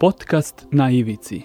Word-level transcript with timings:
Podcast 0.00 0.66
na 0.72 0.90
ivici. 0.90 1.42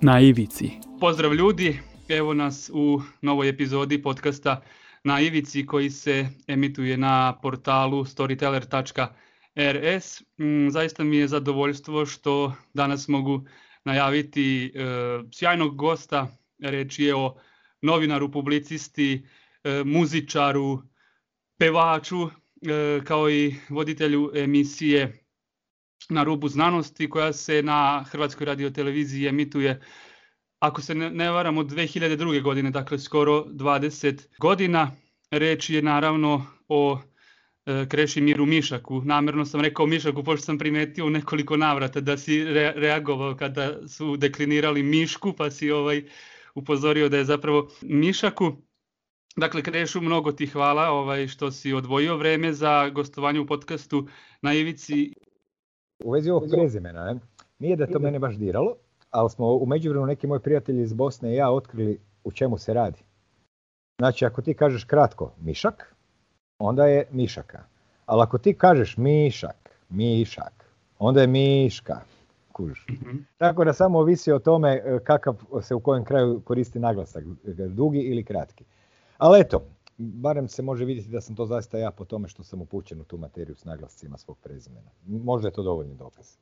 Na 0.00 0.20
ivici. 0.20 0.70
Pozdrav 1.00 1.34
ljudi, 1.34 1.80
evo 2.08 2.34
nas 2.34 2.70
u 2.74 3.00
novoj 3.22 3.48
epizodi 3.48 4.02
podcasta 4.02 4.62
na 5.04 5.20
ivici 5.20 5.66
koji 5.66 5.90
se 5.90 6.28
emituje 6.46 6.96
na 6.96 7.38
portalu 7.42 8.04
storyteller.rs. 8.04 10.22
Mm, 10.38 10.68
Zaista 10.70 11.04
mi 11.04 11.16
je 11.16 11.28
zadovoljstvo 11.28 12.06
što 12.06 12.52
danas 12.74 13.08
mogu 13.08 13.44
najaviti 13.84 14.66
e, 14.66 14.70
sjajnog 15.32 15.76
gosta, 15.76 16.28
reč 16.58 16.98
je 16.98 17.14
o 17.14 17.36
novinaru, 17.82 18.30
publicisti, 18.32 19.26
e, 19.64 19.82
muzičaru, 19.84 20.82
pevaču, 21.58 22.26
e, 22.26 23.00
kao 23.04 23.30
i 23.30 23.54
voditelju 23.68 24.30
emisije 24.34 25.24
na 26.08 26.22
rubu 26.22 26.48
znanosti 26.48 27.10
koja 27.10 27.32
se 27.32 27.62
na 27.62 28.04
Hrvatskoj 28.10 28.44
radioteleviziji 28.44 29.26
emituje 29.26 29.80
ako 30.58 30.82
se 30.82 30.94
ne, 30.94 31.30
varam 31.30 31.58
od 31.58 31.66
2002. 31.66 32.42
godine, 32.42 32.70
dakle 32.70 32.98
skoro 32.98 33.44
20 33.44 34.26
godina. 34.38 34.90
Reč 35.30 35.70
je 35.70 35.82
naravno 35.82 36.46
o 36.68 36.98
e, 37.66 37.86
Krešimiru 37.88 38.46
Mišaku. 38.46 39.02
Namerno 39.04 39.44
sam 39.44 39.60
rekao 39.60 39.86
Mišaku 39.86 40.24
pošto 40.24 40.44
sam 40.44 40.58
primetio 40.58 41.06
u 41.06 41.10
nekoliko 41.10 41.56
navrata 41.56 42.00
da 42.00 42.16
si 42.16 42.44
re, 42.44 42.72
reagovao 42.76 43.36
kada 43.36 43.88
su 43.88 44.16
deklinirali 44.16 44.82
Mišku 44.82 45.32
pa 45.32 45.50
si 45.50 45.70
ovaj 45.70 46.04
upozorio 46.56 47.08
da 47.08 47.16
je 47.16 47.24
zapravo 47.24 47.68
Mišaku. 47.82 48.52
Dakle, 49.36 49.62
Krešu, 49.62 50.00
mnogo 50.00 50.32
ti 50.32 50.46
hvala 50.46 50.90
ovaj, 50.90 51.26
što 51.28 51.50
si 51.50 51.72
odvojio 51.72 52.16
vreme 52.16 52.52
za 52.52 52.88
gostovanje 52.88 53.40
u 53.40 53.46
podcastu 53.46 54.06
na 54.42 54.54
Ivici. 54.54 55.12
U 56.04 56.10
vezi 56.10 56.30
ovog 56.30 56.50
prezimena, 56.50 57.04
ne? 57.04 57.20
nije 57.58 57.76
da 57.76 57.86
to 57.86 57.98
mene 57.98 58.18
baš 58.18 58.36
diralo, 58.36 58.76
ali 59.10 59.30
smo 59.30 59.56
u 59.56 59.66
međuvremenu 59.66 60.06
neki 60.06 60.26
moji 60.26 60.40
prijatelji 60.40 60.82
iz 60.82 60.92
Bosne 60.92 61.32
i 61.32 61.36
ja 61.36 61.50
otkrili 61.50 62.00
u 62.24 62.32
čemu 62.32 62.58
se 62.58 62.74
radi. 62.74 63.02
Znači, 63.98 64.24
ako 64.24 64.42
ti 64.42 64.54
kažeš 64.54 64.84
kratko 64.84 65.32
Mišak, 65.40 65.94
onda 66.58 66.86
je 66.86 67.08
Mišaka. 67.10 67.64
Ali 68.06 68.22
ako 68.22 68.38
ti 68.38 68.54
kažeš 68.54 68.96
Mišak, 68.96 69.70
Mišak, 69.88 70.64
onda 70.98 71.20
je 71.20 71.26
Miška. 71.26 72.00
Kužiš. 72.56 72.86
Mhm. 72.90 73.16
Tako 73.36 73.64
da 73.64 73.72
samo 73.72 73.98
ovisi 73.98 74.32
o 74.32 74.38
tome 74.38 74.70
e, 74.72 74.98
kakav 75.04 75.34
se 75.62 75.74
u 75.74 75.80
kojem 75.80 76.04
kraju 76.04 76.40
koristi 76.40 76.78
naglasak, 76.78 77.24
dugi 77.68 77.98
ili 77.98 78.24
kratki. 78.24 78.64
Ali 79.18 79.40
eto, 79.40 79.62
barem 79.98 80.48
se 80.48 80.62
može 80.62 80.84
vidjeti 80.84 81.10
da 81.10 81.20
sam 81.20 81.36
to 81.36 81.46
zaista 81.46 81.78
ja 81.78 81.90
po 81.90 82.04
tome 82.04 82.28
što 82.28 82.44
sam 82.44 82.62
upućen 82.62 83.00
u 83.00 83.04
tu 83.04 83.16
materiju 83.16 83.56
s 83.56 83.64
naglascima 83.64 84.18
svog 84.18 84.38
prezimena. 84.38 84.90
Možda 85.06 85.48
je 85.48 85.52
to 85.52 85.62
dovoljni 85.62 85.94
dokaz. 85.94 86.36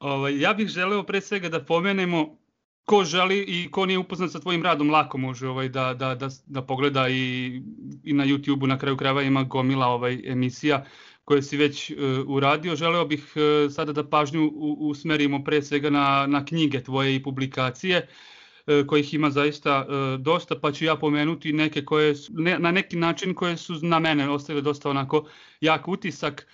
Ovaj, 0.00 0.40
ja 0.40 0.54
bih 0.54 0.68
želeo 0.68 1.02
pre 1.02 1.20
svega 1.20 1.48
da 1.48 1.64
pomenemo 1.64 2.36
ko 2.84 3.04
želi 3.04 3.44
i 3.48 3.70
ko 3.70 3.86
nije 3.86 3.98
upoznat 3.98 4.30
sa 4.30 4.40
tvojim 4.40 4.62
radom, 4.62 4.90
lako 4.90 5.18
može 5.18 5.48
ovaj, 5.48 5.68
da, 5.68 5.94
da, 5.94 6.14
da, 6.14 6.28
da 6.46 6.62
pogleda 6.62 7.08
i, 7.08 7.62
i 8.04 8.12
na 8.12 8.24
YouTube-u 8.24 8.66
na 8.66 8.78
kraju 8.78 8.96
krajeva 8.96 9.22
ima 9.22 9.42
gomila 9.44 9.86
ovaj, 9.86 10.22
emisija 10.24 10.84
koje 11.28 11.42
si 11.42 11.56
već 11.56 11.90
uh, 11.90 11.98
uradio. 12.26 12.76
Želeo 12.76 13.04
bih 13.04 13.24
uh, 13.36 13.72
sada 13.72 13.92
da 13.92 14.04
pažnju 14.08 14.50
usmerimo 14.90 15.44
pre 15.44 15.62
svega 15.62 15.90
na, 15.90 16.26
na 16.26 16.44
knjige 16.44 16.80
tvoje 16.82 17.16
i 17.16 17.22
publikacije 17.22 18.06
uh, 18.06 18.86
kojih 18.86 19.14
ima 19.14 19.30
zaista 19.30 19.86
dosta, 20.18 20.56
pa 20.58 20.72
ću 20.72 20.84
ja 20.84 20.96
pomenuti 20.96 21.52
neke 21.52 21.84
koje 21.84 22.16
su, 22.16 22.32
ne, 22.36 22.58
na 22.58 22.70
neki 22.70 22.96
način 22.96 23.34
koje 23.34 23.56
su 23.56 23.78
na 23.82 23.98
mene 23.98 24.30
ostavile 24.30 24.62
dosta 24.62 24.90
onako 24.90 25.28
jak 25.60 25.88
utisak 25.88 26.46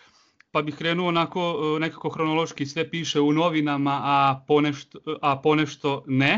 pa 0.55 0.63
bih 0.63 0.77
krenuo 0.79 1.09
onako 1.09 1.41
e, 1.43 1.81
nekako 1.81 2.09
hronološki 2.09 2.67
sve 2.67 2.91
piše 2.91 3.21
u 3.21 3.33
novinama, 3.33 4.01
a 4.05 4.45
ponešto, 4.49 4.99
a 5.23 5.37
ponešto 5.43 6.05
ne. 6.07 6.33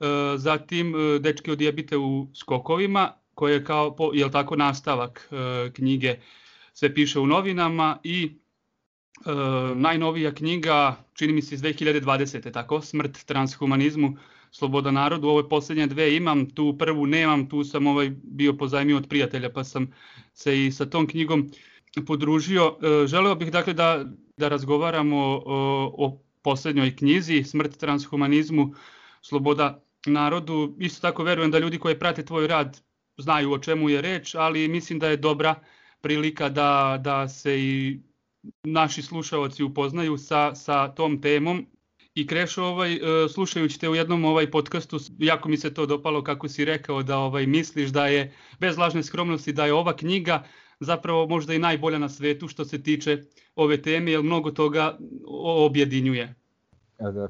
E, 0.00 0.06
Zatim 0.36 0.94
e, 0.94 1.18
Dečki 1.18 1.50
odjebite 1.50 1.96
u 1.96 2.28
skokovima, 2.34 3.12
koje 3.34 3.52
je 3.52 3.64
kao, 3.64 3.96
jel 4.14 4.30
tako, 4.30 4.56
nastavak 4.56 5.30
knjige 5.72 6.16
sve 6.72 6.94
piše 6.94 7.20
u 7.20 7.26
novinama 7.26 7.98
i 8.04 8.42
najnovija 9.74 10.34
knjiga, 10.34 11.04
čini 11.14 11.32
mi 11.32 11.42
se 11.42 11.54
iz 11.54 11.62
2020. 11.62 12.52
tako, 12.52 12.80
Smrt 12.80 13.24
transhumanizmu, 13.24 14.16
Sloboda 14.50 14.90
narodu, 14.90 15.28
ove 15.28 15.48
posljednje 15.48 15.86
dve 15.86 16.16
imam, 16.16 16.50
tu 16.50 16.78
prvu 16.78 17.06
nemam, 17.06 17.48
tu 17.48 17.64
sam 17.64 17.86
ovaj 17.86 18.10
bio 18.22 18.52
pozajmio 18.52 18.96
od 18.96 19.08
prijatelja, 19.08 19.52
pa 19.52 19.64
sam 19.64 19.92
se 20.34 20.66
i 20.66 20.72
sa 20.72 20.86
tom 20.86 21.06
knjigom 21.06 21.50
podružio. 22.06 22.76
E, 22.82 23.06
Želeo 23.06 23.34
bih 23.34 23.52
dakle 23.52 23.72
da, 23.72 24.04
da 24.36 24.48
razgovaramo 24.48 25.16
o, 25.16 25.94
o 25.98 26.22
posljednjoj 26.42 26.96
knjizi 26.96 27.44
Smrt 27.44 27.76
transhumanizmu, 27.76 28.74
sloboda 29.22 29.82
narodu. 30.06 30.76
Isto 30.78 31.00
tako 31.00 31.22
verujem 31.22 31.50
da 31.50 31.58
ljudi 31.58 31.78
koji 31.78 31.98
prate 31.98 32.24
tvoj 32.24 32.46
rad 32.46 32.80
znaju 33.16 33.52
o 33.52 33.58
čemu 33.58 33.88
je 33.88 34.02
reč, 34.02 34.34
ali 34.34 34.68
mislim 34.68 34.98
da 34.98 35.08
je 35.08 35.16
dobra 35.16 35.54
prilika 36.02 36.48
da, 36.48 36.98
da 37.00 37.28
se 37.28 37.60
i 37.60 38.00
naši 38.64 39.02
slušaoci 39.02 39.62
upoznaju 39.62 40.18
sa, 40.18 40.54
sa 40.54 40.88
tom 40.88 41.20
temom. 41.20 41.66
I 42.14 42.26
Krešo, 42.26 42.64
ovaj, 42.64 42.94
e, 42.94 43.28
slušajući 43.28 43.80
te 43.80 43.88
u 43.88 43.94
jednom 43.94 44.24
ovaj 44.24 44.50
podcastu, 44.50 44.98
jako 45.18 45.48
mi 45.48 45.56
se 45.56 45.74
to 45.74 45.86
dopalo 45.86 46.24
kako 46.24 46.48
si 46.48 46.64
rekao 46.64 47.02
da 47.02 47.18
ovaj 47.18 47.46
misliš 47.46 47.90
da 47.90 48.06
je 48.06 48.32
bez 48.60 48.78
lažne 48.78 49.02
skromnosti 49.02 49.52
da 49.52 49.66
je 49.66 49.72
ova 49.72 49.96
knjiga 49.96 50.42
zapravo 50.80 51.28
možda 51.28 51.54
i 51.54 51.58
najbolja 51.58 51.98
na 51.98 52.08
svetu 52.08 52.48
što 52.48 52.64
se 52.64 52.82
tiče 52.82 53.22
ove 53.56 53.82
teme, 53.82 54.10
jer 54.10 54.22
mnogo 54.22 54.50
toga 54.50 54.98
objedinjuje. 55.66 56.34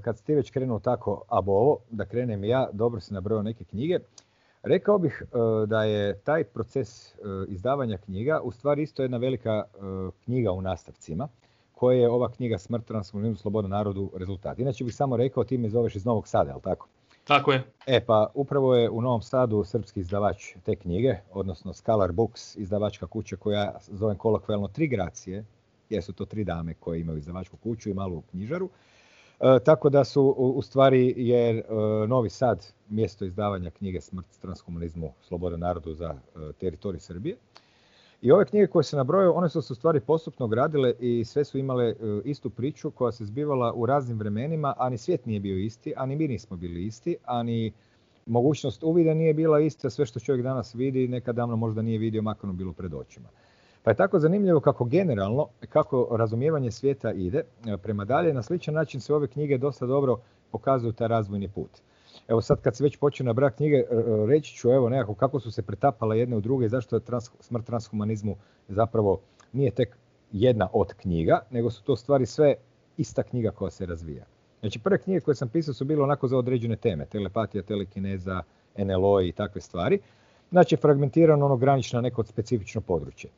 Kad 0.03 0.19
si 0.19 0.25
ti 0.25 0.35
već 0.35 0.51
krenuo 0.51 0.79
tako 0.79 1.23
abovo, 1.29 1.79
da 1.91 2.05
krenem 2.05 2.45
ja, 2.45 2.69
dobro 2.73 3.01
si 3.01 3.15
nabrojao 3.15 3.43
neke 3.43 3.65
knjige, 3.65 3.99
rekao 4.63 4.99
bih 4.99 5.23
e, 5.23 5.27
da 5.67 5.85
je 5.85 6.19
taj 6.19 6.45
proces 6.45 7.15
e, 7.15 7.19
izdavanja 7.49 7.99
knjiga 7.99 8.41
u 8.41 8.53
stvari 8.53 8.83
isto 8.83 9.03
jedna 9.03 9.17
velika 9.17 9.51
e, 9.51 9.79
knjiga 10.25 10.53
u 10.53 10.63
nastavcima, 10.63 11.29
koje 11.73 12.01
je 12.01 12.11
ova 12.11 12.31
knjiga 12.33 12.59
Smrt, 12.59 12.85
transformizmu, 12.85 13.37
sloboda 13.37 13.69
narodu 13.69 14.11
rezultat. 14.17 14.59
Inače 14.59 14.85
bih 14.85 14.95
samo 14.95 15.17
rekao, 15.17 15.45
ti 15.45 15.59
me 15.59 15.69
zoveš 15.69 15.97
iz 15.97 16.05
Novog 16.05 16.29
Sada, 16.29 16.51
je 16.51 16.55
li 16.55 16.63
tako? 16.63 16.89
Tako 17.25 17.53
je. 17.53 17.65
E 17.87 18.01
pa 18.07 18.31
upravo 18.35 18.75
je 18.75 18.91
u 18.91 19.01
Novom 19.01 19.23
Sadu 19.23 19.65
srpski 19.65 20.01
izdavač 20.01 20.55
te 20.65 20.77
knjige, 20.77 21.15
odnosno 21.33 21.73
Scalar 21.73 22.13
Books, 22.13 22.57
izdavačka 22.57 23.07
kuća 23.07 23.37
koja 23.37 23.75
zovem 23.89 24.17
kolokvijalno 24.17 24.69
tri 24.69 24.87
gracije, 24.87 25.45
jer 25.91 26.03
su 26.03 26.13
to 26.13 26.25
tri 26.25 26.45
dame 26.45 26.75
koje 26.75 27.01
imaju 27.01 27.19
izdavačku 27.19 27.57
kuću 27.57 27.91
i 27.91 27.95
malu 27.95 28.23
knjižaru. 28.31 28.69
E, 29.43 29.59
tako 29.65 29.91
da 29.91 30.05
su 30.05 30.35
u, 30.39 30.63
stvari 30.63 31.15
jer 31.17 31.57
e, 31.57 31.63
Novi 32.09 32.31
Sad 32.31 32.67
mjesto 32.89 33.25
izdavanja 33.25 33.71
knjige 33.71 34.01
Smrt 34.01 34.27
transhumanizmu 34.41 35.13
sloboda 35.21 35.57
narodu 35.57 35.95
za 35.95 36.15
e, 36.15 36.53
teritorij 36.61 37.01
Srbije. 37.01 37.37
I 38.21 38.33
ove 38.33 38.45
knjige 38.45 38.67
koje 38.67 38.85
se 38.85 38.97
nabrojaju, 38.97 39.37
one 39.37 39.49
su 39.49 39.63
se 39.63 39.73
u 39.73 39.77
stvari 39.77 40.01
postupno 40.01 40.49
gradile 40.49 40.95
i 41.01 41.25
sve 41.25 41.45
su 41.45 41.59
imale 41.59 41.95
istu 42.25 42.51
priču 42.51 42.91
koja 42.91 43.13
se 43.13 43.25
zbivala 43.25 43.73
u 43.73 43.87
raznim 43.87 44.19
vremenima, 44.19 44.75
a 44.79 44.89
ni 44.89 44.99
svijet 44.99 45.27
nije 45.27 45.41
bio 45.41 45.57
isti, 45.57 45.95
a 45.97 46.07
ni 46.07 46.17
mi 46.17 46.29
nismo 46.29 46.57
bili 46.57 46.85
isti, 46.85 47.17
a 47.25 47.43
ni 47.43 47.73
mogućnost 48.27 48.83
uvida 48.83 49.15
nije 49.15 49.35
bila 49.35 49.61
ista, 49.61 49.91
sve 49.91 50.07
što 50.07 50.21
čovjek 50.21 50.43
danas 50.43 50.75
vidi 50.75 51.09
nekad 51.09 51.37
davno 51.37 51.57
možda 51.57 51.83
nije 51.83 51.99
vidio, 51.99 52.23
makar 52.23 52.53
bilo 52.53 52.73
pred 52.73 52.95
očima. 52.95 53.29
Pa 53.83 53.91
je 53.91 53.97
tako 53.97 54.19
zanimljivo 54.19 54.61
kako 54.61 54.85
generalno, 54.85 55.49
kako 55.69 56.09
razumijevanje 56.11 56.71
svijeta 56.71 57.13
ide 57.13 57.39
e, 57.39 57.77
prema 57.77 58.05
dalje, 58.05 58.35
na 58.35 58.43
sličan 58.43 58.75
način 58.75 59.01
se 59.01 59.15
ove 59.15 59.29
knjige 59.29 59.59
dosta 59.59 59.87
dobro 59.87 60.21
pokazuju 60.51 60.93
taj 60.93 61.09
razvojni 61.09 61.49
put. 61.49 61.71
Evo 62.29 62.41
sad 62.41 62.61
kad 62.61 62.77
se 62.77 62.85
već 62.85 62.97
počeo 62.97 63.25
na 63.25 63.33
brak 63.33 63.57
knjige, 63.57 63.85
reći 64.29 64.55
ću 64.55 64.71
evo 64.71 64.89
nekako 64.89 65.15
kako 65.15 65.41
su 65.41 65.51
se 65.51 65.63
pretapale 65.63 66.19
jedne 66.19 66.37
u 66.37 66.41
druge 66.41 66.67
i 66.67 66.69
zašto 66.69 66.97
je 66.97 67.01
trans, 67.01 67.31
smrt 67.41 67.67
transhumanizmu 67.67 68.37
zapravo 68.69 69.21
nije 69.53 69.71
tek 69.71 69.97
jedna 70.33 70.69
od 70.73 70.95
knjiga, 70.95 71.41
nego 71.51 71.71
su 71.71 71.83
to 71.83 71.97
stvari 71.97 72.27
sve 72.27 72.55
ista 72.97 73.23
knjiga 73.23 73.51
koja 73.51 73.71
se 73.71 73.87
razvija. 73.87 74.25
Znači 74.61 74.79
prve 74.79 74.99
knjige 74.99 75.21
koje 75.21 75.35
sam 75.35 75.49
pisao 75.49 75.75
su 75.75 75.85
bile 75.85 76.03
onako 76.03 76.29
za 76.29 76.39
određene 76.39 76.77
teme, 76.77 77.07
telepatija, 77.07 77.63
telekineza, 77.63 78.43
NLO 78.79 79.21
i 79.21 79.33
takve 79.33 79.61
stvari. 79.61 79.99
Znači 80.51 80.77
fragmentirano 80.77 81.47
ono 81.47 81.57
granično 81.57 82.01
neko 82.01 82.25
specifično 82.25 82.81
područje. 82.81 83.31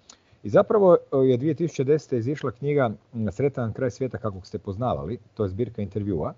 I 0.44 0.48
zapravo 0.48 0.96
je 1.12 1.38
2010. 1.38 2.16
izišla 2.16 2.50
knjiga 2.50 2.90
Sretan 3.32 3.72
kraj 3.72 3.90
svijeta 3.90 4.18
kakvog 4.18 4.46
ste 4.46 4.58
poznavali, 4.58 5.18
to 5.34 5.42
je 5.42 5.48
zbirka 5.48 5.82
intervjua, 5.82 6.34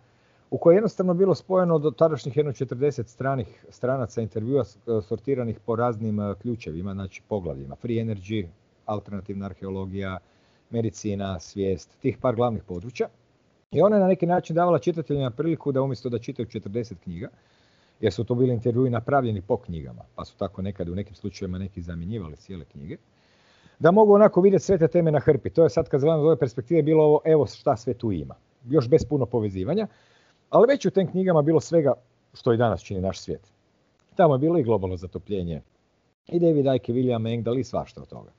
u 0.50 0.58
kojoj 0.58 0.74
je 0.74 0.76
jednostavno 0.76 1.14
bilo 1.14 1.34
spojeno 1.34 1.78
do 1.78 1.90
tadašnjih 1.90 2.36
jedno 2.36 2.52
40 2.52 3.06
stranih 3.06 3.64
stranaca 3.68 4.20
intervjua 4.20 4.64
sortiranih 5.08 5.60
po 5.60 5.76
raznim 5.76 6.18
ključevima, 6.42 6.94
znači 6.94 7.22
poglavljima. 7.28 7.76
Free 7.76 8.04
energy, 8.04 8.46
alternativna 8.84 9.46
arheologija, 9.46 10.18
medicina, 10.70 11.40
svijest, 11.40 11.98
tih 12.00 12.18
par 12.18 12.36
glavnih 12.36 12.62
područja. 12.62 13.08
I 13.70 13.80
ona 13.80 13.96
je 13.96 14.00
na 14.00 14.08
neki 14.08 14.26
način 14.26 14.56
davala 14.56 14.78
čitateljima 14.78 15.30
priliku 15.30 15.72
da 15.72 15.82
umjesto 15.82 16.08
da 16.08 16.18
čitaju 16.18 16.46
40 16.46 16.94
knjiga, 17.02 17.28
jer 18.00 18.12
su 18.12 18.24
to 18.24 18.34
bili 18.34 18.54
intervjui 18.54 18.90
napravljeni 18.90 19.42
po 19.42 19.56
knjigama, 19.56 20.02
pa 20.14 20.24
su 20.24 20.36
tako 20.36 20.62
nekad 20.62 20.88
u 20.88 20.94
nekim 20.94 21.14
slučajevima 21.14 21.58
neki 21.58 21.82
zamjenjivali 21.82 22.36
cijele 22.36 22.64
knjige, 22.64 22.96
da 23.78 23.90
mogu 23.90 24.14
onako 24.14 24.40
vidjeti 24.40 24.64
sve 24.64 24.78
te 24.78 24.88
teme 24.88 25.10
na 25.10 25.20
hrpi. 25.20 25.50
To 25.50 25.62
je 25.62 25.70
sad 25.70 25.88
kad 25.88 26.00
gledam 26.00 26.20
ove 26.20 26.36
perspektive 26.36 26.82
bilo 26.82 27.04
ovo, 27.04 27.20
evo 27.24 27.46
šta 27.46 27.76
sve 27.76 27.94
tu 27.94 28.12
ima. 28.12 28.34
Još 28.68 28.88
bez 28.88 29.04
puno 29.04 29.26
povezivanja, 29.26 29.86
ali 30.50 30.66
već 30.68 30.86
u 30.86 30.90
tim 30.90 31.10
knjigama 31.10 31.42
bilo 31.42 31.60
svega 31.60 31.92
što 32.34 32.52
i 32.52 32.56
danas 32.56 32.82
čini 32.82 33.00
naš 33.00 33.20
svijet. 33.20 33.52
Tamo 34.14 34.34
je 34.34 34.38
bilo 34.38 34.58
i 34.58 34.62
globalno 34.62 34.96
zatopljenje, 34.96 35.62
i 36.28 36.40
David 36.40 36.66
Icke, 36.76 36.92
William 36.92 37.34
Engdahl 37.34 37.58
i 37.58 37.64
svašta 37.64 38.02
od 38.02 38.08
toga. 38.08 38.30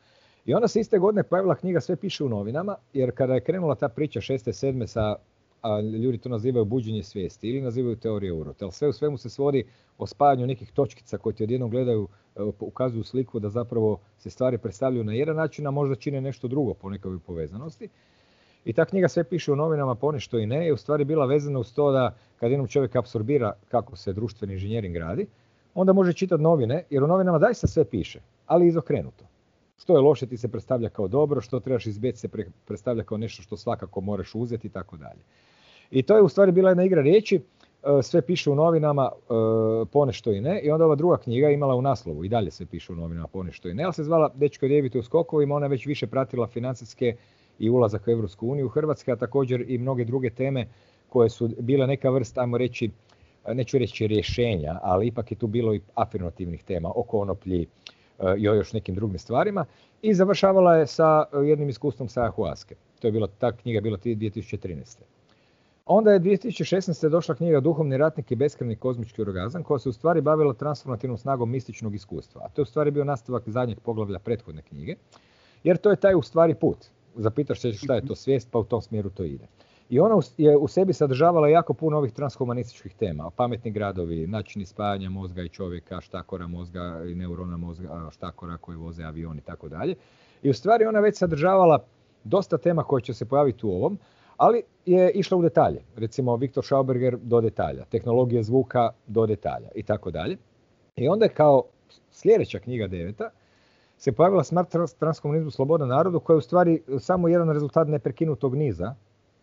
I 0.45 0.53
onda 0.53 0.67
se 0.67 0.79
iste 0.79 0.99
godine 0.99 1.23
pojavila 1.23 1.55
knjiga 1.55 1.81
Sve 1.81 1.95
piše 1.95 2.23
u 2.23 2.29
novinama, 2.29 2.75
jer 2.93 3.11
kada 3.15 3.33
je 3.33 3.41
krenula 3.41 3.75
ta 3.75 3.89
priča 3.89 4.21
šeste, 4.21 4.53
sedme 4.53 4.87
sa, 4.87 5.15
a 5.67 5.81
ljudi 5.81 6.17
to 6.17 6.29
nazivaju 6.29 6.65
buđenje 6.65 7.03
svijesti 7.03 7.49
ili 7.49 7.61
nazivaju 7.61 7.95
teorije 7.95 8.33
urota, 8.33 8.65
ali 8.65 8.71
sve 8.71 8.87
u 8.87 8.93
svemu 8.93 9.17
se 9.17 9.29
svodi 9.29 9.63
o 9.97 10.07
spajanju 10.07 10.47
nekih 10.47 10.71
točkica 10.71 11.17
koje 11.17 11.35
ti 11.35 11.43
odjednom 11.43 11.69
gledaju, 11.69 12.07
e, 12.35 12.41
ukazuju 12.59 13.03
sliku 13.03 13.39
da 13.39 13.49
zapravo 13.49 13.99
se 14.17 14.29
stvari 14.29 14.57
predstavljaju 14.57 15.03
na 15.03 15.13
jedan 15.13 15.35
način, 15.35 15.67
a 15.67 15.71
možda 15.71 15.95
čine 15.95 16.21
nešto 16.21 16.47
drugo 16.47 16.73
po 16.73 16.89
nekoj 16.89 17.19
povezanosti. 17.19 17.89
I 18.65 18.73
ta 18.73 18.85
knjiga 18.85 19.07
sve 19.07 19.23
piše 19.23 19.51
u 19.51 19.55
novinama 19.55 19.95
ponešto 19.95 20.39
i 20.39 20.45
ne, 20.45 20.65
je 20.65 20.73
u 20.73 20.77
stvari 20.77 21.05
bila 21.05 21.25
vezana 21.25 21.59
uz 21.59 21.73
to 21.73 21.91
da 21.91 22.15
kad 22.39 22.51
jednom 22.51 22.67
čovjek 22.67 22.95
apsorbira 22.95 23.53
kako 23.67 23.95
se 23.95 24.13
društveni 24.13 24.53
inženjering 24.53 24.95
radi, 24.95 25.27
onda 25.73 25.93
može 25.93 26.13
čitati 26.13 26.43
novine, 26.43 26.83
jer 26.89 27.03
u 27.03 27.07
novinama 27.07 27.39
daista 27.39 27.67
sve 27.67 27.85
piše, 27.85 28.19
ali 28.45 28.67
izokrenuto. 28.67 29.25
Što 29.77 29.93
je 29.93 29.99
loše 29.99 30.27
ti 30.27 30.37
se 30.37 30.47
predstavlja 30.47 30.89
kao 30.89 31.07
dobro, 31.07 31.41
što 31.41 31.59
trebaš 31.59 31.85
izbjeći 31.85 32.17
se 32.17 32.29
predstavlja 32.65 33.03
kao 33.03 33.17
nešto 33.17 33.43
što 33.43 33.57
svakako 33.57 34.01
moraš 34.01 34.35
uzeti 34.35 34.67
i 34.67 34.69
tako 34.69 34.97
dalje. 34.97 35.21
I 35.91 36.03
to 36.03 36.15
je 36.15 36.21
u 36.21 36.29
stvari 36.29 36.51
bila 36.51 36.69
jedna 36.69 36.83
igra 36.83 37.01
riječi, 37.01 37.35
e, 37.35 37.41
sve 38.03 38.21
piše 38.21 38.49
u 38.49 38.55
novinama, 38.55 39.11
e, 39.13 39.33
ponešto 39.91 40.31
i 40.31 40.41
ne, 40.41 40.61
i 40.61 40.71
onda 40.71 40.85
ova 40.85 40.95
druga 40.95 41.17
knjiga 41.17 41.49
imala 41.49 41.75
u 41.75 41.81
naslovu, 41.81 42.25
i 42.25 42.29
dalje 42.29 42.51
sve 42.51 42.65
piše 42.65 42.93
u 42.93 42.95
novinama, 42.95 43.27
ponešto 43.27 43.69
i 43.69 43.73
ne, 43.73 43.83
ali 43.83 43.93
se 43.93 44.03
zvala 44.03 44.31
Dečko 44.35 44.65
i 44.65 44.99
u 44.99 45.03
skokovima, 45.03 45.55
ona 45.55 45.65
je 45.65 45.69
već 45.69 45.85
više 45.85 46.07
pratila 46.07 46.47
financijske 46.47 47.15
i 47.59 47.69
ulazak 47.69 48.07
u 48.07 48.11
Europsku 48.11 48.47
uniju 48.47 48.69
Hrvatske, 48.69 49.11
a 49.11 49.15
također 49.15 49.65
i 49.67 49.77
mnoge 49.77 50.05
druge 50.05 50.29
teme 50.29 50.67
koje 51.09 51.29
su 51.29 51.49
bile 51.59 51.87
neka 51.87 52.09
vrsta, 52.09 52.41
ajmo 52.41 52.57
reći, 52.57 52.89
neću 53.53 53.77
reći 53.77 54.07
rješenja, 54.07 54.79
ali 54.81 55.07
ipak 55.07 55.31
je 55.31 55.37
tu 55.37 55.47
bilo 55.47 55.73
i 55.73 55.81
afirmativnih 55.95 56.63
tema 56.63 56.91
o 56.95 57.03
konoplji 57.03 57.61
e, 57.61 58.35
i 58.37 58.49
o 58.49 58.53
još 58.53 58.73
nekim 58.73 58.95
drugim 58.95 59.19
stvarima. 59.19 59.65
I 60.01 60.13
završavala 60.13 60.75
je 60.75 60.87
sa 60.87 61.25
jednim 61.45 61.69
iskustvom 61.69 62.09
sa 62.09 62.23
Ahuaske. 62.23 62.75
To 62.99 63.07
je 63.07 63.11
bila, 63.11 63.27
ta 63.27 63.51
knjiga 63.51 63.81
bila 63.81 63.97
2013. 63.97 65.16
Onda 65.89 66.11
je 66.11 66.19
2016. 66.19 67.09
došla 67.09 67.35
knjiga 67.35 67.59
Duhovni 67.59 67.97
ratnik 67.97 68.31
i 68.31 68.35
beskreni 68.35 68.75
kozmički 68.75 69.21
orgazam 69.21 69.63
koja 69.63 69.79
se 69.79 69.89
u 69.89 69.93
stvari 69.93 70.21
bavila 70.21 70.53
transformativnom 70.53 71.17
snagom 71.17 71.51
mističnog 71.51 71.95
iskustva. 71.95 72.41
A 72.45 72.49
to 72.49 72.61
je 72.61 72.63
u 72.63 72.65
stvari 72.65 72.91
bio 72.91 73.03
nastavak 73.03 73.43
zadnjeg 73.49 73.79
poglavlja 73.79 74.19
prethodne 74.19 74.61
knjige. 74.61 74.95
Jer 75.63 75.77
to 75.77 75.89
je 75.89 75.95
taj 75.95 76.15
u 76.15 76.21
stvari 76.21 76.55
put. 76.55 76.77
Zapitaš 77.15 77.61
se 77.61 77.73
šta 77.73 77.95
je 77.95 78.05
to 78.05 78.15
svijest, 78.15 78.51
pa 78.51 78.59
u 78.59 78.63
tom 78.63 78.81
smjeru 78.81 79.09
to 79.09 79.23
ide. 79.23 79.47
I 79.89 79.99
ona 79.99 80.15
je 80.37 80.57
u 80.57 80.67
sebi 80.67 80.93
sadržavala 80.93 81.47
jako 81.49 81.73
puno 81.73 81.97
ovih 81.97 82.11
transhumanističkih 82.11 82.95
tema, 82.95 83.29
pametni 83.29 83.71
gradovi, 83.71 84.27
načini 84.27 84.65
spajanja 84.65 85.09
mozga 85.09 85.43
i 85.43 85.49
čovjeka, 85.49 86.01
štakora 86.01 86.47
mozga 86.47 87.03
i 87.09 87.15
neurona 87.15 87.57
mozga, 87.57 88.09
štakora 88.11 88.57
koji 88.57 88.77
voze 88.77 89.03
avion 89.03 89.37
i 89.37 89.41
tako 89.41 89.69
dalje. 89.69 89.95
I 90.43 90.49
u 90.49 90.53
stvari 90.53 90.85
ona 90.85 90.99
već 90.99 91.17
sadržavala 91.17 91.83
dosta 92.23 92.57
tema 92.57 92.83
koje 92.83 93.01
će 93.01 93.13
se 93.13 93.25
pojaviti 93.25 93.65
u 93.65 93.69
ovom, 93.69 93.99
ali 94.37 94.63
je 94.85 95.11
išla 95.11 95.37
u 95.37 95.41
detalje. 95.41 95.81
Recimo 95.95 96.35
Viktor 96.35 96.65
Schauberger 96.65 97.17
do 97.17 97.41
detalja, 97.41 97.85
tehnologije 97.85 98.43
zvuka 98.43 98.89
do 99.07 99.25
detalja 99.25 99.69
i 99.75 99.83
tako 99.83 100.11
dalje. 100.11 100.37
I 100.95 101.07
onda 101.07 101.25
je 101.25 101.33
kao 101.33 101.63
sljedeća 102.11 102.59
knjiga 102.59 102.87
deveta 102.87 103.29
se 103.97 104.11
pojavila 104.11 104.43
Smrt 104.43 104.75
transkomunizmu 104.99 105.51
sloboda 105.51 105.85
narodu 105.85 106.19
koja 106.19 106.35
je 106.35 106.37
u 106.37 106.41
stvari 106.41 106.81
samo 106.99 107.27
jedan 107.27 107.49
rezultat 107.49 107.87
neprekinutog 107.87 108.55
niza 108.55 108.95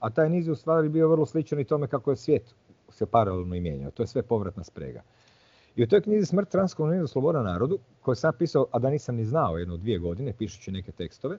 a 0.04 0.10
taj 0.10 0.28
niz 0.30 0.46
je 0.46 0.52
u 0.52 0.56
stvari 0.56 0.88
bio 0.88 1.08
vrlo 1.08 1.26
sličan 1.26 1.60
i 1.60 1.64
tome 1.64 1.88
kako 1.88 2.10
je 2.10 2.16
svijet 2.16 2.54
se 2.88 3.06
paralelno 3.06 3.54
i. 3.54 3.90
To 3.90 4.02
je 4.02 4.06
sve 4.06 4.22
povratna 4.22 4.64
sprega. 4.64 5.02
I 5.76 5.82
u 5.82 5.86
toj 5.86 6.02
knjizi 6.02 6.26
Smrt 6.26 6.48
transkomunizma 6.48 7.06
sloboda 7.06 7.42
narodu, 7.42 7.78
koju 8.02 8.14
sam 8.14 8.32
pisao, 8.38 8.66
a 8.70 8.78
da 8.78 8.90
nisam 8.90 9.16
ni 9.16 9.24
znao 9.24 9.58
jedno 9.58 9.76
dvije 9.76 9.98
godine, 9.98 10.32
pišući 10.38 10.72
neke 10.72 10.92
tekstove, 10.92 11.38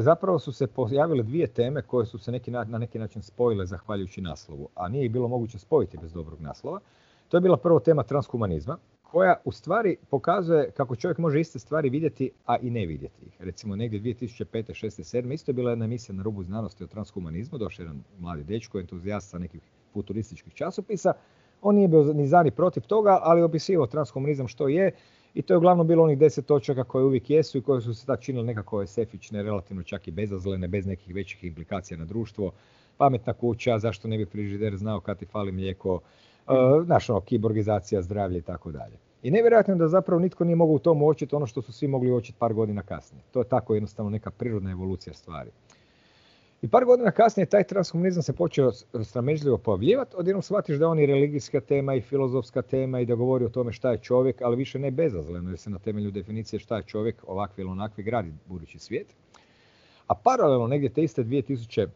zapravo 0.00 0.38
su 0.38 0.52
se 0.52 0.66
pojavile 0.66 1.22
dvije 1.22 1.46
teme 1.46 1.82
koje 1.82 2.06
su 2.06 2.18
se 2.18 2.32
neki, 2.32 2.50
na 2.50 2.78
neki 2.78 2.98
način 2.98 3.22
spojile 3.22 3.66
zahvaljujući 3.66 4.20
naslovu, 4.20 4.68
a 4.74 4.88
nije 4.88 5.04
ih 5.04 5.10
bilo 5.10 5.28
moguće 5.28 5.58
spojiti 5.58 5.98
bez 5.98 6.12
dobrog 6.12 6.40
naslova. 6.40 6.80
To 7.28 7.36
je 7.36 7.40
bila 7.40 7.56
prvo 7.56 7.80
tema 7.80 8.02
transhumanizma, 8.02 8.78
koja 9.02 9.36
u 9.44 9.52
stvari 9.52 9.96
pokazuje 10.10 10.70
kako 10.70 10.96
čovjek 10.96 11.18
može 11.18 11.40
iste 11.40 11.58
stvari 11.58 11.90
vidjeti, 11.90 12.30
a 12.46 12.56
i 12.56 12.70
ne 12.70 12.86
vidjeti 12.86 13.24
ih. 13.26 13.36
Recimo 13.40 13.76
negdje 13.76 14.00
2005. 14.00 14.44
6. 14.44 15.22
7. 15.22 15.32
isto 15.32 15.50
je 15.50 15.54
bila 15.54 15.70
jedna 15.70 15.84
emisija 15.84 16.16
na 16.16 16.22
rubu 16.22 16.42
znanosti 16.42 16.84
o 16.84 16.86
transhumanizmu, 16.86 17.58
došao 17.58 17.82
jedan 17.82 18.02
mladi 18.18 18.44
dečko, 18.44 18.80
entuzijast 18.80 19.30
sa 19.30 19.38
nekih 19.38 19.60
futurističkih 19.92 20.54
časopisa. 20.54 21.12
On 21.62 21.74
nije 21.74 21.88
bio 21.88 22.02
ni 22.02 22.26
za 22.26 22.42
ni 22.42 22.50
protiv 22.50 22.82
toga, 22.82 23.18
ali 23.22 23.42
opisivao 23.42 23.86
transhumanizam 23.86 24.48
što 24.48 24.68
je 24.68 24.92
i 25.34 25.42
to 25.42 25.52
je 25.52 25.58
uglavnom 25.58 25.86
bilo 25.86 26.04
onih 26.04 26.18
deset 26.18 26.46
točaka 26.46 26.84
koje 26.84 27.04
uvijek 27.04 27.30
jesu 27.30 27.58
i 27.58 27.62
koje 27.62 27.80
su 27.80 27.94
se 27.94 28.06
tad 28.06 28.20
činile 28.20 28.44
nekako 28.44 28.86
sefične, 28.86 29.42
relativno 29.42 29.82
čak 29.82 30.08
i 30.08 30.10
bezazlene, 30.10 30.68
bez 30.68 30.86
nekih 30.86 31.14
većih 31.14 31.44
implikacija 31.44 31.98
na 31.98 32.04
društvo. 32.04 32.52
Pametna 32.96 33.32
kuća, 33.32 33.78
zašto 33.78 34.08
ne 34.08 34.18
bi 34.18 34.24
frižider 34.24 34.76
znao 34.76 35.00
kad 35.00 35.18
ti 35.18 35.26
fali 35.26 35.52
mlijeko, 35.52 35.94
uh, 35.94 36.84
znaš 36.84 37.10
ono, 37.10 37.20
kiborgizacija, 37.20 38.02
zdravlje 38.02 38.38
i 38.38 38.42
tako 38.42 38.72
dalje. 38.72 38.96
I 39.22 39.30
nevjerojatno 39.30 39.74
je 39.74 39.78
da 39.78 39.88
zapravo 39.88 40.20
nitko 40.20 40.44
nije 40.44 40.56
mogao 40.56 40.74
u 40.74 40.78
tom 40.78 41.02
uočiti 41.02 41.34
ono 41.34 41.46
što 41.46 41.62
su 41.62 41.72
svi 41.72 41.88
mogli 41.88 42.10
uočiti 42.10 42.38
par 42.38 42.54
godina 42.54 42.82
kasnije. 42.82 43.22
To 43.32 43.40
je 43.40 43.48
tako 43.48 43.74
jednostavno 43.74 44.10
neka 44.10 44.30
prirodna 44.30 44.70
evolucija 44.70 45.14
stvari. 45.14 45.50
I 46.64 46.68
par 46.68 46.84
godina 46.84 47.10
kasnije 47.10 47.46
taj 47.46 47.64
transhumanizam 47.64 48.22
se 48.22 48.32
počeo 48.32 48.72
sramežljivo 49.04 49.58
pojavljivati, 49.58 50.16
odjednom 50.16 50.42
shvatiš 50.42 50.76
da 50.76 50.88
on 50.88 51.00
i 51.00 51.06
religijska 51.06 51.60
tema 51.60 51.94
i 51.94 52.00
filozofska 52.00 52.62
tema 52.62 53.00
i 53.00 53.06
da 53.06 53.14
govori 53.14 53.44
o 53.44 53.48
tome 53.48 53.72
šta 53.72 53.90
je 53.90 53.98
čovjek, 53.98 54.42
ali 54.42 54.56
više 54.56 54.78
ne 54.78 54.90
bezazleno 54.90 55.50
jer 55.50 55.58
se 55.58 55.70
na 55.70 55.78
temelju 55.78 56.10
definicije 56.10 56.60
šta 56.60 56.76
je 56.76 56.82
čovjek 56.82 57.24
ovakvi 57.26 57.60
ili 57.60 57.70
onakvi 57.70 58.02
gradi 58.02 58.32
budući 58.46 58.78
svijet. 58.78 59.06
A 60.06 60.14
paralelno 60.14 60.66
negdje 60.66 60.88
te 60.88 61.02
iste 61.02 61.24
2016. 61.24 61.88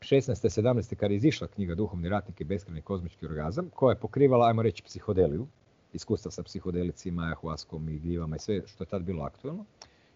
17. 0.00 0.94
kad 0.94 1.10
je 1.10 1.16
izišla 1.16 1.46
knjiga 1.46 1.74
Duhovni 1.74 2.08
ratnik 2.08 2.40
i 2.40 2.44
beskreni 2.44 2.82
kozmički 2.82 3.26
orgazam, 3.26 3.70
koja 3.74 3.92
je 3.92 4.00
pokrivala, 4.00 4.46
ajmo 4.46 4.62
reći, 4.62 4.82
psihodeliju, 4.82 5.46
iskustva 5.92 6.30
sa 6.30 6.42
psihodelicima, 6.42 7.22
ayahuaskom 7.22 7.94
i 7.94 7.98
gljivama 7.98 8.36
i 8.36 8.38
sve 8.38 8.62
što 8.66 8.84
je 8.84 8.88
tad 8.88 9.02
bilo 9.02 9.24
aktualno. 9.24 9.64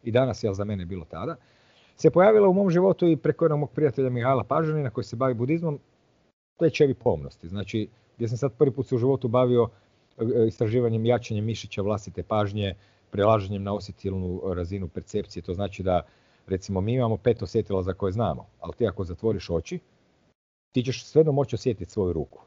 I 0.03 0.11
danas, 0.11 0.45
jel 0.45 0.55
za 0.55 0.65
mene 0.65 0.85
bilo 0.85 1.05
tada, 1.05 1.37
se 1.97 2.11
pojavila 2.11 2.49
u 2.49 2.53
mom 2.53 2.71
životu 2.71 3.09
i 3.09 3.17
preko 3.17 3.45
jednog 3.45 3.61
mog 3.61 3.71
prijatelja 3.71 4.11
Mihajla 4.11 4.45
Pažanina 4.45 4.91
koji 4.91 5.05
se 5.05 5.17
bavi 5.17 5.35
budizmom, 5.35 5.79
tečevi 6.59 6.95
pomnosti. 6.95 7.49
Znači, 7.49 7.89
gdje 8.17 8.29
sam 8.29 8.39
sad 8.39 8.53
prvi 8.53 8.71
put 8.71 8.87
se 8.87 8.95
u 8.95 8.99
životu 8.99 9.29
bavio 9.29 9.69
e, 10.19 10.47
istraživanjem 10.47 11.07
jačanjem 11.07 11.45
mišića 11.45 11.83
vlastite 11.83 12.23
pažnje, 12.23 12.75
prelaženjem 13.11 13.63
na 13.63 13.75
osjetilnu 13.75 14.41
razinu 14.55 14.89
percepcije. 14.89 15.43
To 15.43 15.55
znači 15.55 15.83
da, 15.83 16.03
recimo, 16.47 16.81
mi 16.81 16.95
imamo 16.95 17.17
pet 17.17 17.43
osjetila 17.43 17.83
za 17.83 17.93
koje 17.93 18.13
znamo, 18.13 18.47
ali 18.61 18.73
ti 18.73 18.87
ako 18.87 19.05
zatvoriš 19.05 19.51
oči, 19.51 19.79
ti 20.73 20.83
ćeš 20.83 21.05
svejedno 21.05 21.33
moći 21.33 21.55
osjetiti 21.55 21.91
svoju 21.91 22.13
ruku. 22.13 22.43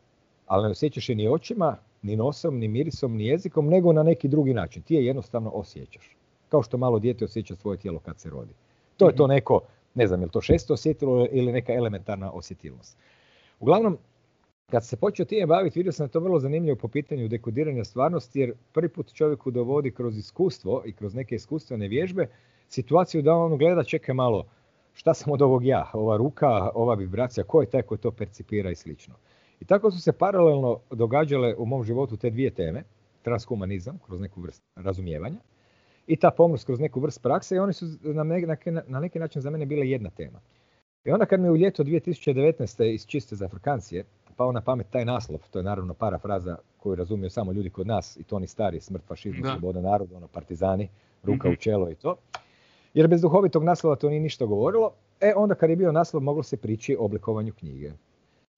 Ali 0.46 0.63
ne 0.63 0.70
osjećaš 0.70 1.10
je 1.10 1.15
ni 1.15 1.27
očima, 1.27 1.77
ni 2.01 2.15
nosom, 2.15 2.58
ni 2.58 2.68
mirisom, 2.68 3.15
ni 3.15 3.25
jezikom, 3.25 3.68
nego 3.68 3.94
na 3.94 4.03
neki 4.03 4.27
drugi 4.27 4.53
način. 4.53 4.84
Ti 4.84 4.96
je 4.96 5.06
jednostavno 5.06 5.50
osjećaš. 5.50 6.15
Kao 6.50 6.63
što 6.63 6.77
malo 6.77 7.00
dijete 7.00 7.25
osjeća 7.25 7.56
svoje 7.56 7.77
tijelo 7.77 8.00
kad 8.00 8.20
se 8.20 8.29
rodi. 8.29 8.53
To 9.00 9.08
je 9.08 9.15
to 9.15 9.24
mhm. 9.24 9.34
neko, 9.34 9.62
ne 9.96 10.08
znam, 10.08 10.22
je 10.22 10.25
li 10.25 10.32
to 10.32 10.41
šesto 10.41 10.74
osjetilo 10.74 11.27
ili 11.32 11.51
neka 11.51 11.74
elementarna 11.74 12.32
osjetilnost. 12.32 12.98
Uglavnom, 13.60 13.98
kad 14.72 14.86
se 14.86 14.98
počeo 14.98 15.25
time 15.25 15.46
baviti, 15.46 15.79
vidio 15.79 15.91
sam 15.91 16.08
da 16.08 16.12
to 16.12 16.20
vrlo 16.20 16.39
zanimljivo 16.39 16.75
po 16.75 16.88
pitanju 16.88 17.27
dekodiranja 17.27 17.84
stvarnosti, 17.84 18.39
jer 18.39 18.53
prvi 18.72 18.89
put 18.89 19.13
čovjeku 19.13 19.51
dovodi 19.51 19.91
kroz 19.91 20.18
iskustvo 20.18 20.84
i 20.86 20.94
kroz 20.94 21.15
neke 21.15 21.36
iskustvene 21.36 21.88
vježbe 21.88 22.27
situaciju 22.68 23.22
da 23.22 23.34
on 23.34 23.58
gleda, 23.58 23.84
čekaj 23.84 24.15
malo, 24.15 24.46
šta 24.94 25.13
sam 25.13 25.34
od 25.34 25.41
ovog 25.41 25.65
ja, 25.65 25.91
ova 25.94 26.18
ruka, 26.18 26.70
ova 26.74 26.96
vibracija, 26.96 27.44
ko 27.44 27.62
je 27.62 27.70
taj 27.70 27.82
ko 27.82 27.98
to 27.98 28.12
percipira 28.12 28.72
i 28.72 28.75
slično. 28.75 29.15
I 29.60 29.65
tako 29.65 29.91
su 29.91 30.01
se 30.01 30.12
paralelno 30.12 30.79
događale 30.91 31.56
u 31.56 31.65
mom 31.65 31.84
životu 31.84 32.18
te 32.18 32.29
dvije 32.29 32.51
teme, 32.51 32.84
transhumanizam 33.22 34.00
kroz 34.06 34.20
neku 34.20 34.41
vrst 34.41 34.63
razumijevanja 34.75 35.39
i 36.10 36.16
ta 36.16 36.32
pomnost 36.32 36.66
kroz 36.66 36.80
neku 36.80 37.00
vrst 37.00 37.22
prakse 37.22 37.56
i 37.56 37.60
oni 37.60 37.74
su 37.74 37.86
na, 38.01 38.24
neki, 38.24 38.72
na 38.88 39.00
neki 39.00 39.20
način 39.20 39.42
za 39.42 39.50
mene 39.50 39.66
bile 39.66 39.89
jedna 39.89 40.10
tema. 40.10 40.39
I 41.06 41.12
onda 41.12 41.25
kad 41.25 41.39
mi 41.39 41.50
u 41.50 41.58
ljeto 41.58 41.84
2019. 41.84 42.94
iz 42.94 43.06
čiste 43.06 43.36
za 43.36 43.46
Afrikancije 43.46 44.06
pao 44.36 44.51
na 44.51 44.62
pamet 44.62 44.88
taj 44.89 45.06
naslov, 45.06 45.39
to 45.51 45.60
je 45.60 45.63
naravno 45.63 45.94
parafraza 45.94 46.58
koju 46.78 46.96
razumiju 46.96 47.30
samo 47.30 47.51
ljudi 47.51 47.70
kod 47.70 47.88
nas 47.88 48.18
i 48.18 48.24
to 48.24 48.36
oni 48.36 48.48
stari, 48.48 48.80
smrt 48.80 49.04
fašizmu, 49.08 49.46
sloboda 49.46 49.82
naroda, 49.82 50.18
ono 50.18 50.28
partizani, 50.28 50.89
ruka 51.24 51.48
u 51.48 51.51
mhm. 51.51 51.60
čelo 51.60 51.89
i 51.92 51.96
to. 51.96 52.16
Jer 52.94 53.08
bez 53.08 53.22
duhovitog 53.22 53.63
naslova 53.63 53.96
to 53.96 54.10
nije 54.10 54.22
ništa 54.22 54.46
govorilo. 54.46 54.92
E 55.22 55.34
onda 55.36 55.56
kad 55.56 55.70
je 55.70 55.75
bio 55.75 55.92
naslov 55.92 56.24
moglo 56.24 56.44
se 56.44 56.58
prići 56.58 56.96
o 57.00 57.06
oblikovanju 57.06 57.54
knjige. 57.54 57.92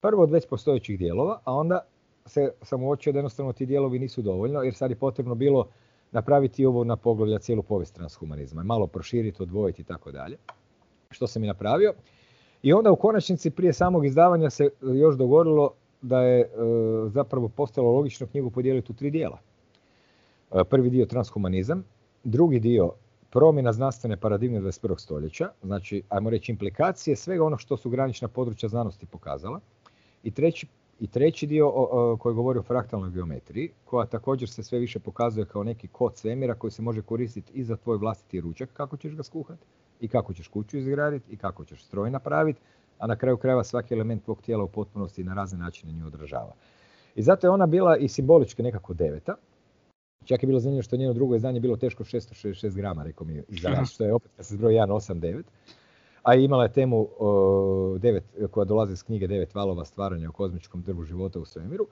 Prvo 0.00 0.22
od 0.22 0.30
već 0.30 0.46
postojećih 0.46 0.98
dijelova, 0.98 1.40
a 1.44 1.54
onda 1.54 1.80
se, 2.26 2.52
sam 2.62 2.82
uočio 2.82 3.12
da 3.12 3.18
jednostavno 3.18 3.52
ti 3.52 3.66
dijelovi 3.66 3.98
nisu 3.98 4.22
dovoljno, 4.22 4.62
jer 4.62 4.74
sad 4.74 4.90
je 4.90 4.96
potrebno 4.96 5.34
bilo 5.34 5.68
napraviti 6.12 6.66
ovo 6.66 6.84
na 6.84 6.96
poglavlja 6.96 7.38
cijelu 7.38 7.62
povijest 7.62 7.94
transhumanizma, 7.94 8.62
malo 8.62 8.86
proširiti, 8.86 9.42
odvojiti 9.42 9.82
i 9.82 9.84
tako 9.84 10.12
dalje, 10.12 10.36
što 11.10 11.26
sam 11.26 11.44
i 11.44 11.46
napravio. 11.46 11.94
I 12.62 12.72
onda 12.72 12.90
u 12.90 12.96
konačnici 12.96 13.50
prije 13.50 13.72
samog 13.72 14.06
izdavanja 14.06 14.50
se 14.50 14.68
još 14.82 15.16
dogodilo 15.16 15.70
da 16.02 16.22
je 16.22 16.40
e, 16.40 16.48
zapravo 17.08 17.48
postalo 17.48 17.92
logično 17.92 18.26
knjigu 18.26 18.50
podijeliti 18.50 18.92
u 18.92 18.94
tri 18.94 19.10
dijela. 19.10 19.38
E, 20.52 20.64
prvi 20.64 20.90
dio 20.90 21.06
transhumanizam, 21.06 21.84
drugi 22.24 22.60
dio 22.60 22.92
promjena 23.30 23.72
znanstvene 23.72 24.16
paradigme 24.16 24.60
21. 24.60 24.98
stoljeća, 24.98 25.48
znači, 25.62 26.02
ajmo 26.08 26.30
reći, 26.30 26.52
implikacije 26.52 27.16
svega 27.16 27.44
ono 27.44 27.58
što 27.58 27.76
su 27.76 27.90
granična 27.90 28.28
područja 28.28 28.68
znanosti 28.68 29.06
pokazala. 29.06 29.60
I 30.22 30.30
treći, 30.30 30.66
i 31.00 31.06
treći 31.06 31.46
dio 31.46 31.68
o, 31.74 32.16
koji 32.20 32.34
govori 32.34 32.58
o 32.58 32.62
fraktalnoj 32.62 33.10
geometriji, 33.10 33.70
koja 33.84 34.06
također 34.06 34.48
se 34.48 34.62
sve 34.62 34.78
više 34.78 34.98
pokazuje 34.98 35.46
kao 35.46 35.64
neki 35.64 35.88
kod 35.88 36.16
svemira 36.16 36.54
koji 36.54 36.70
se 36.70 36.82
može 36.82 37.02
koristiti 37.02 37.52
i 37.52 37.64
za 37.64 37.76
tvoj 37.76 37.96
vlastiti 37.96 38.40
ručak, 38.40 38.70
kako 38.72 38.96
ćeš 38.96 39.14
ga 39.14 39.22
skuhati, 39.22 39.66
i 40.00 40.08
kako 40.08 40.34
ćeš 40.34 40.48
kuću 40.48 40.78
izgraditi, 40.78 41.32
i 41.32 41.36
kako 41.36 41.64
ćeš 41.64 41.84
stroj 41.84 42.10
napraviti, 42.10 42.60
a 42.98 43.06
na 43.06 43.16
kraju 43.16 43.36
krajeva 43.36 43.64
svaki 43.64 43.94
element 43.94 44.24
tvog 44.24 44.42
tijela 44.42 44.64
u 44.64 44.68
potpunosti 44.68 45.24
na 45.24 45.34
razne 45.34 45.58
načine 45.58 45.92
nju 45.92 46.06
odražava. 46.06 46.52
I 47.14 47.22
zato 47.22 47.46
je 47.46 47.50
ona 47.50 47.66
bila 47.66 47.96
i 47.96 48.08
simbolički 48.08 48.62
nekako 48.62 48.94
deveta, 48.94 49.34
Čak 50.24 50.42
je 50.42 50.46
bilo 50.46 50.60
zanimljivo 50.60 50.82
što 50.82 50.96
njeno 50.96 51.12
drugo 51.12 51.36
izdanje 51.36 51.60
bilo 51.60 51.76
teško 51.76 52.04
666 52.04 52.74
grama, 52.74 53.02
rekao 53.02 53.26
mi 53.26 53.42
za 53.48 53.84
što 53.84 54.04
je 54.04 54.14
opet 54.14 54.30
kad 54.36 54.46
se 54.46 54.54
zbroji 54.54 54.76
189. 54.76 55.42
A 56.22 56.34
imala 56.34 56.62
je 56.62 56.72
temu 56.72 57.08
o, 57.18 57.96
devet, 57.98 58.24
koja 58.50 58.64
dolazi 58.64 58.92
iz 58.92 59.02
knjige 59.02 59.26
Devet 59.26 59.54
valova 59.54 59.84
stvaranja 59.84 60.28
o 60.28 60.32
kozmičkom 60.32 60.82
drvu 60.82 61.04
života 61.04 61.40
u 61.40 61.44
svemiru. 61.44 61.86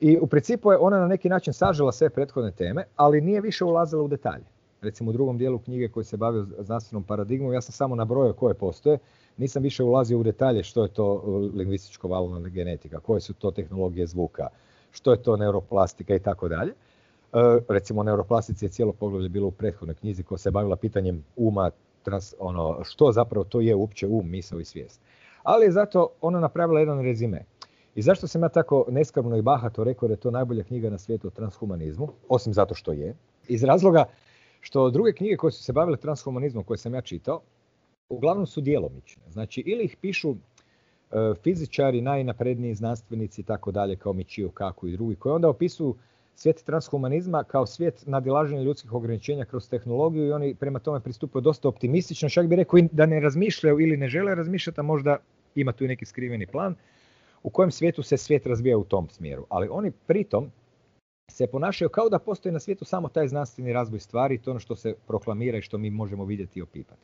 I 0.00 0.18
u 0.18 0.26
principu 0.26 0.72
je 0.72 0.78
ona 0.78 0.98
na 0.98 1.06
neki 1.06 1.28
način 1.28 1.52
sažela 1.52 1.92
sve 1.92 2.10
prethodne 2.10 2.52
teme, 2.52 2.84
ali 2.96 3.20
nije 3.20 3.40
više 3.40 3.64
ulazila 3.64 4.02
u 4.02 4.08
detalje. 4.08 4.44
Recimo 4.82 5.10
u 5.10 5.12
drugom 5.12 5.38
dijelu 5.38 5.58
knjige 5.58 5.88
koji 5.88 6.04
se 6.04 6.16
bavio 6.16 6.46
znanstvenom 6.58 7.04
paradigmom, 7.04 7.52
ja 7.52 7.60
sam 7.60 7.72
samo 7.72 7.94
nabrojao 7.94 8.32
koje 8.32 8.54
postoje, 8.54 8.98
nisam 9.36 9.62
više 9.62 9.82
ulazio 9.82 10.18
u 10.18 10.22
detalje 10.22 10.62
što 10.62 10.82
je 10.82 10.88
to 10.88 11.22
lingvističko 11.54 12.08
valovna 12.08 12.48
genetika, 12.48 13.00
koje 13.00 13.20
su 13.20 13.34
to 13.34 13.50
tehnologije 13.50 14.06
zvuka, 14.06 14.48
što 14.90 15.10
je 15.10 15.22
to 15.22 15.36
neuroplastika 15.36 16.14
i 16.14 16.18
tako 16.18 16.48
dalje. 16.48 16.70
E, 16.70 17.60
recimo 17.68 18.02
neuroplastici 18.02 18.64
je 18.64 18.68
cijelo 18.68 18.92
poglavlje 18.92 19.28
bilo 19.28 19.48
u 19.48 19.50
prethodnoj 19.50 19.94
knjizi 19.94 20.22
koja 20.22 20.38
se 20.38 20.50
bavila 20.50 20.76
pitanjem 20.76 21.24
uma, 21.36 21.70
trans, 22.02 22.34
ono, 22.38 22.84
što 22.84 23.12
zapravo 23.12 23.44
to 23.44 23.60
je 23.60 23.74
uopće 23.74 24.06
um, 24.06 24.30
misao 24.30 24.60
i 24.60 24.64
svijest. 24.64 25.00
Ali 25.42 25.64
je 25.64 25.72
zato 25.72 26.08
ona 26.20 26.40
napravila 26.40 26.80
jedan 26.80 27.02
rezime. 27.02 27.44
I 27.94 28.02
zašto 28.02 28.26
sam 28.26 28.42
ja 28.42 28.48
tako 28.48 28.86
neskrbno 28.88 29.36
i 29.36 29.42
bahato 29.42 29.84
rekao 29.84 30.08
da 30.08 30.12
je 30.12 30.20
to 30.20 30.30
najbolja 30.30 30.64
knjiga 30.64 30.90
na 30.90 30.98
svijetu 30.98 31.26
o 31.26 31.30
transhumanizmu, 31.30 32.08
osim 32.28 32.54
zato 32.54 32.74
što 32.74 32.92
je, 32.92 33.14
iz 33.48 33.64
razloga 33.64 34.04
što 34.60 34.90
druge 34.90 35.12
knjige 35.12 35.36
koje 35.36 35.52
su 35.52 35.62
se 35.62 35.72
bavile 35.72 35.96
transhumanizmom 35.96 36.64
koje 36.64 36.78
sam 36.78 36.94
ja 36.94 37.00
čitao, 37.00 37.40
uglavnom 38.08 38.46
su 38.46 38.60
djelomične. 38.60 39.22
Znači, 39.30 39.60
ili 39.60 39.84
ih 39.84 39.96
pišu 40.00 40.30
e, 40.30 40.36
fizičari, 41.42 42.00
najnapredniji 42.00 42.74
znanstvenici 42.74 43.40
i 43.40 43.44
tako 43.44 43.70
dalje, 43.70 43.96
kao 43.96 44.12
Michio 44.12 44.50
Kaku 44.50 44.88
i 44.88 44.92
drugi, 44.92 45.16
koji 45.16 45.32
onda 45.32 45.48
opisuju 45.48 45.96
svijet 46.34 46.64
transhumanizma 46.64 47.44
kao 47.44 47.66
svijet 47.66 48.06
nadilaženja 48.06 48.62
ljudskih 48.62 48.92
ograničenja 48.92 49.44
kroz 49.44 49.68
tehnologiju 49.68 50.26
i 50.26 50.32
oni 50.32 50.54
prema 50.54 50.78
tome 50.78 51.00
pristupaju 51.00 51.42
dosta 51.42 51.68
optimistično, 51.68 52.28
čak 52.28 52.46
bi 52.46 52.56
rekao 52.56 52.80
da 52.92 53.06
ne 53.06 53.20
razmišljaju 53.20 53.80
ili 53.80 53.96
ne 53.96 54.08
žele 54.08 54.34
razmišljati, 54.34 54.80
a 54.80 54.82
možda 54.82 55.16
ima 55.54 55.72
tu 55.72 55.84
neki 55.84 56.04
skriveni 56.04 56.46
plan 56.46 56.74
u 57.42 57.50
kojem 57.50 57.70
svijetu 57.70 58.02
se 58.02 58.16
svijet 58.16 58.46
razvija 58.46 58.78
u 58.78 58.84
tom 58.84 59.08
smjeru. 59.08 59.46
Ali 59.48 59.68
oni 59.70 59.90
pritom 59.90 60.50
se 61.30 61.46
ponašaju 61.46 61.88
kao 61.88 62.08
da 62.08 62.18
postoji 62.18 62.52
na 62.52 62.60
svijetu 62.60 62.84
samo 62.84 63.08
taj 63.08 63.28
znanstveni 63.28 63.72
razvoj 63.72 64.00
stvari, 64.00 64.38
to 64.38 64.50
ono 64.50 64.60
što 64.60 64.76
se 64.76 64.94
proklamira 65.06 65.58
i 65.58 65.62
što 65.62 65.78
mi 65.78 65.90
možemo 65.90 66.24
vidjeti 66.24 66.58
i 66.58 66.62
opipati. 66.62 67.00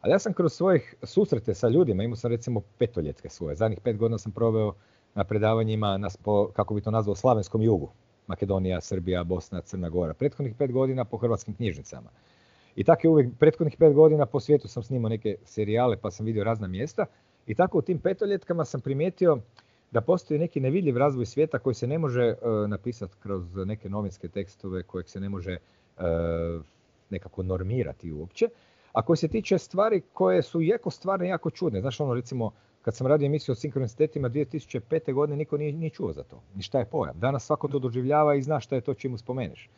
Ali 0.00 0.12
ja 0.12 0.18
sam 0.18 0.32
kroz 0.32 0.52
svojih 0.52 0.94
susrete 1.02 1.54
sa 1.54 1.68
ljudima, 1.68 2.02
imao 2.02 2.16
sam 2.16 2.30
recimo 2.30 2.60
petoljetke 2.78 3.28
svoje, 3.28 3.56
zadnjih 3.56 3.80
pet 3.80 3.96
godina 3.96 4.18
sam 4.18 4.32
proveo 4.32 4.72
na 5.14 5.24
predavanjima 5.24 5.98
na, 5.98 6.08
kako 6.52 6.74
bi 6.74 6.80
to 6.80 6.90
nazvao, 6.90 7.14
slavenskom 7.14 7.62
jugu, 7.62 7.92
Makedonija, 8.26 8.80
Srbija, 8.80 9.24
Bosna, 9.24 9.60
Crna 9.60 9.88
Gora. 9.88 10.14
Prethodnih 10.14 10.54
pet 10.58 10.72
godina 10.72 11.04
po 11.04 11.16
hrvatskim 11.16 11.54
knjižnicama. 11.54 12.10
I 12.76 12.84
tako 12.84 13.06
je 13.06 13.10
uvijek, 13.10 13.28
prethodnih 13.38 13.76
pet 13.78 13.94
godina 13.94 14.26
po 14.26 14.40
svijetu 14.40 14.68
sam 14.68 14.82
snimao 14.82 15.08
neke 15.08 15.36
serijale 15.44 15.96
pa 15.96 16.10
sam 16.10 16.26
vidio 16.26 16.44
razna 16.44 16.66
mjesta. 16.66 17.06
I 17.46 17.54
tako 17.54 17.78
u 17.78 17.82
tim 17.82 17.98
petoljetkama 17.98 18.64
sam 18.64 18.80
primijetio 18.80 19.38
da 19.90 20.00
postoji 20.00 20.40
neki 20.40 20.60
nevidljiv 20.60 20.96
razvoj 20.96 21.26
svijeta 21.26 21.58
koji 21.58 21.74
se 21.74 21.86
ne 21.86 21.98
može 21.98 22.28
uh, 22.28 22.68
napisati 22.68 23.14
kroz 23.20 23.56
neke 23.56 23.88
novinske 23.88 24.28
tekstove, 24.28 24.82
kojeg 24.82 25.08
se 25.08 25.20
ne 25.20 25.28
može 25.28 25.52
e, 25.52 25.58
nekako 27.10 27.42
normirati 27.42 28.12
uopće, 28.12 28.48
a 28.92 29.02
koji 29.02 29.16
se 29.16 29.28
tiče 29.28 29.58
stvari 29.58 30.02
koje 30.12 30.42
su 30.42 30.62
jako 30.62 30.90
stvarne, 30.90 31.28
jako 31.28 31.50
čudne. 31.50 31.80
Znaš, 31.80 32.00
ono 32.00 32.14
recimo, 32.14 32.52
kad 32.84 32.96
sam 32.96 33.06
radio 33.06 33.26
emisiju 33.26 33.52
o 33.52 33.56
sinkronicitetima 33.56 34.28
2005. 34.30 35.12
godine, 35.12 35.36
niko 35.36 35.56
nije, 35.56 35.72
nije 35.72 35.90
čuo 35.90 36.12
za 36.12 36.22
to. 36.22 36.42
Ni 36.54 36.62
šta 36.62 36.78
je 36.78 36.84
pojam. 36.84 37.18
Danas 37.18 37.46
svako 37.46 37.68
to 37.68 37.78
doživljava 37.78 38.34
i 38.34 38.42
zna 38.42 38.60
šta 38.60 38.74
je 38.74 38.80
to 38.80 38.94
čemu 38.94 39.18
spomeneš. 39.18 39.70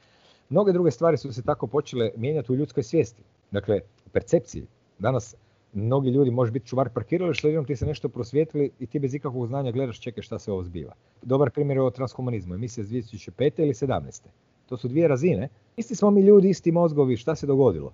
Mnoge 0.49 0.73
druge 0.73 0.91
stvari 0.91 1.17
su 1.17 1.33
se 1.33 1.43
tako 1.43 1.67
počele 1.67 2.11
mijenjati 2.17 2.53
u 2.53 2.57
ljudskoj 2.57 2.83
svijesti. 2.83 3.23
Dakle, 3.51 3.81
percepciji. 4.13 4.67
Danas 4.99 5.37
mnogi 5.73 6.11
ljudi 6.11 6.31
može 6.31 6.53
biti 6.53 6.67
čuvar 6.67 6.89
parkirališta, 6.89 7.49
jednom 7.49 7.65
ti 7.65 7.77
se 7.77 7.87
nešto 7.87 8.09
prosvijetili 8.09 8.71
i 8.79 8.87
ti 8.87 8.99
bez 8.99 9.15
ikakvog 9.15 9.47
znanja 9.47 9.73
gledaš 9.73 10.01
čekaj 10.01 10.23
šta 10.23 10.39
se 10.39 10.53
ovo 10.53 10.63
zbiva. 10.63 10.93
Dobar 11.23 11.51
primjer 11.51 11.77
je 11.77 11.83
o 11.83 11.91
transhumanizmu, 11.91 12.55
emisija 12.55 12.83
iz 12.83 12.89
2005. 12.89 13.63
ili 13.63 13.73
17. 13.73 14.27
To 14.67 14.77
su 14.77 14.89
dvije 14.89 15.09
razine. 15.09 15.49
Isti 15.77 15.95
smo 15.95 16.11
mi 16.11 16.21
ljudi, 16.21 16.49
isti 16.49 16.73
mozgovi, 16.73 17.17
šta 17.17 17.35
se 17.35 17.47
dogodilo? 17.47 17.93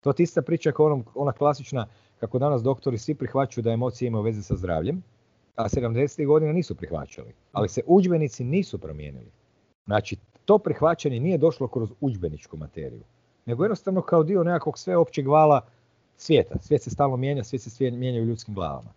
To 0.00 0.12
ti 0.12 0.22
ista 0.22 0.42
priča 0.42 0.72
kao 0.72 1.02
ona 1.14 1.32
klasična 1.32 1.86
kako 2.20 2.38
danas 2.38 2.62
doktori 2.62 2.98
svi 2.98 3.14
prihvaćaju 3.14 3.62
da 3.62 3.70
emocije 3.70 4.06
imaju 4.06 4.22
veze 4.22 4.42
sa 4.42 4.56
zdravljem, 4.56 5.02
a 5.56 5.68
70. 5.68 6.26
godina 6.26 6.52
nisu 6.52 6.74
prihvaćali. 6.74 7.34
Ali 7.52 7.68
se 7.68 7.82
udžbenici 7.86 8.44
nisu 8.44 8.78
promijenili. 8.78 9.30
Znači, 9.84 10.16
to 10.44 10.58
prihvaćanje 10.58 11.20
nije 11.20 11.38
došlo 11.38 11.68
kroz 11.68 11.92
udžbeničku 12.00 12.56
materiju, 12.56 13.02
nego 13.46 13.64
jednostavno 13.64 14.02
kao 14.02 14.22
dio 14.22 14.44
nekakvog 14.44 14.78
sveopćeg 14.78 15.28
vala 15.28 15.60
svijeta. 16.16 16.58
Svijet 16.60 16.82
se 16.82 16.90
stalno 16.90 17.16
mijenja, 17.16 17.44
svijet 17.44 17.62
se 17.62 17.90
mijenja 17.90 18.22
u 18.22 18.24
ljudskim 18.24 18.54
glavama. 18.54 18.90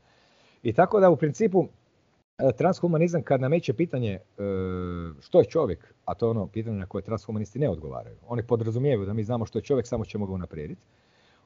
I 0.64 0.74
tako 0.74 1.00
da 1.00 1.10
u 1.10 1.16
principu 1.16 1.66
e, 2.38 2.52
transhumanizam 2.58 3.22
kad 3.22 3.42
nameće 3.42 3.74
pitanje 3.74 4.12
e, 4.12 4.20
što 5.22 5.40
je 5.40 5.46
čovjek, 5.46 5.94
a 6.06 6.14
to 6.14 6.26
je 6.26 6.30
ono 6.30 6.48
pitanje 6.48 6.78
na 6.78 6.86
koje 6.86 7.02
transhumanisti 7.02 7.60
ne 7.60 7.70
odgovaraju. 7.70 8.16
Oni 8.28 8.44
podrazumijevaju 8.44 9.06
da 9.06 9.14
mi 9.14 9.24
znamo 9.24 9.46
što 9.46 9.60
je 9.60 9.64
čovjek, 9.64 9.88
samo 9.88 10.06
ćemo 10.06 10.26
ga 10.26 10.34
unaprijediti 10.34 10.82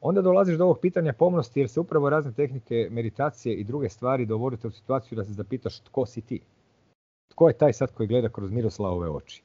onda 0.04 0.22
dolaziš 0.22 0.58
do 0.58 0.64
ovog 0.64 0.80
pitanja 0.80 1.14
pomnosti 1.14 1.60
jer 1.60 1.70
se 1.70 1.80
upravo 1.80 2.10
razne 2.10 2.32
tehnike 2.32 2.88
meditacije 2.92 3.56
i 3.56 3.64
druge 3.64 3.90
stvari 3.90 4.26
dovodite 4.26 4.68
u 4.68 4.72
situaciju 4.72 5.16
da 5.16 5.24
se 5.24 5.34
zapitaš 5.34 5.80
tko 5.80 6.06
si 6.06 6.22
ti. 6.22 6.40
Tko 7.32 7.48
je 7.48 7.58
taj 7.58 7.74
sad 7.74 7.92
koji 7.94 8.08
gleda 8.08 8.30
kroz 8.30 8.52
Miroslavove 8.52 9.10
oči? 9.10 9.44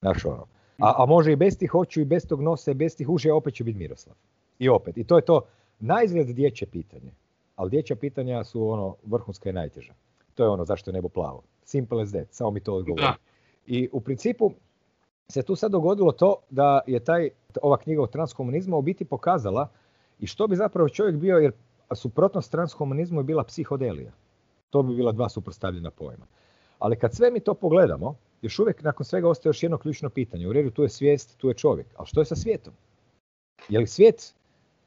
Znaš 0.00 0.24
ono. 0.24 0.46
A, 0.78 0.94
a 0.98 1.06
može 1.06 1.32
i 1.32 1.36
bez 1.36 1.58
tih 1.58 1.74
očiju 1.74 2.02
i 2.02 2.04
bez 2.04 2.26
tog 2.26 2.40
nosa 2.40 2.70
i 2.70 2.74
bez 2.74 2.96
tih 2.96 3.08
ušija 3.08 3.34
opet 3.34 3.54
će 3.54 3.64
biti 3.64 3.78
Miroslav. 3.78 4.16
I 4.58 4.68
opet. 4.68 4.96
I 4.96 5.04
to 5.04 5.16
je 5.16 5.24
to 5.24 5.40
najizgled 5.80 6.26
dječje 6.26 6.66
pitanje. 6.66 7.12
Ali 7.56 7.70
dječja 7.70 7.96
pitanja 7.96 8.44
su 8.44 8.68
ono 8.68 8.96
vrhunska 9.04 9.50
i 9.50 9.52
najteža. 9.52 9.94
To 10.34 10.44
je 10.44 10.48
ono 10.48 10.64
zašto 10.64 10.90
je 10.90 10.94
nebo 10.94 11.08
plavo. 11.08 11.42
Simple 11.64 12.02
as 12.02 12.10
that. 12.10 12.26
Samo 12.30 12.50
mi 12.50 12.60
to 12.60 12.74
odgovori. 12.74 13.06
I 13.66 13.88
u 13.92 14.00
principu 14.00 14.52
se 15.28 15.42
tu 15.42 15.56
sad 15.56 15.72
dogodilo 15.72 16.12
to 16.12 16.36
da 16.50 16.80
je 16.86 17.00
taj, 17.00 17.30
ova 17.62 17.76
knjiga 17.76 18.02
o 18.02 18.06
transkomunizmu 18.06 18.78
u 18.78 18.82
biti 18.82 19.04
pokazala 19.04 19.68
i 20.20 20.26
što 20.26 20.46
bi 20.46 20.56
zapravo 20.56 20.88
čovjek 20.88 21.16
bio, 21.16 21.38
jer 21.38 21.52
suprotnost 21.94 22.50
transhumanizmu 22.50 23.20
je 23.20 23.24
bila 23.24 23.44
psihodelija. 23.44 24.12
To 24.70 24.82
bi 24.82 24.94
bila 24.96 25.12
dva 25.12 25.28
suprotstavljena 25.28 25.90
pojma. 25.90 26.26
Ali 26.78 26.98
kad 26.98 27.14
sve 27.14 27.30
mi 27.30 27.40
to 27.40 27.54
pogledamo, 27.54 28.16
još 28.42 28.58
uvijek 28.58 28.82
nakon 28.82 29.06
svega 29.06 29.28
ostaje 29.28 29.50
još 29.50 29.62
jedno 29.62 29.78
ključno 29.78 30.10
pitanje. 30.10 30.48
U 30.48 30.52
redu 30.52 30.70
tu 30.70 30.82
je 30.82 30.88
svijest, 30.88 31.36
tu 31.36 31.48
je 31.48 31.54
čovjek. 31.54 31.86
Ali 31.96 32.06
što 32.06 32.20
je 32.20 32.24
sa 32.24 32.36
svijetom? 32.36 32.72
Je 33.68 33.78
li 33.78 33.86
svijet 33.86 34.34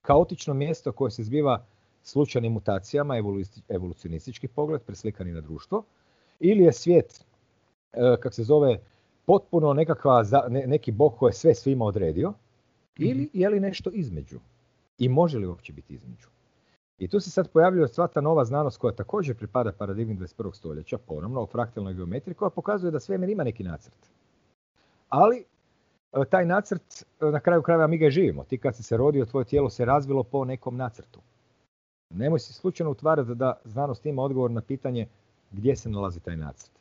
kaotično 0.01 0.53
mjesto 0.53 0.91
koje 0.91 1.11
se 1.11 1.23
zbiva 1.23 1.65
slučajnim 2.03 2.53
mutacijama, 2.53 3.15
evolucionistički 3.69 4.47
pogled, 4.47 4.81
preslikani 4.81 5.31
na 5.31 5.41
društvo, 5.41 5.83
ili 6.39 6.63
je 6.63 6.73
svijet, 6.73 7.25
e, 7.93 8.15
kak 8.19 8.33
se 8.33 8.43
zove, 8.43 8.79
potpuno 9.25 9.73
nekakva, 9.73 10.23
neki 10.49 10.91
bog 10.91 11.17
koji 11.17 11.29
je 11.29 11.33
sve 11.33 11.55
svima 11.55 11.85
odredio, 11.85 12.33
ili 12.97 13.29
je 13.33 13.49
li 13.49 13.59
nešto 13.59 13.89
između? 13.93 14.39
I 15.03 15.09
može 15.09 15.39
li 15.39 15.47
uopće 15.47 15.73
biti 15.73 15.93
između. 15.93 16.27
I 16.97 17.07
tu 17.07 17.19
se 17.19 17.31
sad 17.31 17.51
pojavljuje 17.51 17.87
sva 17.87 18.07
ta 18.07 18.21
nova 18.21 18.45
znanost 18.45 18.77
koja 18.77 18.95
također 18.95 19.37
pripada 19.37 19.71
paradigmi 19.71 20.15
21. 20.15 20.53
stoljeća, 20.53 20.97
ponovno 20.97 21.41
o 21.41 21.45
fraktalnoj 21.45 21.93
geometriji, 21.93 22.35
koja 22.35 22.49
pokazuje 22.49 22.91
da 22.91 22.99
svemir 22.99 23.29
ima 23.29 23.43
neki 23.43 23.63
nacrt. 23.63 24.11
Ali 25.09 25.45
e, 26.13 26.25
taj 26.29 26.45
nacrt, 26.45 27.05
e, 27.21 27.25
na 27.25 27.39
kraju 27.39 27.61
krajeva 27.61 27.87
mi 27.87 27.97
ga 27.97 28.09
živimo. 28.09 28.43
Ti 28.43 28.57
kad 28.57 28.75
si 28.75 28.83
se 28.83 28.97
rodio, 28.97 29.25
tvoje 29.25 29.45
tijelo 29.45 29.69
se 29.69 29.85
razvilo 29.85 30.23
po 30.23 30.45
nekom 30.45 30.77
nacrtu. 30.77 31.19
Nemoj 32.09 32.39
se 32.39 32.53
slučajno 32.53 32.91
utvarati 32.91 33.35
da 33.35 33.61
znanost 33.65 34.05
ima 34.05 34.21
odgovor 34.21 34.51
na 34.51 34.61
pitanje 34.61 35.07
gdje 35.51 35.75
se 35.75 35.89
nalazi 35.89 36.19
taj 36.19 36.37
nacrt. 36.37 36.71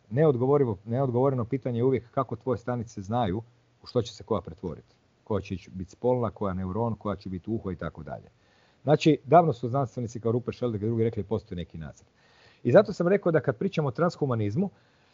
Neodgovoreno 0.84 1.44
pitanje 1.44 1.78
je 1.78 1.84
uvijek 1.84 2.10
kako 2.10 2.36
tvoje 2.36 2.58
stanice 2.58 3.02
znaju 3.02 3.42
u 3.82 3.86
što 3.86 4.02
će 4.02 4.14
se 4.14 4.24
koja 4.24 4.40
pretvoriti. 4.40 5.01
Koja 5.32 5.40
će 5.40 5.70
biti 5.70 5.90
spolna, 5.90 6.30
koja 6.30 6.54
neuron, 6.54 6.94
koja 6.94 7.16
će 7.16 7.28
biti 7.28 7.50
uho 7.50 7.70
i 7.70 7.76
tako 7.76 8.02
dalje. 8.02 8.28
Znači, 8.82 9.18
davno 9.24 9.52
su 9.52 9.68
znanstvenici 9.68 10.20
kao 10.20 10.32
Rupert 10.32 10.56
Sheldrake 10.56 10.84
i 10.84 10.88
drugi 10.88 11.04
rekli 11.04 11.22
postoji 11.22 11.56
neki 11.56 11.78
nacrt. 11.78 12.06
I 12.62 12.72
zato 12.72 12.92
sam 12.92 13.08
rekao 13.08 13.32
da 13.32 13.40
kad 13.40 13.56
pričamo 13.56 13.88
o 13.88 13.90
transhumanizmu, 13.90 14.70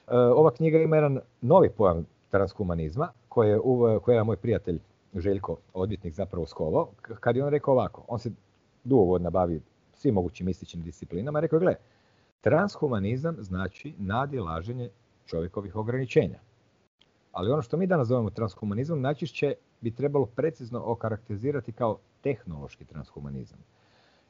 e, 0.08 0.16
ova 0.16 0.50
knjiga 0.50 0.78
ima 0.78 0.96
jedan 0.96 1.20
novi 1.40 1.70
pojam 1.70 2.06
transhumanizma, 2.30 3.12
koji 3.28 3.50
je, 3.50 3.58
koji 4.02 4.16
je 4.16 4.24
moj 4.24 4.36
prijatelj 4.36 4.80
Željko, 5.14 5.56
odvjetnik 5.74 6.14
zapravo 6.14 6.46
skovao, 6.46 6.90
kad 7.20 7.36
je 7.36 7.44
on 7.44 7.50
rekao 7.50 7.74
ovako, 7.74 8.04
on 8.08 8.18
se 8.18 8.30
dugo 8.84 9.18
bavi 9.18 9.60
svim 9.94 10.14
mogućim 10.14 10.48
ističnim 10.48 10.82
disciplinama, 10.82 11.40
rekao 11.40 11.56
je, 11.56 11.60
gle, 11.60 11.74
transhumanizam 12.40 13.36
znači 13.38 13.94
nadilaženje 13.98 14.90
čovjekovih 15.26 15.76
ograničenja. 15.76 16.38
Ali 17.32 17.50
ono 17.50 17.62
što 17.62 17.76
mi 17.76 17.86
danas 17.86 18.08
zovemo 18.08 18.30
transhumanizmom 18.30 19.00
najčešće 19.00 19.54
bi 19.80 19.90
trebalo 19.90 20.26
precizno 20.26 20.82
okarakterizirati 20.84 21.72
kao 21.72 21.98
tehnološki 22.20 22.84
transhumanizam. 22.84 23.58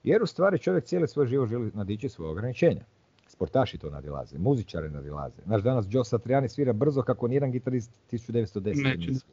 Jer 0.02 0.22
u 0.22 0.26
stvari 0.26 0.58
čovjek 0.58 0.84
cijeli 0.84 1.08
svoj 1.08 1.26
život 1.26 1.48
želi 1.48 1.70
nadići 1.74 2.08
svoje 2.08 2.30
ograničenja. 2.30 2.84
Sportaši 3.26 3.78
to 3.78 3.90
nadilaze, 3.90 4.38
muzičari 4.38 4.90
nadilaze. 4.90 5.42
Naš 5.44 5.62
danas 5.62 5.86
Joe 5.88 6.04
Satriani 6.04 6.48
svira 6.48 6.72
brzo 6.72 7.02
kako 7.02 7.28
nijedan 7.28 7.50
gitarist 7.50 7.90
1910. 8.10 9.24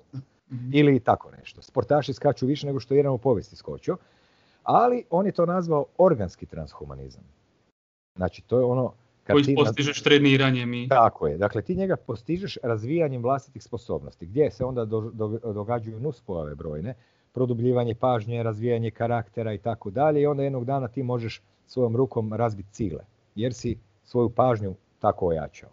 Mhm. 0.52 0.70
Ili 0.74 1.00
tako 1.00 1.32
nešto. 1.32 1.62
Sportaši 1.62 2.14
skaču 2.14 2.46
više 2.46 2.68
nego 2.68 2.80
što 2.80 2.94
je 2.94 2.98
jedan 2.98 3.14
u 3.14 3.18
povijesti 3.18 3.56
skočio. 3.56 3.98
Ali 4.64 5.04
on 5.10 5.26
je 5.26 5.32
to 5.32 5.46
nazvao 5.46 5.86
organski 5.98 6.46
transhumanizam. 6.46 7.24
Znači, 8.16 8.42
to 8.42 8.60
je 8.60 8.66
ono... 8.66 8.94
Kad 9.25 9.34
Koji 9.34 9.44
ti 9.44 9.55
postižeš 9.58 10.01
treniranjem 10.03 10.74
i... 10.74 10.88
Tako 10.88 11.27
je. 11.27 11.38
Dakle, 11.38 11.62
ti 11.62 11.75
njega 11.75 11.96
postižeš 11.96 12.58
razvijanjem 12.63 13.24
vlastitih 13.24 13.63
sposobnosti. 13.63 14.25
Gdje 14.25 14.51
se 14.51 14.65
onda 14.65 14.86
do, 14.86 15.01
do, 15.01 15.27
događaju 15.53 16.00
nuspojave 16.00 16.55
brojne, 16.55 16.94
produbljivanje 17.34 17.96
pažnje, 17.96 18.44
razvijanje 18.44 18.91
karaktera 18.91 19.53
i 19.53 19.58
tako 19.58 19.89
dalje. 19.89 20.22
I 20.22 20.25
onda 20.25 20.44
jednog 20.44 20.65
dana 20.65 20.88
ti 20.88 21.03
možeš 21.03 21.41
svojom 21.67 21.96
rukom 21.96 22.34
razbiti 22.34 22.70
cile. 22.72 23.03
Jer 23.36 23.53
si 23.53 23.77
svoju 24.03 24.29
pažnju 24.29 24.75
tako 25.00 25.27
ojačao. 25.27 25.70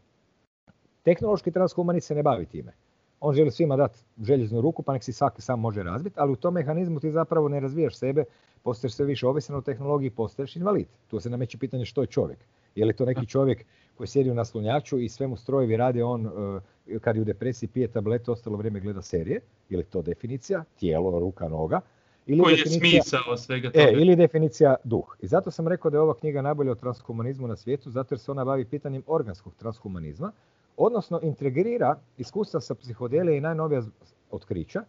Tehnološki 1.03 1.51
transhumanist 1.51 2.07
se 2.07 2.15
ne 2.15 2.23
bavi 2.23 2.47
time. 2.47 2.73
On 3.21 3.35
želi 3.35 3.51
svima 3.51 3.77
dati 3.77 3.99
željeznu 4.23 4.61
ruku 4.61 4.83
pa 4.83 4.93
nek 4.93 5.05
si 5.05 5.13
svaki 5.13 5.43
sam 5.43 5.61
može 5.61 5.83
razbiti, 5.83 6.17
ali 6.19 6.33
u 6.33 6.37
tom 6.37 6.55
mehanizmu 6.55 7.01
ti 7.01 7.11
zapravo 7.11 7.49
ne 7.49 7.61
razvijaš 7.61 7.97
sebe, 7.97 8.25
postaješ 8.63 8.95
sve 8.95 9.07
više 9.07 9.27
ovisan 9.27 9.57
o 9.57 9.61
tehnologiji, 9.61 10.11
postaješ 10.11 10.57
invalid. 10.57 10.87
Tu 11.09 11.21
se 11.21 11.31
nameće 11.31 11.59
pitanje 11.59 11.85
što 11.85 12.01
je 12.01 12.07
čovjek. 12.07 12.39
Je 12.75 12.85
li 12.85 12.93
to 12.93 13.05
neki 13.05 13.27
čovjek 13.27 13.65
koji 13.95 14.07
sjedi 14.07 14.31
u 14.31 14.35
naslonjaču 14.35 14.99
i 14.99 15.09
sve 15.09 15.27
mu 15.27 15.37
strojevi 15.37 15.77
rade 15.77 16.05
on 16.05 16.27
eh, 16.27 16.99
kad 17.01 17.17
je 17.17 17.23
u 17.23 17.25
depresiji 17.25 17.69
pije 17.69 17.89
tablete, 17.89 18.31
ostalo 18.31 18.57
vrijeme 18.57 18.81
gleda 18.81 19.03
serije, 19.03 19.41
je 19.69 19.79
li 19.79 19.85
to 19.85 20.03
definicija, 20.03 20.65
tijelo, 20.79 21.19
ruka, 21.19 21.49
noga, 21.49 21.81
ili 22.27 22.43
Koji 22.43 22.59
je 22.59 22.67
smisao 22.67 23.37
svega 23.37 23.71
toga? 23.71 23.85
E, 23.85 23.93
ili 23.93 24.17
definicija 24.17 24.77
duh. 24.85 25.17
I 25.21 25.27
zato 25.27 25.51
sam 25.51 25.69
rekao 25.69 25.91
da 25.91 25.97
je 25.97 26.01
ova 26.01 26.15
knjiga 26.15 26.43
najbolja 26.43 26.73
o 26.73 26.75
transhumanizmu 26.75 27.49
na 27.49 27.57
svijetu, 27.57 27.91
zato 27.91 28.15
jer 28.15 28.19
se 28.19 28.31
ona 28.31 28.45
bavi 28.45 28.65
pitanjem 28.65 29.03
organskog 29.07 29.55
transhumanizma, 29.55 30.33
odnosno 30.77 31.21
integrira 31.23 31.97
iskustva 32.19 32.61
sa 32.61 32.75
psihodelije 32.75 33.39
i 33.39 33.41
najnovija 33.41 33.83
otkrića, 34.31 34.85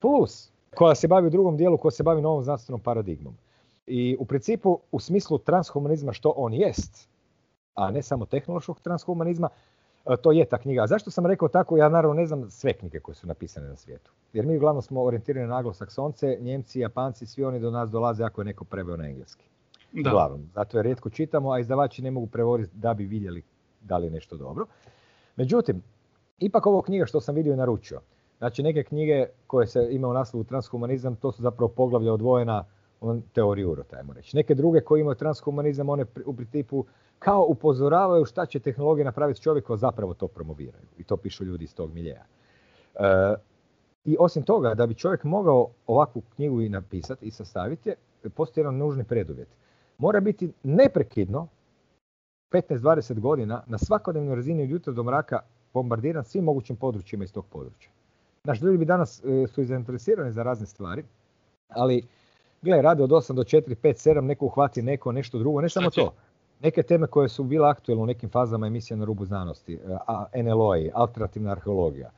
plus 0.00 0.50
koja 0.74 0.94
se 0.94 1.08
bavi 1.08 1.26
u 1.26 1.30
drugom 1.30 1.56
dijelu, 1.56 1.78
koja 1.78 1.92
se 1.92 2.02
bavi 2.02 2.22
novom 2.22 2.42
znanstvenom 2.42 2.80
paradigmom. 2.80 3.34
I 3.86 4.16
u 4.18 4.24
principu, 4.24 4.78
u 4.92 5.00
smislu 5.00 5.38
transhumanizma 5.38 6.12
što 6.12 6.34
on 6.36 6.54
jest, 6.54 7.08
a 7.74 7.90
ne 7.90 8.02
samo 8.02 8.26
tehnološkog 8.26 8.80
transhumanizma, 8.80 9.48
e, 10.06 10.16
to 10.16 10.32
je 10.32 10.44
ta 10.44 10.58
knjiga. 10.58 10.82
A 10.82 10.86
zašto 10.86 11.10
sam 11.10 11.26
rekao 11.26 11.48
tako? 11.48 11.76
Ja 11.76 11.88
naravno 11.88 12.14
ne 12.14 12.26
znam 12.26 12.50
sve 12.50 12.72
knjige 12.72 13.00
koje 13.00 13.14
su 13.14 13.26
napisane 13.26 13.68
na 13.68 13.76
svijetu. 13.76 14.12
Jer 14.32 14.46
mi 14.46 14.56
uglavnom 14.56 14.82
smo 14.82 15.02
orijentirani 15.02 15.46
na 15.46 15.56
anglosaksonce, 15.56 16.38
njemci, 16.40 16.80
japanci, 16.80 17.26
svi 17.26 17.44
oni 17.44 17.60
do 17.60 17.70
nas 17.70 17.90
dolaze 17.90 18.24
ako 18.24 18.40
je 18.40 18.44
neko 18.44 18.64
preveo 18.64 18.96
na 18.96 19.08
engleski. 19.08 19.44
Da. 19.92 20.10
Uglavnom. 20.10 20.50
Zato 20.54 20.78
je 20.78 20.82
rijetko 20.82 21.10
čitamo, 21.10 21.52
a 21.52 21.58
izdavači 21.58 22.02
ne 22.02 22.10
mogu 22.10 22.26
prevoditi 22.26 22.76
da 22.76 22.94
bi 22.94 23.04
vidjeli 23.04 23.42
da 23.80 23.98
li 23.98 24.06
je 24.06 24.10
nešto 24.10 24.36
dobro. 24.36 24.66
Međutim, 25.36 25.82
ipak 26.38 26.66
ovo 26.66 26.82
knjiga 26.82 27.06
što 27.06 27.20
sam 27.20 27.34
vidio 27.34 27.52
i 27.52 27.56
naručio. 27.56 28.00
Znači 28.38 28.62
neke 28.62 28.82
knjige 28.84 29.26
koje 29.46 29.66
se 29.66 29.88
ima 29.90 30.08
u 30.08 30.12
naslovu 30.12 30.44
transhumanizam, 30.44 31.16
to 31.16 31.32
su 31.32 31.42
zapravo 31.42 31.68
poglavlja 31.68 32.12
odvojena 32.12 32.64
on 33.00 33.22
teoriju 33.32 33.70
urota, 33.70 33.96
ajmo 33.96 34.12
reći. 34.12 34.36
Neke 34.36 34.54
druge 34.54 34.80
koje 34.80 35.00
imaju 35.00 35.14
transhumanizam, 35.14 35.88
one 35.88 36.04
u 36.26 36.34
principu 36.34 36.84
kao 37.24 37.46
upozoravaju 37.48 38.24
šta 38.24 38.46
će 38.46 38.60
tehnologija 38.60 39.04
napraviti 39.04 39.38
s 39.38 39.42
čovjekom, 39.42 39.78
zapravo 39.78 40.14
to 40.14 40.28
promoviraju. 40.28 40.84
I 40.98 41.04
to 41.04 41.16
pišu 41.16 41.44
ljudi 41.44 41.64
iz 41.64 41.74
tog 41.74 41.94
miljeja. 41.94 42.24
E, 42.94 43.34
I 44.04 44.16
osim 44.20 44.42
toga, 44.42 44.74
da 44.74 44.86
bi 44.86 44.94
čovjek 44.94 45.24
mogao 45.24 45.70
ovakvu 45.86 46.22
knjigu 46.34 46.60
i 46.60 46.68
napisati 46.68 47.26
i 47.26 47.30
sastaviti, 47.30 47.94
postoji 48.34 48.62
jedan 48.62 48.76
nužni 48.76 49.04
preduvjet. 49.04 49.48
Mora 49.98 50.20
biti 50.20 50.52
neprekidno 50.62 51.48
15-20 52.52 53.20
godina 53.20 53.62
na 53.66 53.78
svakodnevnoj 53.78 54.36
razini 54.36 54.62
od 54.62 54.70
jutra 54.70 54.92
do 54.92 55.02
mraka 55.02 55.40
bombardiran 55.74 56.24
svim 56.24 56.44
mogućim 56.44 56.76
područjima 56.76 57.24
iz 57.24 57.32
tog 57.32 57.46
područja. 57.46 57.90
Naš 58.44 58.62
ljudi 58.62 58.78
bi 58.78 58.84
danas 58.84 59.22
e, 59.24 59.46
su 59.46 59.64
zainteresirani 59.64 60.32
za 60.32 60.42
razne 60.42 60.66
stvari, 60.66 61.04
ali 61.68 62.06
gle, 62.62 62.82
rade 62.82 63.02
od 63.02 63.10
8 63.10 63.32
do 63.32 63.42
4, 63.42 63.74
5, 63.82 64.10
7, 64.10 64.20
neko 64.20 64.46
uhvati 64.46 64.82
neko, 64.82 65.12
nešto 65.12 65.38
drugo, 65.38 65.60
ne 65.60 65.68
samo 65.68 65.90
to. 65.90 66.14
Neke 66.62 66.82
teme 66.82 67.06
koje 67.06 67.28
su 67.28 67.44
bile 67.44 67.68
aktualne 67.68 68.02
u 68.02 68.06
nekim 68.06 68.30
fazama 68.30 68.66
emisija 68.66 68.96
na 68.96 69.04
rubu 69.04 69.24
znanosti, 69.24 69.74
e, 70.34 70.42
NLO, 70.42 70.74
alternativna 70.94 71.50
arheologija, 71.50 72.10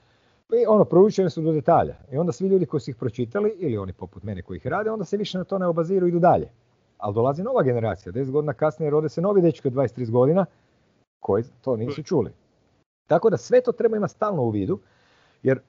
i 0.62 0.66
ono, 0.68 0.84
proučene 0.84 1.30
su 1.30 1.42
do 1.42 1.52
detalja. 1.52 1.96
I 2.12 2.18
onda 2.18 2.32
svi 2.32 2.48
ljudi 2.48 2.66
koji 2.66 2.80
su 2.80 2.90
ih 2.90 2.96
pročitali, 2.96 3.54
ili 3.58 3.78
oni 3.78 3.92
poput 3.92 4.22
mene 4.22 4.42
koji 4.42 4.56
ih 4.56 4.66
rade, 4.66 4.90
onda 4.90 5.04
se 5.04 5.16
više 5.16 5.38
na 5.38 5.44
to 5.44 5.58
ne 5.58 5.66
obaziru 5.66 6.06
i 6.06 6.08
idu 6.08 6.18
dalje 6.18 6.50
ali 7.04 7.14
dolazi 7.14 7.42
nova 7.42 7.62
generacija, 7.62 8.12
10 8.12 8.30
godina 8.30 8.52
kasnije 8.52 8.90
rode 8.90 9.08
se 9.08 9.20
novi 9.20 9.42
dečki 9.42 9.68
od 9.68 9.74
23 9.74 10.10
godina 10.10 10.46
koji 11.20 11.44
to 11.60 11.76
nisu 11.76 12.02
čuli. 12.02 12.32
Tako 13.06 13.30
da 13.30 13.36
sve 13.36 13.60
to 13.60 13.72
treba 13.72 13.96
imati 13.96 14.12
stalno 14.12 14.42
u 14.42 14.50
vidu, 14.50 14.78
jer 15.42 15.60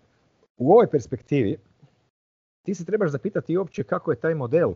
u 0.58 0.72
ovoj 0.72 0.88
perspektivi 0.88 1.58
ti 2.66 2.76
se 2.76 2.86
trebaš 2.86 3.12
zapitati 3.12 3.58
uopće 3.58 3.84
kako 3.84 4.12
je 4.12 4.20
taj 4.20 4.36
model 4.36 4.74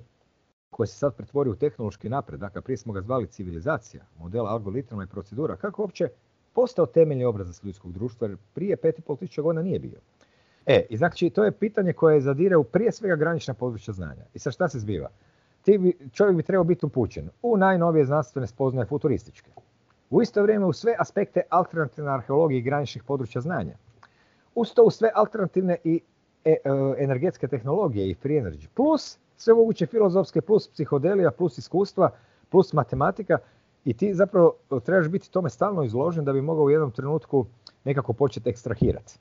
koji 0.69 0.87
se 0.87 0.97
sad 0.97 1.15
pretvori 1.15 1.49
u 1.49 1.55
tehnološki 1.55 2.09
napredak, 2.09 2.57
a 2.57 2.61
prije 2.61 2.77
smo 2.77 2.93
ga 2.93 3.01
zvali 3.01 3.27
civilizacija, 3.27 4.05
model 4.19 4.47
algoritma 4.47 5.03
i 5.03 5.07
procedura, 5.07 5.55
kako 5.55 5.81
uopće 5.81 6.09
postao 6.53 6.85
temeljni 6.85 7.25
obraz 7.25 7.63
ljudskog 7.63 7.93
društva, 7.93 8.27
jer 8.27 8.37
prije 8.53 8.77
5,5 8.77 9.19
tisuća 9.19 9.41
godina 9.41 9.61
nije 9.61 9.79
bio. 9.79 9.99
E, 10.65 10.85
i 10.89 10.97
znači 10.97 11.29
to 11.29 11.43
je 11.43 11.51
pitanje 11.51 11.93
koje 11.93 12.21
zadire 12.21 12.57
u 12.57 12.63
prije 12.63 12.91
svega 12.91 13.15
granična 13.15 13.53
područja 13.53 13.93
znanja. 13.93 14.25
I 14.33 14.39
sad 14.39 14.53
šta 14.53 14.69
se 14.69 14.79
zbiva? 14.79 15.09
ti 15.61 15.97
čovjek 16.13 16.37
bi 16.37 16.43
trebao 16.43 16.63
biti 16.63 16.85
upućen 16.85 17.29
u 17.41 17.57
najnovije 17.57 18.05
znanstvene 18.05 18.47
spoznaje 18.47 18.85
futurističke. 18.85 19.51
U 20.09 20.21
isto 20.21 20.41
vrijeme 20.41 20.65
u 20.65 20.73
sve 20.73 20.95
aspekte 20.99 21.41
alternativne 21.49 22.11
arheologije 22.11 22.59
i 22.59 22.61
graničnih 22.61 23.03
područja 23.03 23.41
znanja. 23.41 23.77
Uz 24.55 24.73
to 24.73 24.83
u 24.83 24.91
sve 24.91 25.11
alternativne 25.15 25.77
i 25.83 26.01
e, 26.45 26.51
e, 26.51 26.57
energetske 26.97 27.47
tehnologije 27.47 28.09
i 28.09 28.13
free 28.13 28.41
energy. 28.41 28.67
Plus 28.73 29.17
sve 29.41 29.53
moguće 29.53 29.85
filozofske, 29.85 30.41
plus 30.41 30.67
psihodelija, 30.67 31.31
plus 31.31 31.57
iskustva, 31.57 32.11
plus 32.49 32.73
matematika. 32.73 33.37
I 33.85 33.93
ti 33.93 34.13
zapravo 34.13 34.53
trebaš 34.85 35.07
biti 35.07 35.31
tome 35.31 35.49
stalno 35.49 35.83
izložen 35.83 36.25
da 36.25 36.33
bi 36.33 36.41
mogao 36.41 36.63
u 36.63 36.69
jednom 36.69 36.91
trenutku 36.91 37.45
nekako 37.83 38.13
početi 38.13 38.49
ekstrahirati. 38.49 39.19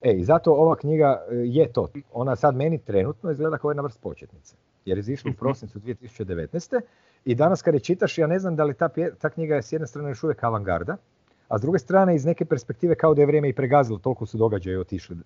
E, 0.00 0.12
i 0.12 0.24
zato 0.24 0.52
ova 0.52 0.76
knjiga 0.76 1.26
e, 1.30 1.34
je 1.34 1.72
to. 1.72 1.88
Ona 2.12 2.36
sad 2.36 2.56
meni 2.56 2.78
trenutno 2.78 3.30
izgleda 3.30 3.58
kao 3.58 3.70
jedna 3.70 3.82
vrst 3.82 4.00
početnice 4.00 4.56
jer 4.84 4.98
je 4.98 5.00
izišla 5.00 5.28
u 5.28 5.32
mhm. 5.32 5.38
prosincu 5.38 5.80
2019. 5.80 6.80
I 7.24 7.34
danas 7.34 7.62
kad 7.62 7.74
je 7.74 7.80
čitaš, 7.80 8.18
ja 8.18 8.26
ne 8.26 8.38
znam 8.38 8.56
da 8.56 8.64
li 8.64 8.74
ta, 8.74 8.88
ta 9.18 9.30
knjiga 9.30 9.54
je 9.54 9.62
s 9.62 9.72
jedne 9.72 9.86
strane 9.86 10.08
još 10.08 10.24
uvijek 10.24 10.44
avangarda, 10.44 10.96
a 11.48 11.58
s 11.58 11.60
druge 11.60 11.78
strane 11.78 12.14
iz 12.14 12.24
neke 12.24 12.44
perspektive 12.44 12.94
kao 12.94 13.14
da 13.14 13.22
je 13.22 13.26
vrijeme 13.26 13.48
i 13.48 13.52
pregazilo, 13.52 13.98
toliko 13.98 14.26
su 14.26 14.38
događaje 14.38 14.80
otišli. 14.80 15.16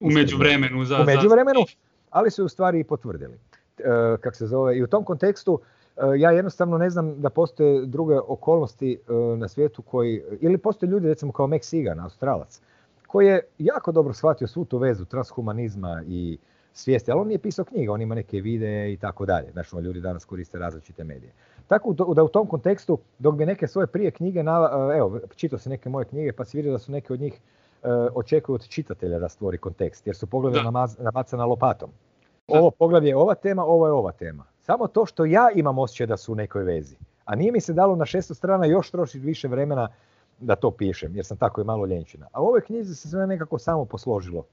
U 0.00 0.10
međuvremenu. 0.10 0.84
Za, 0.84 1.02
u 1.02 1.04
međuvremenu, 1.04 1.60
ali 2.10 2.30
su 2.30 2.44
u 2.44 2.48
stvari 2.48 2.80
i 2.80 2.84
potvrdili. 2.84 3.38
E, 3.78 4.16
kak 4.20 4.36
se 4.36 4.46
zove. 4.46 4.76
I 4.76 4.82
u 4.82 4.86
tom 4.86 5.04
kontekstu 5.04 5.60
e, 5.96 6.00
ja 6.16 6.30
jednostavno 6.30 6.78
ne 6.78 6.90
znam 6.90 7.20
da 7.20 7.30
postoje 7.30 7.86
druge 7.86 8.18
okolnosti 8.18 8.92
e, 8.92 9.12
na 9.36 9.48
svijetu 9.48 9.82
koji, 9.82 10.22
ili 10.40 10.58
postoje 10.58 10.90
ljudi 10.90 11.08
recimo 11.08 11.32
kao 11.32 11.46
Max 11.46 11.62
Sigan, 11.62 12.00
australac, 12.00 12.60
koji 13.06 13.26
je 13.26 13.40
jako 13.58 13.92
dobro 13.92 14.12
shvatio 14.12 14.46
svu 14.46 14.64
tu 14.64 14.78
vezu 14.78 15.04
transhumanizma 15.04 16.02
i 16.06 16.38
svijesti, 16.72 17.10
ali 17.10 17.20
on 17.20 17.28
nije 17.28 17.38
pisao 17.38 17.64
knjige, 17.64 17.90
on 17.90 18.02
ima 18.02 18.14
neke 18.14 18.40
videe 18.40 18.92
i 18.92 18.96
tako 18.96 19.26
dalje. 19.26 19.52
Znači, 19.52 19.76
ljudi 19.76 20.00
danas 20.00 20.24
koriste 20.24 20.58
različite 20.58 21.04
medije. 21.04 21.32
Tako 21.68 21.92
da 22.14 22.22
u 22.22 22.28
tom 22.28 22.46
kontekstu, 22.46 22.98
dok 23.18 23.34
bi 23.34 23.46
neke 23.46 23.66
svoje 23.66 23.86
prije 23.86 24.10
knjige, 24.10 24.40
evo, 24.96 25.20
čitao 25.36 25.58
se 25.58 25.70
neke 25.70 25.88
moje 25.88 26.04
knjige, 26.04 26.32
pa 26.32 26.44
si 26.44 26.56
vidio 26.56 26.72
da 26.72 26.78
su 26.78 26.92
neke 26.92 27.12
od 27.12 27.20
njih 27.20 27.40
e, 27.82 27.88
očekuju 28.14 28.54
od 28.54 28.68
čitatelja 28.68 29.18
da 29.18 29.28
stvori 29.28 29.58
kontekst, 29.58 30.06
jer 30.06 30.16
su 30.16 30.26
poglavlje 30.26 30.62
namacana 30.98 31.44
lopatom. 31.44 31.90
Ovo 32.48 32.70
poglavlje 32.70 33.08
je 33.08 33.16
ova 33.16 33.34
tema, 33.34 33.64
ovo 33.64 33.86
je 33.86 33.92
ova 33.92 34.12
tema. 34.12 34.44
Samo 34.60 34.86
to 34.86 35.06
što 35.06 35.24
ja 35.24 35.50
imam 35.54 35.78
osjećaj 35.78 36.06
da 36.06 36.16
su 36.16 36.32
u 36.32 36.36
nekoj 36.36 36.64
vezi. 36.64 36.96
A 37.24 37.34
nije 37.34 37.52
mi 37.52 37.60
se 37.60 37.72
dalo 37.72 37.96
na 37.96 38.06
šesto 38.06 38.34
strana 38.34 38.66
još 38.66 38.90
trošiti 38.90 39.26
više 39.26 39.48
vremena 39.48 39.88
da 40.40 40.56
to 40.56 40.70
pišem, 40.70 41.16
jer 41.16 41.24
sam 41.24 41.36
tako 41.36 41.60
i 41.60 41.64
malo 41.64 41.86
ljenčina. 41.86 42.26
A 42.32 42.42
u 42.42 42.46
ovoj 42.46 42.60
knjizi 42.60 42.94
se 42.94 43.08
sve 43.08 43.26
nekako 43.26 43.58
samo 43.58 43.84
posložilo. 43.84 44.44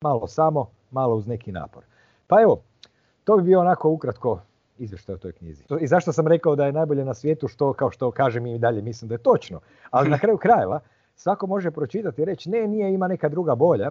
Malo 0.00 0.26
samo, 0.26 0.70
malo 0.90 1.16
uz 1.16 1.26
neki 1.26 1.52
napor. 1.52 1.82
Pa 2.26 2.42
evo, 2.42 2.62
to 3.24 3.36
bi 3.36 3.42
bio 3.42 3.60
onako 3.60 3.90
ukratko 3.90 4.40
izvještaj 4.78 5.14
o 5.14 5.18
toj 5.18 5.32
knjizi. 5.32 5.64
I 5.80 5.86
zašto 5.86 6.12
sam 6.12 6.26
rekao 6.26 6.56
da 6.56 6.66
je 6.66 6.72
najbolje 6.72 7.04
na 7.04 7.14
svijetu, 7.14 7.48
što 7.48 7.72
kao 7.72 7.90
što 7.90 8.10
kažem 8.10 8.46
i 8.46 8.58
dalje 8.58 8.82
mislim 8.82 9.08
da 9.08 9.14
je 9.14 9.18
točno. 9.18 9.60
Ali 9.90 10.10
na 10.10 10.18
kraju 10.18 10.38
krajeva, 10.38 10.80
svako 11.20 11.46
može 11.46 11.70
pročitati 11.70 12.22
i 12.22 12.24
reći 12.24 12.50
ne, 12.50 12.68
nije, 12.68 12.94
ima 12.94 13.08
neka 13.08 13.28
druga 13.28 13.54
bolja. 13.54 13.90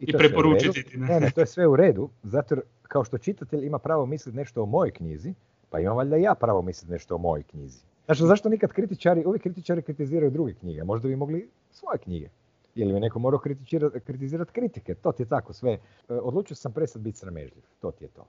I, 0.00 0.04
I 0.08 0.12
preporučiti 0.12 0.96
Ne, 0.96 1.20
ne, 1.20 1.30
to 1.30 1.40
je 1.40 1.46
sve 1.46 1.66
u 1.66 1.76
redu, 1.76 2.08
zato 2.22 2.54
jer 2.54 2.62
kao 2.82 3.04
što 3.04 3.18
čitatelj 3.18 3.66
ima 3.66 3.78
pravo 3.78 4.06
misliti 4.06 4.36
nešto 4.36 4.62
o 4.62 4.66
mojoj 4.66 4.90
knjizi, 4.90 5.34
pa 5.70 5.80
imam 5.80 5.96
valjda 5.96 6.16
ja 6.16 6.34
pravo 6.34 6.62
misliti 6.62 6.92
nešto 6.92 7.14
o 7.14 7.18
mojoj 7.18 7.42
knjizi. 7.42 7.80
Znači, 8.06 8.22
zašto 8.22 8.48
nikad 8.48 8.72
kritičari, 8.72 9.24
uvijek 9.26 9.42
kritičari 9.42 9.82
kritiziraju 9.82 10.30
druge 10.30 10.54
knjige? 10.54 10.84
Možda 10.84 11.08
bi 11.08 11.16
mogli 11.16 11.50
svoje 11.70 11.98
knjige. 11.98 12.28
Ili 12.74 12.92
bi 12.92 13.00
neko 13.00 13.18
morao 13.18 13.40
kritizirati 14.04 14.52
kritike. 14.52 14.94
To 14.94 15.12
ti 15.12 15.22
je 15.22 15.26
tako 15.26 15.52
sve. 15.52 15.72
E, 15.72 15.78
odlučio 16.08 16.56
sam 16.56 16.72
presad 16.72 17.02
biti 17.02 17.18
sramežljiv. 17.18 17.62
To 17.80 17.90
ti 17.90 18.04
je 18.04 18.08
to. 18.08 18.26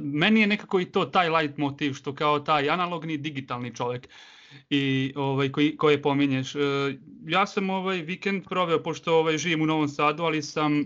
Meni 0.00 0.40
je 0.40 0.46
nekako 0.46 0.80
i 0.80 0.84
to 0.84 1.04
taj 1.04 1.28
light 1.30 1.58
motiv 1.58 1.92
što 1.92 2.14
kao 2.14 2.40
taj 2.40 2.70
analogni 2.70 3.16
digitalni 3.16 3.74
čovjek 3.74 4.08
i 4.70 5.12
ovaj 5.16 5.52
koji 5.52 5.76
koje 5.76 6.02
pominješ. 6.02 6.54
E, 6.54 6.58
ja 7.26 7.46
sam 7.46 7.70
ovaj 7.70 7.96
vikend 7.96 8.44
proveo 8.48 8.82
pošto 8.82 9.14
ovaj 9.14 9.38
živim 9.38 9.62
u 9.62 9.66
Novom 9.66 9.88
Sadu, 9.88 10.22
ali 10.22 10.42
sam 10.42 10.80
e, 10.80 10.84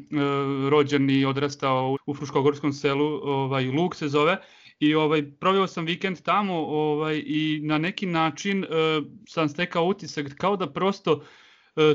rođen 0.70 1.10
i 1.10 1.24
odrastao 1.24 1.96
u 2.06 2.14
Fruškogorskom 2.14 2.72
selu, 2.72 3.20
ovaj 3.22 3.66
Luk 3.66 3.94
se 3.94 4.08
zove 4.08 4.38
i 4.82 4.94
ovaj 4.94 5.22
proveo 5.40 5.66
sam 5.66 5.84
vikend 5.84 6.22
tamo 6.22 6.54
ovaj 6.66 7.22
i 7.26 7.60
na 7.62 7.78
neki 7.78 8.06
način 8.06 8.64
uh, 8.64 9.06
sam 9.28 9.48
stekao 9.48 9.84
utisak 9.84 10.34
kao 10.38 10.56
da 10.56 10.72
prosto 10.72 11.24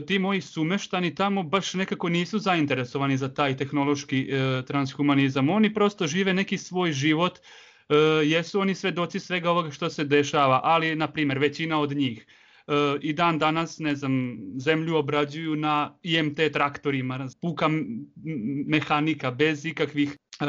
ti 0.08 0.20
moji 0.20 0.42
sumeštani 0.42 1.16
tamo 1.16 1.44
baš 1.44 1.74
nekako 1.74 2.10
nisu 2.10 2.40
zainteresovani 2.40 3.18
za 3.18 3.34
taj 3.34 3.58
tehnološki 3.58 4.30
uh, 4.30 4.66
transhumanizam. 4.66 5.50
Oni 5.50 5.74
prosto 5.74 6.08
žive 6.08 6.34
neki 6.34 6.58
svoj 6.58 6.92
život, 6.92 7.40
uh, 7.40 7.96
jesu 8.28 8.60
oni 8.60 8.76
svedoci 8.76 9.20
svega 9.20 9.52
ovoga 9.52 9.72
što 9.72 9.90
se 9.90 10.04
dešava, 10.04 10.62
ali 10.64 10.96
na 10.96 11.08
primjer 11.12 11.40
većina 11.40 11.80
od 11.80 11.92
njih 11.92 12.26
i 13.02 13.14
dan 13.14 13.40
danas, 13.40 13.80
ne 13.80 13.96
znam, 13.96 14.38
zemlju 14.60 14.96
obrađuju 14.96 15.56
na 15.56 15.98
IMT 16.04 16.40
traktorima, 16.54 17.28
puka 17.42 17.70
mehanika 18.66 19.32
bez 19.32 19.66
ikakvih 19.66 20.18
E, 20.40 20.46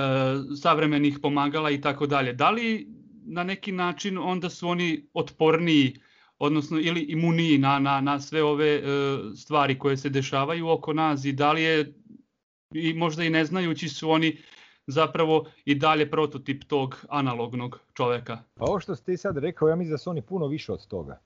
savremenih 0.57 1.19
pomagala 1.23 1.71
i 1.71 1.81
tako 1.81 2.07
dalje. 2.07 2.33
Da 2.33 2.51
li 2.51 2.89
na 3.25 3.45
neki 3.45 3.73
način 3.73 4.19
onda 4.19 4.51
su 4.51 4.69
oni 4.69 5.09
otporniji 5.15 5.97
odnosno 6.39 6.79
ili 6.81 7.01
imuniji 7.01 7.59
na, 7.59 7.79
na, 7.79 8.01
na 8.01 8.21
sve 8.21 8.43
ove 8.43 8.77
e, 8.77 8.83
stvari 9.37 9.79
koje 9.79 9.97
se 9.97 10.09
dešavaju 10.09 10.69
oko 10.69 10.93
nas 10.93 11.25
i 11.25 11.33
da 11.33 11.53
li 11.53 11.63
je 11.63 11.93
i 12.75 12.95
možda 12.95 13.25
i 13.25 13.31
ne 13.31 13.45
znajući 13.45 13.89
su 13.89 14.11
oni 14.11 14.39
zapravo 14.87 15.45
i 15.65 15.75
dalje 15.75 16.11
prototip 16.11 16.65
tog 16.65 17.05
analognog 17.09 17.81
čoveka. 17.95 18.39
Pa 18.55 18.65
ovo 18.65 18.81
što 18.81 18.97
ste 18.97 19.17
sad 19.17 19.37
rekao, 19.37 19.69
ja 19.69 19.77
mislim 19.77 19.93
da 19.93 19.99
su 19.99 20.11
oni 20.11 20.23
puno 20.23 20.47
više 20.47 20.73
od 20.73 20.87
toga. 20.87 21.19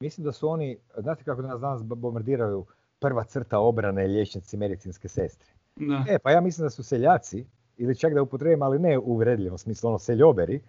Mislim 0.00 0.24
da 0.24 0.32
su 0.32 0.48
oni, 0.48 0.78
znate 0.98 1.24
kako 1.24 1.42
nas 1.42 1.60
danas 1.60 1.82
bombardiraju 1.82 2.66
prva 2.98 3.24
crta 3.24 3.58
obrane 3.58 4.06
liječnici 4.06 4.56
medicinske 4.56 5.08
sestre. 5.08 5.48
Da. 5.76 6.04
E, 6.08 6.18
pa 6.18 6.30
ja 6.30 6.40
mislim 6.40 6.64
da 6.66 6.70
su 6.70 6.82
seljaci 6.82 7.46
ili 7.76 7.98
čak 7.98 8.14
da 8.14 8.22
upotrebim, 8.22 8.62
ali 8.62 8.78
ne 8.78 8.98
u 8.98 9.02
uvredljivom 9.02 9.58
smislu, 9.58 9.88
ono 9.88 9.98
seljoberi, 9.98 10.60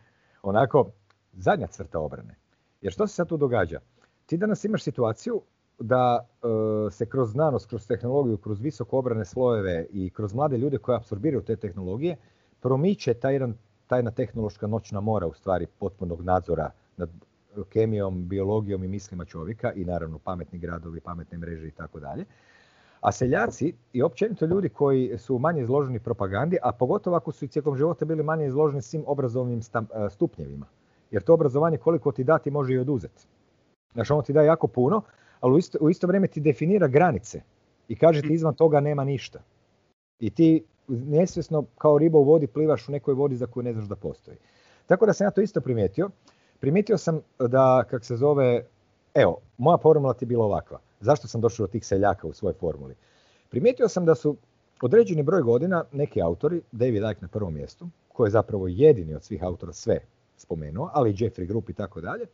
onako 0.44 0.92
zadnja 1.34 1.68
crta 1.68 2.00
obrane. 2.00 2.36
Jer 2.82 2.94
što 2.94 3.08
se 3.08 3.16
sad 3.16 3.30
tu 3.30 3.38
događa? 3.38 3.80
Ti 4.32 4.38
danas 4.38 4.64
imaš 4.66 4.84
situaciju 4.84 5.42
da 5.80 6.20
e, 6.20 6.92
se 6.92 7.06
kroz 7.06 7.32
znanost, 7.32 7.70
kroz 7.70 7.88
tehnologiju, 7.88 8.38
kroz 8.38 8.62
visoko 8.62 8.98
obrane 8.98 9.26
slojeve 9.26 9.86
i 9.90 10.10
kroz 10.10 10.34
mlade 10.34 10.58
ljude 10.58 10.78
koji 10.78 10.96
apsorbiraju 10.96 11.42
te 11.42 11.56
tehnologije, 11.56 12.16
promiče 12.62 13.14
taj 13.14 13.34
jedan, 13.34 13.56
tajna 13.88 14.12
tehnološka 14.12 14.68
noćna 14.68 15.02
mora 15.02 15.28
u 15.28 15.34
stvari 15.34 15.68
potpunog 15.80 16.22
nadzora 16.22 16.70
nad 16.98 17.10
kemijom, 17.70 18.28
biologijom 18.28 18.84
i 18.84 18.88
mislima 18.88 19.26
čovjeka 19.26 19.74
i 19.74 19.86
naravno 19.86 20.20
pametni 20.20 20.60
gradovi, 20.60 21.00
pametne 21.00 21.38
mreže 21.38 21.68
i 21.68 21.72
tako 21.72 22.00
dalje. 22.00 22.26
A 23.02 23.12
seljaci 23.12 23.74
i 23.94 24.02
općenito 24.02 24.46
ljudi 24.46 24.70
koji 24.70 25.18
su 25.18 25.40
manje 25.40 25.62
izloženi 25.62 26.00
propagandi, 26.00 26.58
a 26.64 26.72
pogotovo 26.72 27.16
ako 27.16 27.32
su 27.32 27.46
i 27.46 27.48
tijekom 27.48 27.78
života 27.78 28.06
bili 28.06 28.24
manje 28.24 28.48
izloženi 28.48 28.82
svim 28.82 29.04
obrazovnim 29.08 29.60
e, 29.60 30.10
stupnjevima. 30.10 30.66
Jer 31.12 31.24
to 31.24 31.34
obrazovanje 31.34 31.78
koliko 31.78 32.12
ti 32.12 32.24
dati 32.24 32.52
može 32.52 32.74
i 32.74 32.80
oduzeti. 32.80 33.28
Znači 33.94 34.14
ono 34.14 34.22
ti 34.22 34.34
da 34.34 34.42
jako 34.42 34.68
puno, 34.68 35.02
ali 35.40 35.54
u 35.54 35.58
isto, 35.58 35.78
u 35.82 35.90
isto 35.90 36.08
vrijeme 36.08 36.28
ti 36.28 36.40
definira 36.40 36.88
granice 36.88 37.42
i 37.88 37.96
kaže 37.96 38.22
ti 38.22 38.34
izvan 38.34 38.54
toga 38.54 38.80
nema 38.80 39.04
ništa. 39.04 39.40
I 40.20 40.30
ti 40.30 40.64
nesvjesno 40.88 41.66
kao 41.78 41.98
riba 41.98 42.18
u 42.18 42.24
vodi 42.24 42.48
plivaš 42.48 42.90
u 42.90 42.92
nekoj 42.92 43.14
vodi 43.14 43.36
za 43.36 43.48
koju 43.48 43.64
ne 43.64 43.74
znaš 43.74 43.86
da 43.86 43.96
postoji. 43.96 44.38
Tako 44.86 45.06
da 45.06 45.14
sam 45.14 45.26
ja 45.26 45.32
to 45.32 45.42
isto 45.42 45.62
primijetio. 45.62 46.10
Primijetio 46.60 46.98
sam 46.98 47.22
da, 47.40 47.84
kak 47.90 48.06
se 48.06 48.16
zove, 48.16 48.66
evo, 49.14 49.38
moja 49.58 49.78
formula 49.78 50.14
ti 50.14 50.26
je 50.26 50.28
bila 50.28 50.46
ovakva 50.46 50.80
zašto 51.02 51.28
sam 51.28 51.42
došao 51.42 51.68
do 51.68 51.72
tih 51.72 51.86
seljaka 51.86 52.28
u 52.28 52.34
svojoj 52.34 52.54
formuli. 52.54 52.96
Primijetio 53.50 53.88
sam 53.88 54.06
da 54.06 54.16
su 54.16 54.38
određeni 54.82 55.24
broj 55.24 55.42
godina 55.42 55.84
neki 55.92 56.22
autori, 56.22 56.62
David 56.72 57.04
Icke 57.12 57.22
na 57.22 57.28
prvom 57.28 57.54
mjestu, 57.54 57.90
koji 58.08 58.28
je 58.28 58.32
zapravo 58.32 58.68
jedini 58.68 59.16
od 59.16 59.24
svih 59.24 59.44
autora 59.44 59.74
sve 59.74 60.00
spomenuo, 60.38 60.90
ali 60.94 61.10
i 61.12 61.14
Jeffrey 61.14 61.48
Group 61.48 61.70
i 61.70 61.74
tako 61.74 62.02
dalje, 62.02 62.26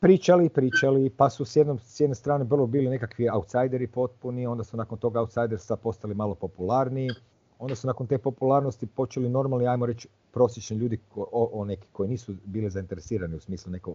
pričali, 0.00 0.48
pričali, 0.48 1.10
pa 1.10 1.30
su 1.30 1.44
s, 1.44 1.56
jednom, 1.56 1.78
s 1.78 2.00
jedne 2.00 2.14
strane 2.14 2.44
vrlo 2.44 2.66
bili 2.66 2.90
nekakvi 2.90 3.28
outsideri 3.28 3.86
potpuni, 3.86 4.46
onda 4.46 4.64
su 4.64 4.76
nakon 4.76 4.98
toga 4.98 5.20
outsidersa 5.20 5.76
postali 5.76 6.14
malo 6.14 6.34
popularniji, 6.34 7.10
onda 7.58 7.74
su 7.74 7.86
nakon 7.86 8.06
te 8.06 8.18
popularnosti 8.18 8.86
počeli 8.86 9.28
normalni, 9.28 9.68
ajmo 9.68 9.86
reći, 9.86 10.08
prosječni 10.32 10.76
ljudi, 10.76 10.98
o, 11.14 11.50
o 11.52 11.64
neki 11.64 11.88
koji 11.92 12.08
nisu 12.08 12.34
bili 12.44 12.70
zainteresirani 12.70 13.36
u 13.36 13.40
smislu 13.40 13.72
neko, 13.72 13.94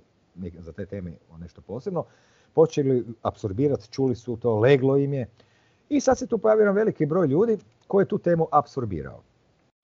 za 0.60 0.72
te 0.72 0.86
teme 0.86 1.14
o 1.32 1.38
nešto 1.38 1.62
posebno, 1.62 2.06
počeli 2.54 3.06
apsorbirati, 3.22 3.92
čuli 3.92 4.16
su 4.16 4.38
to, 4.38 4.60
leglo 4.60 4.98
im 4.98 5.14
je. 5.14 5.30
I 5.90 6.00
sad 6.00 6.18
se 6.18 6.28
tu 6.28 6.38
pojavio 6.38 6.74
veliki 6.74 7.06
broj 7.06 7.28
ljudi 7.28 7.58
koji 7.88 8.04
je 8.04 8.08
tu 8.08 8.18
temu 8.18 8.48
apsorbirao. 8.52 9.22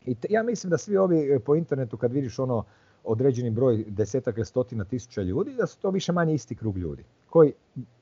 I 0.05 0.15
ja 0.29 0.43
mislim 0.43 0.69
da 0.69 0.77
svi 0.77 0.97
ovi 0.97 1.34
e, 1.34 1.39
po 1.39 1.55
internetu 1.55 1.97
kad 1.97 2.13
vidiš 2.13 2.39
ono 2.39 2.63
određeni 3.03 3.49
broj 3.49 3.85
desetaka, 3.87 4.45
stotina 4.45 4.83
tisuća 4.85 5.21
ljudi, 5.21 5.53
da 5.53 5.67
su 5.67 5.79
to 5.79 5.89
više 5.89 6.11
manje 6.11 6.33
isti 6.33 6.55
krug 6.55 6.77
ljudi 6.77 7.03
koji 7.29 7.53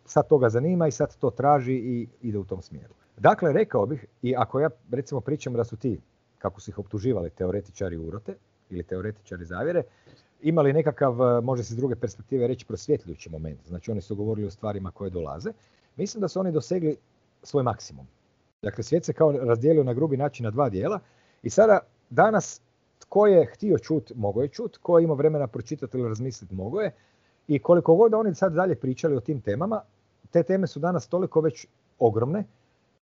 sad 0.06 0.28
toga 0.28 0.50
zanima 0.50 0.88
i 0.88 0.92
sad 0.92 1.18
to 1.18 1.30
traži 1.30 1.74
i 1.74 2.08
ide 2.22 2.38
u 2.38 2.44
tom 2.44 2.62
smjeru. 2.62 2.94
Dakle, 3.18 3.54
rekao 3.54 3.86
bih, 3.86 4.06
i 4.22 4.36
ako 4.38 4.60
ja 4.60 4.70
recimo 4.92 5.22
pričam 5.22 5.54
da 5.54 5.64
su 5.64 5.78
ti, 5.78 6.02
kako 6.38 6.62
su 6.62 6.72
ih 6.72 6.80
optuživali, 6.80 7.30
teoretičari 7.30 7.98
urote 7.98 8.36
ili 8.70 8.84
teoretičari 8.84 9.46
zavjere, 9.46 9.84
imali 10.42 10.74
nekakav, 10.74 11.22
e, 11.22 11.42
može 11.42 11.64
se 11.64 11.74
s 11.74 11.78
druge 11.78 11.96
perspektive 11.96 12.48
reći, 12.48 12.66
prosvjetljujući 12.66 13.30
moment. 13.30 13.68
Znači 13.68 13.92
oni 13.92 14.02
su 14.02 14.16
govorili 14.16 14.48
o 14.48 14.52
stvarima 14.52 14.92
koje 14.92 15.10
dolaze. 15.10 15.52
Mislim 15.96 16.22
da 16.22 16.28
su 16.28 16.40
oni 16.40 16.52
dosegli 16.52 16.98
svoj 17.44 17.64
maksimum. 17.64 18.08
Dakle, 18.62 18.84
svijet 18.84 19.06
se 19.06 19.14
kao 19.14 19.32
razdijelio 19.32 19.84
na 19.84 19.94
grubi 19.94 20.18
način 20.18 20.44
na 20.44 20.52
dva 20.52 20.70
dijela 20.70 21.00
i 21.44 21.50
sada 21.50 21.80
danas 22.10 22.62
tko 23.10 23.28
je 23.28 23.46
htio 23.46 23.78
čut, 23.78 24.12
mogo 24.16 24.42
je 24.42 24.48
čut, 24.48 24.74
tko 24.74 25.00
je 25.00 25.04
imao 25.04 25.16
vremena 25.16 25.48
pročitati 25.48 25.98
ili 25.98 26.10
razmisliti, 26.10 26.56
mogo 26.56 26.82
je. 26.82 26.92
I 27.48 27.60
koliko 27.60 27.96
god 27.96 28.14
oni 28.14 28.36
sad 28.36 28.54
dalje 28.54 28.76
pričali 28.76 29.16
o 29.16 29.20
tim 29.20 29.42
temama, 29.42 29.82
te 30.32 30.44
teme 30.44 30.68
su 30.68 30.80
danas 30.80 31.08
toliko 31.08 31.42
već 31.42 31.68
ogromne 32.00 32.44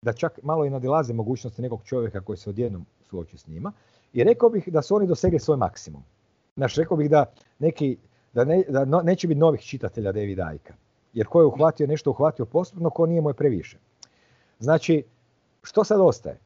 da 0.01 0.13
čak 0.13 0.39
malo 0.43 0.65
i 0.65 0.69
nadilaze 0.69 1.13
mogućnosti 1.13 1.61
nekog 1.61 1.81
čovjeka 1.85 2.21
koji 2.21 2.37
se 2.37 2.49
odjednom 2.49 2.85
suoči 3.09 3.37
s 3.37 3.47
njima. 3.47 3.71
I 4.13 4.23
rekao 4.23 4.49
bih 4.49 4.67
da 4.67 4.81
su 4.81 4.95
oni 4.95 5.07
dosegli 5.07 5.39
svoj 5.39 5.57
maksimum. 5.57 6.03
Znaš, 6.55 6.75
rekao 6.75 6.97
bih 6.97 7.09
da, 7.09 7.25
neki, 7.59 7.97
da, 8.33 8.43
ne, 8.43 8.63
da 8.69 8.85
neće 8.85 9.27
biti 9.27 9.39
novih 9.39 9.61
čitatelja 9.61 10.11
David 10.11 10.39
Ajka. 10.39 10.73
Jer 11.13 11.27
ko 11.27 11.41
je 11.41 11.45
uhvatio 11.45 11.87
nešto, 11.87 12.09
uhvatio 12.09 12.45
postupno, 12.45 12.89
ko 12.89 13.05
nije 13.05 13.21
mu 13.21 13.29
je 13.29 13.33
previše. 13.33 13.77
Znači, 14.59 15.03
što 15.61 15.83
sad 15.83 16.01
ostaje? 16.01 16.39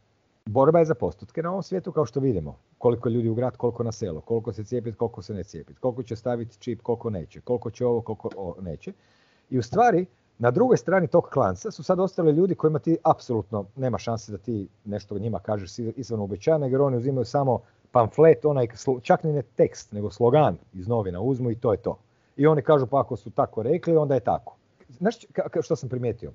Borba 0.48 0.80
je 0.80 0.86
za 0.86 0.96
postotke 0.96 1.44
na 1.44 1.50
ovom 1.50 1.64
svijetu, 1.64 1.92
kao 1.92 2.06
što 2.06 2.20
vidimo. 2.20 2.58
Koliko 2.78 3.10
ljudi 3.10 3.30
u 3.30 3.34
grad, 3.34 3.58
koliko 3.58 3.84
na 3.84 3.92
selo, 3.92 4.22
koliko 4.22 4.54
se 4.54 4.64
cijepiti, 4.64 4.98
koliko 4.98 5.22
se 5.22 5.34
ne 5.34 5.44
cijepiti, 5.44 5.80
koliko 5.80 6.04
će 6.04 6.16
staviti 6.16 6.60
čip, 6.60 6.82
koliko 6.82 7.10
neće, 7.10 7.42
koliko 7.42 7.72
će 7.72 7.86
ovo, 7.86 8.02
koliko 8.02 8.56
neće. 8.62 8.94
I 9.50 9.60
u 9.60 9.64
stvari, 9.64 10.06
na 10.38 10.52
drugoj 10.52 10.78
strani 10.78 11.08
tog 11.08 11.24
klanca 11.24 11.72
su 11.72 11.84
sad 11.84 12.00
ostali 12.00 12.32
ljudi 12.32 12.56
kojima 12.56 12.80
ti 12.80 12.98
apsolutno 13.04 13.66
nema 13.76 13.98
šanse 13.98 14.32
da 14.32 14.38
ti 14.38 14.68
nešto 14.86 15.20
njima 15.20 15.40
kažeš 15.40 15.80
izvan 15.80 16.20
uobičajeno, 16.20 16.66
jer 16.66 16.82
oni 16.82 16.98
uzimaju 16.98 17.26
samo 17.26 17.62
pamflet, 17.92 18.46
onaj, 18.46 18.68
čak 19.02 19.24
ni 19.24 19.34
ne 19.34 19.42
tekst, 19.42 19.92
nego 19.92 20.10
slogan 20.10 20.58
iz 20.74 20.88
novina 20.88 21.22
uzmu 21.22 21.52
i 21.52 21.56
to 21.56 21.72
je 21.72 21.78
to. 21.78 22.00
I 22.38 22.48
oni 22.48 22.62
kažu 22.62 22.88
pa 22.88 23.00
ako 23.00 23.16
su 23.16 23.30
tako 23.30 23.64
rekli, 23.64 23.98
onda 23.98 24.14
je 24.14 24.20
tako. 24.20 24.56
Znaš 24.90 25.16
što 25.62 25.76
sam 25.76 25.90
primijetio? 25.90 26.32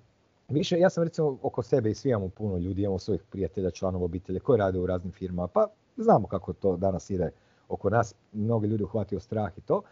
Više, 0.48 0.78
ja 0.78 0.90
sam 0.90 1.04
recimo 1.04 1.38
oko 1.42 1.62
sebe 1.62 1.90
i 1.90 1.94
svi 1.94 2.10
imamo 2.10 2.28
puno 2.28 2.58
ljudi, 2.58 2.82
imamo 2.82 2.98
svojih 2.98 3.22
prijatelja, 3.30 3.70
članova 3.70 4.04
obitelje 4.04 4.40
koji 4.40 4.58
rade 4.58 4.78
u 4.78 4.86
raznim 4.86 5.12
firmama, 5.12 5.48
pa 5.48 5.66
znamo 5.96 6.26
kako 6.26 6.52
to 6.52 6.76
danas 6.76 7.10
ide 7.10 7.30
oko 7.68 7.90
nas, 7.90 8.14
mnogi 8.32 8.66
ljudi 8.66 8.84
uhvatio 8.84 9.20
strah 9.20 9.58
i 9.58 9.60
to. 9.60 9.82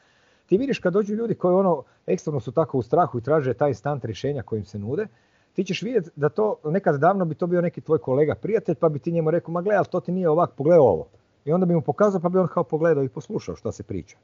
ti 0.47 0.59
vidiš 0.59 0.79
kad 0.79 0.93
dođu 0.93 1.15
ljudi 1.15 1.35
koji 1.35 1.55
ono 1.55 1.83
ekstremno 2.07 2.41
su 2.41 2.53
tako 2.53 2.79
u 2.79 2.83
strahu 2.83 3.19
i 3.19 3.23
traže 3.23 3.55
taj 3.55 3.69
instant 3.69 4.05
rješenja 4.05 4.43
kojim 4.43 4.65
se 4.65 4.79
nude, 4.79 5.07
ti 5.53 5.65
ćeš 5.65 5.83
vidjeti 5.83 6.11
da 6.17 6.29
to 6.29 6.57
nekad 6.65 7.01
davno 7.01 7.25
bi 7.25 7.35
to 7.35 7.47
bio 7.47 7.61
neki 7.61 7.81
tvoj 7.81 7.99
kolega 7.99 8.35
prijatelj 8.35 8.75
pa 8.75 8.89
bi 8.89 8.99
ti 8.99 9.13
njemu 9.13 9.31
rekao 9.31 9.53
ma 9.53 9.63
gle, 9.63 9.75
ali 9.75 9.87
to 9.87 10.01
ti 10.01 10.13
nije 10.13 10.29
ovak, 10.29 10.51
pogledaj 10.57 10.79
ovo. 10.79 11.07
I 11.45 11.53
onda 11.53 11.67
bi 11.67 11.75
mu 11.75 11.81
pokazao 11.81 12.21
pa 12.21 12.29
bi 12.29 12.39
on 12.39 12.49
kao 12.49 12.65
pogledao 12.65 13.05
i 13.05 13.09
poslušao 13.09 13.57
što 13.57 13.73
se 13.73 13.83
priča. 13.83 14.17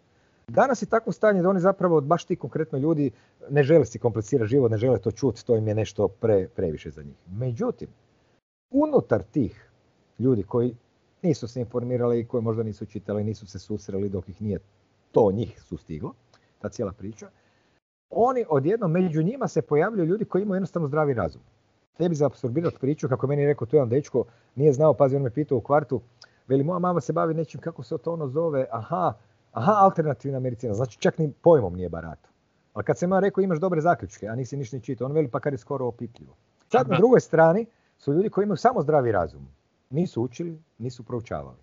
Danas 0.49 0.83
je 0.83 0.87
takvo 0.87 1.13
stanje 1.13 1.43
da 1.43 1.49
oni 1.49 1.61
zapravo, 1.61 2.01
baš 2.01 2.25
ti 2.25 2.37
konkretno 2.37 2.79
ljudi, 2.79 3.11
ne 3.51 3.63
žele 3.63 3.87
si 3.87 3.99
komplicirati 3.99 4.49
život, 4.49 4.71
ne 4.71 4.79
žele 4.79 4.99
to 4.99 5.11
čuti, 5.11 5.47
to 5.47 5.57
im 5.57 5.69
je 5.69 5.75
nešto 5.75 6.09
pre, 6.09 6.49
previše 6.49 6.91
za 6.91 7.03
njih. 7.03 7.17
Međutim, 7.33 7.89
unutar 8.71 9.23
tih 9.23 9.71
ljudi 10.19 10.43
koji 10.43 10.77
nisu 11.23 11.49
se 11.49 11.61
informirali, 11.61 12.27
koji 12.27 12.43
možda 12.43 12.63
nisu 12.63 12.87
čitali, 12.87 13.25
nisu 13.25 13.47
se 13.47 13.59
susreli 13.59 14.09
dok 14.09 14.29
ih 14.29 14.43
nije 14.43 14.59
to 15.13 15.33
njih 15.33 15.63
sustiglo, 15.63 16.15
ta 16.59 16.69
cijela 16.69 16.93
priča, 16.93 17.31
oni 18.11 18.45
odjednom 18.49 18.91
među 18.91 19.23
njima 19.23 19.49
se 19.49 19.63
pojavljuju 19.63 20.07
ljudi 20.07 20.25
koji 20.25 20.43
imaju 20.43 20.57
jednostavno 20.57 20.89
zdravi 20.89 21.15
razum. 21.15 21.43
Tebi 21.99 22.15
za 22.15 22.27
apsorbirati 22.27 22.79
priču, 22.81 23.09
kako 23.09 23.27
meni 23.27 23.47
rekao 23.47 23.67
tu 23.67 23.77
jedan 23.77 23.89
dečko, 23.89 24.25
nije 24.55 24.73
znao, 24.73 24.95
pazi, 24.95 25.17
on 25.17 25.23
me 25.23 25.31
pitao 25.31 25.59
u 25.59 25.61
kvartu, 25.61 26.01
veli 26.49 26.65
moja 26.65 26.79
mama 26.79 27.01
se 27.01 27.13
bavi 27.13 27.35
nečim, 27.35 27.61
kako 27.61 27.83
se 27.83 27.99
to 27.99 28.13
ono 28.13 28.29
zove, 28.29 28.67
aha, 28.71 29.15
aha, 29.57 29.73
alternativna 29.73 30.41
medicina, 30.41 30.75
znači 30.75 30.99
čak 30.99 31.19
ni 31.19 31.33
pojmom 31.33 31.77
nije 31.77 31.89
barato. 31.89 32.29
Ali 32.75 32.85
kad 32.85 32.99
sam 32.99 33.13
ja 33.13 33.21
rekao 33.21 33.43
imaš 33.43 33.59
dobre 33.59 33.81
zaključke, 33.81 34.29
a 34.29 34.35
nisi 34.35 34.57
ništa 34.57 34.77
ni 34.77 34.83
čitao, 34.83 35.07
on 35.07 35.13
veli 35.13 35.29
pa 35.29 35.41
kad 35.41 35.53
je 35.53 35.59
skoro 35.59 35.87
opipljivo. 35.87 36.35
Sad 36.69 36.89
na 36.89 36.97
drugoj 36.97 37.21
strani 37.21 37.67
su 37.99 38.13
ljudi 38.13 38.29
koji 38.31 38.43
imaju 38.43 38.57
samo 38.57 38.83
zdravi 38.83 39.13
razum. 39.13 39.49
Nisu 39.91 40.23
učili, 40.23 40.63
nisu 40.79 41.03
proučavali. 41.03 41.59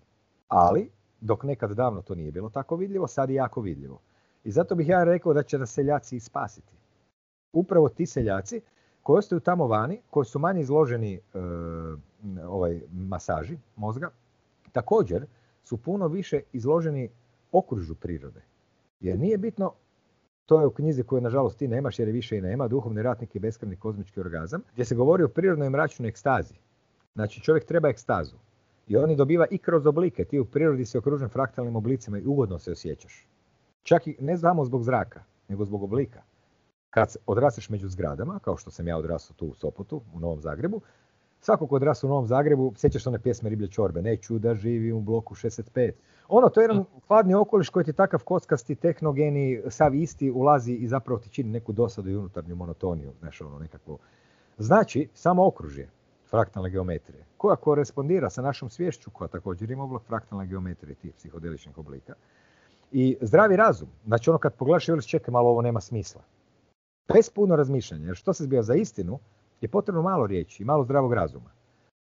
Ali, 0.48 0.90
dok 1.20 1.42
nekad 1.42 1.70
davno 1.70 2.02
to 2.02 2.14
nije 2.14 2.32
bilo 2.32 2.50
tako 2.50 2.76
vidljivo, 2.76 3.06
sad 3.06 3.30
je 3.30 3.34
jako 3.34 3.60
vidljivo. 3.60 4.00
I 4.44 4.50
zato 4.50 4.74
bih 4.74 4.88
ja 4.88 5.04
rekao 5.04 5.32
da 5.32 5.42
će 5.42 5.58
nas 5.58 5.70
seljaci 5.70 6.20
spasiti. 6.20 6.72
Upravo 7.52 7.88
ti 7.88 8.06
seljaci 8.06 8.60
koji 9.02 9.18
ostaju 9.18 9.40
tamo 9.40 9.66
vani, 9.66 10.00
koji 10.10 10.24
su 10.24 10.38
manje 10.38 10.60
izloženi 10.60 11.14
e, 11.14 11.20
ovaj, 12.46 12.80
masaži 12.92 13.58
mozga, 13.76 14.10
također 14.72 15.26
su 15.64 15.76
puno 15.76 16.08
više 16.08 16.40
izloženi 16.52 17.10
okružu 17.58 17.94
prirode. 17.94 18.42
Jer 19.00 19.18
nije 19.18 19.38
bitno, 19.38 19.72
to 20.46 20.60
je 20.60 20.66
u 20.66 20.70
knjizi 20.70 21.02
koju 21.02 21.20
nažalost 21.20 21.58
ti 21.58 21.68
nemaš 21.68 21.98
jer 21.98 22.08
je 22.08 22.12
više 22.12 22.38
i 22.38 22.40
nema, 22.40 22.68
Duhovni 22.68 23.02
ratnik 23.02 23.36
i 23.36 23.38
beskreni 23.38 23.76
kozmički 23.76 24.20
orgazam, 24.20 24.62
gdje 24.72 24.84
se 24.84 24.94
govori 24.94 25.22
o 25.24 25.28
prirodnoj 25.28 25.70
mračnoj 25.70 26.08
ekstazi. 26.08 26.54
Znači 27.14 27.40
čovjek 27.40 27.64
treba 27.64 27.88
ekstazu. 27.88 28.36
I 28.86 28.96
on 28.96 29.16
dobiva 29.16 29.46
i 29.50 29.58
kroz 29.58 29.86
oblike. 29.86 30.24
Ti 30.24 30.38
u 30.40 30.44
prirodi 30.44 30.84
si 30.84 30.98
okružen 30.98 31.28
fraktalnim 31.28 31.76
oblicima 31.76 32.18
i 32.18 32.26
ugodno 32.26 32.58
se 32.58 32.72
osjećaš. 32.72 33.26
Čak 33.82 34.06
i 34.06 34.16
ne 34.20 34.38
samo 34.38 34.64
zbog 34.64 34.84
zraka, 34.84 35.22
nego 35.48 35.64
zbog 35.64 35.82
oblika. 35.82 36.22
Kad 36.90 37.16
odrasteš 37.26 37.68
među 37.70 37.88
zgradama, 37.88 38.38
kao 38.38 38.56
što 38.56 38.70
sam 38.70 38.88
ja 38.88 38.98
odrastao 38.98 39.36
tu 39.36 39.46
u 39.46 39.54
Sopotu, 39.54 40.02
u 40.14 40.20
Novom 40.20 40.40
Zagrebu, 40.40 40.80
svako 41.44 41.66
ko 41.66 41.76
odrastao 41.76 42.08
u 42.08 42.10
Novom 42.10 42.26
Zagrebu, 42.26 42.72
sjećaš 42.76 43.06
one 43.06 43.18
pjesme 43.18 43.50
Riblje 43.50 43.68
čorbe, 43.68 44.02
neću 44.02 44.38
da 44.38 44.54
živim 44.54 44.96
u 44.96 45.00
bloku 45.00 45.34
65. 45.34 45.92
Ono, 46.28 46.48
to 46.48 46.60
je 46.60 46.64
jedan 46.64 46.84
hladni 47.08 47.34
okoliš 47.34 47.68
koji 47.68 47.84
ti 47.84 47.92
takav 47.92 48.24
kockasti, 48.24 48.74
tehnogeni, 48.74 49.62
sav 49.68 49.94
isti, 49.94 50.30
ulazi 50.30 50.72
i 50.72 50.88
zapravo 50.88 51.20
ti 51.20 51.28
čini 51.28 51.50
neku 51.50 51.72
dosadu 51.72 52.10
i 52.10 52.16
unutarnju 52.16 52.56
monotoniju, 52.56 53.12
znaš, 53.20 53.40
ono 53.40 53.58
nekakvo. 53.58 53.98
Znači, 54.58 55.08
samo 55.14 55.46
okružje 55.46 55.90
fraktalne 56.30 56.70
geometrije, 56.70 57.24
koja 57.36 57.56
korespondira 57.56 58.30
sa 58.30 58.42
našom 58.42 58.70
svješću, 58.70 59.10
koja 59.10 59.28
također 59.28 59.70
ima 59.70 59.84
oblak 59.84 60.02
fraktalne 60.02 60.46
geometrije 60.46 60.94
tih 60.94 61.14
psihodeličnih 61.14 61.78
oblika, 61.78 62.14
i 62.92 63.16
zdravi 63.20 63.56
razum. 63.56 63.88
Znači 64.06 64.30
ono 64.30 64.38
kad 64.38 64.54
pogledaš 64.54 64.88
i 64.88 64.92
veliš 64.92 65.06
čekaj 65.06 65.32
malo 65.32 65.50
ovo 65.50 65.62
nema 65.62 65.80
smisla. 65.80 66.22
Bez 67.14 67.30
puno 67.30 67.56
razmišljanja, 67.56 68.06
jer 68.06 68.16
što 68.16 68.32
se 68.32 68.44
zbija 68.44 68.62
za 68.62 68.74
istinu, 68.74 69.18
je 69.64 69.68
potrebno 69.68 70.02
malo 70.02 70.26
riječi 70.26 70.62
i 70.62 70.66
malo 70.66 70.84
zdravog 70.84 71.12
razuma. 71.12 71.50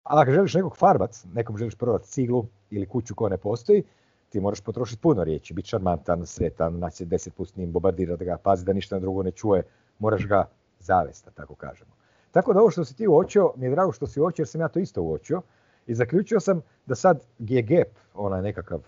A 0.03 0.21
ako 0.21 0.31
želiš 0.31 0.53
nekog 0.53 0.77
farbac, 0.77 1.25
nekom 1.33 1.57
želiš 1.57 1.75
prodati 1.75 2.07
ciglu 2.07 2.45
ili 2.69 2.87
kuću 2.87 3.15
koja 3.15 3.29
ne 3.29 3.37
postoji, 3.37 3.83
ti 4.29 4.39
moraš 4.39 4.61
potrošiti 4.61 5.01
puno 5.01 5.23
riječi, 5.23 5.53
biti 5.53 5.69
šarmantan, 5.69 6.25
sretan, 6.25 6.79
naći 6.79 6.97
se 6.97 7.05
deset 7.05 7.35
put 7.35 7.49
s 7.49 7.55
njim, 7.55 7.71
bombardirati 7.71 8.25
ga, 8.25 8.37
pazi 8.37 8.65
da 8.65 8.73
ništa 8.73 8.99
drugo 8.99 9.23
ne 9.23 9.31
čuje, 9.31 9.63
moraš 9.99 10.27
ga 10.27 10.45
zavesta, 10.79 11.31
tako 11.31 11.55
kažemo. 11.55 11.91
Tako 12.31 12.53
da 12.53 12.59
ovo 12.59 12.69
što 12.69 12.85
si 12.85 12.95
ti 12.95 13.07
uočio, 13.07 13.53
mi 13.55 13.65
je 13.65 13.71
drago 13.71 13.91
što 13.91 14.07
si 14.07 14.21
uočio 14.21 14.43
jer 14.43 14.47
sam 14.47 14.61
ja 14.61 14.67
to 14.67 14.79
isto 14.79 15.01
uočio 15.01 15.41
i 15.87 15.95
zaključio 15.95 16.39
sam 16.39 16.61
da 16.85 16.95
sad 16.95 17.25
je 17.39 17.61
gap, 17.61 17.87
onaj 18.13 18.41
nekakav 18.41 18.79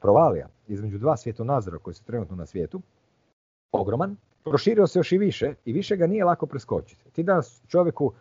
provalija 0.00 0.48
između 0.66 0.98
dva 0.98 1.16
svjetonazora 1.16 1.78
koji 1.78 1.94
su 1.94 2.04
trenutno 2.04 2.36
na 2.36 2.46
svijetu, 2.46 2.80
ogroman, 3.72 4.16
proširio 4.44 4.86
se 4.86 4.98
još 4.98 5.12
i 5.12 5.18
više 5.18 5.54
i 5.64 5.72
više 5.72 5.96
ga 5.96 6.06
nije 6.06 6.24
lako 6.24 6.46
preskočiti. 6.46 7.10
Ti 7.12 7.22
danas 7.22 7.62
čovjeku 7.68 8.12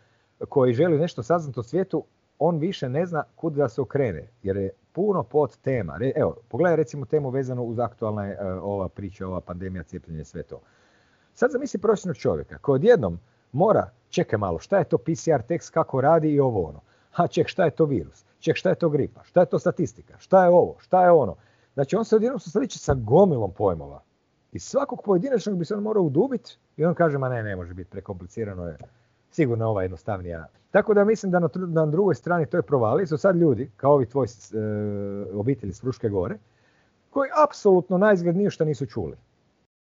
koji 0.50 0.74
želi 0.74 0.98
nešto 0.98 1.24
saznati 1.24 1.60
o 1.60 1.64
svijetu, 1.64 2.04
on 2.40 2.58
više 2.58 2.90
ne 2.90 3.06
zna 3.06 3.24
kud 3.36 3.54
da 3.54 3.70
se 3.70 3.82
okrene, 3.82 4.28
jer 4.44 4.58
je 4.58 4.70
puno 4.92 5.24
pod 5.24 5.58
tema. 5.58 6.00
Evo, 6.16 6.36
pogledaj 6.50 6.76
recimo 6.76 7.06
temu 7.06 7.30
vezanu 7.30 7.64
uz 7.64 7.80
aktualna 7.80 8.28
e, 8.28 8.38
ova 8.62 8.90
priča, 8.90 9.28
ova 9.28 9.42
pandemija, 9.42 9.84
cijepljenje, 9.84 10.24
sve 10.24 10.44
to. 10.44 10.62
Sad 11.34 11.52
zamisli 11.52 11.80
prosječnog 11.80 12.18
čovjeka 12.18 12.58
koji 12.58 12.76
odjednom 12.76 13.20
mora, 13.52 13.90
čekaj 14.10 14.40
malo, 14.40 14.60
šta 14.60 14.78
je 14.78 14.84
to 14.84 14.98
PCR 14.98 15.42
tekst, 15.48 15.70
kako 15.70 16.02
radi 16.02 16.30
i 16.30 16.40
ovo 16.40 16.68
ono. 16.68 16.82
Ha, 17.12 17.28
ček, 17.28 17.48
šta 17.48 17.66
je 17.66 17.72
to 17.72 17.86
virus? 17.86 18.26
Ček, 18.40 18.56
šta 18.56 18.70
je 18.70 18.76
to 18.76 18.90
gripa? 18.90 19.24
Šta 19.24 19.40
je 19.40 19.46
to 19.46 19.60
statistika? 19.60 20.18
Šta 20.18 20.44
je 20.44 20.50
ovo? 20.50 20.76
Šta 20.80 21.04
je 21.04 21.12
ono? 21.12 21.36
Znači, 21.74 21.96
on 21.96 22.06
se 22.06 22.16
odjednom 22.16 22.40
susreće 22.40 22.80
sa 22.80 22.94
gomilom 22.94 23.52
pojmova. 23.52 24.02
I 24.52 24.60
svakog 24.60 25.02
pojedinačnog 25.06 25.58
bi 25.58 25.66
se 25.66 25.76
on 25.76 25.84
morao 25.84 26.04
udubiti 26.04 26.58
i 26.78 26.86
on 26.86 26.96
kaže, 26.96 27.18
ma 27.18 27.30
ne, 27.30 27.44
ne 27.44 27.56
može 27.56 27.74
biti, 27.74 27.90
prekomplicirano 27.90 28.68
je. 28.68 28.78
Sigurno 29.32 29.68
ova 29.68 29.82
jednostavnija. 29.82 30.48
Tako 30.72 30.94
da 30.94 31.06
mislim 31.06 31.32
da 31.32 31.40
na, 31.40 31.50
na 31.56 31.86
drugoj 31.86 32.16
strani 32.16 32.46
to 32.46 32.58
je 32.58 32.64
provali. 32.64 33.08
Su 33.08 33.18
sad 33.18 33.36
ljudi, 33.36 33.72
kao 33.78 33.94
ovi 33.94 34.06
tvoji 34.06 34.28
e, 34.28 34.58
obitelji 35.34 35.74
s 35.74 35.82
Fruške 35.82 36.10
gore, 36.10 36.38
koji 37.10 37.30
apsolutno 37.44 37.98
najizgled 37.98 38.36
ništa 38.36 38.66
nisu 38.66 38.86
čuli. 38.86 39.18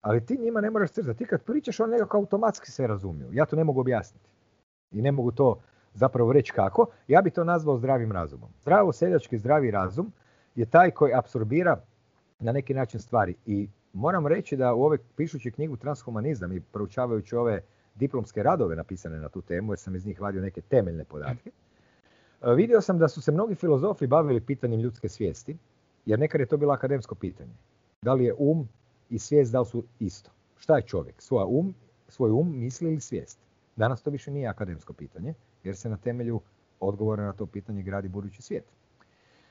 Ali 0.01 0.25
ti 0.25 0.37
njima 0.37 0.61
ne 0.61 0.69
moraš 0.69 0.91
crtati. 0.91 1.17
Ti 1.17 1.25
kad 1.25 1.43
pričaš, 1.43 1.79
on 1.79 1.89
nekako 1.89 2.17
automatski 2.17 2.71
se 2.71 2.87
razumiju. 2.87 3.29
Ja 3.33 3.45
to 3.45 3.55
ne 3.55 3.63
mogu 3.63 3.79
objasniti. 3.79 4.29
I 4.91 5.01
ne 5.01 5.11
mogu 5.11 5.31
to 5.31 5.59
zapravo 5.93 6.33
reći 6.33 6.51
kako. 6.51 6.85
Ja 7.07 7.21
bi 7.21 7.31
to 7.31 7.43
nazvao 7.43 7.77
zdravim 7.77 8.11
razumom. 8.11 8.49
Zdravo 8.61 8.93
seljački 8.93 9.37
zdravi 9.37 9.71
razum 9.71 10.11
je 10.55 10.65
taj 10.65 10.91
koji 10.91 11.13
apsorbira 11.13 11.81
na 12.39 12.51
neki 12.51 12.73
način 12.73 12.99
stvari. 12.99 13.35
I 13.45 13.69
moram 13.93 14.27
reći 14.27 14.57
da 14.57 14.73
u 14.73 14.83
ove 14.83 14.97
pišući 15.15 15.51
knjigu 15.51 15.77
Transhumanizam 15.77 16.51
i 16.51 16.59
proučavajući 16.59 17.35
ove 17.35 17.61
diplomske 17.95 18.43
radove 18.43 18.75
napisane 18.75 19.19
na 19.19 19.29
tu 19.29 19.41
temu, 19.41 19.71
jer 19.71 19.79
sam 19.79 19.95
iz 19.95 20.05
njih 20.05 20.21
vadio 20.21 20.41
neke 20.41 20.61
temeljne 20.61 21.03
podatke, 21.03 21.51
e, 22.41 22.53
vidio 22.55 22.81
sam 22.81 22.97
da 22.97 23.07
su 23.07 23.21
se 23.21 23.31
mnogi 23.31 23.55
filozofi 23.55 24.07
bavili 24.07 24.41
pitanjem 24.41 24.79
ljudske 24.79 25.09
svijesti, 25.09 25.57
jer 26.05 26.19
nekad 26.19 26.41
je 26.41 26.47
to 26.47 26.57
bilo 26.57 26.73
akademsko 26.73 27.15
pitanje. 27.15 27.53
Da 28.01 28.13
li 28.13 28.25
je 28.25 28.35
um 28.37 28.67
i 29.09 29.19
svijest, 29.19 29.51
da 29.51 29.59
li 29.59 29.65
su 29.65 29.83
isto? 29.99 30.31
Šta 30.57 30.75
je 30.75 30.81
čovjek? 30.81 31.21
Svoj 31.21 31.45
um, 31.47 31.73
svoj 32.07 32.31
um 32.31 32.59
misli 32.59 32.91
ili 32.91 33.01
svijest? 33.01 33.39
Danas 33.75 34.01
to 34.01 34.09
više 34.09 34.31
nije 34.31 34.47
akademsko 34.47 34.93
pitanje, 34.93 35.33
jer 35.63 35.77
se 35.77 35.89
na 35.89 35.97
temelju 35.97 36.41
odgovora 36.79 37.25
na 37.25 37.33
to 37.33 37.45
pitanje 37.45 37.83
gradi 37.83 38.07
budući 38.07 38.41
svijet. 38.41 38.63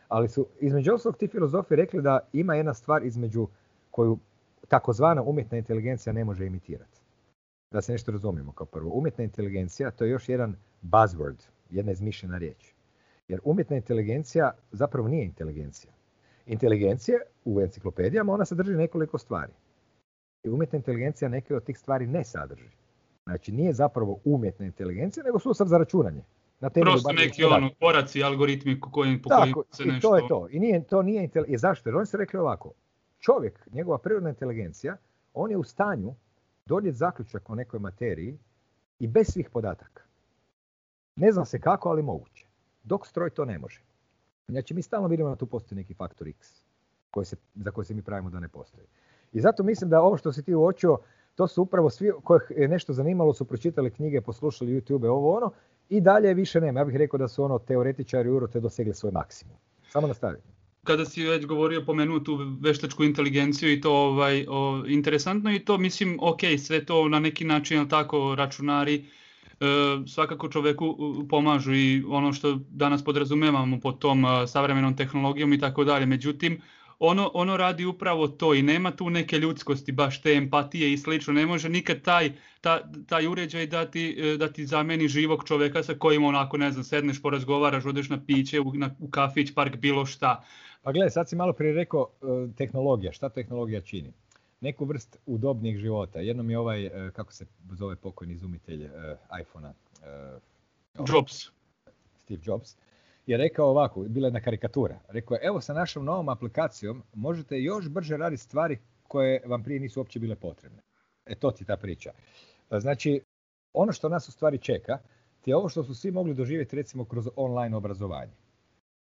Ali 0.09 0.29
su 0.29 0.46
između 0.61 0.94
ostalog 0.94 1.16
ti 1.16 1.29
filozofi 1.29 1.77
rekli 1.77 2.03
da 2.03 2.20
ima 2.33 2.55
jedna 2.55 2.74
stvar 2.74 3.05
između 3.05 3.48
koju 3.90 4.18
takozvana 4.68 5.22
umjetna 5.22 5.59
inteligencija 5.59 6.12
ne 6.12 6.24
može 6.24 6.46
imitirati. 6.46 7.00
Da 7.70 7.83
se 7.83 7.92
nešto 7.92 8.12
razumijemo 8.12 8.52
kao 8.52 8.66
prvo. 8.66 8.90
Umjetna 8.94 9.24
inteligencija 9.24 9.90
to 9.90 10.04
je 10.04 10.11
još 10.11 10.28
jedan 10.28 10.57
buzzword, 10.83 11.46
jedna 11.70 11.92
izmišljena 11.92 12.38
riječ. 12.38 12.74
Jer 13.28 13.40
umjetna 13.44 13.76
inteligencija 13.76 14.52
zapravo 14.72 15.09
nije 15.09 15.24
inteligencija. 15.24 15.92
Inteligencija 16.46 17.18
u 17.44 17.61
enciklopedijama 17.61 18.33
ona 18.33 18.44
sadrži 18.44 18.76
nekoliko 18.76 19.18
stvari. 19.18 19.52
I 20.44 20.48
umjetna 20.48 20.76
inteligencija 20.76 21.28
neke 21.28 21.54
od 21.54 21.64
tih 21.64 21.78
stvari 21.78 22.07
ne 22.07 22.24
sadrži. 22.24 22.68
Znači 23.24 23.52
nije 23.52 23.72
zapravo 23.72 24.18
umjetna 24.24 24.66
inteligencija, 24.66 25.24
nego 25.24 25.38
sustav 25.38 25.66
za 25.66 25.78
računanje. 25.78 26.22
Na 26.61 26.70
Prosto 26.70 27.12
neki 27.12 27.44
ono, 27.44 27.70
koraci, 27.81 28.22
algoritmi 28.22 28.81
koji, 28.81 29.22
po 29.22 29.28
kojim 29.28 29.54
se 29.70 29.85
nešto... 29.85 30.09
to 30.09 30.16
je 30.16 30.22
to. 30.28 30.48
I 30.50 30.59
nije, 30.59 30.85
to 30.85 31.02
nije 31.02 31.31
I 31.46 31.59
zašto? 31.59 31.88
Jer 31.88 31.96
oni 31.96 32.07
su 32.07 32.16
rekli 32.16 32.38
ovako. 32.38 32.72
Čovjek, 33.18 33.68
njegova 33.72 33.98
prirodna 33.98 34.28
inteligencija, 34.28 34.96
on 35.35 35.50
je 35.50 35.57
u 35.57 35.64
stanju 35.64 36.14
donijeti 36.66 36.98
zaključak 36.98 37.50
o 37.50 37.54
nekoj 37.54 37.81
materiji 37.81 38.38
i 38.98 39.09
bez 39.09 39.26
svih 39.33 39.50
podataka. 39.50 40.02
Ne 41.16 41.33
zna 41.33 41.44
se 41.44 41.61
kako, 41.61 41.88
ali 41.88 42.02
moguće. 42.02 42.46
Dok 42.83 43.07
stroj 43.07 43.31
to 43.31 43.44
ne 43.44 43.59
može. 43.59 43.83
Znači, 44.48 44.74
mi 44.74 44.83
stalno 44.83 45.09
vidimo 45.09 45.28
da 45.28 45.37
tu 45.37 45.46
postoji 45.46 45.76
neki 45.76 45.94
faktor 45.94 46.28
X 46.28 46.62
koji 47.11 47.26
se, 47.26 47.37
za 47.54 47.70
koji 47.70 47.85
se 47.85 47.94
mi 47.94 48.02
pravimo 48.02 48.31
da 48.31 48.40
ne 48.40 48.48
postoji. 48.48 48.87
I 49.33 49.40
zato 49.40 49.62
mislim 49.62 49.90
da 49.90 50.02
ovo 50.02 50.16
što 50.16 50.33
si 50.33 50.42
ti 50.42 50.54
uočio, 50.54 50.98
to 51.35 51.46
su 51.46 51.62
upravo 51.62 51.90
svi 51.90 52.12
kojih 52.24 52.52
je 52.57 52.68
nešto 52.68 52.92
zanimalo, 52.92 53.33
su 53.33 53.44
pročitali 53.44 53.90
knjige, 53.90 54.20
poslušali 54.20 54.81
YouTube, 54.81 55.09
ovo 55.09 55.37
ono, 55.37 55.52
i 55.88 56.00
dalje 56.00 56.35
više 56.35 56.61
nema. 56.61 56.81
Ja 56.81 56.85
bih 56.85 56.96
rekao 56.96 57.18
da 57.18 57.28
su 57.28 57.44
ono 57.44 57.59
teoretičari 57.59 58.31
te 58.52 58.61
dosegli 58.61 58.94
svoj 58.94 59.12
maksimum. 59.12 59.57
Samo 59.88 60.07
nastaviti. 60.07 60.57
Kada 60.88 61.05
si 61.05 61.24
već 61.24 61.46
govorio, 61.46 61.85
pomenuo 61.85 62.20
tu 62.20 62.38
veštačku 62.61 63.05
inteligenciju 63.05 63.72
i 63.72 63.81
to 63.81 63.92
ovaj, 63.92 64.46
o, 64.48 64.85
interesantno 64.87 65.53
i 65.53 65.59
to 65.59 65.79
mislim, 65.79 66.16
ok, 66.20 66.40
sve 66.59 66.85
to 66.85 67.09
na 67.09 67.18
neki 67.20 67.44
način, 67.44 67.88
tako, 67.88 68.35
računari, 68.35 68.94
e, 68.96 69.66
svakako 70.07 70.48
čoveku 70.48 70.96
pomažu 71.31 71.74
i 71.74 72.05
ono 72.09 72.33
što 72.33 72.55
danas 72.70 73.05
podrazumevamo 73.05 73.81
pod 73.81 73.98
tom 73.98 74.24
savremenom 74.46 74.96
tehnologijom 74.96 75.53
i 75.53 75.59
tako 75.59 75.85
dalje. 75.85 76.07
Međutim, 76.07 76.61
ono, 76.98 77.31
ono 77.35 77.57
radi 77.57 77.85
upravo 77.85 78.29
to 78.29 78.55
i 78.55 78.62
nema 78.62 78.90
tu 78.90 79.11
neke 79.11 79.38
ljudskosti, 79.38 79.92
baš 79.92 80.22
te 80.22 80.33
empatije 80.33 80.92
i 80.92 80.98
slično. 80.98 81.33
Ne 81.33 81.46
može 81.46 81.68
nikad 81.68 82.03
taj, 82.03 82.33
ta, 82.61 82.81
taj 83.07 83.27
uređaj 83.27 83.66
da 83.66 83.90
ti, 83.90 84.16
e, 84.18 84.37
da 84.37 84.53
ti 84.53 84.66
zameni 84.66 85.09
živog 85.09 85.44
čoveka 85.48 85.83
sa 85.83 85.94
kojim 85.94 86.24
onako, 86.24 86.57
ne 86.57 86.72
znam, 86.72 86.85
sedneš, 86.85 87.22
porazgovaraš, 87.22 87.85
odeš 87.85 88.09
na 88.09 88.24
piće, 88.27 88.61
u, 88.61 88.72
na, 88.74 88.90
u 88.98 89.11
kafić, 89.11 89.55
park, 89.55 89.77
bilo 89.77 90.07
šta. 90.07 90.44
Pa 90.82 90.92
gledaj, 90.92 91.10
sad 91.10 91.28
si 91.28 91.36
malo 91.36 91.52
prije 91.52 91.72
rekao 91.72 92.08
e, 92.08 92.26
tehnologija, 92.56 93.12
šta 93.12 93.28
tehnologija 93.28 93.80
čini? 93.80 94.12
Neku 94.60 94.84
vrst 94.84 95.18
udobnijeg 95.26 95.78
života. 95.78 96.20
Jednom 96.20 96.50
je 96.50 96.58
ovaj, 96.58 96.86
e, 96.86 97.10
kako 97.10 97.32
se 97.32 97.46
zove 97.72 97.96
pokojni 97.96 98.34
izumitelj 98.34 98.88
iPhone-a? 99.40 99.72
Jobs. 101.08 101.50
Steve 102.16 102.40
Jobs 102.44 102.76
je 103.26 103.36
rekao 103.36 103.68
ovako, 103.68 104.00
bila 104.00 104.26
je 104.26 104.28
jedna 104.28 104.40
karikatura. 104.40 104.98
Rekao 105.08 105.34
je, 105.34 105.40
evo 105.42 105.60
sa 105.60 105.74
našom 105.74 106.04
novom 106.04 106.28
aplikacijom 106.28 107.02
možete 107.14 107.60
još 107.60 107.88
brže 107.88 108.16
raditi 108.16 108.42
stvari 108.42 108.78
koje 109.02 109.42
vam 109.46 109.62
prije 109.62 109.80
nisu 109.80 110.00
uopće 110.00 110.18
bile 110.18 110.36
potrebne. 110.36 110.82
E 111.26 111.34
to 111.34 111.50
ti 111.50 111.64
ta 111.64 111.76
priča. 111.76 112.10
Znači, 112.70 113.20
ono 113.72 113.92
što 113.92 114.08
nas 114.08 114.28
u 114.28 114.32
stvari 114.32 114.58
čeka, 114.58 114.98
ti 115.40 115.50
je 115.50 115.56
ovo 115.56 115.68
što 115.68 115.84
su 115.84 115.94
svi 115.94 116.10
mogli 116.10 116.34
doživjeti 116.34 116.76
recimo 116.76 117.04
kroz 117.04 117.28
online 117.36 117.76
obrazovanje. 117.76 118.32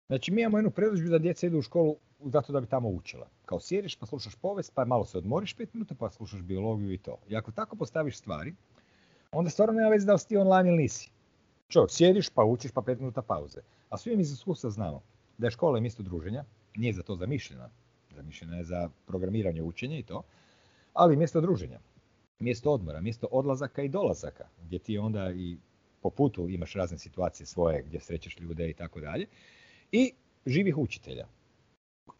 Znači, 0.07 0.31
mi 0.31 0.41
imamo 0.41 0.57
jednu 0.57 0.71
predložbu 0.71 1.09
da 1.09 1.17
djeca 1.17 1.47
idu 1.47 1.57
u 1.57 1.61
školu 1.61 1.95
zato 2.19 2.53
da 2.53 2.61
bi 2.61 2.67
tamo 2.67 2.89
učila. 2.89 3.27
Kao 3.45 3.59
sjediš 3.59 3.95
pa 3.95 4.05
slušaš 4.05 4.35
povijest, 4.35 4.71
pa 4.75 4.85
malo 4.85 5.05
se 5.05 5.17
odmoriš 5.17 5.53
pet 5.53 5.73
minuta, 5.73 5.95
pa 5.95 6.09
slušaš 6.09 6.41
biologiju 6.41 6.93
i 6.93 6.97
to. 6.97 7.17
I 7.29 7.35
ako 7.35 7.51
tako 7.51 7.75
postaviš 7.75 8.17
stvari, 8.17 8.55
onda 9.31 9.49
stvarno 9.49 9.73
nema 9.73 9.89
veze 9.89 10.05
da 10.05 10.13
li 10.13 10.19
si 10.19 10.27
ti 10.27 10.37
online 10.37 10.69
ili 10.69 10.77
nisi. 10.77 11.11
Čovjek, 11.67 11.91
sjediš 11.91 12.29
pa 12.29 12.43
učiš 12.43 12.71
pa 12.71 12.81
pet 12.81 12.99
minuta 12.99 13.21
pauze. 13.21 13.61
A 13.89 13.97
svi 13.97 14.15
mi 14.15 14.21
iz 14.21 14.31
iskustva 14.31 14.69
znamo 14.69 15.01
da 15.37 15.47
je 15.47 15.51
škola 15.51 15.79
mjesto 15.79 16.03
druženja, 16.03 16.45
nije 16.75 16.93
za 16.93 17.03
to 17.03 17.15
zamišljena, 17.15 17.69
zamišljena 18.15 18.57
je 18.57 18.63
za 18.63 18.89
programiranje, 19.05 19.63
učenje 19.63 19.99
i 19.99 20.03
to, 20.03 20.23
ali 20.93 21.15
mjesto 21.17 21.41
druženja, 21.41 21.79
mjesto 22.39 22.71
odmora, 22.71 23.01
mjesto 23.01 23.27
odlazaka 23.31 23.81
i 23.83 23.89
dolazaka, 23.89 24.47
gdje 24.63 24.79
ti 24.79 24.97
onda 24.97 25.31
i 25.31 25.57
po 26.01 26.09
putu 26.09 26.49
imaš 26.49 26.73
razne 26.73 26.97
situacije 26.97 27.45
svoje 27.45 27.83
gdje 27.83 27.99
srećeš 27.99 28.39
ljude 28.39 28.69
i 28.69 28.73
tako 28.73 28.99
dalje, 28.99 29.27
i 29.93 30.13
živih 30.45 30.77
učitelja, 30.77 31.25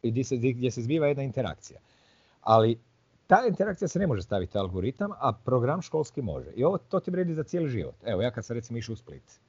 gdje 0.04 0.24
se, 0.24 0.38
gdje 0.38 0.72
se 0.72 0.82
zbiva 0.82 1.08
jedna 1.08 1.24
interakcija. 1.24 1.80
Ali 2.42 2.80
ta 3.28 3.46
interakcija 3.48 3.88
se 3.88 4.00
ne 4.00 4.08
može 4.08 4.22
staviti 4.22 4.58
algoritam, 4.58 5.12
a 5.12 5.34
program 5.46 5.82
školski 5.82 6.22
može. 6.22 6.52
I 6.56 6.64
ovo 6.64 6.78
to 6.78 7.00
ti 7.00 7.12
vredi 7.12 7.34
za 7.34 7.44
cijeli 7.44 7.70
život. 7.70 7.96
Evo, 8.06 8.22
ja 8.22 8.32
kad 8.32 8.46
sam 8.46 8.56
recimo 8.56 8.80
išao 8.80 8.94
u 8.94 8.96
Split. 8.96 9.40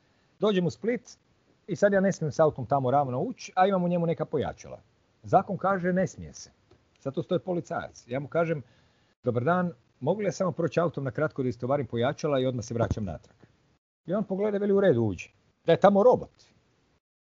Dođem 0.40 0.66
u 0.66 0.70
Split, 0.70 1.18
i 1.66 1.76
sad 1.76 1.92
ja 1.92 2.00
ne 2.00 2.12
smijem 2.12 2.32
s 2.32 2.40
autom 2.40 2.66
tamo 2.66 2.90
ravno 2.90 3.20
ući, 3.20 3.52
a 3.56 3.66
imam 3.66 3.84
u 3.84 3.88
njemu 3.88 4.06
neka 4.06 4.24
pojačala. 4.24 4.80
Zakon 5.22 5.56
kaže 5.56 5.92
ne 5.92 6.06
smije 6.06 6.32
se. 6.32 6.50
Sad 6.98 7.14
tu 7.14 7.22
stoji 7.22 7.40
policajac. 7.40 8.04
Ja 8.06 8.20
mu 8.20 8.28
kažem, 8.28 8.62
dobar 9.24 9.44
dan, 9.44 9.72
mogu 10.00 10.20
li 10.20 10.26
ja 10.26 10.32
samo 10.32 10.52
proći 10.52 10.80
autom 10.80 11.04
na 11.04 11.10
kratko 11.10 11.42
da 11.42 11.48
istovarim 11.48 11.86
pojačala 11.86 12.40
i 12.40 12.46
odmah 12.46 12.64
se 12.64 12.74
vraćam 12.74 13.04
natrag. 13.04 13.36
I 14.06 14.14
on 14.14 14.24
pogleda, 14.24 14.58
veli 14.58 14.72
u 14.72 14.80
redu 14.80 15.02
uđi. 15.02 15.32
Da 15.66 15.72
je 15.72 15.80
tamo 15.80 16.02
robot. 16.02 16.53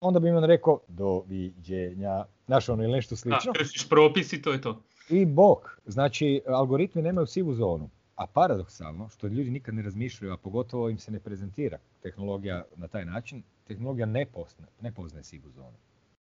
Onda 0.01 0.19
bi 0.19 0.29
on 0.29 0.43
rekao, 0.43 0.79
doviđenja, 0.87 2.25
znaš 2.45 2.69
ono 2.69 2.83
ili 2.83 2.91
nešto 2.91 3.15
slično. 3.15 3.53
Da, 3.53 3.59
propis 3.89 4.33
i 4.33 4.41
to 4.41 4.51
je 4.51 4.61
to. 4.61 4.81
I 5.09 5.25
bok. 5.25 5.81
Znači, 5.85 6.41
algoritmi 6.47 7.01
nemaju 7.01 7.27
sivu 7.27 7.53
zonu. 7.53 7.89
A 8.15 8.27
paradoksalno, 8.27 9.09
što 9.09 9.27
ljudi 9.27 9.51
nikad 9.51 9.75
ne 9.75 9.81
razmišljaju, 9.81 10.33
a 10.33 10.37
pogotovo 10.37 10.89
im 10.89 10.97
se 10.97 11.11
ne 11.11 11.19
prezentira 11.19 11.77
tehnologija 12.01 12.63
na 12.75 12.87
taj 12.87 13.05
način, 13.05 13.43
tehnologija 13.67 14.05
ne, 14.05 14.25
posne, 14.25 14.65
ne 14.81 14.91
poznaje 14.91 15.23
sivu 15.23 15.49
zonu. 15.49 15.77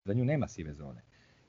Za 0.04 0.14
nju 0.14 0.24
nema 0.24 0.48
sive 0.48 0.74
zone. 0.74 1.02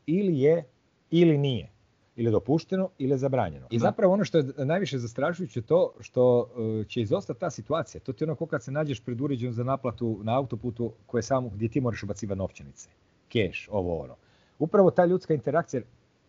Ili 0.06 0.40
je, 0.40 0.64
ili 1.10 1.38
nije. 1.38 1.72
Ili 2.16 2.32
dopušteno, 2.32 2.90
ili 2.98 3.12
je 3.12 3.18
zabranjeno. 3.18 3.68
I 3.72 3.80
zapravo 3.80 4.14
ono 4.14 4.26
što 4.26 4.38
je 4.38 4.44
najviše 4.58 4.98
zastrašujuće 4.98 5.62
to 5.62 5.94
što 6.00 6.50
e, 6.82 6.86
će 6.88 7.02
izostati 7.02 7.40
ta 7.40 7.50
situacija. 7.50 8.02
To 8.02 8.14
ti 8.14 8.24
je 8.24 8.32
ono 8.32 8.46
kad 8.46 8.64
se 8.64 8.72
nađeš 8.72 9.00
pred 9.00 9.22
uređajem 9.22 9.54
za 9.54 9.64
naplatu 9.64 10.20
na 10.24 10.38
autoputu 10.38 10.94
koje 11.06 11.24
samo, 11.24 11.50
gdje 11.50 11.70
ti 11.70 11.82
moraš 11.82 12.04
ubacivati 12.04 12.38
novčanice. 12.38 12.90
Keš, 13.30 13.70
ovo 13.72 13.98
ono. 14.04 14.16
Upravo 14.60 14.92
ta 14.92 15.06
ljudska 15.06 15.34
interakcija, 15.34 15.82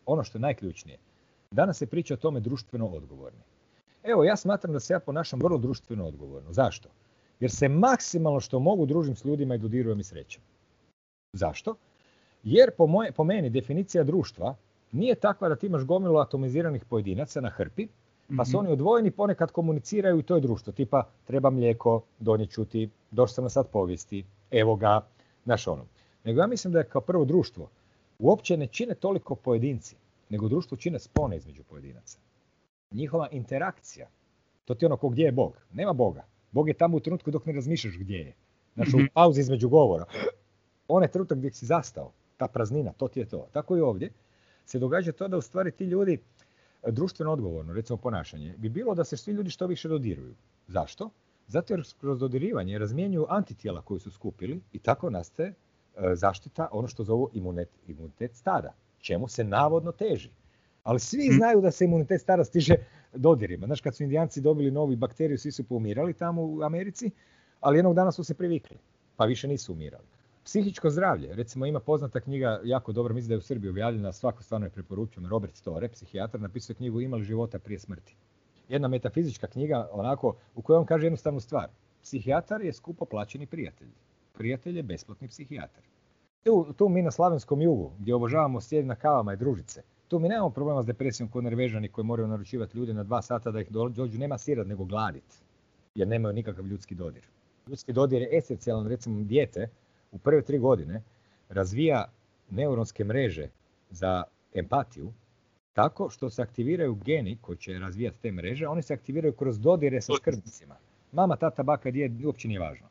ono 0.06 0.24
što 0.24 0.38
je 0.38 0.42
najključnije. 0.42 0.98
Danas 1.50 1.78
se 1.78 1.86
priča 1.86 2.14
o 2.14 2.16
tome 2.16 2.40
društveno 2.40 2.86
odgovorni. 2.86 3.40
Evo, 4.02 4.24
ja 4.24 4.36
smatram 4.36 4.72
da 4.72 4.80
se 4.80 4.92
ja 4.92 5.00
ponašam 5.00 5.40
vrlo 5.42 5.58
društveno 5.58 6.06
odgovorno. 6.06 6.52
Zašto? 6.52 6.88
Jer 7.40 7.50
se 7.50 7.68
maksimalno 7.68 8.40
što 8.40 8.58
mogu 8.58 8.86
družim 8.86 9.16
s 9.16 9.24
ljudima 9.24 9.54
i 9.54 9.58
dodirujem 9.58 10.00
i 10.00 10.04
srećem. 10.04 10.42
Zašto? 11.32 11.76
Jer 12.42 12.70
po, 12.76 12.86
moje, 12.86 13.12
po 13.12 13.24
meni 13.24 13.50
definicija 13.50 14.04
društva 14.04 14.56
nije 14.94 15.14
takva 15.14 15.48
da 15.48 15.56
ti 15.56 15.66
imaš 15.66 15.84
gomilu 15.84 16.18
atomiziranih 16.18 16.84
pojedinaca 16.84 17.40
na 17.40 17.48
hrpi, 17.48 17.88
pa 18.36 18.44
su 18.44 18.50
mhm. 18.50 18.58
oni 18.58 18.72
odvojeni, 18.72 19.10
ponekad 19.10 19.52
komuniciraju 19.52 20.18
i 20.18 20.22
to 20.22 20.34
je 20.34 20.40
društvo. 20.40 20.72
Tipa, 20.72 21.08
treba 21.24 21.50
mlijeko, 21.50 22.02
donijet 22.18 22.58
ti, 22.68 22.90
došao 23.10 23.34
sam 23.34 23.44
na 23.44 23.50
sad 23.50 23.68
povijesti, 23.68 24.24
evo 24.50 24.76
ga, 24.76 25.00
naš 25.44 25.66
ono. 25.66 25.86
Nego 26.24 26.40
ja 26.40 26.46
mislim 26.46 26.72
da 26.72 26.78
je 26.78 26.88
kao 26.88 27.00
prvo 27.00 27.24
društvo 27.24 27.68
uopće 28.18 28.56
ne 28.56 28.66
čine 28.66 28.94
toliko 28.94 29.34
pojedinci, 29.34 29.96
nego 30.28 30.48
društvo 30.48 30.76
čine 30.76 30.98
spone 30.98 31.36
između 31.36 31.62
pojedinaca. 31.62 32.18
Njihova 32.90 33.28
interakcija, 33.30 34.08
to 34.64 34.74
ti 34.74 34.84
je 34.84 34.86
ono 34.86 34.96
ko 34.96 35.08
gdje 35.08 35.24
je 35.24 35.32
Bog. 35.32 35.56
Nema 35.72 35.92
Boga. 35.92 36.24
Bog 36.52 36.68
je 36.68 36.74
tamo 36.74 36.96
u 36.96 37.00
trenutku 37.00 37.30
dok 37.30 37.46
ne 37.46 37.52
razmišljaš 37.52 37.98
gdje 37.98 38.18
je. 38.18 38.34
Znači 38.74 38.90
u 38.96 38.98
mhm. 38.98 39.06
pauzi 39.14 39.40
između 39.40 39.68
govora. 39.68 40.04
Onaj 40.88 41.08
trenutak 41.08 41.38
gdje 41.38 41.52
si 41.52 41.66
zastao, 41.66 42.12
ta 42.36 42.48
praznina, 42.48 42.92
to 42.92 43.08
ti 43.08 43.20
je 43.20 43.26
to. 43.26 43.46
Tako 43.52 43.76
i 43.76 43.80
ovdje 43.80 44.10
se 44.64 44.78
događa 44.78 45.12
to 45.12 45.28
da 45.28 45.36
u 45.36 45.42
stvari 45.42 45.70
ti 45.70 45.84
ljudi 45.84 46.18
e, 46.82 46.90
društveno 46.90 47.32
odgovorno, 47.32 47.72
recimo 47.72 47.96
ponašanje, 47.96 48.54
bi 48.58 48.68
bilo 48.68 48.94
da 48.94 49.04
se 49.04 49.16
svi 49.16 49.32
ljudi 49.32 49.50
što 49.50 49.66
više 49.66 49.88
dodiruju. 49.88 50.34
Zašto? 50.66 51.10
Zato 51.46 51.72
jer 51.74 51.82
kroz 52.00 52.18
dodirivanje 52.18 52.78
razmjenjuju 52.78 53.26
antitijela 53.28 53.82
koju 53.82 54.00
su 54.00 54.10
skupili 54.10 54.60
i 54.72 54.78
tako 54.78 55.10
nastaje 55.10 55.48
e, 55.48 55.54
zaštita, 56.14 56.68
ono 56.72 56.88
što 56.88 57.04
zovu 57.04 57.30
imunitet, 57.32 57.74
imunitet 57.86 58.34
stada, 58.34 58.74
čemu 58.98 59.28
se 59.28 59.44
navodno 59.44 59.92
teži. 59.92 60.30
Ali 60.82 61.00
svi 61.00 61.28
mhm. 61.28 61.36
znaju 61.36 61.60
da 61.60 61.70
se 61.70 61.84
imunitet 61.84 62.20
stada 62.20 62.44
stiže 62.44 62.74
dodirima. 63.14 63.66
Znaš, 63.66 63.80
kad 63.80 63.96
su 63.96 64.02
indijanci 64.02 64.40
dobili 64.40 64.70
novi 64.70 64.96
bakteriju, 64.96 65.38
svi 65.38 65.52
su 65.52 65.64
poumirali 65.64 66.12
tamo 66.14 66.42
u 66.42 66.62
Americi, 66.62 67.10
ali 67.60 67.78
jednog 67.78 67.94
dana 67.94 68.12
su 68.12 68.24
se 68.24 68.34
privikli, 68.34 68.78
pa 69.16 69.24
više 69.24 69.48
nisu 69.48 69.72
umirali. 69.72 70.04
Psihičko 70.44 70.90
zdravlje, 70.90 71.34
recimo 71.34 71.66
ima 71.66 71.80
poznata 71.80 72.20
knjiga, 72.20 72.60
jako 72.64 72.92
dobro, 72.92 73.14
mislim 73.14 73.28
da 73.28 73.34
je 73.34 73.38
u 73.38 73.42
Srbiji 73.42 73.70
objavljena, 73.70 74.12
svako 74.12 74.42
stvarno 74.42 74.66
je 74.66 74.70
preporučujem, 74.70 75.30
Robert 75.30 75.56
Store, 75.56 75.88
psihijatar, 75.88 76.40
napisao 76.40 76.76
knjigu 76.76 77.00
Imali 77.00 77.24
života 77.24 77.58
prije 77.58 77.78
smrti. 77.78 78.16
Jedna 78.68 78.88
metafizička 78.88 79.46
knjiga, 79.46 79.88
onako, 79.92 80.36
u 80.54 80.62
kojoj 80.62 80.78
on 80.78 80.86
kaže 80.86 81.06
jednostavnu 81.06 81.40
stvar. 81.40 81.68
Psihijatar 82.02 82.62
je 82.62 82.72
skupo 82.72 83.04
plaćeni 83.04 83.46
prijatelj. 83.46 83.88
Prijatelj 84.32 84.76
je 84.76 84.82
besplatni 84.82 85.28
psihijatar. 85.28 85.82
Tu, 86.42 86.72
tu 86.76 86.88
mi 86.88 87.02
na 87.02 87.10
slavenskom 87.10 87.62
jugu, 87.62 87.92
gdje 87.98 88.14
obožavamo 88.14 88.60
sjedi 88.60 88.88
na 88.88 88.94
kavama 88.94 89.32
i 89.32 89.36
družice, 89.36 89.82
tu 90.08 90.18
mi 90.18 90.28
nemamo 90.28 90.50
problema 90.50 90.82
s 90.82 90.86
depresijom 90.86 91.28
kod 91.28 91.44
nervežani 91.44 91.88
koji 91.88 92.04
moraju 92.04 92.28
naručivati 92.28 92.78
ljude 92.78 92.94
na 92.94 93.02
dva 93.02 93.22
sata 93.22 93.50
da 93.50 93.60
ih 93.60 93.70
dođu, 93.70 94.18
nema 94.18 94.38
sirat 94.38 94.66
nego 94.66 94.84
gladit, 94.84 95.42
jer 95.94 96.08
nemaju 96.08 96.34
nikakav 96.34 96.66
ljudski 96.66 96.94
dodir. 96.94 97.28
Ljudski 97.66 97.92
dodir 97.92 98.22
je 98.22 98.38
esencijalan, 98.38 98.88
recimo 98.88 99.22
dijete 99.22 99.68
u 100.14 100.18
prve 100.18 100.42
tri 100.42 100.58
godine 100.58 101.02
razvija 101.48 102.04
neuronske 102.50 103.04
mreže 103.04 103.48
za 103.90 104.22
empatiju 104.54 105.12
tako 105.72 106.10
što 106.10 106.30
se 106.30 106.42
aktiviraju 106.42 106.94
geni 106.94 107.38
koji 107.40 107.58
će 107.58 107.78
razvijati 107.78 108.18
te 108.22 108.32
mreže, 108.32 108.66
oni 108.66 108.82
se 108.82 108.94
aktiviraju 108.94 109.32
kroz 109.32 109.60
dodire 109.60 110.00
sa 110.00 110.12
skrbnicima. 110.16 110.76
Mama, 111.12 111.36
tata, 111.36 111.62
baka, 111.62 111.90
djed, 111.90 112.24
uopće 112.24 112.48
nije 112.48 112.60
važno. 112.60 112.86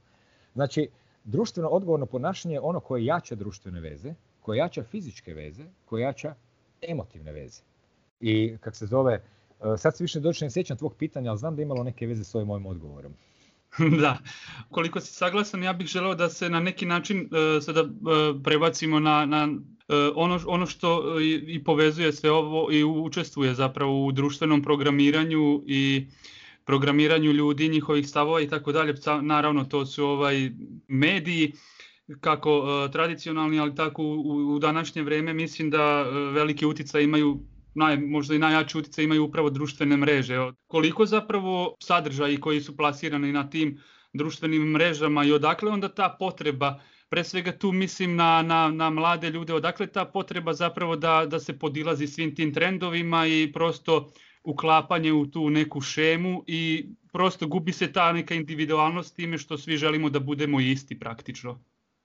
Znači, 0.53 0.89
društveno 1.23 1.69
odgovorno 1.69 2.05
ponašanje 2.05 2.55
je 2.55 2.59
ono 2.59 2.79
koje 2.79 3.05
jača 3.05 3.35
društvene 3.35 3.79
veze, 3.79 4.13
koje 4.41 4.57
jača 4.57 4.83
fizičke 4.83 5.33
veze, 5.33 5.63
koje 5.85 6.01
jača 6.01 6.35
emotivne 6.81 7.31
veze. 7.31 7.61
I 8.19 8.57
kak 8.57 8.75
se 8.75 8.85
zove, 8.85 9.13
e, 9.13 9.21
sad 9.77 9.97
se 9.97 10.03
više 10.03 10.19
doći 10.19 10.43
ne 10.43 10.51
sjećam 10.51 10.77
tvog 10.77 10.95
pitanja, 10.95 11.29
ali 11.29 11.39
znam 11.39 11.55
da 11.55 11.61
je 11.61 11.63
imalo 11.63 11.83
neke 11.83 12.07
veze 12.07 12.23
s 12.23 12.35
ovim 12.35 12.47
mojim 12.47 12.65
odgovorom. 12.65 13.13
da, 14.01 14.17
koliko 14.69 14.99
si 14.99 15.13
saglasan, 15.13 15.63
ja 15.63 15.73
bih 15.73 15.87
želeo 15.87 16.15
da 16.15 16.29
se 16.29 16.49
na 16.49 16.59
neki 16.59 16.85
način 16.85 17.21
uh, 17.21 17.63
sada 17.63 17.81
uh, 17.81 17.89
prebacimo 18.43 18.99
na, 18.99 19.25
na 19.25 19.43
uh, 19.43 20.13
ono, 20.15 20.39
ono 20.47 20.65
što 20.65 21.19
i 21.47 21.63
povezuje 21.63 22.13
sve 22.13 22.31
ovo 22.31 22.71
i 22.71 22.83
učestvuje 22.83 23.53
zapravo 23.53 24.05
u 24.05 24.11
društvenom 24.11 24.61
programiranju 24.61 25.63
i 25.67 26.07
programiranju 26.65 27.31
ljudi, 27.31 27.69
njihovih 27.69 28.09
stavova 28.09 28.41
i 28.41 28.49
tako 28.49 28.71
dalje. 28.71 28.95
Naravno, 29.21 29.63
to 29.63 29.85
su 29.85 30.05
ovaj 30.05 30.51
mediji 30.87 31.53
kako 32.19 32.63
tradicionalni, 32.91 33.59
ali 33.59 33.75
tako 33.75 34.03
u, 34.03 34.55
u 34.55 34.59
današnje 34.59 35.03
vrijeme 35.03 35.33
mislim 35.33 35.69
da 35.69 36.03
veliki 36.31 36.65
utjecaj 36.65 37.03
imaju 37.03 37.39
naj, 37.75 37.97
možda 37.97 38.35
i 38.35 38.39
najjači 38.39 38.77
utjecaj 38.77 39.03
imaju 39.03 39.25
upravo 39.25 39.49
društvene 39.49 39.97
mreže. 39.97 40.51
Koliko 40.67 41.05
zapravo 41.05 41.75
sadržaji 41.83 42.39
koji 42.39 42.61
su 42.61 42.77
plasirani 42.77 43.31
na 43.31 43.49
tim 43.49 43.79
društvenim 44.13 44.61
mrežama 44.61 45.23
i 45.23 45.31
odakle 45.31 45.71
onda 45.71 45.89
ta 45.89 46.15
potreba, 46.19 46.79
pre 47.09 47.23
svega 47.23 47.51
tu 47.51 47.71
mislim 47.71 48.15
na, 48.15 48.41
na, 48.41 48.71
na 48.71 48.89
mlade 48.89 49.29
ljude, 49.29 49.53
odakle 49.53 49.87
ta 49.87 50.05
potreba 50.05 50.53
zapravo 50.53 50.95
da, 50.95 51.25
da 51.29 51.39
se 51.39 51.59
podilazi 51.59 52.07
svim 52.07 52.35
tim 52.35 52.53
trendovima 52.53 53.27
i 53.27 53.51
prosto 53.53 54.11
uklapanje 54.43 55.13
u 55.13 55.25
tu 55.25 55.49
neku 55.49 55.81
šemu 55.81 56.43
i 56.47 56.89
prosto 57.11 57.47
gubi 57.47 57.71
se 57.71 57.91
ta 57.91 58.11
neka 58.13 58.35
individualnost 58.35 59.15
time 59.15 59.37
što 59.37 59.57
svi 59.57 59.77
želimo 59.77 60.09
da 60.09 60.19
budemo 60.19 60.59
isti 60.59 60.99
praktično. 60.99 61.59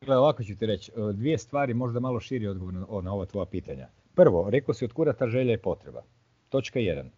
Gle, 0.04 0.16
ovako 0.16 0.44
ću 0.44 0.56
ti 0.56 0.66
reći, 0.66 0.92
dvije 1.14 1.38
stvari, 1.38 1.74
možda 1.74 2.00
malo 2.00 2.20
širi 2.20 2.46
odgovor 2.46 2.74
na, 2.74 2.86
na 3.02 3.12
ova 3.12 3.26
tvoja 3.26 3.46
pitanja. 3.46 3.88
Prvo, 4.18 4.50
rekao 4.50 4.74
si 4.74 4.84
od 4.84 4.92
kuda 4.92 5.12
ta 5.12 5.26
želja 5.26 5.54
i 5.54 5.58
potreba. 5.58 6.02
Točka 6.48 6.78
1. 6.78 7.08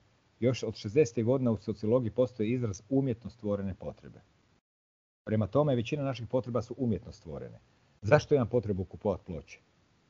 Još 0.40 0.62
od 0.62 0.74
60. 0.74 1.24
godina 1.24 1.50
u 1.50 1.56
sociologiji 1.56 2.10
postoji 2.10 2.50
izraz 2.50 2.82
umjetno 2.88 3.30
stvorene 3.30 3.74
potrebe. 3.74 4.20
Prema 5.24 5.46
tome, 5.46 5.74
većina 5.74 6.04
naših 6.04 6.28
potreba 6.28 6.62
su 6.62 6.74
umjetno 6.78 7.12
stvorene. 7.12 7.58
Zašto 8.02 8.34
imam 8.34 8.48
potrebu 8.48 8.84
kupovati 8.84 9.24
ploče? 9.24 9.60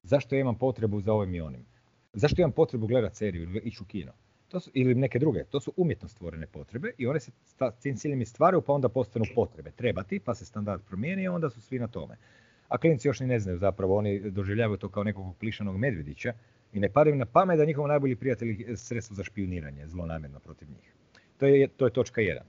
Zašto 0.03 0.37
imam 0.37 0.59
potrebu 0.59 1.01
za 1.01 1.13
ovim 1.13 1.35
i 1.35 1.41
onim? 1.41 1.67
Zašto 2.13 2.43
imam 2.43 2.53
potrebu 2.53 2.87
gledati 2.87 3.17
seriju 3.17 3.43
ili 3.43 3.61
ići 3.65 3.83
u 3.83 3.87
kino? 3.87 4.13
To 4.49 4.61
su, 4.61 4.71
ili 4.75 4.95
neke 4.95 5.19
druge. 5.19 5.45
To 5.45 5.61
su 5.61 5.73
umjetno 5.77 6.09
stvorene 6.09 6.47
potrebe 6.47 6.93
i 6.99 7.07
one 7.07 7.21
se 7.21 7.31
tim 7.83 7.97
ciljem 7.97 8.27
stvaraju 8.27 8.63
pa 8.63 8.73
onda 8.73 8.89
postanu 8.89 9.25
potrebe. 9.35 9.71
Trebati, 9.71 10.21
pa 10.21 10.35
se 10.35 10.45
standard 10.45 10.83
promijeni 10.83 11.23
i 11.23 11.29
onda 11.29 11.51
su 11.51 11.61
svi 11.61 11.79
na 11.79 11.89
tome. 11.89 12.17
A 12.69 12.79
klinci 12.79 13.09
još 13.09 13.21
ni 13.21 13.27
ne 13.27 13.41
znaju 13.41 13.59
zapravo, 13.59 13.97
oni 13.97 14.31
doživljavaju 14.31 14.79
to 14.79 14.89
kao 14.89 15.05
nekog 15.05 15.37
plišanog 15.37 15.77
medvjedića 15.77 16.35
i 16.73 16.81
ne 16.81 16.89
padaju 16.89 17.17
na 17.17 17.27
pamet 17.27 17.59
da 17.59 17.65
njihovi 17.65 17.89
najbolji 17.89 18.17
prijatelji 18.17 18.67
sredstvo 18.77 19.17
za 19.17 19.25
špioniranje, 19.25 19.89
zlonamjerno 19.89 20.41
protiv 20.41 20.69
njih. 20.69 20.95
To 21.39 21.47
je, 21.47 21.69
to 21.69 21.85
je 21.85 21.93
točka 21.93 22.21
jedan. 22.21 22.45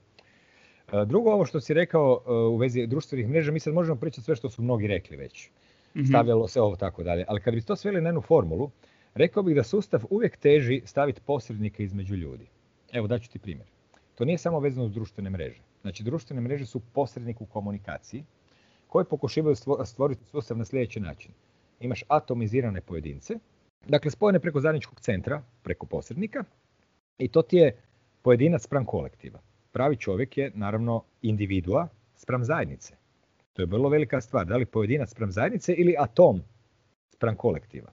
E, 0.94 1.06
drugo, 1.06 1.32
ovo 1.32 1.46
što 1.46 1.62
si 1.62 1.74
rekao 1.74 2.22
e, 2.26 2.32
u 2.32 2.58
vezi 2.58 2.88
društvenih 2.88 3.28
mreža, 3.28 3.52
mi 3.52 3.60
sad 3.60 3.74
možemo 3.74 4.00
pričati 4.00 4.26
sve 4.26 4.36
što 4.36 4.50
su 4.50 4.62
mnogi 4.62 4.88
rekli 4.88 5.18
već. 5.18 5.50
Mhm. 5.96 6.06
Stavljalo 6.06 6.48
se 6.48 6.62
ovo 6.62 6.76
tako 6.76 7.04
dalje. 7.04 7.26
Ali 7.28 7.42
kad 7.42 7.54
bi 7.54 7.62
to 7.62 7.76
sveli 7.76 8.02
na 8.02 8.10
jednu 8.10 8.22
formulu, 8.22 8.72
rekao 9.14 9.44
bih 9.44 9.56
da 9.56 9.64
sustav 9.64 10.02
uvijek 10.10 10.38
teži 10.38 10.82
staviti 10.86 11.22
posrednike 11.22 11.84
između 11.84 12.16
ljudi. 12.16 12.48
Evo 12.92 13.08
daću 13.08 13.32
ti 13.32 13.40
primjer. 13.40 13.68
To 14.16 14.26
nije 14.26 14.38
samo 14.38 14.60
vezano 14.60 14.86
uz 14.86 14.94
društvene 14.94 15.30
mreže. 15.30 15.62
Znači, 15.82 16.04
društvene 16.04 16.42
mreže 16.42 16.66
su 16.66 16.80
posrednik 16.94 17.42
u 17.42 17.46
komunikaciji 17.46 18.24
koji 18.88 19.06
pokušavaju 19.06 19.56
stvoriti 19.86 20.26
sustav 20.26 20.58
na 20.58 20.66
sljedeći 20.66 21.00
način. 21.00 21.32
Imaš 21.80 22.04
atomizirane 22.08 22.82
pojedince, 22.82 23.36
dakle 23.88 24.12
spojene 24.12 24.40
preko 24.40 24.60
zajedničkog 24.60 25.00
centra, 25.00 25.42
preko 25.64 25.86
posrednika, 25.86 26.44
i 27.18 27.28
to 27.28 27.42
ti 27.42 27.58
je 27.58 27.78
pojedinac 28.22 28.64
spram 28.64 28.86
kolektiva. 28.86 29.40
Pravi 29.72 29.96
čovjek 29.96 30.38
je 30.38 30.52
naravno 30.56 31.04
individua 31.22 31.88
spram 32.16 32.44
zajednice. 32.44 32.94
To 33.54 33.62
je 33.62 33.66
vrlo 33.66 33.90
velika 33.90 34.22
stvar. 34.22 34.46
Da 34.46 34.58
li 34.58 34.66
pojedinac 34.66 35.10
spram 35.10 35.32
zajednice 35.32 35.74
ili 35.74 35.96
atom 36.00 36.42
spram 37.10 37.36
kolektiva. 37.36 37.92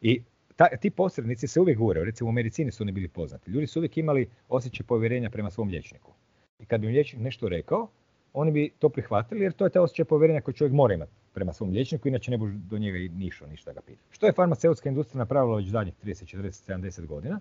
I 0.00 0.22
ta, 0.56 0.68
ti 0.80 0.90
posrednici 0.90 1.46
se 1.46 1.60
uvijek 1.60 1.78
gure. 1.78 2.04
Recimo 2.04 2.30
u 2.30 2.32
medicini 2.32 2.70
su 2.70 2.82
oni 2.82 2.92
bili 2.92 3.08
poznati. 3.08 3.50
Ljudi 3.50 3.66
su 3.66 3.78
uvijek 3.78 3.96
imali 3.96 4.28
osjećaj 4.48 4.86
povjerenja 4.86 5.30
prema 5.30 5.50
svom 5.50 5.68
liječniku. 5.68 6.12
I 6.58 6.66
kad 6.66 6.80
bi 6.80 6.86
im 6.86 6.92
liječnik 6.92 7.22
nešto 7.22 7.48
rekao, 7.48 7.88
oni 8.32 8.52
bi 8.52 8.70
to 8.78 8.88
prihvatili 8.88 9.40
jer 9.40 9.52
to 9.52 9.64
je 9.64 9.70
taj 9.70 9.82
osjećaj 9.82 10.04
povjerenja 10.04 10.40
koji 10.40 10.54
čovjek 10.54 10.72
mora 10.72 10.94
imati 10.94 11.12
prema 11.34 11.52
svom 11.52 11.70
liječniku, 11.70 12.08
inače 12.08 12.30
ne 12.30 12.38
bi 12.38 12.44
do 12.70 12.78
njega 12.78 12.98
i 12.98 13.08
nišao 13.08 13.48
ništa 13.48 13.72
ga 13.72 13.80
pita. 13.80 14.02
Što 14.10 14.26
je 14.26 14.32
farmaceutska 14.32 14.88
industrija 14.88 15.18
napravila 15.18 15.56
već 15.56 15.68
zadnjih 15.68 15.94
30, 16.04 16.36
40, 16.36 16.72
70 16.72 17.06
godina? 17.06 17.40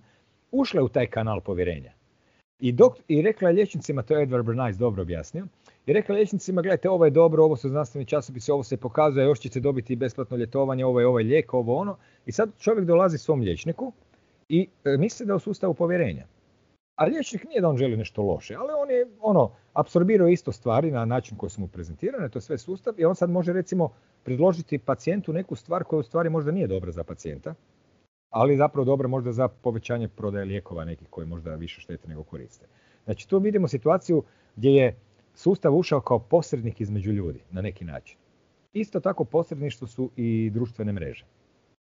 Ušla 0.52 0.80
je 0.80 0.84
u 0.84 0.90
taj 0.90 1.08
kanal 1.08 1.42
povjerenja. 1.42 1.94
I, 2.60 2.72
dok, 2.72 2.94
I 3.08 3.22
rekla 3.22 3.50
je 3.50 3.56
liječnicima, 3.56 4.02
to 4.02 4.18
je 4.18 4.28
Edward 4.28 4.44
Bernays 4.44 4.78
dobro 4.78 5.02
objasnio, 5.02 5.48
i 5.86 5.94
rekla 5.94 6.16
liječnicima, 6.16 6.62
gledajte, 6.62 6.90
ovo 6.90 7.06
je 7.06 7.12
dobro, 7.12 7.44
ovo 7.44 7.56
su 7.56 7.70
znanstveni 7.70 8.06
časopisi, 8.06 8.52
ovo 8.52 8.64
se 8.64 8.78
pokazuje, 8.78 9.26
još 9.26 9.40
ćete 9.40 9.60
dobiti 9.60 9.96
besplatno 9.96 10.38
ljetovanje, 10.38 10.86
ovo 10.86 11.00
je 11.00 11.08
ovaj 11.08 11.24
lijek, 11.24 11.54
ovo 11.54 11.76
ono. 11.76 11.98
I 12.26 12.32
sad 12.32 12.50
čovjek 12.60 12.86
dolazi 12.86 13.18
svom 13.18 13.42
liječniku 13.42 13.94
i 14.50 14.68
e, 14.84 14.98
misli 14.98 15.26
da 15.26 15.34
je 15.34 15.36
u 15.36 15.40
sustavu 15.40 15.74
povjerenja. 15.74 16.28
A 16.96 17.06
liječnik 17.06 17.44
nije 17.44 17.62
da 17.62 17.70
on 17.70 17.78
želi 17.78 17.98
nešto 17.98 18.22
loše, 18.22 18.56
ali 18.56 18.70
on 18.82 18.92
je 18.92 19.08
ono, 19.22 19.52
apsorbirao 19.74 20.28
isto 20.28 20.52
stvari 20.52 20.92
na 20.92 21.06
način 21.06 21.38
koji 21.38 21.50
su 21.50 21.62
mu 21.62 21.68
prezentirane, 21.68 22.30
to 22.30 22.38
je 22.38 22.42
sve 22.42 22.58
sustav 22.58 22.94
i 23.00 23.06
on 23.06 23.16
sad 23.16 23.30
može 23.30 23.54
recimo 23.54 23.90
predložiti 24.24 24.80
pacijentu 24.80 25.34
neku 25.34 25.56
stvar 25.56 25.84
koja 25.84 26.00
u 26.00 26.04
stvari 26.04 26.30
možda 26.30 26.52
nije 26.52 26.68
dobra 26.68 26.92
za 26.92 27.04
pacijenta, 27.04 27.54
ali 28.30 28.58
zapravo 28.58 28.86
dobra 28.86 29.08
možda 29.08 29.32
za 29.32 29.48
povećanje 29.48 30.08
prodaje 30.08 30.46
lijekova 30.46 30.86
nekih 30.86 31.08
koji 31.10 31.28
možda 31.28 31.56
više 31.56 31.82
štete 31.82 32.08
nego 32.08 32.24
koriste. 32.24 32.66
Znači 33.06 33.30
tu 33.30 33.40
vidimo 33.40 33.68
situaciju 33.68 34.24
gdje 34.56 34.70
je 34.70 34.96
sustav 35.36 35.76
ušao 35.76 36.02
kao 36.02 36.20
posrednik 36.20 36.82
između 36.82 37.12
ljudi 37.12 37.40
na 37.52 37.62
neki 37.62 37.86
način. 37.86 38.18
Isto 38.74 39.00
tako 39.00 39.26
posredništvo 39.26 39.88
su 39.88 40.10
i 40.16 40.50
društvene 40.54 40.92
mreže. 40.94 41.26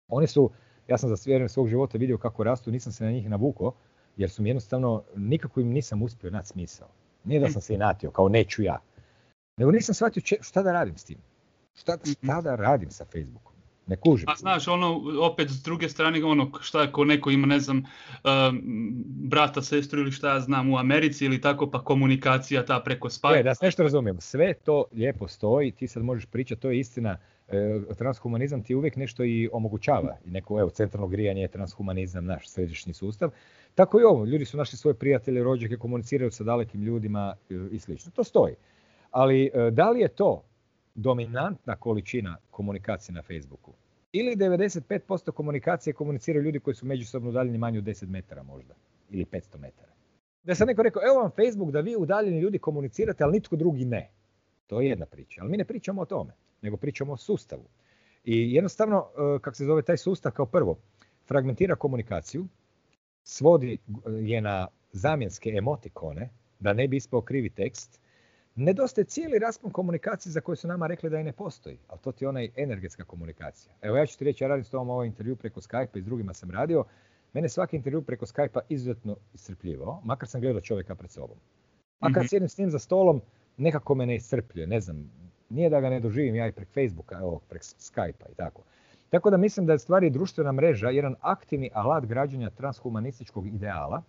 Oni 0.07 0.27
su, 0.27 0.51
ja 0.87 0.97
sam 0.97 1.09
za 1.09 1.15
vrijeme 1.25 1.49
svog 1.49 1.67
života 1.67 1.97
vidio 1.97 2.17
kako 2.17 2.43
rastu, 2.43 2.71
nisam 2.71 2.91
se 2.91 3.03
na 3.03 3.11
njih 3.11 3.29
navukao, 3.29 3.73
jer 4.19 4.29
su 4.29 4.43
mi 4.43 4.49
jednostavno, 4.49 5.03
nikako 5.15 5.59
im 5.59 5.67
nisam 5.67 6.01
uspio 6.01 6.29
naći 6.29 6.47
smisao. 6.47 6.87
Nije 7.23 7.39
da 7.39 7.49
sam 7.49 7.61
se 7.61 7.73
inatio, 7.73 8.11
kao 8.11 8.29
neću 8.29 8.63
ja. 8.63 8.79
Nego 9.57 9.71
nisam 9.71 9.95
shvatio 9.95 10.37
šta 10.41 10.63
da 10.63 10.71
radim 10.71 10.97
s 10.97 11.03
tim. 11.03 11.17
Šta, 11.75 11.97
šta 12.05 12.41
da 12.41 12.55
radim 12.55 12.91
sa 12.91 13.05
Facebookom. 13.05 13.53
Ne 13.87 13.95
kužim. 13.95 14.25
Pa 14.25 14.35
znaš, 14.35 14.67
ono, 14.67 15.01
opet 15.21 15.49
s 15.49 15.63
druge 15.63 15.89
strane, 15.89 16.23
ono, 16.23 16.51
šta 16.61 16.81
ako 16.81 17.05
neko 17.05 17.29
ima, 17.29 17.47
ne 17.47 17.59
znam, 17.59 17.77
uh, 17.77 18.29
brata, 19.05 19.61
sestru 19.61 20.01
ili 20.01 20.11
šta 20.11 20.33
ja 20.33 20.39
znam 20.39 20.73
u 20.73 20.77
Americi 20.77 21.25
ili 21.25 21.41
tako, 21.41 21.69
pa 21.71 21.83
komunikacija 21.83 22.65
ta 22.65 22.79
preko 22.79 23.09
Skype. 23.09 23.43
da 23.43 23.55
se 23.55 23.65
nešto 23.65 23.83
razumijem, 23.83 24.21
sve 24.21 24.53
to 24.53 24.83
lijepo 24.91 25.27
stoji, 25.27 25.71
ti 25.71 25.87
sad 25.87 26.03
možeš 26.03 26.25
pričati, 26.25 26.61
to 26.61 26.69
je 26.69 26.79
istina, 26.79 27.17
e, 27.47 27.81
transhumanizam 27.97 28.63
ti 28.63 28.75
uvijek 28.75 28.95
nešto 28.95 29.23
i 29.23 29.49
omogućava. 29.53 30.17
I 30.25 30.31
neko, 30.31 30.59
evo, 30.59 30.69
centralno 30.69 31.07
grijanje 31.07 31.41
je 31.41 31.47
transhumanizam, 31.47 32.25
naš 32.25 32.49
središnji 32.49 32.93
sustav. 32.93 33.31
Tako 33.79 33.99
i 33.99 34.03
ovo, 34.03 34.25
ljudi 34.25 34.45
su 34.45 34.57
našli 34.57 34.77
svoje 34.77 34.93
prijatelje, 34.93 35.43
rođake, 35.43 35.77
komuniciraju 35.77 36.31
sa 36.31 36.43
dalekim 36.43 36.81
ljudima 36.81 37.35
e, 37.49 37.55
i 37.71 37.79
slično. 37.79 38.11
To 38.11 38.23
stoji. 38.23 38.55
Ali 39.11 39.51
e, 39.53 39.71
da 39.71 39.89
li 39.89 39.99
je 39.99 40.07
to 40.07 40.43
dominantna 40.95 41.75
količina 41.75 42.37
komunikacije 42.51 43.15
na 43.15 43.21
Facebooku? 43.21 43.73
Ili 44.11 44.35
95% 44.35 45.31
komunikacije 45.31 45.93
komuniciraju 45.93 46.43
ljudi 46.45 46.59
koji 46.59 46.75
su 46.75 46.85
međusobno 46.85 47.29
udaljeni 47.29 47.57
manje 47.57 47.79
od 47.79 47.85
10 47.85 48.07
metara 48.09 48.43
možda. 48.43 48.73
Ili 49.09 49.25
500 49.25 49.57
metara. 49.57 49.91
Da 50.43 50.55
sam 50.55 50.67
neko 50.67 50.83
rekao, 50.83 51.01
evo 51.11 51.21
vam 51.21 51.31
Facebook 51.31 51.71
da 51.71 51.79
vi 51.79 51.95
udaljeni 51.95 52.39
ljudi 52.39 52.59
komunicirate, 52.59 53.23
ali 53.23 53.33
nitko 53.33 53.55
drugi 53.55 53.85
ne. 53.85 54.09
To 54.67 54.81
je 54.81 54.89
jedna 54.89 55.05
priča. 55.05 55.41
Ali 55.41 55.51
mi 55.51 55.57
ne 55.57 55.65
pričamo 55.65 56.01
o 56.01 56.05
tome, 56.05 56.33
nego 56.61 56.77
pričamo 56.77 57.13
o 57.13 57.17
sustavu. 57.17 57.65
I 58.23 58.53
jednostavno, 58.53 59.07
e, 59.07 59.39
kako 59.41 59.55
se 59.55 59.65
zove 59.65 59.81
taj 59.81 59.97
sustav 59.97 60.31
kao 60.31 60.45
prvo, 60.45 60.77
fragmentira 61.27 61.75
komunikaciju, 61.75 62.47
svodi 63.29 63.77
je 64.21 64.41
na 64.41 64.67
zamjenske 64.91 65.49
emotikone, 65.49 66.29
da 66.59 66.73
ne 66.73 66.87
bi 66.87 66.97
ispao 66.97 67.21
krivi 67.21 67.49
tekst, 67.49 67.99
nedostaje 68.55 69.05
cijeli 69.05 69.39
raspon 69.39 69.71
komunikacije 69.71 70.31
za 70.31 70.41
koju 70.41 70.55
su 70.55 70.67
nama 70.67 70.87
rekli 70.87 71.09
da 71.09 71.19
i 71.19 71.23
ne 71.23 71.31
postoji, 71.31 71.77
ali 71.87 71.99
to 71.99 72.11
ti 72.11 72.23
je 72.23 72.29
onaj 72.29 72.49
energetska 72.55 73.03
komunikacija. 73.03 73.73
Evo 73.81 73.97
ja 73.97 74.05
ću 74.05 74.17
ti 74.17 74.25
reći, 74.25 74.43
ja 74.43 74.47
radim 74.47 74.63
s 74.63 74.69
tobom 74.69 74.89
ovaj 74.89 75.07
intervju 75.07 75.35
preko 75.35 75.61
Skype 75.61 75.97
i 75.97 76.01
s 76.01 76.05
drugima 76.05 76.33
sam 76.33 76.51
radio, 76.51 76.83
mene 77.33 77.49
svaki 77.49 77.75
intervju 77.75 78.01
preko 78.01 78.25
Skype-a 78.25 78.59
izuzetno 78.69 79.15
iscrpljivao, 79.33 80.01
makar 80.03 80.29
sam 80.29 80.41
gledao 80.41 80.61
čovjeka 80.61 80.95
pred 80.95 81.11
sobom. 81.11 81.37
A 81.99 82.13
kad 82.13 82.23
mm 82.23 82.27
sjedim 82.27 82.49
s 82.49 82.57
njim 82.57 82.69
za 82.69 82.79
stolom, 82.79 83.21
nekako 83.57 83.95
me 83.95 84.05
ne 84.05 84.15
iscrpljuje, 84.15 84.67
ne 84.67 84.79
znam, 84.79 85.11
nije 85.49 85.69
da 85.69 85.81
ga 85.81 85.89
ne 85.89 85.99
doživim 85.99 86.35
ja 86.35 86.47
i 86.47 86.51
prek 86.51 86.69
Facebooka, 86.73 87.15
evo, 87.15 87.41
prek 87.49 87.61
Skype-a 87.63 88.31
i 88.31 88.35
tako. 88.35 88.63
Tako 89.09 89.29
da 89.29 89.37
mislim 89.37 89.65
da 89.65 89.73
je 89.73 89.79
stvari 89.79 90.09
društvena 90.09 90.51
mreža 90.51 90.89
jedan 90.89 91.15
aktivni 91.21 91.69
alat 91.73 92.05
građanja 92.05 92.49
transhumanističkog 92.49 93.47
ideala 93.47 94.03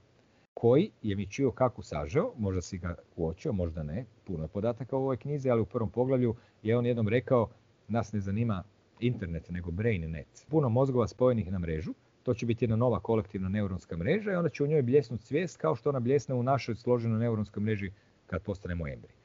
koji 0.55 0.90
je 1.03 1.16
mi 1.16 1.26
čio 1.26 1.51
kako 1.51 1.82
sažeo, 1.82 2.32
možda 2.38 2.61
si 2.61 2.78
ga 2.78 2.94
uočio, 3.16 3.53
možda 3.53 3.82
ne, 3.82 4.05
puno 4.24 4.44
je 4.44 4.48
podataka 4.48 4.96
u 4.96 5.01
ovoj 5.01 5.16
knjizi, 5.16 5.51
ali 5.51 5.61
u 5.61 5.66
prvom 5.66 5.90
poglavlju 5.90 6.34
je 6.62 6.76
on 6.76 6.86
jednom 6.86 7.09
rekao 7.09 7.48
nas 7.88 8.12
ne 8.12 8.20
zanima 8.20 8.62
internet, 9.01 9.51
nego 9.51 9.70
brainet. 9.70 10.46
Puno 10.48 10.68
mozgova 10.68 11.09
spojenih 11.09 11.53
na 11.53 11.59
mrežu, 11.59 11.94
to 12.22 12.34
će 12.34 12.46
biti 12.46 12.64
jedna 12.64 12.76
nova 12.76 13.01
kolektivna 13.01 13.48
neuronska 13.48 13.96
mreža 13.96 14.32
i 14.32 14.34
onda 14.34 14.48
će 14.48 14.64
u 14.64 14.66
njoj 14.66 14.82
bljesnuti 14.82 15.24
svijest 15.24 15.57
kao 15.57 15.74
što 15.74 15.88
ona 15.88 16.01
bljesne 16.01 16.34
u 16.34 16.42
našoj 16.42 16.74
složenoj 16.74 17.18
neuronskoj 17.18 17.62
mreži 17.62 17.92
kad 18.26 18.42
postanemo 18.42 18.88
embri. 18.88 19.19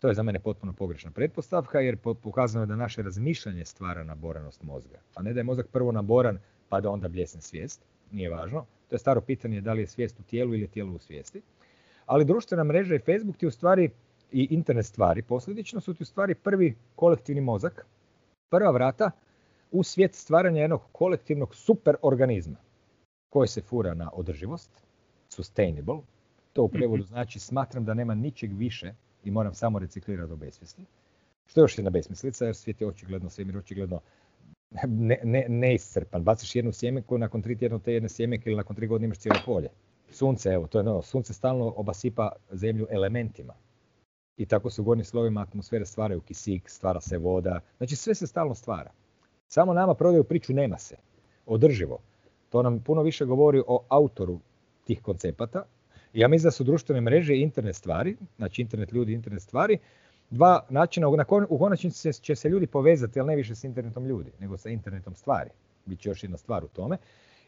To 0.00 0.08
je 0.08 0.14
za 0.14 0.22
mene 0.22 0.38
potpuno 0.38 0.72
pogrešna 0.72 1.10
pretpostavka 1.10 1.80
jer 1.80 1.96
pokazano 1.96 2.62
je 2.62 2.66
da 2.66 2.76
naše 2.76 3.02
razmišljanje 3.02 3.64
stvara 3.64 4.04
naboranost 4.04 4.62
mozga. 4.62 4.98
A 5.14 5.22
ne 5.22 5.32
da 5.32 5.40
je 5.40 5.44
mozak 5.44 5.66
prvo 5.68 5.92
naboran 5.92 6.38
pa 6.68 6.80
da 6.80 6.90
onda 6.90 7.08
bljesne 7.08 7.40
svijest. 7.40 7.84
Nije 8.10 8.30
važno. 8.30 8.64
To 8.88 8.94
je 8.94 8.98
staro 8.98 9.20
pitanje 9.20 9.60
da 9.60 9.72
li 9.72 9.82
je 9.82 9.86
svijest 9.86 10.20
u 10.20 10.22
tijelu 10.22 10.54
ili 10.54 10.62
je 10.62 10.68
tijelo 10.68 10.92
u 10.92 10.98
svijesti. 10.98 11.42
Ali 12.06 12.24
društvena 12.24 12.64
mreža 12.64 12.94
i 12.94 12.98
Facebook 12.98 13.36
ti 13.36 13.46
u 13.46 13.50
stvari 13.50 13.90
i 14.32 14.48
internet 14.50 14.86
stvari 14.86 15.22
posljedično 15.22 15.80
su 15.80 15.94
ti 15.94 16.02
u 16.02 16.06
stvari 16.06 16.34
prvi 16.34 16.76
kolektivni 16.96 17.40
mozak 17.40 17.86
prva 18.50 18.70
vrata 18.70 19.10
u 19.70 19.82
svijet 19.82 20.14
stvaranja 20.14 20.60
jednog 20.60 20.82
kolektivnog 20.92 21.54
superorganizma 21.54 22.56
koji 23.28 23.48
se 23.48 23.60
fura 23.60 23.94
na 23.94 24.10
održivost, 24.12 24.70
sustainable, 25.28 25.98
to 26.52 26.62
u 26.62 26.68
prevodu 26.68 27.02
znači 27.02 27.38
smatram 27.38 27.84
da 27.84 27.94
nema 27.94 28.14
ničeg 28.14 28.52
više 28.52 28.94
i 29.24 29.30
moram 29.30 29.54
samo 29.54 29.78
reciklirati 29.78 30.28
do 30.28 30.36
besmisli. 30.36 30.84
Što 31.46 31.60
je 31.60 31.62
još 31.62 31.78
jedna 31.78 31.90
besmislica 31.90 32.44
jer 32.44 32.56
svijet 32.56 32.80
je 32.80 32.86
očigledno, 32.86 33.30
svemir 33.30 33.56
očigledno 33.56 34.00
ne, 34.88 35.46
ne. 35.48 35.76
Baciš 36.18 36.56
jednu 36.56 36.72
sjemenku, 36.72 37.18
nakon 37.18 37.42
tri 37.42 37.56
tjedna 37.56 37.78
te 37.78 37.92
jedne 37.92 38.08
sjemenke 38.08 38.50
ili 38.50 38.56
nakon 38.56 38.76
tri 38.76 38.86
godine 38.86 39.04
imaš 39.04 39.18
cijelo 39.18 39.38
polje. 39.38 39.68
Sunce, 40.10 40.48
evo, 40.48 40.66
to 40.66 40.78
je 40.78 40.84
no, 40.84 41.02
sunce 41.02 41.34
stalno 41.34 41.72
obasipa 41.76 42.32
zemlju 42.52 42.86
elementima. 42.90 43.54
I 44.36 44.46
tako 44.46 44.70
se 44.70 44.80
u 44.80 44.84
gornjim 44.84 45.04
slovima 45.04 45.40
atmosfere 45.40 45.86
stvaraju 45.86 46.20
kisik, 46.20 46.70
stvara 46.70 47.00
se 47.00 47.18
voda, 47.18 47.60
znači 47.76 47.96
sve 47.96 48.14
se 48.14 48.26
stalno 48.26 48.54
stvara. 48.54 48.90
Samo 49.48 49.74
nama 49.74 49.94
prodaju 49.94 50.24
priču 50.24 50.52
nema 50.52 50.78
se, 50.78 50.96
održivo. 51.46 51.98
To 52.48 52.62
nam 52.62 52.80
puno 52.80 53.02
više 53.02 53.24
govori 53.24 53.62
o 53.66 53.84
autoru 53.88 54.40
tih 54.84 55.02
koncepata. 55.02 55.64
Ja 56.14 56.28
mislim 56.28 56.46
da 56.46 56.50
su 56.50 56.64
društvene 56.64 57.00
mreže 57.00 57.34
i 57.34 57.42
internet 57.42 57.76
stvari, 57.76 58.16
znači 58.36 58.62
internet 58.62 58.92
ljudi, 58.92 59.12
internet 59.12 59.42
stvari, 59.42 59.78
dva 60.30 60.66
načina, 60.68 61.08
u 61.48 61.58
konačnici 61.58 62.12
će 62.12 62.36
se 62.36 62.48
ljudi 62.48 62.66
povezati, 62.66 63.20
ali 63.20 63.28
ne 63.28 63.36
više 63.36 63.54
s 63.54 63.64
internetom 63.64 64.06
ljudi, 64.06 64.30
nego 64.38 64.56
sa 64.56 64.68
internetom 64.68 65.14
stvari. 65.14 65.50
Biće 65.86 66.08
još 66.08 66.22
jedna 66.22 66.36
stvar 66.36 66.64
u 66.64 66.68
tome. 66.68 66.96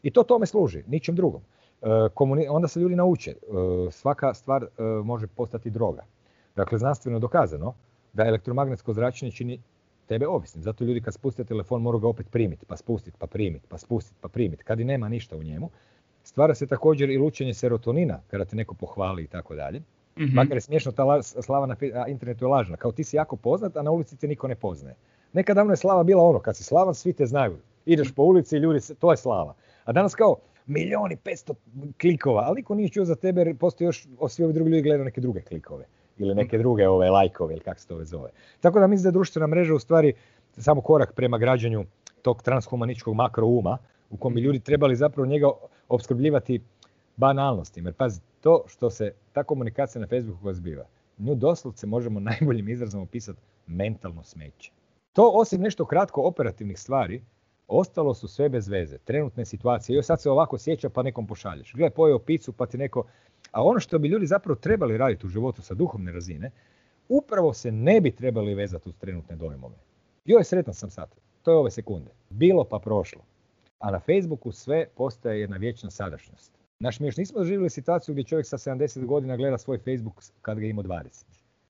I 0.03 0.11
to 0.11 0.23
tome 0.23 0.47
služi, 0.47 0.83
ničem 0.87 1.15
drugom. 1.15 1.43
E, 1.83 1.87
onda 2.49 2.69
se 2.69 2.81
ljudi 2.81 2.97
nauče, 2.97 3.31
e, 3.31 3.37
svaka 3.91 4.35
stvar 4.35 4.63
e, 4.65 4.83
može 5.05 5.27
postati 5.27 5.71
droga. 5.71 6.05
Dakle, 6.57 6.79
znanstveno 6.79 7.19
dokazano 7.19 7.75
da 8.13 8.27
elektromagnetsko 8.27 8.93
zračenje 8.93 9.33
čini 9.33 9.61
tebe 10.07 10.27
ovisnim. 10.27 10.63
Zato 10.63 10.85
ljudi 10.85 11.01
kad 11.01 11.15
spuste 11.15 11.45
telefon 11.45 11.83
moraju 11.83 12.01
ga 12.01 12.09
opet 12.09 12.27
primiti, 12.31 12.67
pa 12.67 12.77
spustiti, 12.77 13.17
pa 13.19 13.27
primiti, 13.27 13.67
pa 13.69 13.79
spustiti, 13.79 14.19
pa 14.21 14.29
primiti. 14.29 14.65
Kad 14.65 14.81
i 14.81 14.85
nema 14.85 15.09
ništa 15.09 15.37
u 15.37 15.43
njemu, 15.43 15.71
stvara 16.23 16.55
se 16.55 16.67
također 16.67 17.11
i 17.11 17.19
lučenje 17.19 17.55
serotonina 17.55 18.21
kada 18.31 18.45
te 18.45 18.57
neko 18.57 18.75
pohvali 18.75 19.23
i 19.23 19.27
tako 19.27 19.55
dalje. 19.55 19.79
Mm-hmm. 19.79 20.35
Makar 20.35 20.57
je 20.57 20.61
smiješno, 20.61 20.93
ta 20.93 21.23
slava 21.23 21.67
na 21.67 21.77
internetu 22.09 22.45
je 22.45 22.49
lažna. 22.49 22.77
Kao 22.77 22.93
ti 22.93 23.05
si 23.05 23.17
jako 23.17 23.37
poznat, 23.37 23.77
a 23.77 23.83
na 23.83 23.91
ulici 23.91 24.17
te 24.17 24.29
niko 24.29 24.49
ne 24.49 24.55
poznaje. 24.55 24.97
Nekad 25.33 25.57
davno 25.57 25.73
je 25.73 25.77
slava 25.77 26.03
bila 26.03 26.23
ono, 26.23 26.39
kad 26.39 26.57
si 26.57 26.65
slavan, 26.65 26.95
svi 26.95 27.13
te 27.13 27.27
znaju. 27.27 27.57
Ideš 27.87 28.13
po 28.15 28.23
ulici 28.23 28.57
i 28.57 28.59
ljudi, 28.59 28.81
to 28.99 29.11
je 29.11 29.17
slava. 29.17 29.55
A 29.85 29.93
danas 29.93 30.15
kao, 30.15 30.37
milijoni, 30.67 31.17
petsto 31.17 31.55
klikova, 32.01 32.43
ali 32.47 32.57
niko 32.57 32.75
nije 32.75 32.89
čuo 32.89 33.05
za 33.05 33.15
tebe 33.15 33.41
jer 33.41 33.57
postoji 33.57 33.87
još, 33.87 34.07
svi 34.29 34.45
ovi 34.45 34.53
drugi 34.53 34.71
ljudi 34.71 34.83
gledaju 34.83 35.05
neke 35.05 35.21
druge 35.21 35.41
klikove 35.41 35.85
ili 36.19 36.35
neke 36.35 36.59
druge 36.59 36.89
ove 36.89 37.11
lajkove 37.11 37.55
ili 37.55 37.63
kako 37.63 37.81
se 37.81 37.89
to 37.89 38.05
zove. 38.05 38.31
Tako 38.61 38.81
da 38.81 38.87
mislim 38.87 39.03
da 39.03 39.09
je 39.09 39.13
društvena 39.13 39.47
mreža 39.47 39.75
u 39.75 39.79
stvari 39.79 40.13
samo 40.57 40.81
korak 40.81 41.13
prema 41.15 41.39
građanju 41.39 41.85
tog 42.23 42.43
transhumaničkog 42.43 43.15
makrouma 43.15 43.79
u 44.13 44.17
kojem 44.17 44.35
bi 44.35 44.41
ljudi 44.41 44.61
trebali 44.61 44.97
zapravo 44.97 45.27
njega 45.27 45.51
opskrbljivati 45.89 46.61
banalnostima. 47.17 47.89
Jer 47.89 47.95
pazi, 47.95 48.21
to 48.41 48.65
što 48.67 48.91
se 48.91 49.15
ta 49.33 49.45
komunikacija 49.45 50.01
na 50.01 50.07
Facebooku 50.07 50.53
zbiva, 50.53 50.87
nju 51.19 51.35
doslovce 51.35 51.87
možemo 51.87 52.21
najboljim 52.31 52.69
izrazom 52.69 53.03
opisati 53.03 53.41
mentalno 53.67 54.23
smeće. 54.23 54.73
To 55.13 55.31
osim 55.35 55.61
nešto 55.61 55.85
kratko 55.85 56.23
operativnih 56.23 56.79
stvari, 56.79 57.23
ostalo 57.69 58.15
su 58.15 58.29
sve 58.29 58.49
bez 58.49 58.69
veze. 58.69 58.99
Trenutne 58.99 59.45
situacije. 59.45 59.99
I 59.99 60.03
sad 60.03 60.21
se 60.21 60.31
ovako 60.31 60.59
sjeća 60.59 60.89
pa 60.89 61.03
nekom 61.03 61.27
pošalješ. 61.27 61.73
Gle, 61.75 61.91
pojeo 61.91 62.19
picu 62.19 62.53
pa 62.53 62.67
ti 62.67 62.79
neko... 62.79 63.05
A 63.51 63.65
ono 63.65 63.81
što 63.81 63.99
bi 63.99 64.09
ljudi 64.09 64.27
zapravo 64.27 64.57
trebali 64.57 64.99
raditi 64.99 65.27
u 65.27 65.29
životu 65.29 65.63
sa 65.63 65.75
duhovne 65.75 66.13
razine, 66.13 66.51
upravo 67.09 67.53
se 67.53 67.73
ne 67.73 68.01
bi 68.01 68.11
trebali 68.11 68.55
vezati 68.55 68.89
uz 68.89 68.95
trenutne 68.97 69.37
dojmove. 69.37 69.77
Joj, 70.25 70.45
sretan 70.45 70.75
sam 70.75 70.91
sad. 70.91 71.15
To 71.43 71.51
je 71.51 71.57
ove 71.57 71.71
sekunde. 71.71 72.11
Bilo 72.31 72.65
pa 72.65 72.79
prošlo. 72.79 73.23
A 73.83 73.91
na 73.91 73.99
Facebooku 74.01 74.53
sve 74.53 74.87
postaje 74.97 75.41
jedna 75.41 75.57
vječna 75.57 75.91
sadašnjost. 75.91 76.53
Naš, 76.79 77.01
mi 77.01 77.07
još 77.07 77.17
nismo 77.17 77.39
doživjeli 77.39 77.71
situaciju 77.71 78.15
gdje 78.15 78.25
čovjek 78.25 78.47
sa 78.47 78.59
70 78.59 79.07
godina 79.07 79.37
gleda 79.37 79.59
svoj 79.59 79.79
Facebook 79.79 80.23
kad 80.43 80.59
ga 80.59 80.67
ima 80.67 80.83
20. 80.83 81.25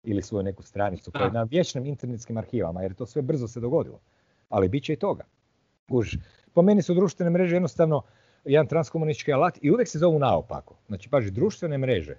Ili 0.04 0.22
svoju 0.22 0.42
neku 0.42 0.62
stranicu 0.62 1.12
koja 1.12 1.24
je 1.24 1.32
na 1.32 1.42
vječnim 1.42 1.86
internetskim 1.86 2.36
arhivama, 2.36 2.82
jer 2.82 2.94
to 2.94 3.06
sve 3.06 3.22
brzo 3.22 3.48
se 3.48 3.60
dogodilo. 3.60 4.00
Ali 4.48 4.68
bit 4.68 4.84
će 4.84 4.92
i 4.92 4.96
toga. 4.96 5.24
Už. 5.90 6.16
Po 6.52 6.62
meni 6.62 6.82
su 6.82 6.94
društvene 6.94 7.30
mreže 7.30 7.56
jednostavno 7.56 8.02
jedan 8.44 8.66
transkomunički 8.66 9.32
alat 9.32 9.58
i 9.62 9.70
uvijek 9.70 9.88
se 9.88 9.98
zovu 9.98 10.18
naopako. 10.18 10.76
Znači, 10.86 11.08
paži, 11.08 11.30
društvene 11.30 11.78
mreže 11.78 12.16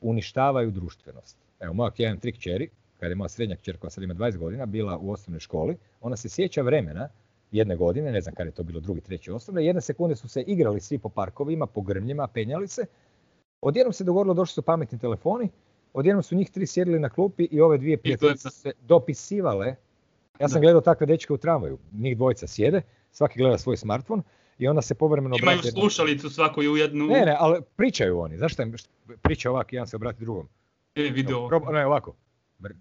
uništavaju 0.00 0.70
društvenost. 0.70 1.36
Evo, 1.60 1.74
moja 1.74 1.90
jedan 1.96 2.18
trik 2.18 2.38
čeri, 2.38 2.70
kada 3.00 3.08
je 3.08 3.14
moja 3.14 3.28
srednja 3.28 3.56
kćer 3.56 3.78
koja 3.78 3.90
sad 3.90 4.04
ima 4.04 4.14
20 4.14 4.36
godina, 4.36 4.66
bila 4.66 4.98
u 4.98 5.10
osnovnoj 5.10 5.40
školi, 5.40 5.76
ona 6.00 6.16
se 6.16 6.28
sjeća 6.28 6.62
vremena 6.62 7.08
jedne 7.52 7.76
godine, 7.76 8.12
ne 8.12 8.20
znam 8.20 8.34
kada 8.34 8.48
je 8.48 8.54
to 8.54 8.62
bilo 8.62 8.80
drugi, 8.80 9.00
treći 9.00 9.30
osnovne, 9.30 9.64
jedne 9.64 9.80
sekunde 9.80 10.16
su 10.16 10.28
se 10.28 10.42
igrali 10.42 10.80
svi 10.80 10.98
po 10.98 11.08
parkovima, 11.08 11.66
po 11.66 11.80
grmljima, 11.80 12.26
penjali 12.26 12.68
se. 12.68 12.86
Odjednom 13.60 13.92
se 13.92 14.04
dogodilo, 14.04 14.34
došli 14.34 14.52
su 14.54 14.62
pametni 14.62 14.98
telefoni, 14.98 15.48
odjednom 15.92 16.22
su 16.22 16.34
njih 16.34 16.50
tri 16.50 16.66
sjedili 16.66 16.98
na 16.98 17.08
klupi 17.08 17.48
i 17.50 17.60
ove 17.60 17.78
dvije 17.78 17.96
prijateljice 17.96 18.50
se 18.50 18.72
dopisivale. 18.80 19.74
Ja 20.40 20.48
sam 20.48 20.60
gledao 20.60 20.80
takve 20.80 21.06
dečke 21.06 21.32
u 21.32 21.36
tramvaju, 21.36 21.78
njih 21.92 22.16
dvojica 22.16 22.46
sjede, 22.46 22.82
svaki 23.12 23.38
gleda 23.38 23.58
svoj 23.58 23.76
smartfon 23.76 24.22
i 24.58 24.68
onda 24.68 24.82
se 24.82 24.94
povremeno 24.94 25.36
Imaju 25.42 25.62
slušalicu 25.62 26.30
svako 26.30 26.60
u 26.60 26.76
jednu... 26.76 27.06
Ne, 27.06 27.24
ne, 27.26 27.36
ali 27.38 27.60
pričaju 27.76 28.18
oni. 28.18 28.38
Zašto 28.38 28.62
im 28.62 28.74
priča 29.22 29.50
ovako, 29.50 29.68
jedan 29.72 29.86
se 29.86 29.96
obrati 29.96 30.20
drugom. 30.20 30.48
E, 30.94 31.02
video. 31.02 31.48
ne, 31.72 31.86
ovako. 31.86 32.16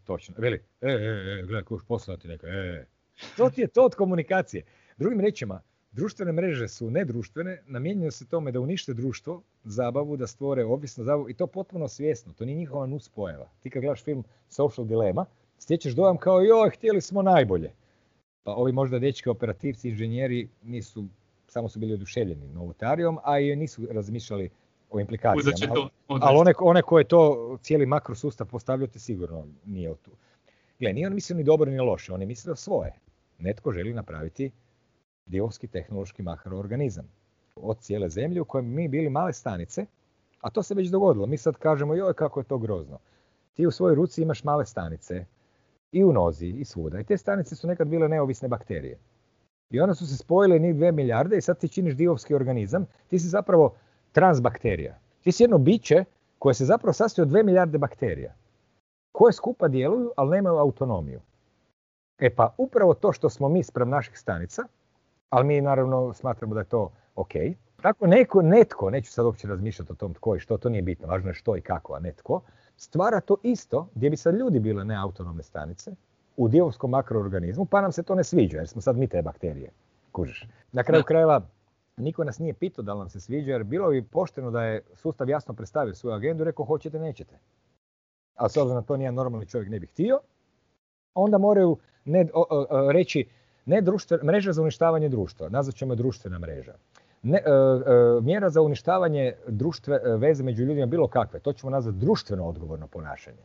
Točno. 0.03 0.35
Veli, 0.37 0.61
e, 0.81 0.87
e, 0.87 0.91
e, 0.91 1.41
gledaj, 1.41 1.63
kuš, 1.63 1.81
poslati 1.87 2.27
neka, 2.27 2.47
e. 2.47 2.85
To 3.37 3.49
ti 3.49 3.61
je 3.61 3.67
to 3.67 3.85
od 3.85 3.95
komunikacije. 3.95 4.63
Drugim 4.97 5.19
rečima, 5.19 5.61
društvene 5.91 6.31
mreže 6.31 6.67
su 6.67 6.91
nedruštvene, 6.91 7.61
namijenjene 7.65 8.11
se 8.11 8.27
tome 8.27 8.51
da 8.51 8.59
unište 8.59 8.93
društvo, 8.93 9.41
zabavu, 9.63 10.17
da 10.17 10.27
stvore 10.27 10.65
ovisno 10.65 11.03
zabavu 11.03 11.29
i 11.29 11.33
to 11.33 11.47
potpuno 11.47 11.87
svjesno. 11.87 12.33
To 12.33 12.45
nije 12.45 12.55
njihova 12.55 12.85
nus 12.85 13.09
pojava. 13.09 13.49
Ti 13.59 13.69
kad 13.69 13.81
gledaš 13.81 14.03
film 14.03 14.23
Social 14.49 14.87
Dilemma, 14.87 15.25
stječeš 15.57 15.93
dojam 15.93 16.17
kao 16.17 16.41
joj, 16.41 16.69
htjeli 16.69 17.01
smo 17.01 17.21
najbolje. 17.21 17.71
Pa 18.43 18.51
ovi 18.53 18.71
možda 18.71 18.99
dečki 18.99 19.29
operativci, 19.29 19.89
inženjeri 19.89 20.49
nisu, 20.63 21.05
samo 21.47 21.69
su 21.69 21.79
bili 21.79 21.93
oduševljeni 21.93 22.49
novotarijom, 22.49 23.19
a 23.23 23.39
i 23.39 23.55
nisu 23.55 23.87
razmišljali 23.91 24.49
o 24.89 24.99
implikacijama. 24.99 25.89
ali 26.07 26.37
one, 26.37 26.53
one 26.59 26.81
koje 26.81 27.03
to 27.03 27.57
cijeli 27.61 27.85
makrosustav 27.85 28.47
postavljaju 28.47 28.87
te 28.87 28.99
sigurno 28.99 29.47
nije 29.65 29.95
tu. 29.95 30.11
Gle, 30.79 30.93
nije 30.93 31.07
on 31.07 31.13
mislio 31.13 31.37
ni 31.37 31.43
dobro 31.43 31.71
ni 31.71 31.79
loše, 31.79 32.13
on 32.13 32.21
je 32.21 32.27
mislio 32.27 32.55
svoje. 32.55 32.93
Netko 33.39 33.71
želi 33.71 33.93
napraviti 33.93 34.51
divovski 35.25 35.67
tehnološki 35.67 36.23
makroorganizam 36.23 37.11
od 37.55 37.79
cijele 37.79 38.09
zemlje 38.09 38.41
u 38.41 38.45
kojem 38.45 38.73
mi 38.73 38.87
bili 38.87 39.09
male 39.09 39.33
stanice, 39.33 39.85
a 40.41 40.49
to 40.49 40.63
se 40.63 40.73
već 40.73 40.89
dogodilo. 40.89 41.25
Mi 41.25 41.37
sad 41.37 41.55
kažemo, 41.57 41.95
joj 41.95 42.13
kako 42.13 42.39
je 42.39 42.43
to 42.43 42.57
grozno. 42.57 42.99
Ti 43.53 43.67
u 43.67 43.71
svojoj 43.71 43.95
ruci 43.95 44.21
imaš 44.21 44.43
male 44.43 44.65
stanice, 44.65 45.25
i 45.95 46.03
u 46.03 46.13
nozi, 46.13 46.47
i 46.47 46.65
svuda. 46.65 46.99
I 46.99 47.03
te 47.03 47.17
stanice 47.17 47.55
su 47.55 47.67
nekad 47.67 47.87
bile 47.87 48.09
neovisne 48.09 48.47
bakterije. 48.47 48.99
I 49.69 49.79
onda 49.79 49.95
su 49.95 50.07
se 50.07 50.17
spojile 50.17 50.59
njih 50.59 50.75
dve 50.75 50.91
milijarde 50.91 51.37
i 51.37 51.41
sad 51.41 51.59
ti 51.59 51.69
činiš 51.69 51.95
divovski 51.95 52.35
organizam. 52.35 52.85
Ti 53.07 53.19
si 53.19 53.27
zapravo 53.27 53.75
transbakterija. 54.11 54.99
Ti 55.23 55.31
si 55.31 55.43
jedno 55.43 55.57
biće 55.57 56.03
koje 56.39 56.53
se 56.53 56.65
zapravo 56.65 56.93
sastoji 56.93 57.23
od 57.23 57.29
dve 57.29 57.43
milijarde 57.43 57.77
bakterija. 57.77 58.35
Koje 59.11 59.33
skupa 59.33 59.67
djeluju, 59.67 60.11
ali 60.17 60.31
nemaju 60.31 60.57
autonomiju. 60.57 61.21
E 62.19 62.29
pa 62.29 62.53
upravo 62.57 62.93
to 62.93 63.11
što 63.11 63.29
smo 63.29 63.49
mi 63.49 63.63
sprem 63.63 63.89
naših 63.89 64.19
stanica, 64.19 64.63
ali 65.29 65.45
mi 65.45 65.61
naravno 65.61 66.13
smatramo 66.13 66.53
da 66.53 66.59
je 66.59 66.65
to 66.65 66.91
ok. 67.15 67.31
Tako 67.81 68.07
neko, 68.07 68.41
netko, 68.41 68.89
neću 68.89 69.11
sad 69.11 69.25
uopće 69.25 69.47
razmišljati 69.47 69.91
o 69.91 69.95
tom 69.95 70.13
tko 70.13 70.35
i 70.35 70.39
što, 70.39 70.57
to 70.57 70.69
nije 70.69 70.81
bitno, 70.81 71.07
važno 71.07 71.29
je 71.29 71.33
što 71.33 71.57
i 71.57 71.61
kako, 71.61 71.93
a 71.93 71.99
netko, 71.99 72.41
stvara 72.77 73.21
to 73.21 73.37
isto 73.43 73.87
gdje 73.95 74.09
bi 74.09 74.17
sad 74.17 74.35
ljudi 74.35 74.59
bile 74.59 74.85
neautonomne 74.85 75.43
stanice 75.43 75.91
u 76.37 76.47
divovskom 76.47 76.89
makroorganizmu, 76.89 77.65
pa 77.65 77.81
nam 77.81 77.91
se 77.91 78.03
to 78.03 78.15
ne 78.15 78.23
sviđa 78.23 78.57
jer 78.57 78.67
smo 78.67 78.81
sad 78.81 78.97
mi 78.97 79.07
te 79.07 79.21
bakterije. 79.21 79.69
Kužiš. 80.11 80.47
Na 80.71 80.83
kraju 80.83 81.03
krajeva 81.03 81.41
niko 81.97 82.23
nas 82.23 82.39
nije 82.39 82.53
pitao 82.53 82.83
da 82.83 82.95
nam 82.95 83.09
se 83.09 83.19
sviđa 83.19 83.51
jer 83.51 83.63
bilo 83.63 83.89
bi 83.89 84.03
pošteno 84.03 84.51
da 84.51 84.63
je 84.63 84.81
sustav 84.93 85.29
jasno 85.29 85.53
predstavio 85.53 85.95
svoju 85.95 86.15
agendu 86.15 86.43
i 86.43 86.45
rekao 86.45 86.65
hoćete, 86.65 86.99
nećete. 86.99 87.39
A 88.35 88.49
s 88.49 88.57
obzirom 88.57 88.75
na 88.75 88.81
to 88.81 88.97
nijedan 88.97 89.15
normalni 89.15 89.45
čovjek 89.45 89.69
ne 89.69 89.79
bi 89.79 89.87
htio, 89.87 90.19
onda 91.15 91.37
moraju 91.37 91.77
ne, 92.05 92.27
reći 92.91 93.25
ne 93.65 93.81
mreža 94.23 94.53
za 94.53 94.61
uništavanje 94.61 95.09
društva, 95.09 95.49
nazvat 95.49 95.75
ćemo 95.75 95.95
društvena 95.95 96.39
mreža. 96.39 96.73
Ne, 97.23 97.37
e, 97.37 97.41
e, 97.41 98.21
mjera 98.21 98.49
za 98.49 98.61
uništavanje 98.61 99.33
društve, 99.47 100.01
e, 100.05 100.09
veze 100.17 100.43
među 100.43 100.63
ljudima 100.63 100.85
bilo 100.85 101.07
kakve, 101.07 101.39
to 101.39 101.53
ćemo 101.53 101.69
nazvati 101.69 101.97
društveno 101.97 102.47
odgovorno 102.47 102.87
ponašanje. 102.87 103.43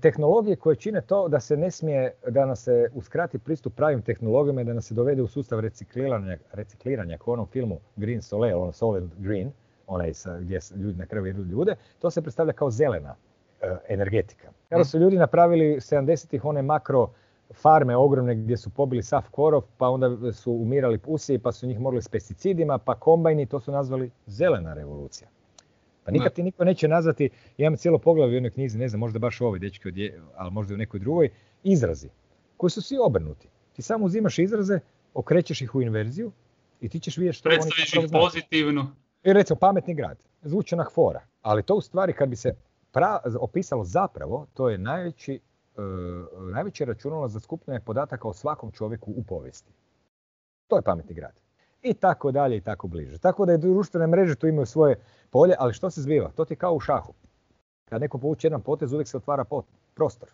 tehnologije 0.00 0.56
koje 0.56 0.76
čine 0.76 1.00
to 1.00 1.28
da 1.28 1.40
se 1.40 1.56
ne 1.56 1.70
smije, 1.70 2.14
da 2.28 2.46
nas 2.46 2.62
se 2.64 2.90
uskrati 2.94 3.38
pristup 3.38 3.74
pravim 3.74 4.02
tehnologijama 4.02 4.60
i 4.60 4.64
da 4.64 4.72
nas 4.72 4.86
se 4.86 4.94
dovede 4.94 5.22
u 5.22 5.26
sustav 5.28 5.60
recikliranja, 5.60 6.38
recikliranja 6.52 7.18
kao 7.18 7.32
u 7.32 7.34
onom 7.34 7.46
filmu 7.46 7.80
Green 7.96 8.22
Soleil, 8.22 8.62
ono 8.62 8.72
Solid 8.72 9.10
Green, 9.18 9.52
onaj 9.86 10.14
sa, 10.14 10.38
gdje 10.38 10.60
ljudi 10.76 10.98
na 10.98 11.06
kraju 11.06 11.26
jedu 11.26 11.44
ljude, 11.44 11.76
to 11.98 12.10
se 12.10 12.22
predstavlja 12.22 12.52
kao 12.52 12.70
zelena 12.70 13.14
energetika. 13.88 14.52
Kada 14.68 14.84
su 14.84 14.98
ljudi 14.98 15.16
napravili 15.16 15.76
70-ih 15.76 16.44
one 16.44 16.62
makro 16.62 17.10
farme 17.54 17.96
ogromne 17.96 18.34
gdje 18.34 18.56
su 18.56 18.70
pobili 18.70 19.02
sav 19.02 19.22
korov, 19.30 19.62
pa 19.76 19.88
onda 19.88 20.32
su 20.32 20.52
umirali 20.52 20.98
pusi, 20.98 21.38
pa 21.38 21.52
su 21.52 21.66
njih 21.66 21.80
morali 21.80 22.02
s 22.02 22.08
pesticidima, 22.08 22.78
pa 22.78 22.94
kombajni, 22.94 23.46
to 23.46 23.60
su 23.60 23.72
nazvali 23.72 24.10
zelena 24.26 24.74
revolucija. 24.74 25.28
Pa 26.04 26.10
nikad 26.10 26.32
ti 26.32 26.42
niko 26.42 26.64
neće 26.64 26.88
nazvati, 26.88 27.30
ja 27.56 27.66
imam 27.66 27.76
cijelo 27.76 27.98
poglavlje 27.98 28.32
u 28.32 28.34
jednoj 28.34 28.50
knjizi, 28.50 28.78
ne 28.78 28.88
znam, 28.88 29.00
možda 29.00 29.18
baš 29.18 29.40
u 29.40 29.46
ovoj 29.46 29.58
dečki, 29.58 30.12
ali 30.36 30.50
možda 30.50 30.74
u 30.74 30.76
nekoj 30.76 31.00
drugoj, 31.00 31.30
izrazi, 31.62 32.08
koji 32.56 32.70
su 32.70 32.82
svi 32.82 32.96
obrnuti. 33.02 33.48
Ti 33.72 33.82
samo 33.82 34.04
uzimaš 34.04 34.38
izraze, 34.38 34.80
okrećeš 35.14 35.62
ih 35.62 35.74
u 35.74 35.82
inverziju 35.82 36.32
i 36.80 36.88
ti 36.88 37.00
ćeš 37.00 37.16
vidjeti 37.16 37.38
što 37.38 37.48
Predstaviš 37.48 37.94
ih 37.94 38.10
pozitivno. 38.12 38.92
I 39.24 39.32
recimo 39.32 39.58
pametni 39.58 39.94
grad, 39.94 40.18
zvuči 40.42 40.74
onak 40.74 40.92
fora, 40.92 41.20
ali 41.42 41.62
to 41.62 41.74
u 41.74 41.80
stvari 41.80 42.12
kad 42.12 42.28
bi 42.28 42.36
se 42.36 42.54
opisalo 43.40 43.84
zapravo, 43.84 44.46
to 44.54 44.68
je 44.70 44.78
najveći, 44.78 45.40
uh, 45.76 46.52
najveće 46.52 46.84
računalo 46.84 47.28
za 47.28 47.40
skupljanje 47.40 47.80
podataka 47.80 48.28
o 48.28 48.32
svakom 48.32 48.70
čovjeku 48.72 49.12
u 49.16 49.22
povijesti. 49.22 49.72
To 50.66 50.76
je 50.76 50.82
pametni 50.82 51.14
grad. 51.14 51.40
I 51.82 51.94
tako 51.94 52.32
dalje 52.32 52.56
i 52.56 52.60
tako 52.60 52.88
bliže. 52.88 53.18
Tako 53.18 53.46
da 53.46 53.52
je 53.52 53.58
društvene 53.58 54.06
mreže 54.06 54.34
tu 54.34 54.46
imaju 54.46 54.66
svoje 54.66 55.00
polje, 55.30 55.54
ali 55.58 55.72
što 55.72 55.90
se 55.90 56.02
zbiva? 56.02 56.30
To 56.30 56.44
ti 56.44 56.56
kao 56.56 56.74
u 56.74 56.80
šahu. 56.80 57.12
Kad 57.84 58.00
neko 58.00 58.18
povuče 58.18 58.46
jedan 58.46 58.62
potez, 58.62 58.92
uvijek 58.92 59.08
se 59.08 59.16
otvara 59.16 59.44
prostor. 59.94 60.28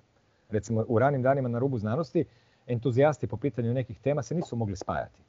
Recimo 0.51 0.85
u 0.89 0.99
ranim 0.99 1.23
danima 1.23 1.49
na 1.49 1.59
rubu 1.59 1.79
znanosti, 1.79 2.25
entuzijasti 2.67 3.27
po 3.27 3.37
pitanju 3.37 3.75
nekih 3.75 4.01
tema 4.01 4.23
se 4.23 4.35
nisu 4.35 4.57
mogli 4.57 4.77
spajati. 4.77 5.23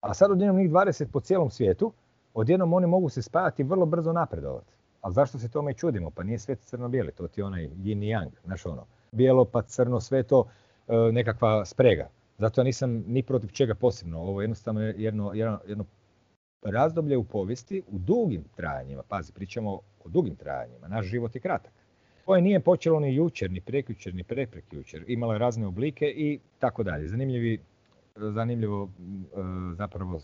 A 0.00 0.14
sad 0.14 0.30
odjednom 0.30 0.56
njih 0.56 0.70
20 0.70 1.06
po 1.12 1.20
cijelom 1.20 1.50
svijetu, 1.50 1.92
odjednom 2.34 2.72
oni 2.72 2.86
mogu 2.86 3.08
se 3.08 3.22
spajati 3.22 3.62
i 3.62 3.64
vrlo 3.64 3.86
brzo 3.86 4.12
napredovati. 4.12 4.77
Ali 5.00 5.14
zašto 5.14 5.38
se 5.38 5.48
tome 5.48 5.74
čudimo? 5.74 6.10
Pa 6.10 6.22
nije 6.22 6.38
svijet 6.38 6.60
crno-bijeli, 6.60 7.12
to 7.12 7.28
ti 7.28 7.40
je 7.40 7.44
onaj 7.44 7.68
yin 7.68 8.04
i 8.04 8.14
yang, 8.14 8.30
znaš 8.44 8.66
ono. 8.66 8.86
Bijelo 9.12 9.44
pa 9.44 9.62
crno, 9.62 10.00
sve 10.00 10.22
to 10.22 10.48
e, 10.88 11.12
nekakva 11.12 11.64
sprega. 11.64 12.08
Zato 12.38 12.60
ja 12.60 12.64
nisam 12.64 13.04
ni 13.06 13.22
protiv 13.22 13.48
čega 13.48 13.74
posebno. 13.74 14.20
Ovo 14.20 14.40
je 14.40 14.44
jednostavno 14.44 14.80
jedno, 14.80 15.32
jedno, 15.34 15.60
jedno 15.66 15.84
razdoblje 16.62 17.16
u 17.16 17.24
povijesti 17.24 17.82
u 17.86 17.98
dugim 17.98 18.44
trajanjima. 18.56 19.02
Pazi, 19.08 19.32
pričamo 19.32 19.80
o 20.04 20.08
dugim 20.08 20.36
trajanjima. 20.36 20.88
Naš 20.88 21.06
život 21.06 21.34
je 21.34 21.40
kratak. 21.40 21.72
Koje 22.24 22.42
nije 22.42 22.60
počelo 22.60 23.00
ni 23.00 23.14
jučer, 23.14 23.50
ni 23.50 23.60
prekjučer, 23.60 24.14
ni 24.14 24.24
preprekjučer. 24.24 25.04
Imalo 25.06 25.32
je 25.32 25.38
razne 25.38 25.66
oblike 25.66 26.06
i 26.06 26.40
tako 26.58 26.82
dalje. 26.82 27.08
Zanimljivi, 27.08 27.60
zanimljivo 28.16 28.84
e, 28.84 29.38
zapravo 29.76 30.20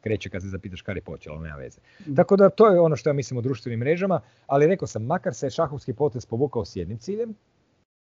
kreće 0.00 0.30
kad 0.30 0.42
se 0.42 0.48
zapitaš 0.48 0.82
kada 0.82 0.98
je 0.98 1.02
počelo, 1.02 1.40
nema 1.40 1.56
veze. 1.56 1.80
Tako 2.16 2.36
da 2.36 2.50
to 2.50 2.66
je 2.66 2.80
ono 2.80 2.96
što 2.96 3.10
ja 3.10 3.14
mislim 3.14 3.38
o 3.38 3.40
društvenim 3.40 3.80
mrežama, 3.80 4.20
ali 4.46 4.66
rekao 4.66 4.88
sam, 4.88 5.02
makar 5.02 5.34
se 5.34 5.50
šahovski 5.50 5.92
potez 5.92 6.26
povukao 6.26 6.64
s 6.64 6.76
jednim 6.76 6.98
ciljem, 6.98 7.34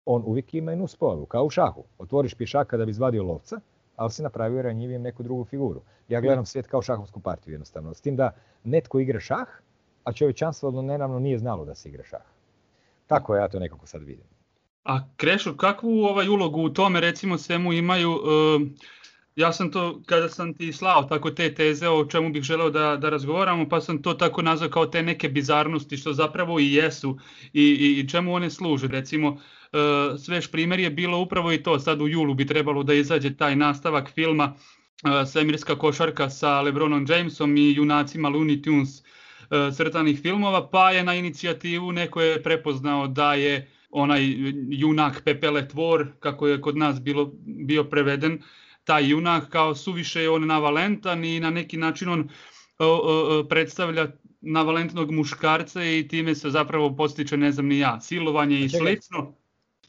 on 0.05 0.23
uvijek 0.27 0.55
ima 0.55 0.73
i 0.73 0.77
nuspojavu, 0.77 1.27
kao 1.27 1.45
u 1.45 1.51
šahu. 1.51 1.85
Otvoriš 1.99 2.35
pješaka 2.35 2.77
da 2.77 2.85
bi 2.85 2.91
izvadio 2.91 3.23
lovca, 3.23 3.61
ali 3.97 4.11
si 4.11 4.23
napravio 4.23 4.63
ranjivijem 4.63 5.03
neku 5.03 5.23
drugu 5.23 5.45
figuru. 5.45 5.83
Ja 6.09 6.21
gledam 6.21 6.47
svijet 6.47 6.67
kao 6.67 6.83
šahovsku 6.83 7.21
partiju 7.21 7.55
jednostavno. 7.55 7.95
S 7.95 8.01
tim 8.01 8.17
da 8.17 8.35
netko 8.65 9.01
igra 9.01 9.21
šah, 9.21 9.49
a 10.05 10.13
čovječanstvo 10.13 10.83
nenavno 10.83 11.19
nije 11.19 11.39
znalo 11.39 11.65
da 11.65 11.75
se 11.75 11.89
igra 11.89 12.05
šah. 12.05 12.23
Tako 13.07 13.37
ja 13.37 13.49
to 13.49 13.59
nekako 13.59 13.87
sad 13.87 14.03
vidim. 14.03 14.25
A 14.85 15.01
Krešo, 15.17 15.57
kakvu 15.57 15.89
ovaj 15.89 16.29
ulogu 16.29 16.63
u 16.63 16.71
tome 16.71 17.01
recimo 17.01 17.39
svemu 17.39 17.73
imaju 17.73 18.11
uh, 18.11 18.21
ja 19.37 19.53
sam 19.53 19.71
to, 19.71 20.03
kada 20.07 20.29
sam 20.29 20.55
ti 20.55 20.73
slao 20.73 21.03
tako 21.03 21.31
te 21.31 21.55
teze 21.55 21.89
o 21.89 22.05
čemu 22.05 22.31
bih 22.31 22.43
želeo 22.43 22.71
da, 22.71 22.97
da 22.97 23.11
razgovaramo, 23.11 23.69
pa 23.69 23.81
sam 23.81 24.03
to 24.03 24.15
tako 24.15 24.43
nazvao 24.43 24.71
kao 24.71 24.87
te 24.87 25.03
neke 25.03 25.29
bizarnosti 25.29 25.97
što 25.97 26.13
zapravo 26.13 26.61
i 26.61 26.73
jesu 26.73 27.19
i, 27.53 27.63
i, 27.63 28.01
i 28.01 28.09
čemu 28.09 28.35
one 28.35 28.51
služe. 28.51 28.89
Recimo, 28.89 29.29
uh, 29.31 29.39
sveš 30.19 30.51
primjer 30.51 30.81
je 30.81 30.91
bilo 30.91 31.19
upravo 31.19 31.53
i 31.53 31.63
to, 31.63 31.79
sad 31.79 32.03
u 32.03 32.09
julu 32.09 32.35
bi 32.35 32.47
trebalo 32.47 32.83
da 32.83 32.95
izađe 32.95 33.37
taj 33.37 33.57
nastavak 33.57 34.11
filma 34.15 34.55
uh, 34.55 35.29
Svemirska 35.29 35.79
košarka 35.79 36.31
sa 36.31 36.61
Lebronom 36.61 37.07
Jamesom 37.09 37.57
i 37.57 37.75
junacima 37.75 38.29
Looney 38.29 38.65
Tunes 38.65 38.99
uh, 38.99 39.75
crtanih 39.75 40.21
filmova, 40.23 40.71
pa 40.71 40.91
je 40.91 41.05
na 41.05 41.15
inicijativu 41.15 41.93
neko 41.93 42.23
je 42.23 42.43
prepoznao 42.43 43.07
da 43.09 43.35
je 43.35 43.71
onaj 43.91 44.35
junak 44.71 45.23
Pepele 45.25 45.69
Tvor, 45.69 46.07
kako 46.21 46.47
je 46.47 46.61
kod 46.61 46.77
nas 46.77 47.01
bilo, 47.01 47.33
bio 47.45 47.85
preveden, 47.85 48.43
taj 48.85 49.11
junak 49.11 49.49
kao 49.49 49.75
suviše 49.75 50.23
je 50.23 50.31
on 50.31 50.47
navalentan 50.47 51.25
i 51.25 51.41
na 51.41 51.51
neki 51.51 51.77
način 51.77 52.09
on 52.09 52.29
predstavlja 53.49 54.09
navalentnog 54.41 55.11
muškarca 55.11 55.85
i 55.85 56.09
time 56.09 56.35
se 56.35 56.51
zapravo 56.51 56.97
postiče, 56.97 57.37
ne 57.37 57.53
znam 57.53 57.67
ni 57.67 57.79
ja, 57.79 58.01
silovanje 58.01 58.61
i 58.61 58.69
slično. 58.69 59.35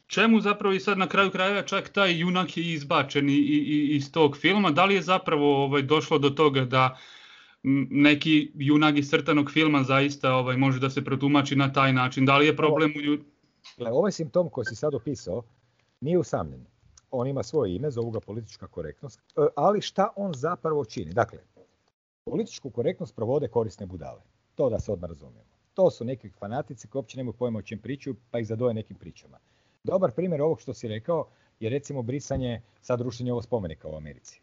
Čemu 0.06 0.40
zapravo 0.40 0.74
i 0.74 0.80
sad 0.80 0.98
na 0.98 1.08
kraju 1.08 1.30
krajeva 1.30 1.62
čak 1.62 1.88
taj 1.88 2.18
junak 2.18 2.56
je 2.56 2.72
izbačen 2.72 3.30
i, 3.30 3.32
i, 3.32 3.96
iz 3.96 4.12
tog 4.12 4.36
filma? 4.36 4.70
Da 4.70 4.84
li 4.84 4.94
je 4.94 5.02
zapravo 5.02 5.64
ovaj, 5.64 5.82
došlo 5.82 6.18
do 6.18 6.30
toga 6.30 6.64
da 6.64 6.98
neki 7.90 8.50
junak 8.54 8.98
iz 8.98 9.10
crtanog 9.10 9.50
filma 9.50 9.82
zaista 9.82 10.34
ovaj, 10.34 10.56
može 10.56 10.80
da 10.80 10.90
se 10.90 11.04
protumači 11.04 11.56
na 11.56 11.72
taj 11.72 11.92
način? 11.92 12.26
Da 12.26 12.38
li 12.38 12.46
je 12.46 12.56
problem 12.56 12.92
u... 12.92 13.18
Ovaj 13.84 14.12
simptom 14.12 14.50
koji 14.50 14.64
si 14.64 14.74
sad 14.74 14.94
opisao 14.94 15.42
nije 16.00 16.18
usamljen 16.18 16.66
on 17.14 17.26
ima 17.26 17.42
svoje 17.42 17.74
ime, 17.74 17.90
zovu 17.90 18.10
ga 18.10 18.20
politička 18.20 18.66
korektnost, 18.66 19.20
e, 19.20 19.46
ali 19.56 19.80
šta 19.80 20.08
on 20.16 20.34
zapravo 20.34 20.84
čini? 20.84 21.12
Dakle, 21.12 21.38
političku 22.24 22.70
korektnost 22.70 23.16
provode 23.16 23.48
korisne 23.48 23.86
budale. 23.86 24.20
To 24.54 24.70
da 24.70 24.80
se 24.80 24.92
odmah 24.92 25.08
razumijemo. 25.08 25.54
To 25.74 25.90
su 25.90 26.04
neki 26.04 26.28
fanatici 26.28 26.88
koji 26.88 27.00
uopće 27.00 27.16
nemaju 27.16 27.32
pojma 27.32 27.58
o 27.58 27.62
čem 27.62 27.78
pričaju, 27.78 28.16
pa 28.30 28.38
ih 28.38 28.46
zadoje 28.46 28.74
nekim 28.74 28.96
pričama. 28.96 29.38
Dobar 29.84 30.10
primjer 30.10 30.42
ovog 30.42 30.60
što 30.60 30.74
si 30.74 30.88
rekao 30.88 31.26
je 31.60 31.70
recimo 31.70 32.02
brisanje, 32.02 32.62
sad 32.80 33.00
rušenje 33.00 33.32
ovog 33.32 33.44
spomenika 33.44 33.88
u 33.88 33.96
Americi. 33.96 34.40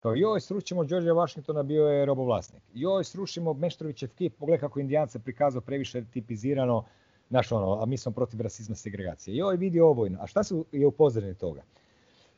Kao 0.00 0.14
joj, 0.14 0.40
srušimo 0.40 0.84
George 0.84 1.10
Washingtona, 1.10 1.62
bio 1.62 1.86
je 1.86 2.06
robovlasnik. 2.06 2.62
Joj, 2.74 3.04
srušimo 3.04 3.52
Meštrovićev 3.52 4.08
kip, 4.14 4.38
pogledaj 4.38 4.60
kako 4.60 4.80
indijance 4.80 5.18
prikazao 5.18 5.60
previše 5.60 6.04
tipizirano, 6.04 6.84
naš 7.30 7.52
ono, 7.52 7.82
a 7.82 7.86
mi 7.86 7.96
smo 7.96 8.12
protiv 8.12 8.40
rasizma 8.40 8.74
segregacije. 8.74 9.36
Joj, 9.36 9.56
vidi 9.56 9.80
ovo, 9.80 10.08
a 10.20 10.26
šta 10.26 10.42
su 10.42 10.64
je 10.72 10.86
upozoreni 10.86 11.34
toga? 11.34 11.62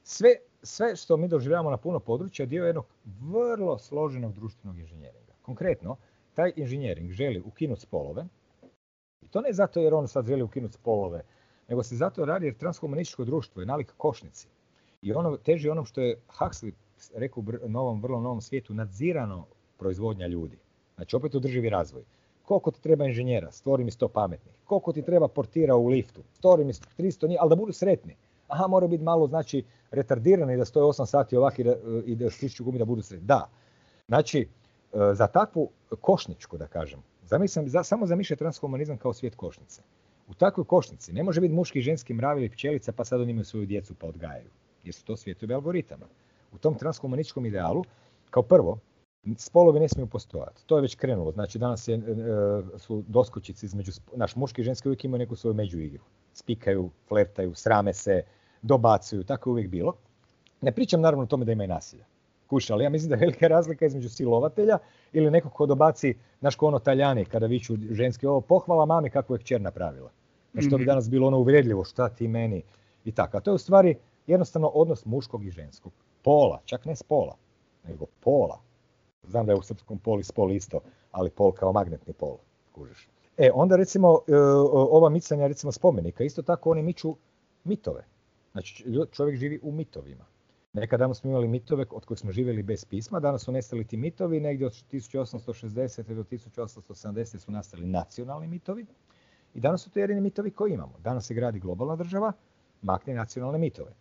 Sve, 0.07 0.31
sve 0.63 0.97
što 0.97 1.17
mi 1.17 1.29
doživljavamo 1.29 1.71
na 1.71 1.77
puno 1.77 2.01
područja 2.01 2.47
dio 2.47 2.67
jednog 2.67 2.87
vrlo 3.05 3.79
složenog 3.79 4.33
društvenog 4.33 4.79
inženjeringa. 4.79 5.33
Konkretno, 5.43 5.97
taj 6.35 6.53
inženjering 6.57 7.11
želi 7.11 7.43
ukinuti 7.47 7.81
spolove, 7.81 8.27
i 9.23 9.29
to 9.29 9.41
ne 9.41 9.53
zato 9.53 9.81
jer 9.81 9.95
on 9.95 10.09
sad 10.09 10.27
želi 10.27 10.43
ukinuti 10.43 10.75
spolove, 10.75 11.23
nego 11.69 11.83
se 11.83 11.97
zato 11.97 12.25
radi 12.25 12.47
jer 12.47 12.57
transhumanističko 12.57 13.25
društvo 13.25 13.63
je 13.63 13.67
nalik 13.67 13.95
košnici. 13.97 14.49
I 15.03 15.13
ono 15.13 15.37
teži 15.37 15.71
onom 15.71 15.85
što 15.85 16.01
je 16.01 16.21
Huxley 16.39 16.73
rekao 17.15 17.45
u 17.63 17.69
novom, 17.69 18.03
vrlo 18.03 18.21
novom 18.21 18.41
svijetu, 18.41 18.75
nadzirano 18.75 19.47
proizvodnja 19.79 20.27
ljudi. 20.27 20.59
Znači 20.95 21.17
opet 21.17 21.35
održivi 21.35 21.69
razvoj. 21.69 22.05
Koliko 22.43 22.71
ti 22.71 22.83
treba 22.83 23.07
inženjera, 23.07 23.53
stvori 23.53 23.85
mi 23.85 23.91
sto 23.91 24.09
pametnih. 24.09 24.55
Koliko 24.65 24.93
ti 24.93 25.03
treba 25.03 25.29
portira 25.29 25.77
u 25.77 25.87
liftu, 25.87 26.23
stvori 26.35 26.65
mi 26.65 26.73
300 26.73 27.29
njih, 27.29 27.39
ali 27.41 27.49
da 27.49 27.57
budu 27.57 27.73
sretni 27.73 28.17
aha, 28.49 28.67
mora 28.67 28.87
biti 28.87 29.05
malo, 29.05 29.27
znači, 29.27 29.65
retardirani 29.95 30.57
da 30.57 30.65
stoje 30.65 30.85
8 30.85 31.07
sati 31.07 31.37
ovak 31.37 31.59
i 31.59 31.65
da, 31.65 31.75
i 32.07 32.17
da 32.17 32.31
stišću 32.31 32.65
gumi 32.65 32.79
da 32.79 32.85
budu 32.85 33.03
sretni. 33.03 33.27
Da. 33.27 33.49
Znači, 34.09 34.41
e, 34.41 35.15
za 35.15 35.27
takvu 35.27 35.71
košničku, 36.01 36.59
da 36.59 36.67
kažem, 36.67 37.03
zamislim, 37.23 37.69
za, 37.69 37.83
samo 37.83 38.07
zamišljaj 38.07 38.37
transhumanizam 38.37 38.99
kao 38.99 39.13
svijet 39.13 39.35
košnice. 39.35 39.83
U 40.29 40.35
takvoj 40.35 40.65
košnici 40.65 41.13
ne 41.13 41.23
može 41.23 41.41
biti 41.41 41.55
muški, 41.55 41.81
ženski, 41.81 42.15
mrav 42.15 42.39
ili 42.39 42.51
pčelica 42.51 42.93
pa 42.93 43.05
sad 43.05 43.21
oni 43.21 43.31
imaju 43.31 43.45
svoju 43.45 43.67
djecu 43.67 43.95
pa 43.95 44.07
odgajaju. 44.07 44.51
Jer 44.85 44.95
su 44.95 45.05
to 45.05 45.17
svijetovi 45.17 45.55
algoritama. 45.55 46.07
U 46.53 46.59
tom 46.59 46.75
transhumanističkom 46.75 47.47
idealu, 47.47 47.85
kao 48.31 48.43
prvo, 48.43 48.79
spolovi 49.37 49.81
ne 49.81 49.89
smiju 49.89 50.07
postojati. 50.07 50.67
To 50.67 50.77
je 50.77 50.83
već 50.83 50.95
krenulo. 50.95 51.33
Znači 51.33 51.59
danas 51.59 51.89
je, 51.89 51.95
e, 51.95 52.01
su 52.79 53.05
doskočici 53.09 53.67
između, 53.67 53.93
naš 54.17 54.37
muški 54.37 54.61
i 54.61 54.65
ženski 54.65 54.89
uvijek 54.89 55.05
imaju 55.05 55.19
neku 55.19 55.37
svoju 55.37 55.55
međuigru 55.55 56.05
spikaju, 56.35 56.91
flertaju, 57.09 57.55
srame 57.55 57.93
se, 57.93 58.23
dobacuju, 58.65 59.25
tako 59.25 59.51
je 59.51 59.53
uvijek 59.53 59.69
bilo. 59.69 59.95
Ne 60.61 60.73
pričam 60.73 61.01
naravno 61.01 61.23
o 61.23 61.27
tome 61.27 61.45
da 61.45 61.53
ima 61.53 61.65
i 61.65 61.67
nasilja. 61.67 62.05
Kuša, 62.47 62.75
ali 62.75 62.85
ja 62.85 62.91
mislim 62.91 63.09
da 63.09 63.15
je 63.15 63.21
velika 63.21 63.49
razlika 63.49 63.87
između 63.87 64.09
silovatelja 64.09 64.79
ili 65.13 65.31
nekog 65.31 65.53
ko 65.53 65.67
dobaci, 65.67 66.15
naš 66.41 66.57
ko 66.57 66.67
ono 66.67 66.79
taljani, 66.79 67.25
kada 67.25 67.47
viću 67.47 67.77
ženski, 67.91 68.27
ovo 68.27 68.41
pohvala 68.41 68.87
mami 68.87 69.11
kako 69.11 69.35
je 69.35 69.39
kćer 69.39 69.61
napravila. 69.61 70.11
Znači 70.53 70.71
to 70.71 70.77
bi 70.77 70.83
mhm. 70.83 70.89
danas 70.89 71.11
bilo 71.11 71.27
ono 71.27 71.39
uvredljivo, 71.39 71.85
šta 71.85 72.09
ti 72.09 72.29
meni 72.29 72.63
i 73.05 73.13
tako. 73.13 73.37
A 73.37 73.41
to 73.41 73.51
je 73.51 73.55
u 73.55 73.59
stvari 73.59 73.97
jednostavno 74.27 74.69
odnos 74.69 75.05
muškog 75.05 75.45
i 75.45 75.51
ženskog. 75.51 75.93
Pola, 76.23 76.61
čak 76.65 76.85
ne 76.85 76.97
spola, 76.97 77.37
nego 77.89 78.07
pola. 78.21 78.61
Znam 79.23 79.47
da 79.47 79.53
je 79.53 79.59
u 79.59 79.63
srpskom 79.63 79.99
poli 79.99 80.25
spol 80.25 80.53
isto, 80.53 80.81
ali 81.13 81.31
pol 81.31 81.53
kao 81.53 81.73
magnetni 81.73 82.13
pol, 82.13 82.37
kužiš. 82.73 83.09
E, 83.37 83.51
onda 83.55 83.77
recimo 83.77 84.19
e, 84.29 84.37
ova 84.73 85.09
micanja 85.09 85.47
recimo 85.47 85.73
spomenika, 85.73 86.25
isto 86.25 86.43
tako 86.43 86.71
oni 86.71 86.83
miču 86.83 87.17
mitove. 87.65 88.05
Znači 88.55 88.85
čovjek 89.13 89.37
živi 89.37 89.61
u 89.63 89.73
mitovima. 89.73 90.25
Nekada 90.73 91.15
smo 91.15 91.31
imali 91.31 91.49
mitove 91.49 91.87
od 91.91 92.05
kojih 92.05 92.21
smo 92.21 92.33
živjeli 92.33 92.63
bez 92.63 92.85
pisma, 92.85 93.21
danas 93.21 93.43
su 93.43 93.53
nestali 93.53 93.85
ti 93.85 93.97
mitovi, 93.97 94.41
negdje 94.41 94.67
od 94.67 94.73
1860. 94.73 96.15
do 96.15 96.23
1870. 96.23 97.39
su 97.39 97.53
nastali 97.53 97.87
nacionalni 97.87 98.47
mitovi 98.49 98.87
i 99.55 99.61
danas 99.61 99.83
su 99.83 99.91
to 99.91 99.99
jedini 100.01 100.21
mitovi 100.21 100.51
koji 100.51 100.73
imamo. 100.73 100.99
Danas 100.99 101.27
se 101.27 101.35
gradi 101.35 101.61
globalna 101.61 101.97
država, 101.97 102.33
makne 102.83 103.15
nacionalne 103.15 103.59
mitove. 103.59 103.93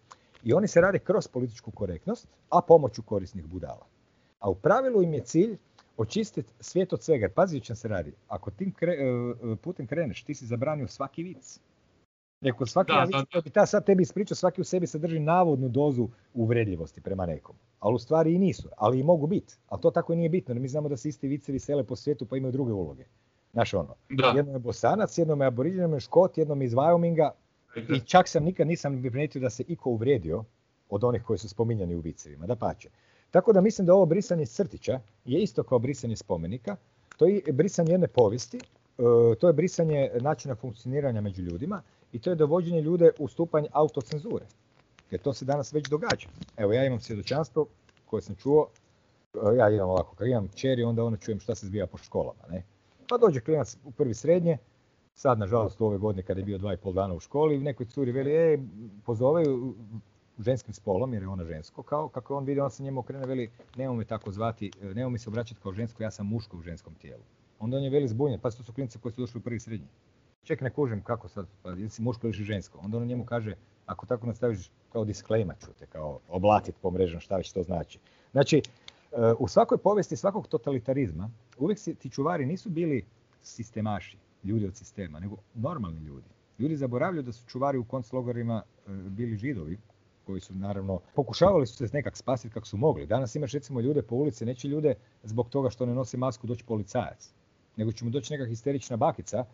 I 0.43 0.53
oni 0.53 0.67
se 0.67 0.81
rade 0.81 0.99
kroz 0.99 1.27
političku 1.27 1.71
korektnost, 1.71 2.27
a 2.49 2.61
pomoću 2.61 3.03
korisnih 3.03 3.45
budala. 3.45 3.87
A 4.39 4.49
u 4.49 4.55
pravilu 4.55 5.03
im 5.03 5.13
je 5.13 5.23
cilj 5.23 5.57
očistiti 5.97 6.53
svijet 6.59 6.93
od 6.93 7.03
svega. 7.03 7.29
Pazi 7.35 7.59
čem 7.59 7.75
se 7.75 7.87
radi. 7.87 8.13
Ako 8.27 8.51
tim 8.51 8.71
kre, 8.71 8.97
putem 9.61 9.87
kreneš, 9.87 10.23
ti 10.23 10.35
si 10.35 10.45
zabranio 10.45 10.87
svaki 10.87 11.23
vic. 11.23 11.59
Rekao, 12.43 12.67
svaki 12.67 12.91
da, 13.33 13.41
bi 13.41 13.49
ta 13.49 13.65
sad 13.65 13.85
tebi 13.85 14.03
ispričao, 14.03 14.35
svaki 14.35 14.61
u 14.61 14.63
sebi 14.63 14.87
sadrži 14.87 15.19
navodnu 15.19 15.69
dozu 15.69 16.07
uvredljivosti 16.33 17.01
prema 17.01 17.25
nekom. 17.25 17.55
Ali 17.79 17.95
u 17.95 17.99
stvari 17.99 18.33
i 18.33 18.39
nisu, 18.39 18.69
ali 18.77 18.99
i 18.99 19.03
mogu 19.03 19.27
biti. 19.27 19.55
Ali 19.67 19.81
to 19.81 19.91
tako 19.91 20.13
i 20.13 20.15
nije 20.15 20.29
bitno, 20.29 20.55
mi 20.55 20.67
znamo 20.67 20.89
da 20.89 20.97
se 20.97 21.09
isti 21.09 21.27
vicevi 21.27 21.59
sele 21.59 21.83
po 21.83 21.95
svijetu 21.95 22.25
pa 22.25 22.37
imaju 22.37 22.51
druge 22.51 22.73
uloge. 22.73 23.05
Znaš 23.53 23.73
ono, 23.73 23.95
da. 24.09 24.33
jednom 24.35 24.55
je 24.55 24.59
bosanac, 24.59 25.17
jednom 25.17 25.41
je 25.41 25.47
aboriđen, 25.47 25.79
jednom 25.79 25.93
je 25.93 25.99
škot, 25.99 26.37
jednom 26.37 26.61
iz 26.61 26.73
Wyominga. 26.73 27.29
I 27.89 27.99
čak 27.99 28.27
sam 28.27 28.43
nikad 28.43 28.67
nisam 28.67 29.01
primijetio 29.01 29.41
da 29.41 29.49
se 29.49 29.63
iko 29.67 29.89
uvrijedio 29.89 30.43
od 30.89 31.03
onih 31.03 31.23
koji 31.23 31.39
su 31.39 31.49
spominjani 31.49 31.95
u 31.95 31.99
vicevima, 31.99 32.45
da 32.45 32.55
pače. 32.55 32.89
Tako 33.31 33.53
da 33.53 33.61
mislim 33.61 33.87
da 33.87 33.93
ovo 33.93 34.05
brisanje 34.05 34.45
crtića 34.45 34.99
je 35.25 35.41
isto 35.41 35.63
kao 35.63 35.79
brisanje 35.79 36.15
spomenika. 36.15 36.75
To 37.17 37.25
je 37.25 37.41
brisanje 37.53 37.91
jedne 37.91 38.07
povijesti, 38.07 38.57
e, 38.57 39.35
to 39.39 39.47
je 39.47 39.53
brisanje 39.53 40.11
načina 40.21 40.55
funkcioniranja 40.55 41.21
među 41.21 41.41
ljudima 41.41 41.81
i 42.13 42.19
to 42.19 42.29
je 42.29 42.35
dovođenje 42.35 42.81
ljude 42.81 43.11
u 43.19 43.27
stupanj 43.27 43.65
autocenzure. 43.71 44.45
Jer 45.11 45.21
to 45.21 45.33
se 45.33 45.45
danas 45.45 45.73
već 45.73 45.89
događa. 45.89 46.27
Evo 46.57 46.73
ja 46.73 46.85
imam 46.85 46.99
svjedočanstvo 46.99 47.65
koje 48.05 48.21
sam 48.21 48.35
čuo, 48.35 48.67
e, 49.33 49.57
ja 49.57 49.69
imam 49.69 49.89
ovako, 49.89 50.15
kad 50.15 50.27
imam 50.27 50.47
čeri, 50.55 50.83
onda 50.83 51.03
ono 51.03 51.17
čujem 51.17 51.39
šta 51.39 51.55
se 51.55 51.67
zbija 51.67 51.87
po 51.87 51.97
školama. 51.97 52.43
Ne? 52.49 52.63
Pa 53.09 53.17
dođe 53.17 53.39
klinac 53.39 53.77
u 53.85 53.91
prvi 53.91 54.13
srednje, 54.13 54.57
sad 55.15 55.39
nažalost 55.39 55.81
u 55.81 55.85
ove 55.85 55.97
godine 55.97 56.23
kada 56.23 56.39
je 56.39 56.45
bio 56.45 56.57
dva 56.57 56.73
i 56.73 56.77
pol 56.77 56.93
dana 56.93 57.13
u 57.13 57.19
školi, 57.19 57.57
nekoj 57.57 57.85
curi 57.85 58.11
veli, 58.11 58.31
e, 58.31 58.57
pozove 59.05 59.43
ženskim 60.39 60.73
spolom, 60.73 61.13
jer 61.13 61.23
je 61.23 61.29
ona 61.29 61.45
žensko, 61.45 61.83
kao 61.83 62.09
kako 62.09 62.37
on 62.37 62.45
vidi, 62.45 62.59
on 62.59 62.71
se 62.71 62.83
njemu 62.83 62.99
okrene, 62.99 63.25
veli, 63.25 63.49
nemoj 63.75 63.97
me 63.97 64.05
tako 64.05 64.31
zvati, 64.31 64.71
nemoj 64.81 65.11
mi 65.11 65.19
se 65.19 65.29
obraćati 65.29 65.61
kao 65.61 65.73
žensko, 65.73 66.03
ja 66.03 66.11
sam 66.11 66.27
muško 66.27 66.57
u 66.57 66.61
ženskom 66.61 66.93
tijelu. 66.95 67.23
Onda 67.59 67.77
on 67.77 67.83
je 67.83 67.89
veli 67.89 68.07
zbunjen, 68.07 68.39
pa 68.39 68.51
to 68.51 68.63
su 68.63 68.73
klinice 68.73 68.99
koji 68.99 69.13
su 69.13 69.21
došli 69.21 69.39
u 69.39 69.41
prvi 69.41 69.59
srednji. 69.59 69.87
Ček, 70.43 70.61
ne 70.61 70.69
kužim 70.69 71.01
kako 71.01 71.27
sad, 71.27 71.47
pa 71.63 71.69
jel 71.69 71.89
si 71.89 72.01
muško 72.01 72.27
ili 72.27 72.33
žensko. 72.33 72.79
Onda 72.83 72.97
on 72.97 73.07
njemu 73.07 73.25
kaže, 73.25 73.55
ako 73.85 74.05
tako 74.05 74.27
nastaviš 74.27 74.71
kao 74.91 75.05
disklejma 75.05 75.53
čute, 75.65 75.85
kao 75.85 76.19
oblatit 76.29 76.75
po 76.81 76.91
mrežama, 76.91 77.19
šta 77.19 77.37
već 77.37 77.51
to 77.51 77.63
znači. 77.63 77.99
Znači, 78.31 78.57
e, 78.57 78.63
u 79.39 79.47
svakoj 79.47 79.77
povijesti 79.77 80.15
svakog 80.15 80.47
totalitarizma 80.47 81.29
uvijek 81.57 81.79
ti 81.99 82.09
čuvari 82.09 82.45
nisu 82.45 82.69
bili 82.69 83.05
sistemaši, 83.41 84.17
ljudi 84.43 84.65
od 84.65 84.75
sistema, 84.75 85.19
nego 85.19 85.37
normalni 85.53 85.99
ljudi. 85.99 86.27
Ljudi 86.59 86.75
zaboravljaju 86.75 87.23
da 87.23 87.31
su 87.31 87.47
čuvari 87.47 87.77
u 87.77 87.85
konclogorima 87.85 88.63
e, 88.63 88.91
bili 88.91 89.37
židovi, 89.37 89.77
koji 90.25 90.41
su 90.41 90.55
naravno 90.55 90.99
pokušavali 91.15 91.67
su 91.67 91.87
se 91.87 91.93
nekak 91.93 92.17
spasiti 92.17 92.53
kako 92.53 92.67
su 92.67 92.77
mogli. 92.77 93.05
Danas 93.05 93.35
imaš 93.35 93.51
recimo 93.51 93.81
ljude 93.81 94.01
po 94.01 94.15
ulici, 94.15 94.45
neće 94.45 94.67
ljude 94.67 94.95
zbog 95.23 95.49
toga 95.49 95.69
što 95.69 95.85
ne 95.85 95.93
nosi 95.93 96.17
masku 96.17 96.47
doći 96.47 96.63
policajac, 96.63 97.33
nego 97.77 97.91
će 97.91 98.05
mu 98.05 98.11
doći 98.11 98.33
neka 98.33 98.45
histerična 98.45 98.97
bakica 98.97 99.45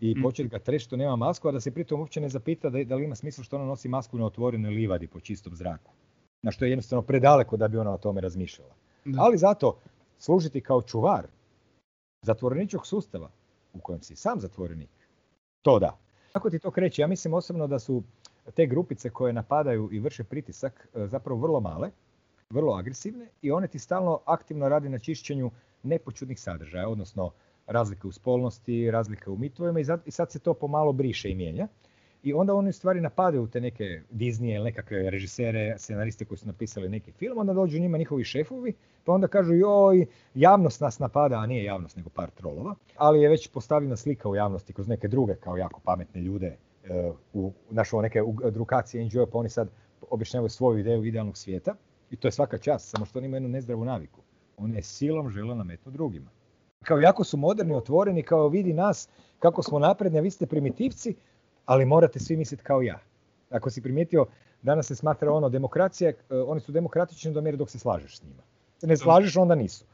i 0.00 0.14
mm. 0.14 0.22
početi 0.22 0.48
ga 0.48 0.58
treći 0.58 0.84
što 0.84 0.96
nema 0.96 1.16
masku, 1.16 1.48
a 1.48 1.52
da 1.52 1.60
se 1.60 1.70
pritom 1.70 2.00
uopće 2.00 2.20
ne 2.20 2.28
zapita 2.28 2.70
da, 2.70 2.84
da 2.84 2.94
li 2.94 3.04
ima 3.04 3.14
smisla 3.14 3.44
što 3.44 3.56
ona 3.56 3.64
nosi 3.64 3.88
masku 3.88 4.18
na 4.18 4.26
otvorenoj 4.26 4.70
livadi 4.70 5.06
po 5.06 5.20
čistom 5.20 5.56
zraku. 5.56 5.92
Na 6.42 6.50
što 6.50 6.64
je 6.64 6.70
jednostavno 6.70 7.02
predaleko 7.02 7.56
da 7.56 7.68
bi 7.68 7.78
ona 7.78 7.94
o 7.94 7.98
tome 7.98 8.20
razmišljala. 8.20 8.74
Ali 9.18 9.38
zato 9.38 9.78
služiti 10.18 10.60
kao 10.60 10.82
čuvar 10.82 11.26
zatvoreničkog 12.22 12.86
sustava 12.86 13.30
u 13.74 13.80
kojem 13.80 14.02
si 14.02 14.16
sam 14.16 14.40
zatvorenik, 14.40 14.90
to 15.62 15.78
da. 15.78 15.98
Kako 16.32 16.50
ti 16.50 16.58
to 16.58 16.70
kreće? 16.70 17.02
Ja 17.02 17.08
mislim 17.08 17.34
osobno 17.34 17.66
da 17.66 17.78
su 17.78 18.02
te 18.54 18.66
grupice 18.66 19.10
koje 19.10 19.32
napadaju 19.32 19.88
i 19.92 20.00
vrše 20.00 20.24
pritisak 20.24 20.88
e, 20.94 21.06
zapravo 21.06 21.40
vrlo 21.40 21.60
male, 21.60 21.90
vrlo 22.50 22.74
agresivne 22.74 23.28
i 23.42 23.50
one 23.50 23.68
ti 23.68 23.78
stalno 23.78 24.20
aktivno 24.24 24.68
radi 24.68 24.88
na 24.88 24.98
čišćenju 24.98 25.50
nepočudnih 25.82 26.40
sadržaja, 26.40 26.88
odnosno 26.88 27.32
razlike 27.68 28.06
u 28.06 28.12
spolnosti, 28.12 28.90
razlike 28.90 29.30
u 29.30 29.36
mitovima 29.36 29.80
i 30.06 30.10
sad 30.10 30.32
se 30.32 30.38
to 30.38 30.54
pomalo 30.54 30.92
briše 30.92 31.30
i 31.30 31.34
mijenja. 31.34 31.68
I 32.22 32.32
onda 32.32 32.54
oni 32.54 32.72
stvari 32.72 33.00
napadaju 33.00 33.46
te 33.46 33.60
neke 33.60 34.02
Disney 34.10 34.54
ili 34.54 34.64
nekakve 34.64 35.10
režisere, 35.10 35.74
scenariste 35.78 36.24
koji 36.24 36.38
su 36.38 36.46
napisali 36.46 36.88
neki 36.88 37.12
film, 37.12 37.38
onda 37.38 37.52
dođu 37.52 37.80
njima 37.80 37.98
njihovi 37.98 38.24
šefovi, 38.24 38.74
pa 39.04 39.12
onda 39.12 39.28
kažu 39.28 39.54
joj, 39.54 40.06
javnost 40.34 40.80
nas 40.80 40.98
napada, 40.98 41.36
a 41.36 41.46
nije 41.46 41.64
javnost 41.64 41.96
nego 41.96 42.10
par 42.10 42.30
trolova, 42.30 42.74
ali 42.96 43.20
je 43.20 43.28
već 43.28 43.48
postavljena 43.48 43.96
slika 43.96 44.28
u 44.28 44.36
javnosti 44.36 44.72
kroz 44.72 44.88
neke 44.88 45.08
druge 45.08 45.34
kao 45.34 45.56
jako 45.56 45.80
pametne 45.84 46.20
ljude 46.20 46.56
uh, 46.56 47.16
u 47.32 47.52
našo 47.70 48.00
neke 48.02 48.22
edukacije 48.44 49.04
NGO, 49.04 49.26
pa 49.26 49.38
oni 49.38 49.48
sad 49.48 49.70
objašnjavaju 50.10 50.48
svoju 50.48 50.78
ideju 50.78 51.04
idealnog 51.04 51.36
svijeta 51.36 51.74
i 52.10 52.16
to 52.16 52.28
je 52.28 52.32
svaka 52.32 52.58
čast, 52.58 52.90
samo 52.90 53.04
što 53.04 53.18
oni 53.18 53.26
imaju 53.26 53.36
jednu 53.36 53.48
nezdravu 53.48 53.84
naviku. 53.84 54.20
Oni 54.56 54.76
je 54.76 54.82
silom 54.82 55.30
žele 55.30 55.54
nametnu 55.54 55.92
drugima. 55.92 56.30
Kao 56.84 57.00
jako 57.00 57.24
su 57.24 57.36
moderni, 57.36 57.74
otvoreni, 57.74 58.22
kao 58.22 58.48
vidi 58.48 58.72
nas 58.72 59.08
kako 59.38 59.62
smo 59.62 59.78
napredni, 59.78 60.18
a 60.18 60.22
vi 60.22 60.30
ste 60.30 60.46
primitivci, 60.46 61.14
ali 61.64 61.84
morate 61.84 62.18
svi 62.18 62.36
misliti 62.36 62.62
kao 62.62 62.82
ja. 62.82 62.98
Ako 63.50 63.70
si 63.70 63.82
primijetio, 63.82 64.26
danas 64.62 64.86
se 64.86 64.96
smatra 64.96 65.32
ono 65.32 65.48
demokracija, 65.48 66.10
e, 66.10 66.14
oni 66.46 66.60
su 66.60 66.72
demokratični 66.72 67.32
do 67.32 67.40
mjere 67.40 67.56
dok 67.56 67.70
se 67.70 67.78
slažeš 67.78 68.18
s 68.18 68.22
njima. 68.22 68.42
Ne 68.82 68.96
slažeš, 68.96 69.36
onda 69.36 69.54
nisu. 69.54 69.84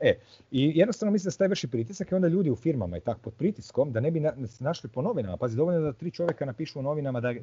E, 0.00 0.18
i 0.50 0.72
jednostavno 0.78 1.12
mislim 1.12 1.26
da 1.26 1.30
se 1.30 1.38
taj 1.38 1.48
vrši 1.48 1.68
pritisak 1.68 2.12
i 2.12 2.14
onda 2.14 2.28
ljudi 2.28 2.50
u 2.50 2.56
firmama 2.56 2.96
i 2.96 3.00
tako 3.00 3.20
pod 3.20 3.34
pritiskom 3.34 3.92
da 3.92 4.00
ne 4.00 4.10
bi 4.10 4.20
na, 4.20 4.46
se 4.46 4.64
našli 4.64 4.90
po 4.90 5.02
novinama. 5.02 5.36
Pazi, 5.36 5.56
dovoljno 5.56 5.80
da 5.80 5.92
tri 5.92 6.10
čovjeka 6.10 6.44
napišu 6.44 6.78
u 6.78 6.82
novinama 6.82 7.20
da, 7.20 7.34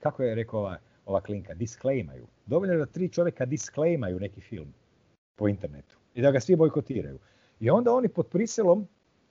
kako 0.00 0.22
je 0.22 0.34
rekao 0.34 0.60
ova, 0.60 0.78
ova 1.06 1.20
klinka, 1.20 1.54
disclaimaju. 1.54 2.26
Dovoljno 2.46 2.74
je 2.74 2.78
da 2.78 2.86
tri 2.86 3.08
čovjeka 3.08 3.46
disclaimaju 3.46 4.20
neki 4.20 4.40
film 4.40 4.74
po 5.36 5.48
internetu 5.48 5.96
i 6.14 6.22
da 6.22 6.30
ga 6.30 6.40
svi 6.40 6.56
bojkotiraju. 6.56 7.18
I 7.60 7.70
onda 7.70 7.92
oni 7.92 8.08
pod 8.08 8.26
prisilom 8.26 8.88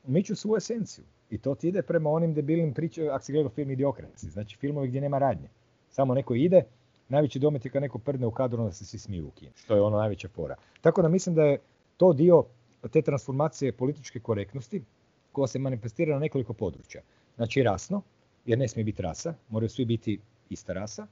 miču 0.07 0.35
svoju 0.35 0.57
esenciju. 0.57 1.05
I 1.29 1.37
to 1.37 1.55
ti 1.55 1.67
ide 1.67 1.81
prema 1.81 2.09
onim 2.09 2.33
debilnim 2.33 2.73
pričama, 2.73 3.11
ako 3.11 3.25
si 3.25 3.31
gledao 3.31 3.49
film 3.49 3.71
Idiokrasi, 3.71 4.29
znači 4.29 4.57
filmovi 4.57 4.87
gdje 4.87 5.01
nema 5.01 5.17
radnje. 5.17 5.49
Samo 5.89 6.13
neko 6.13 6.35
ide, 6.35 6.63
najveći 7.09 7.39
domet 7.39 7.65
je 7.65 7.71
kad 7.71 7.81
neko 7.81 7.99
prdne 7.99 8.27
u 8.27 8.31
kadru, 8.31 8.61
onda 8.61 8.71
se 8.71 8.85
svi 8.85 8.99
smiju 8.99 9.27
u 9.27 9.31
kinu. 9.31 9.51
Što 9.55 9.75
je 9.75 9.81
ono 9.81 9.97
najveća 9.97 10.27
fora. 10.27 10.55
Tako 10.81 11.01
da 11.01 11.07
mislim 11.07 11.35
da 11.35 11.43
je 11.43 11.59
to 11.97 12.13
dio 12.13 12.45
te 12.91 13.01
transformacije 13.01 13.71
političke 13.71 14.19
korektnosti 14.19 14.83
koja 15.31 15.47
se 15.47 15.59
manifestira 15.59 16.13
na 16.13 16.19
nekoliko 16.19 16.53
područja. 16.53 17.01
Znači 17.35 17.63
rasno, 17.63 18.01
jer 18.45 18.59
ne 18.59 18.67
smije 18.67 18.83
biti 18.83 19.01
rasa, 19.01 19.33
moraju 19.49 19.69
svi 19.69 19.85
biti 19.85 20.19
ista 20.49 20.73
rasa. 20.73 21.07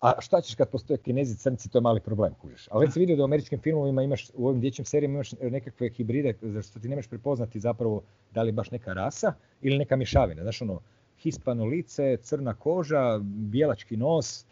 A 0.00 0.12
šta 0.20 0.40
ćeš 0.40 0.54
kad 0.54 0.70
postoje 0.70 0.98
kinezi 0.98 1.36
crnci, 1.36 1.68
to 1.68 1.78
je 1.78 1.82
mali 1.82 2.00
problem, 2.00 2.34
kužiš. 2.34 2.68
Ali 2.70 2.86
već 2.86 2.94
se 2.94 3.00
vidio 3.00 3.16
da 3.16 3.22
u 3.22 3.24
američkim 3.24 3.60
filmovima 3.60 4.02
imaš, 4.02 4.30
u 4.34 4.48
ovim 4.48 4.60
dječjim 4.60 4.84
serijama 4.84 5.14
imaš 5.14 5.32
nekakve 5.32 5.88
hibride, 5.88 6.34
zašto 6.42 6.80
ti 6.80 6.88
nemaš 6.88 7.08
prepoznati 7.08 7.60
zapravo 7.60 8.02
da 8.34 8.42
li 8.42 8.52
baš 8.52 8.70
neka 8.70 8.92
rasa 8.92 9.32
ili 9.62 9.78
neka 9.78 9.96
mješavina. 9.96 10.42
Znaš 10.42 10.62
ono, 10.62 10.80
hispano 11.18 11.64
lice, 11.64 12.16
crna 12.16 12.54
koža, 12.54 13.18
bijelački 13.22 13.96
nos, 13.96 14.46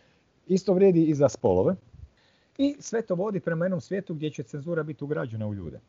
isto 0.46 0.74
vrijedi 0.74 1.04
i 1.04 1.14
za 1.14 1.28
spolove. 1.28 1.74
I 2.58 2.76
sve 2.78 3.02
to 3.02 3.14
vodi 3.14 3.40
prema 3.40 3.64
jednom 3.64 3.80
svijetu 3.80 4.14
gdje 4.14 4.30
će 4.30 4.42
cenzura 4.42 4.82
biti 4.82 5.04
ugrađena 5.04 5.46
u 5.46 5.54
ljude. 5.54 5.80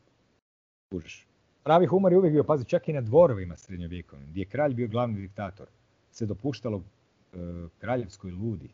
Kužiš. 0.90 1.26
Pravi 1.62 1.86
humor 1.86 2.12
je 2.12 2.18
uvijek 2.18 2.32
bio, 2.32 2.44
pazi, 2.44 2.64
čak 2.64 2.88
i 2.88 2.92
na 2.92 3.00
dvorovima 3.00 3.56
srednjovjekovnim, 3.56 4.28
gdje 4.30 4.40
je 4.40 4.46
kralj 4.46 4.74
bio 4.74 4.88
glavni 4.88 5.20
diktator, 5.20 5.66
se 6.10 6.26
dopuštalo 6.26 6.78
e, 6.78 7.36
kraljevskoj 7.78 8.30
ludi 8.30 8.68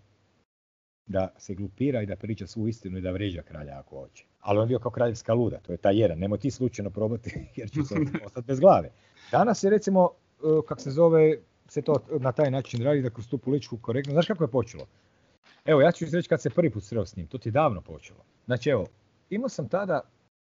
da 1.06 1.34
se 1.38 1.54
glupira 1.54 2.02
i 2.02 2.06
da 2.06 2.16
priča 2.16 2.46
svu 2.46 2.68
istinu 2.68 2.98
i 2.98 3.00
da 3.00 3.10
vređa 3.10 3.42
kralja 3.42 3.78
ako 3.78 4.00
hoće. 4.00 4.24
Ali 4.40 4.58
on 4.58 4.68
bio 4.68 4.78
kao 4.78 4.90
kraljevska 4.90 5.34
luda, 5.34 5.58
to 5.58 5.72
je 5.72 5.78
taj 5.78 6.00
jedan. 6.00 6.18
Nemoj 6.18 6.38
ti 6.38 6.50
slučajno 6.50 6.90
probati 6.90 7.30
jer 7.56 7.70
će 7.70 7.82
se 7.82 7.94
ostati 8.26 8.46
bez 8.46 8.60
glave. 8.60 8.90
Danas 9.30 9.64
je 9.64 9.70
recimo, 9.70 10.10
e, 10.38 10.66
kak 10.68 10.80
se 10.80 10.90
zove, 10.90 11.36
se 11.68 11.82
to 11.82 11.98
na 12.20 12.32
taj 12.32 12.50
način 12.50 12.82
radi 12.82 13.02
da 13.02 13.10
kroz 13.10 13.28
tu 13.28 13.38
političku 13.38 13.78
korektnost. 13.78 14.14
Znaš 14.14 14.26
kako 14.26 14.44
je 14.44 14.50
počelo? 14.50 14.86
Evo, 15.64 15.80
ja 15.80 15.92
ću 15.92 16.04
reći 16.12 16.28
kad 16.28 16.42
se 16.42 16.50
prvi 16.50 16.70
put 16.70 16.84
sreo 16.84 17.06
s 17.06 17.16
njim, 17.16 17.26
to 17.26 17.38
ti 17.38 17.48
je 17.48 17.52
davno 17.52 17.80
počelo. 17.80 18.24
Znači 18.46 18.70
evo, 18.70 18.86
imao 19.30 19.48
sam 19.48 19.68
tada 19.68 20.00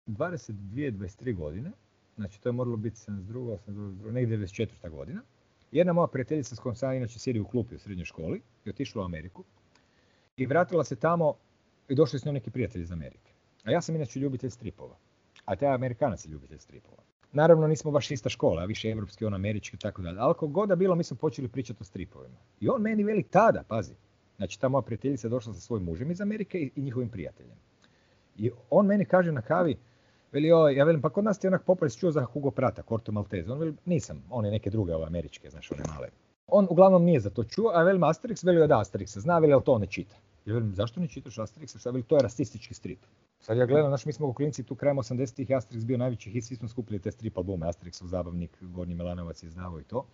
22-23 0.08 1.36
godine, 1.36 1.72
znači 2.16 2.42
to 2.42 2.50
je 2.50 2.54
moralo 2.54 2.78
biti 2.78 2.96
72, 2.96 3.58
82, 3.68 4.12
negdje 4.12 4.38
94. 4.38 4.90
godina. 4.90 5.22
Jedna 5.72 5.94
moja 5.94 6.08
prijateljica 6.08 6.56
s 6.56 6.60
kojom 6.60 6.76
sam 6.76 6.94
inače 6.94 7.20
sjedi 7.20 7.40
u 7.40 7.46
klupi 7.46 7.76
u 7.76 7.80
srednjoj 7.80 8.06
školi 8.06 8.42
je 8.66 8.70
otišla 8.70 9.02
u 9.02 9.06
Ameriku 9.06 9.44
i 10.40 10.46
vratila 10.46 10.84
se 10.84 10.96
tamo 10.96 11.34
i 11.90 11.96
došli 11.96 12.20
s 12.20 12.26
njom 12.26 12.34
neki 12.34 12.52
prijatelji 12.52 12.82
iz 12.82 12.92
Amerike. 12.92 13.32
A 13.64 13.72
ja 13.72 13.82
sam 13.82 13.96
inače 13.96 14.20
ljubitelj 14.20 14.50
stripova, 14.50 14.98
a 15.46 15.56
taj 15.56 15.74
Amerikanac 15.74 16.26
je 16.26 16.30
ljubitelj 16.30 16.58
stripova. 16.58 17.04
Naravno 17.32 17.68
nismo 17.68 17.92
baš 17.92 18.12
ista 18.12 18.30
škola, 18.30 18.62
a 18.62 18.66
više 18.66 18.90
evropski, 18.90 19.26
on 19.26 19.34
američki 19.34 19.76
i 19.76 19.80
tako 19.80 20.02
dalje. 20.02 20.20
Ali 20.20 20.34
kako 20.34 20.48
god 20.48 20.78
bilo, 20.78 20.96
mi 20.96 21.04
smo 21.04 21.18
počeli 21.18 21.48
pričati 21.48 21.78
o 21.82 21.84
stripovima. 21.84 22.38
I 22.60 22.70
on 22.70 22.82
meni 22.82 23.04
veli 23.04 23.24
tada, 23.24 23.64
pazi, 23.68 23.94
znači 24.38 24.60
ta 24.60 24.70
moja 24.70 24.82
prijateljica 24.82 25.28
je 25.28 25.30
došla 25.30 25.54
sa 25.54 25.60
svojim 25.60 25.86
mužem 25.86 26.12
iz 26.12 26.22
Amerike 26.22 26.70
i, 26.76 26.82
njihovim 26.82 27.10
prijateljem. 27.10 27.58
I 28.38 28.52
on 28.70 28.86
meni 28.86 29.06
kaže 29.06 29.32
na 29.32 29.42
kavi, 29.42 29.78
Veli, 30.32 30.52
oj, 30.52 30.76
ja 30.76 30.86
velim, 30.86 31.02
pa 31.02 31.10
kod 31.10 31.24
nas 31.24 31.40
ti 31.40 31.48
onak 31.48 31.64
popres 31.66 31.96
čuo 31.98 32.12
za 32.12 32.24
Hugo 32.26 32.52
Prata, 32.52 32.84
Corto 32.90 33.12
Maltese. 33.12 33.52
On 33.52 33.60
veli, 33.60 33.74
nisam, 33.86 34.24
on 34.30 34.46
je 34.46 34.52
neke 34.52 34.70
druge 34.70 34.96
ove 34.96 35.06
američke, 35.06 35.50
znaš, 35.50 35.72
one 35.72 35.84
male. 35.94 36.10
On 36.48 36.68
uglavnom 36.70 37.04
nije 37.04 37.20
za 37.20 37.30
to 37.30 37.44
čuo, 37.44 37.72
a 37.74 37.84
velim 37.84 38.02
Asterix, 38.02 38.46
veli 38.46 38.68
da 38.68 38.78
Asterix 38.78 39.18
zna, 39.20 39.40
veli, 39.40 39.54
ali 39.54 39.64
to 39.64 39.78
ne 39.78 39.86
čita. 39.86 40.16
Ja 40.50 40.56
velim, 40.56 40.74
zašto 40.74 41.00
ne 41.00 41.08
čitaš 41.08 41.36
Asterix? 41.36 41.78
Šta 41.80 41.92
veli, 41.92 42.04
to 42.04 42.18
je 42.18 42.24
rasistički 42.26 42.74
strip. 42.74 43.06
Sad 43.40 43.58
ja 43.58 43.66
gledam, 43.66 43.90
znaš, 43.90 44.06
mi 44.06 44.14
smo 44.14 44.28
u 44.28 44.34
klinci 44.34 44.64
tu 44.64 44.76
krajem 44.76 44.98
80-ih, 44.98 45.50
Asterix 45.50 45.86
bio 45.86 45.98
najveći 45.98 46.32
hit, 46.32 46.46
svi 46.46 46.56
smo 46.56 46.68
skupili 46.68 47.00
te 47.00 47.12
strip 47.12 47.38
albume, 47.38 47.68
Asterixov 47.68 48.08
zabavnik, 48.08 48.58
Gornji 48.62 48.96
Melanovac 48.96 49.44
je 49.44 49.48
izdavao 49.48 49.80
i 49.80 49.84
to. 49.84 50.06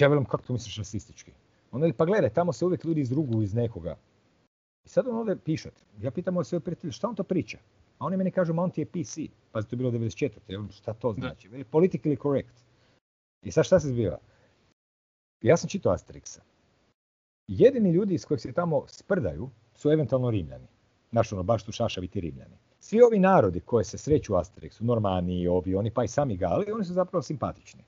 Ja 0.00 0.08
velim, 0.08 0.24
kako 0.24 0.42
to 0.42 0.52
misliš 0.52 0.76
rasistički? 0.76 1.32
Onda 1.70 1.92
pa 1.96 2.04
gledaj, 2.04 2.30
tamo 2.30 2.52
se 2.52 2.64
uvijek 2.64 2.84
ljudi 2.84 3.00
izrugu 3.00 3.42
iz 3.42 3.54
nekoga. 3.54 3.96
I 4.84 4.88
sad 4.88 5.06
on 5.06 5.16
ovdje 5.16 5.36
pišat. 5.36 5.84
Ja 6.00 6.10
pitam 6.10 6.36
od 6.36 6.46
svoje 6.46 6.60
prijatelje, 6.60 6.92
šta 6.92 7.08
on 7.08 7.14
to 7.14 7.22
priča? 7.22 7.58
A 7.98 8.06
oni 8.06 8.16
meni 8.16 8.30
kažu, 8.30 8.54
ma 8.54 8.62
on 8.62 8.70
ti 8.70 8.80
je 8.80 8.86
PC. 8.86 9.18
Pa 9.52 9.62
to 9.62 9.68
je 9.70 9.78
bilo 9.78 9.90
94. 9.90 10.38
Ja, 10.48 10.64
šta 10.70 10.94
to 10.94 11.12
znači? 11.12 11.48
Politically 11.48 12.22
correct. 12.22 12.64
I 13.42 13.50
sad 13.50 13.64
šta 13.64 13.80
se 13.80 13.88
zbiva? 13.88 14.18
Ja 15.42 15.56
sam 15.56 15.68
čitao 15.68 15.94
Asterixa. 15.94 16.40
Jedini 17.54 17.90
ljudi 17.90 18.14
iz 18.14 18.24
kojih 18.24 18.40
se 18.40 18.52
tamo 18.52 18.84
sprdaju 18.86 19.50
su 19.74 19.90
eventualno 19.90 20.30
Rimljani. 20.30 20.66
Znaš 21.10 21.32
ono, 21.32 21.42
baš 21.42 21.64
tu 21.64 21.72
šašaviti 21.72 22.20
Rimljani. 22.20 22.56
Svi 22.80 23.02
ovi 23.02 23.18
narodi 23.18 23.60
koji 23.60 23.84
se 23.84 23.98
sreću 23.98 24.34
u 24.34 24.36
Asterixu, 24.36 24.82
Normani, 24.82 25.48
ovi, 25.48 25.74
oni 25.74 25.90
pa 25.90 26.04
i 26.04 26.08
sami 26.08 26.36
Gali, 26.36 26.72
oni 26.72 26.84
su 26.84 26.92
zapravo 26.92 27.22
simpatični. 27.22 27.84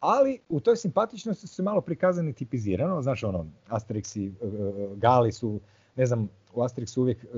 Ali 0.00 0.38
u 0.48 0.60
toj 0.60 0.76
simpatičnosti 0.76 1.46
su 1.46 1.62
malo 1.62 1.80
prikazani 1.80 2.32
tipizirano, 2.32 3.02
znaš 3.02 3.24
ono, 3.24 3.46
Asterix 3.68 4.18
i 4.18 4.26
e, 4.26 4.46
e, 4.46 4.88
Gali 4.96 5.32
su, 5.32 5.60
ne 5.96 6.06
znam, 6.06 6.28
u 6.54 6.60
Asterixu 6.60 7.00
uvijek 7.00 7.24
e, 7.24 7.28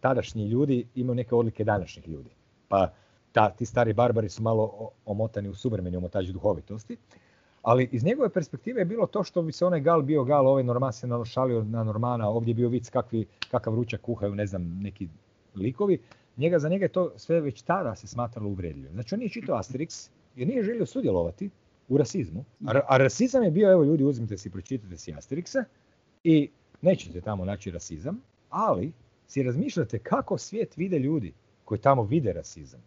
tadašnji 0.00 0.48
ljudi 0.48 0.86
imaju 0.94 1.14
neke 1.14 1.34
odlike 1.34 1.64
današnjih 1.64 2.08
ljudi. 2.08 2.30
Pa 2.68 2.92
ta, 3.32 3.50
ti 3.50 3.66
stari 3.66 3.92
barbari 3.92 4.28
su 4.28 4.42
malo 4.42 4.90
omotani 5.04 5.48
u 5.48 5.54
suvremeni 5.54 5.96
omotač 5.96 6.26
duhovitosti. 6.26 6.96
Ali 7.62 7.88
iz 7.92 8.04
njegove 8.04 8.28
perspektive 8.28 8.80
je 8.80 8.84
bilo 8.84 9.06
to 9.06 9.24
što 9.24 9.42
bi 9.42 9.52
se 9.52 9.66
onaj 9.66 9.80
gal 9.80 10.02
bio 10.02 10.24
gal, 10.24 10.46
ovaj 10.46 10.64
Norman 10.64 10.92
se 10.92 11.06
nalošalio 11.06 11.64
na 11.64 11.84
Normana, 11.84 12.28
ovdje 12.28 12.50
je 12.50 12.54
bio 12.54 12.68
vic 12.68 12.90
kakvi, 12.90 13.26
kakav 13.50 13.74
ručak 13.74 14.00
kuhaju, 14.00 14.34
ne 14.34 14.46
znam, 14.46 14.78
neki 14.82 15.08
likovi. 15.54 15.98
Njega, 16.36 16.58
za 16.58 16.68
njega 16.68 16.84
je 16.84 16.88
to 16.88 17.12
sve 17.16 17.40
već 17.40 17.62
tada 17.62 17.94
se 17.96 18.06
smatralo 18.06 18.48
uvredljivo. 18.48 18.92
Znači 18.92 19.14
on 19.14 19.18
nije 19.18 19.30
čitao 19.30 19.58
Asterix 19.58 20.10
jer 20.36 20.48
nije 20.48 20.62
želio 20.62 20.86
sudjelovati 20.86 21.50
u 21.88 21.98
rasizmu. 21.98 22.44
A, 22.66 22.80
a 22.88 22.96
rasizam 22.96 23.42
je 23.42 23.50
bio, 23.50 23.72
evo 23.72 23.84
ljudi, 23.84 24.04
uzmite 24.04 24.38
si, 24.38 24.50
pročitajte 24.50 24.96
si 24.96 25.12
Asterixa 25.12 25.64
i 26.24 26.50
nećete 26.82 27.20
tamo 27.20 27.44
naći 27.44 27.70
rasizam, 27.70 28.20
ali 28.50 28.92
si 29.26 29.42
razmišljate 29.42 29.98
kako 29.98 30.38
svijet 30.38 30.76
vide 30.76 30.98
ljudi 30.98 31.32
koji 31.64 31.80
tamo 31.80 32.02
vide 32.02 32.32
rasizam 32.32 32.80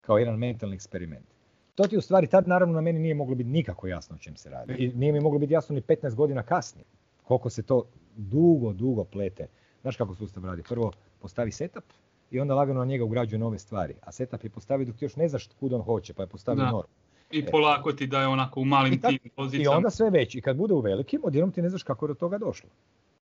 kao 0.00 0.18
jedan 0.18 0.38
mentalni 0.38 0.74
eksperiment. 0.74 1.33
To 1.74 1.86
ti 1.86 1.96
u 1.96 2.00
stvari 2.00 2.26
tad 2.26 2.48
naravno 2.48 2.74
na 2.74 2.80
meni 2.80 2.98
nije 2.98 3.14
moglo 3.14 3.34
biti 3.34 3.50
nikako 3.50 3.86
jasno 3.86 4.16
o 4.16 4.18
čem 4.18 4.36
se 4.36 4.50
radi. 4.50 4.74
I 4.78 4.88
nije 4.88 5.12
mi 5.12 5.20
moglo 5.20 5.38
biti 5.38 5.52
jasno 5.52 5.74
ni 5.74 5.80
15 5.80 6.14
godina 6.14 6.42
kasnije. 6.42 6.84
Koliko 7.22 7.50
se 7.50 7.62
to 7.62 7.84
dugo, 8.16 8.72
dugo 8.72 9.04
plete. 9.04 9.46
Znaš 9.82 9.96
kako 9.96 10.14
sustav 10.14 10.44
radi? 10.44 10.62
Prvo 10.62 10.92
postavi 11.20 11.52
setup 11.52 11.84
i 12.30 12.40
onda 12.40 12.54
lagano 12.54 12.78
na 12.78 12.86
njega 12.86 13.04
ugrađuje 13.04 13.38
nove 13.38 13.58
stvari. 13.58 13.94
A 14.02 14.12
setup 14.12 14.44
je 14.44 14.50
postavi 14.50 14.84
dok 14.84 14.96
ti 14.96 15.04
još 15.04 15.16
ne 15.16 15.28
znaš 15.28 15.46
kud 15.60 15.72
on 15.72 15.82
hoće, 15.82 16.14
pa 16.14 16.22
je 16.22 16.26
postavio 16.26 16.64
normu. 16.64 16.94
I 17.30 17.38
e. 17.38 17.46
polako 17.50 17.92
ti 17.92 18.06
da 18.06 18.20
je 18.20 18.26
onako 18.26 18.60
u 18.60 18.64
malim 18.64 19.00
tim 19.00 19.18
pozicijama. 19.36 19.74
I 19.74 19.76
onda 19.76 19.90
sve 19.90 20.10
veći. 20.10 20.38
I 20.38 20.40
kad 20.40 20.56
bude 20.56 20.74
u 20.74 20.80
velikim, 20.80 21.20
odjednom 21.24 21.52
ti 21.52 21.62
ne 21.62 21.68
znaš 21.68 21.82
kako 21.82 22.06
je 22.06 22.08
do 22.08 22.14
toga 22.14 22.38
došlo. 22.38 22.70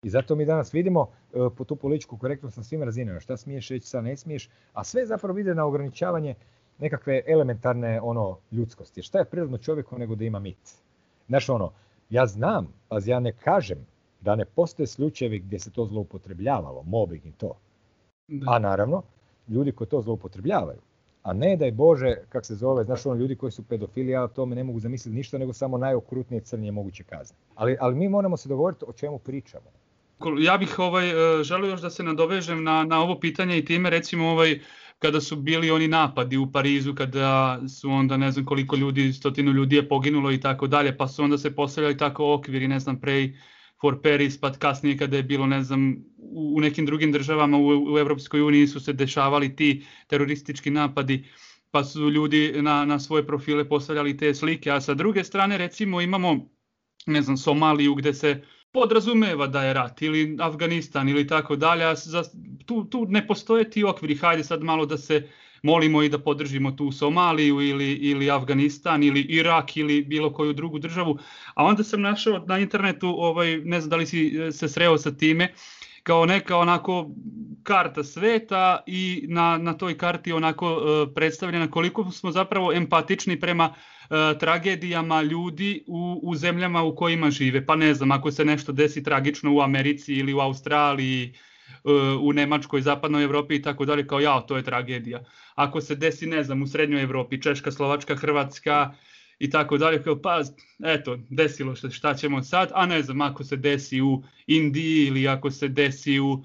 I 0.04 0.10
zato 0.10 0.36
mi 0.36 0.46
danas 0.46 0.74
vidimo 0.74 1.02
uh, 1.02 1.54
po 1.58 1.64
tu 1.64 1.76
političku 1.76 2.18
korektnost 2.18 2.58
na 2.58 2.64
svim 2.64 2.84
razinama. 2.84 3.20
Šta 3.20 3.38
smiješ 3.38 3.70
reći, 3.70 3.88
šta 3.88 4.02
ne 4.02 4.18
smiješ. 4.18 4.50
A 4.74 4.84
sve 4.84 5.06
zapravo 5.06 5.40
ide 5.40 5.56
na 5.56 5.66
ograničavanje 5.66 6.36
nekakve 6.80 7.22
elementarne 7.28 8.02
ono 8.02 8.38
ljudskosti. 8.52 9.02
Šta 9.02 9.20
je 9.20 9.26
prirodno 9.26 9.58
čovjeku 9.58 9.98
nego 9.98 10.16
da 10.16 10.24
ima 10.24 10.40
mit? 10.40 10.76
Znaš 11.28 11.50
ono, 11.50 11.72
ja 12.10 12.26
znam, 12.26 12.74
pa 12.88 13.00
ja 13.06 13.20
ne 13.20 13.32
kažem 13.32 13.86
da 14.22 14.36
ne 14.36 14.46
postoje 14.46 14.88
slučajevi 14.88 15.40
gdje 15.40 15.60
se 15.60 15.72
to 15.72 15.86
zloupotrebljavalo, 15.86 16.84
mobbing 16.84 17.26
i 17.26 17.32
to. 17.32 17.58
A 18.48 18.60
naravno, 18.60 19.04
ljudi 19.48 19.72
koji 19.72 19.88
to 19.88 20.02
zloupotrebljavaju, 20.02 20.80
a 21.24 21.34
ne 21.34 21.56
da 21.56 21.66
je 21.66 21.72
Bože, 21.72 22.16
kak 22.30 22.46
se 22.46 22.56
zove, 22.56 22.84
znaš 22.84 23.06
ono, 23.06 23.16
ljudi 23.16 23.36
koji 23.36 23.52
su 23.52 23.64
pedofili, 23.64 24.12
ja 24.12 24.24
o 24.24 24.28
tome 24.28 24.56
ne 24.56 24.64
mogu 24.64 24.80
zamisliti 24.80 25.16
ništa, 25.16 25.38
nego 25.38 25.54
samo 25.54 25.78
najokrutnije 25.78 26.42
crnije 26.42 26.72
moguće 26.72 27.04
kazne. 27.04 27.38
Ali, 27.56 27.78
ali 27.80 27.96
mi 27.96 28.10
moramo 28.10 28.38
se 28.38 28.50
dogovoriti 28.50 28.86
o 28.88 28.94
čemu 28.94 29.20
pričamo. 29.20 29.66
Ja 30.40 30.58
bih 30.58 30.80
ovaj, 30.80 31.10
e, 31.10 31.44
želio 31.44 31.70
još 31.70 31.82
da 31.82 31.90
se 31.90 32.04
nadovežem 32.04 32.64
na, 32.64 32.84
na 32.84 33.02
ovo 33.02 33.20
pitanje 33.20 33.58
i 33.58 33.66
time 33.66 33.90
recimo 33.90 34.30
ovaj, 34.30 34.60
kada 35.00 35.22
su 35.22 35.36
bili 35.36 35.72
oni 35.72 35.88
napadi 35.88 36.38
u 36.38 36.52
Parizu, 36.52 36.96
kada 36.96 37.60
su 37.80 37.90
onda 37.90 38.18
ne 38.18 38.32
znam 38.32 38.46
koliko 38.46 38.76
ljudi, 38.76 39.14
stotinu 39.14 39.52
ljudi 39.52 39.76
je 39.76 39.90
poginulo 39.90 40.32
i 40.32 40.40
tako 40.40 40.68
dalje, 40.68 40.98
pa 40.98 41.08
su 41.08 41.24
onda 41.24 41.38
se 41.38 41.56
postavljali 41.56 41.98
tako 41.98 42.34
okviri, 42.34 42.68
ne 42.68 42.80
znam, 42.80 43.00
prej 43.00 43.38
for 43.82 44.02
Paris, 44.02 44.40
pa 44.40 44.52
kasnije 44.52 44.98
kada 44.98 45.18
je 45.18 45.24
bilo, 45.24 45.48
ne 45.48 45.64
znam, 45.64 45.96
u 46.32 46.60
nekim 46.62 46.86
drugim 46.86 47.12
državama 47.12 47.58
u, 47.58 47.94
u 47.94 47.98
Europskoj 47.98 48.42
uniji 48.42 48.68
su 48.68 48.80
se 48.80 48.94
dešavali 48.94 49.56
ti 49.56 49.86
teroristički 50.08 50.70
napadi, 50.70 51.26
pa 51.72 51.84
su 51.84 52.10
ljudi 52.10 52.54
na, 52.62 52.86
na 52.86 53.00
svoje 53.00 53.28
profile 53.28 53.70
postavljali 53.70 54.18
te 54.18 54.34
slike, 54.34 54.72
a 54.72 54.82
sa 54.82 54.94
druge 54.94 55.24
strane 55.24 55.58
recimo 55.58 56.02
imamo, 56.02 56.50
ne 57.06 57.22
znam, 57.22 57.38
Somaliju 57.38 57.96
gde 57.96 58.14
se 58.14 58.42
podrazumeva 58.72 59.48
da 59.48 59.64
je 59.64 59.74
rat 59.74 60.02
ili 60.02 60.38
Afganistan 60.40 61.10
ili 61.10 61.28
tako 61.28 61.56
dalje, 61.56 61.86
a 61.86 61.96
tu, 62.66 62.86
tu 62.86 63.06
ne 63.10 63.28
postoje 63.28 63.70
ti 63.70 63.84
okviri, 63.84 64.16
hajde 64.16 64.44
sad 64.44 64.64
malo 64.64 64.86
da 64.86 64.98
se 64.98 65.28
molimo 65.64 66.04
i 66.04 66.10
da 66.10 66.20
podržimo 66.20 66.72
tu 66.72 66.92
Somaliju 66.92 67.62
ili, 67.62 67.94
ili 67.94 68.32
Afganistan 68.32 69.04
ili 69.04 69.22
Irak 69.22 69.78
ili 69.78 70.02
bilo 70.02 70.34
koju 70.34 70.54
drugu 70.54 70.80
državu, 70.80 71.18
a 71.56 71.64
onda 71.64 71.84
sam 71.84 72.02
našao 72.02 72.46
na 72.48 72.60
internetu, 72.60 73.16
ovaj, 73.18 73.58
ne 73.58 73.82
znam 73.82 73.90
da 73.90 73.96
li 73.96 74.06
si 74.06 74.28
e, 74.28 74.52
se 74.52 74.68
sreo 74.68 74.98
sa 74.98 75.12
time, 75.12 75.54
kao 76.10 76.26
neka 76.26 76.58
onako 76.58 77.10
karta 77.64 78.04
sveta 78.04 78.84
i 78.88 79.26
na, 79.28 79.58
na 79.58 79.74
toj 79.78 79.98
karti 79.98 80.32
onako 80.34 80.74
uh, 80.74 81.14
predstavljena 81.16 81.72
koliko 81.72 82.12
smo 82.12 82.32
zapravo 82.32 82.74
empatični 82.74 83.40
prema 83.40 83.70
uh, 83.70 84.40
tragedijama 84.40 85.22
ljudi 85.22 85.84
u, 85.88 86.20
u 86.24 86.36
zemljama 86.36 86.84
u 86.84 86.96
kojima 86.96 87.30
žive. 87.32 87.66
Pa 87.66 87.76
ne 87.76 87.94
znam, 87.94 88.12
ako 88.12 88.32
se 88.32 88.46
nešto 88.46 88.72
desi 88.72 89.04
tragično 89.04 89.54
u 89.54 89.62
Americi 89.62 90.14
ili 90.14 90.34
u 90.34 90.40
Australiji, 90.40 91.34
uh, 91.84 91.92
u 92.22 92.34
Nemačkoj, 92.34 92.82
Zapadnoj 92.82 93.24
Evropi 93.24 93.56
i 93.56 93.62
tako 93.62 93.86
dalje, 93.86 94.08
kao 94.08 94.20
ja, 94.20 94.42
to 94.42 94.58
je 94.58 94.64
tragedija. 94.64 95.24
Ako 95.56 95.82
se 95.82 95.96
desi, 95.96 96.28
ne 96.28 96.44
znam, 96.44 96.62
u 96.62 96.68
Srednjoj 96.68 97.04
Evropi, 97.04 97.42
Češka, 97.42 97.72
Slovačka, 97.72 98.16
Hrvatska, 98.16 98.94
i 99.40 99.50
tako 99.50 99.78
dalje, 99.78 100.04
kao 100.04 100.22
pa 100.22 100.42
eto, 100.86 101.18
desilo 101.30 101.76
se 101.76 101.90
šta 101.90 102.14
ćemo 102.14 102.44
sad, 102.44 102.72
a 102.74 102.86
ne 102.86 103.02
znam, 103.04 103.22
ako 103.22 103.44
se 103.44 103.56
desi 103.56 104.02
u 104.02 104.24
Indiji 104.48 105.08
ili 105.08 105.28
ako 105.28 105.52
se 105.52 105.68
desi 105.68 106.20
u 106.20 106.44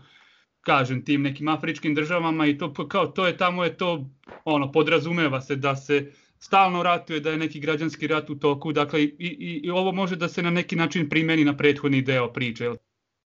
kažem 0.60 1.04
tim 1.04 1.22
nekim 1.22 1.48
afričkim 1.48 1.94
državama 1.94 2.46
i 2.46 2.58
to 2.58 2.88
kao 2.88 3.06
to 3.06 3.26
je 3.26 3.36
tamo 3.36 3.64
je 3.64 3.76
to 3.76 4.10
ono 4.44 4.72
podrazumeva 4.72 5.40
se 5.40 5.56
da 5.56 5.76
se 5.76 6.12
stalno 6.38 6.82
ratuje, 6.82 7.20
da 7.20 7.30
je 7.30 7.38
neki 7.38 7.60
građanski 7.60 8.06
rat 8.06 8.30
u 8.30 8.34
toku, 8.34 8.72
dakle 8.72 9.02
i, 9.02 9.16
i, 9.18 9.60
i 9.64 9.70
ovo 9.70 9.92
može 9.92 10.16
da 10.16 10.28
se 10.28 10.42
na 10.42 10.50
neki 10.50 10.76
način 10.76 11.08
primeni 11.08 11.44
na 11.44 11.56
prethodni 11.56 12.02
deo 12.02 12.32
priče. 12.32 12.70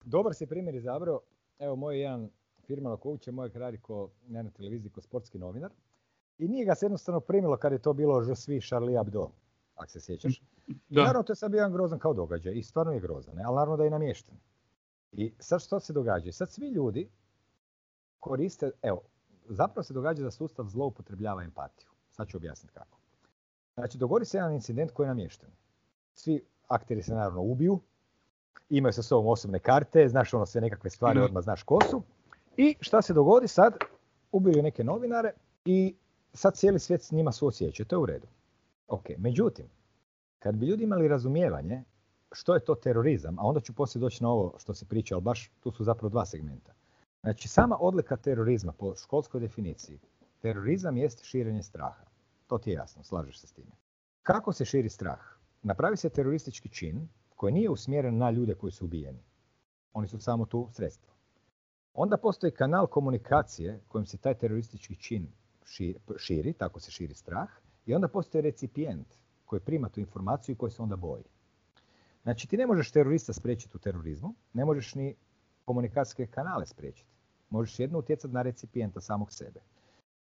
Dobar 0.04 0.34
se 0.34 0.46
primjer 0.46 0.74
izabrao, 0.74 1.20
evo 1.58 1.76
moj 1.76 2.00
jedan 2.00 2.28
firma 2.66 2.96
coach 3.02 3.26
je 3.26 3.32
moj 3.32 3.50
radi 3.54 3.78
ko, 3.78 4.10
ne 4.28 4.42
na 4.42 4.50
televiziji 4.50 4.90
ko 4.90 5.00
sportski 5.00 5.38
novinar. 5.38 5.70
I 6.38 6.48
nije 6.48 6.64
ga 6.64 6.74
se 6.74 6.86
jednostavno 6.86 7.20
primilo 7.20 7.56
kad 7.56 7.72
je 7.72 7.78
to 7.78 7.92
bilo 7.92 8.22
že 8.22 8.36
svi 8.36 8.60
Charlie 8.60 8.98
Hebdo 8.98 9.30
ako 9.74 9.90
se 9.90 10.00
sjećaš. 10.00 10.42
Da. 10.66 11.02
Naravno, 11.02 11.22
to 11.22 11.32
je 11.32 11.36
sad 11.36 11.50
bio 11.50 11.58
jedan 11.58 11.72
grozan 11.72 11.98
kao 11.98 12.14
događaj 12.14 12.52
i 12.54 12.62
stvarno 12.62 12.92
je 12.92 13.00
grozan, 13.00 13.34
ne? 13.34 13.42
ali 13.46 13.54
naravno 13.54 13.76
da 13.76 13.84
je 13.84 13.90
namješten. 13.90 14.36
I 15.12 15.32
sad 15.38 15.62
što 15.62 15.80
se 15.80 15.92
događa? 15.92 16.32
Sad 16.32 16.50
svi 16.50 16.68
ljudi 16.68 17.08
koriste, 18.20 18.70
evo, 18.82 19.00
zapravo 19.48 19.82
se 19.82 19.94
događa 19.94 20.22
da 20.22 20.30
sustav 20.30 20.66
zloupotrebljava 20.68 21.42
empatiju. 21.42 21.88
Sad 22.10 22.28
ću 22.28 22.36
objasniti 22.36 22.74
kako. 22.74 22.98
Znači, 23.74 23.98
dogodi 23.98 24.24
se 24.24 24.36
jedan 24.36 24.52
incident 24.52 24.90
koji 24.90 25.04
je 25.04 25.08
namješten. 25.08 25.48
Svi 26.14 26.44
akteri 26.68 27.02
se 27.02 27.14
naravno 27.14 27.42
ubiju, 27.42 27.80
imaju 28.70 28.92
sa 28.92 29.02
sobom 29.02 29.26
osobne 29.26 29.58
karte, 29.58 30.08
znaš 30.08 30.34
ono 30.34 30.46
sve 30.46 30.60
nekakve 30.60 30.90
stvari, 30.90 31.20
mm. 31.20 31.22
odmah 31.22 31.42
znaš 31.42 31.62
ko 31.62 31.78
su. 31.90 32.02
I 32.56 32.76
šta 32.80 33.02
se 33.02 33.12
dogodi 33.12 33.48
sad? 33.48 33.74
Ubiju 34.32 34.62
neke 34.62 34.84
novinare 34.84 35.32
i 35.64 35.94
sad 36.32 36.54
cijeli 36.54 36.78
svijet 36.78 37.02
s 37.02 37.10
njima 37.10 37.32
suosjeća. 37.32 37.84
To 37.84 37.96
je 37.96 38.00
u 38.00 38.06
redu. 38.06 38.26
Ok, 38.92 39.04
međutim, 39.18 39.66
kad 40.38 40.56
bi 40.56 40.66
ljudi 40.66 40.84
imali 40.84 41.08
razumijevanje 41.08 41.84
što 42.32 42.54
je 42.54 42.64
to 42.64 42.74
terorizam, 42.74 43.38
a 43.38 43.42
onda 43.42 43.60
ću 43.60 43.72
poslije 43.74 44.00
doći 44.00 44.22
na 44.22 44.30
ovo 44.30 44.54
što 44.58 44.74
se 44.74 44.86
priča, 44.86 45.14
ali 45.14 45.22
baš 45.22 45.50
tu 45.60 45.70
su 45.70 45.84
zapravo 45.84 46.08
dva 46.08 46.26
segmenta. 46.26 46.72
Znači, 47.20 47.48
sama 47.48 47.76
odlika 47.80 48.16
terorizma 48.16 48.72
po 48.72 48.94
školskoj 48.96 49.40
definiciji, 49.40 49.98
terorizam 50.40 50.96
jest 50.96 51.24
širenje 51.24 51.62
straha. 51.62 52.04
To 52.46 52.58
ti 52.58 52.70
je 52.70 52.74
jasno, 52.74 53.04
slažeš 53.04 53.40
se 53.40 53.46
s 53.46 53.52
time. 53.52 53.72
Kako 54.22 54.52
se 54.52 54.64
širi 54.64 54.88
strah? 54.88 55.20
Napravi 55.62 55.96
se 55.96 56.08
teroristički 56.08 56.68
čin 56.68 57.08
koji 57.36 57.52
nije 57.52 57.70
usmjeren 57.70 58.18
na 58.18 58.30
ljude 58.30 58.54
koji 58.54 58.72
su 58.72 58.84
ubijeni. 58.84 59.22
Oni 59.92 60.08
su 60.08 60.18
samo 60.18 60.46
tu 60.46 60.68
sredstvo. 60.72 61.12
Onda 61.94 62.16
postoji 62.16 62.52
kanal 62.52 62.86
komunikacije 62.86 63.80
kojim 63.88 64.06
se 64.06 64.18
taj 64.18 64.34
teroristički 64.34 64.96
čin 64.96 65.32
širi, 66.18 66.52
tako 66.52 66.80
se 66.80 66.90
širi 66.90 67.14
strah, 67.14 67.48
i 67.86 67.94
onda 67.94 68.08
postoji 68.08 68.42
recipijent 68.42 69.06
koji 69.46 69.60
prima 69.60 69.88
tu 69.88 70.00
informaciju 70.00 70.52
i 70.52 70.56
koji 70.56 70.72
se 70.72 70.82
onda 70.82 70.96
boji. 70.96 71.24
Znači 72.22 72.48
ti 72.48 72.56
ne 72.56 72.66
možeš 72.66 72.90
terorista 72.90 73.32
spriječiti 73.32 73.76
u 73.76 73.80
terorizmu, 73.80 74.34
ne 74.52 74.64
možeš 74.64 74.94
ni 74.94 75.14
komunikacijske 75.64 76.26
kanale 76.26 76.66
spriječiti. 76.66 77.10
Možeš 77.50 77.80
jedno 77.80 77.98
utjecati 77.98 78.34
na 78.34 78.42
recipijenta 78.42 79.00
samog 79.00 79.32
sebe. 79.32 79.60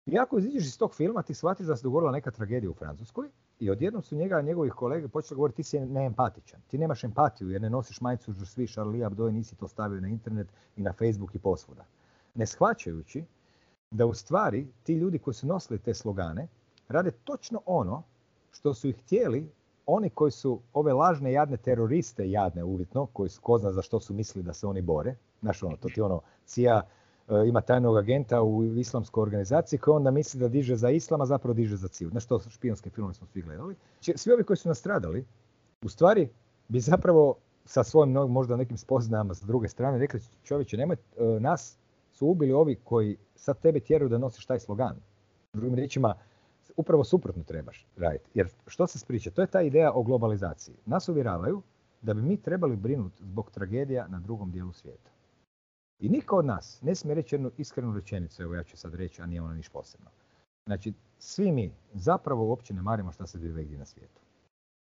I 0.05 0.19
ako 0.19 0.37
iziđeš 0.37 0.65
iz 0.65 0.77
tog 0.77 0.95
filma, 0.95 1.21
ti 1.21 1.33
shvatiš 1.33 1.67
da 1.67 1.75
se 1.75 1.83
dogodila 1.83 2.11
neka 2.11 2.31
tragedija 2.31 2.71
u 2.71 2.73
Francuskoj 2.73 3.29
i 3.59 3.69
odjednom 3.69 4.03
su 4.03 4.15
njega 4.15 4.41
njegovih 4.41 4.73
kolege 4.73 5.07
počeli 5.07 5.35
govoriti 5.35 5.55
ti 5.55 5.63
si 5.63 5.79
neempatičan. 5.79 6.61
Ti 6.67 6.77
nemaš 6.77 7.03
empatiju 7.03 7.49
jer 7.49 7.61
ne 7.61 7.69
nosiš 7.69 8.01
majicu 8.01 8.45
svi 8.45 8.67
Charlie 8.67 9.07
i 9.29 9.31
nisi 9.31 9.55
to 9.55 9.67
stavio 9.67 10.01
na 10.01 10.07
internet 10.07 10.47
i 10.75 10.81
na 10.81 10.93
Facebook 10.93 11.35
i 11.35 11.39
posvuda. 11.39 11.85
Ne 12.35 12.45
shvaćajući 12.45 13.23
da 13.91 14.05
u 14.05 14.13
stvari 14.13 14.67
ti 14.83 14.93
ljudi 14.93 15.19
koji 15.19 15.33
su 15.33 15.47
nosili 15.47 15.79
te 15.79 15.93
slogane 15.93 16.47
rade 16.91 17.11
točno 17.11 17.61
ono 17.65 18.03
što 18.51 18.73
su 18.73 18.89
ih 18.89 18.97
htjeli 18.97 19.49
oni 19.85 20.09
koji 20.09 20.31
su 20.31 20.59
ove 20.73 20.93
lažne 20.93 21.31
jadne 21.31 21.57
teroriste 21.57 22.29
jadne 22.29 22.63
uvjetno, 22.63 23.05
koji 23.05 23.29
su 23.29 23.41
ko 23.41 23.57
zna 23.57 23.71
za 23.71 23.81
što 23.81 23.99
su 23.99 24.13
mislili 24.13 24.43
da 24.43 24.53
se 24.53 24.67
oni 24.67 24.81
bore. 24.81 25.15
Znaš 25.41 25.63
ono, 25.63 25.77
to 25.77 25.89
ti 25.89 26.01
ono, 26.01 26.21
CIA 26.45 26.81
e, 26.81 27.47
ima 27.47 27.61
tajnog 27.61 27.97
agenta 27.97 28.41
u 28.41 28.63
islamskoj 28.63 29.21
organizaciji 29.21 29.79
koji 29.79 29.95
onda 29.95 30.11
misli 30.11 30.39
da 30.39 30.47
diže 30.47 30.75
za 30.75 30.89
islam, 30.89 31.21
a 31.21 31.25
zapravo 31.25 31.53
diže 31.53 31.75
za 31.75 31.87
CIA. 31.87 32.09
Znaš, 32.09 32.25
to 32.25 32.39
špijonske 32.39 32.89
filmove 32.89 33.13
smo 33.13 33.27
svi 33.27 33.41
gledali. 33.41 33.75
Svi 34.15 34.33
ovi 34.33 34.43
koji 34.43 34.57
su 34.57 34.69
nastradali, 34.69 35.25
u 35.81 35.89
stvari 35.89 36.29
bi 36.67 36.79
zapravo 36.79 37.35
sa 37.65 37.83
svojim 37.83 38.11
možda 38.13 38.55
nekim 38.55 38.77
spoznajama 38.77 39.33
s 39.33 39.41
druge 39.41 39.67
strane 39.67 39.97
rekli 39.97 40.19
čovječe, 40.43 40.77
nemoj, 40.77 40.95
e, 40.95 41.23
nas 41.39 41.77
su 42.11 42.27
ubili 42.27 42.53
ovi 42.53 42.75
koji 42.83 43.17
sad 43.35 43.59
tebe 43.59 43.79
tjeraju 43.79 44.09
da 44.09 44.17
nosiš 44.17 44.45
taj 44.45 44.59
slogan. 44.59 44.95
Drugim 45.53 45.75
riječima, 45.75 46.15
upravo 46.77 47.03
suprotno 47.03 47.43
trebaš 47.43 47.87
raditi. 47.97 48.29
Jer 48.33 48.49
što 48.67 48.87
se 48.87 48.99
spriča? 48.99 49.31
To 49.31 49.41
je 49.41 49.47
ta 49.47 49.61
ideja 49.61 49.91
o 49.93 50.03
globalizaciji. 50.03 50.75
Nas 50.85 51.09
uvjeravaju 51.09 51.61
da 52.01 52.13
bi 52.13 52.21
mi 52.21 52.41
trebali 52.41 52.75
brinuti 52.75 53.23
zbog 53.23 53.51
tragedija 53.51 54.07
na 54.07 54.19
drugom 54.19 54.51
dijelu 54.51 54.71
svijeta. 54.71 55.11
I 55.99 56.09
niko 56.09 56.37
od 56.37 56.45
nas 56.45 56.81
ne 56.81 56.95
smije 56.95 57.15
reći 57.15 57.35
jednu 57.35 57.51
iskrenu 57.57 57.93
rečenicu, 57.93 58.43
evo 58.43 58.55
ja 58.55 58.63
ću 58.63 58.77
sad 58.77 58.93
reći, 58.93 59.21
a 59.21 59.25
nije 59.25 59.41
ona 59.41 59.53
niš 59.53 59.69
posebno. 59.69 60.09
Znači, 60.65 60.93
svi 61.19 61.51
mi 61.51 61.73
zapravo 61.93 62.45
uopće 62.45 62.73
ne 62.73 62.81
marimo 62.81 63.11
šta 63.11 63.27
se 63.27 63.37
zbiva 63.37 63.61
gdje 63.61 63.77
na 63.77 63.85
svijetu. 63.85 64.21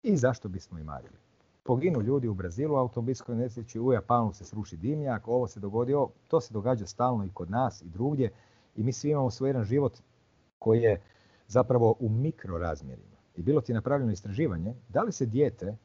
I 0.02 0.16
zašto 0.16 0.48
bismo 0.48 0.78
i 0.78 0.84
marili? 0.84 1.16
Poginu 1.62 2.00
ljudi 2.00 2.28
u 2.28 2.34
Brazilu 2.34 2.74
u 2.74 2.78
automobilskoj 2.78 3.36
nesreći, 3.36 3.80
u 3.80 3.92
Japanu 3.92 4.32
se 4.32 4.44
sruši 4.44 4.76
dimnjak, 4.76 5.28
ovo 5.28 5.46
se 5.46 5.60
dogodio, 5.60 6.08
to 6.28 6.40
se 6.40 6.54
događa 6.54 6.86
stalno 6.86 7.24
i 7.24 7.30
kod 7.34 7.50
nas 7.50 7.82
i 7.82 7.88
drugdje 7.88 8.32
i 8.76 8.82
mi 8.82 8.92
svi 8.92 9.10
imamo 9.10 9.30
svoj 9.30 9.48
jedan 9.48 9.64
život 9.64 9.98
koji 10.58 10.82
je 10.82 11.00
zapravo 11.48 11.96
u 12.00 12.08
mikrorazmjerima. 12.08 13.16
I 13.36 13.42
bilo 13.42 13.60
ti 13.60 13.72
je 13.72 13.74
napravljeno 13.74 14.12
istraživanje 14.12 14.74
da 14.88 15.02
li 15.02 15.12
se 15.12 15.26
dijete 15.26 15.76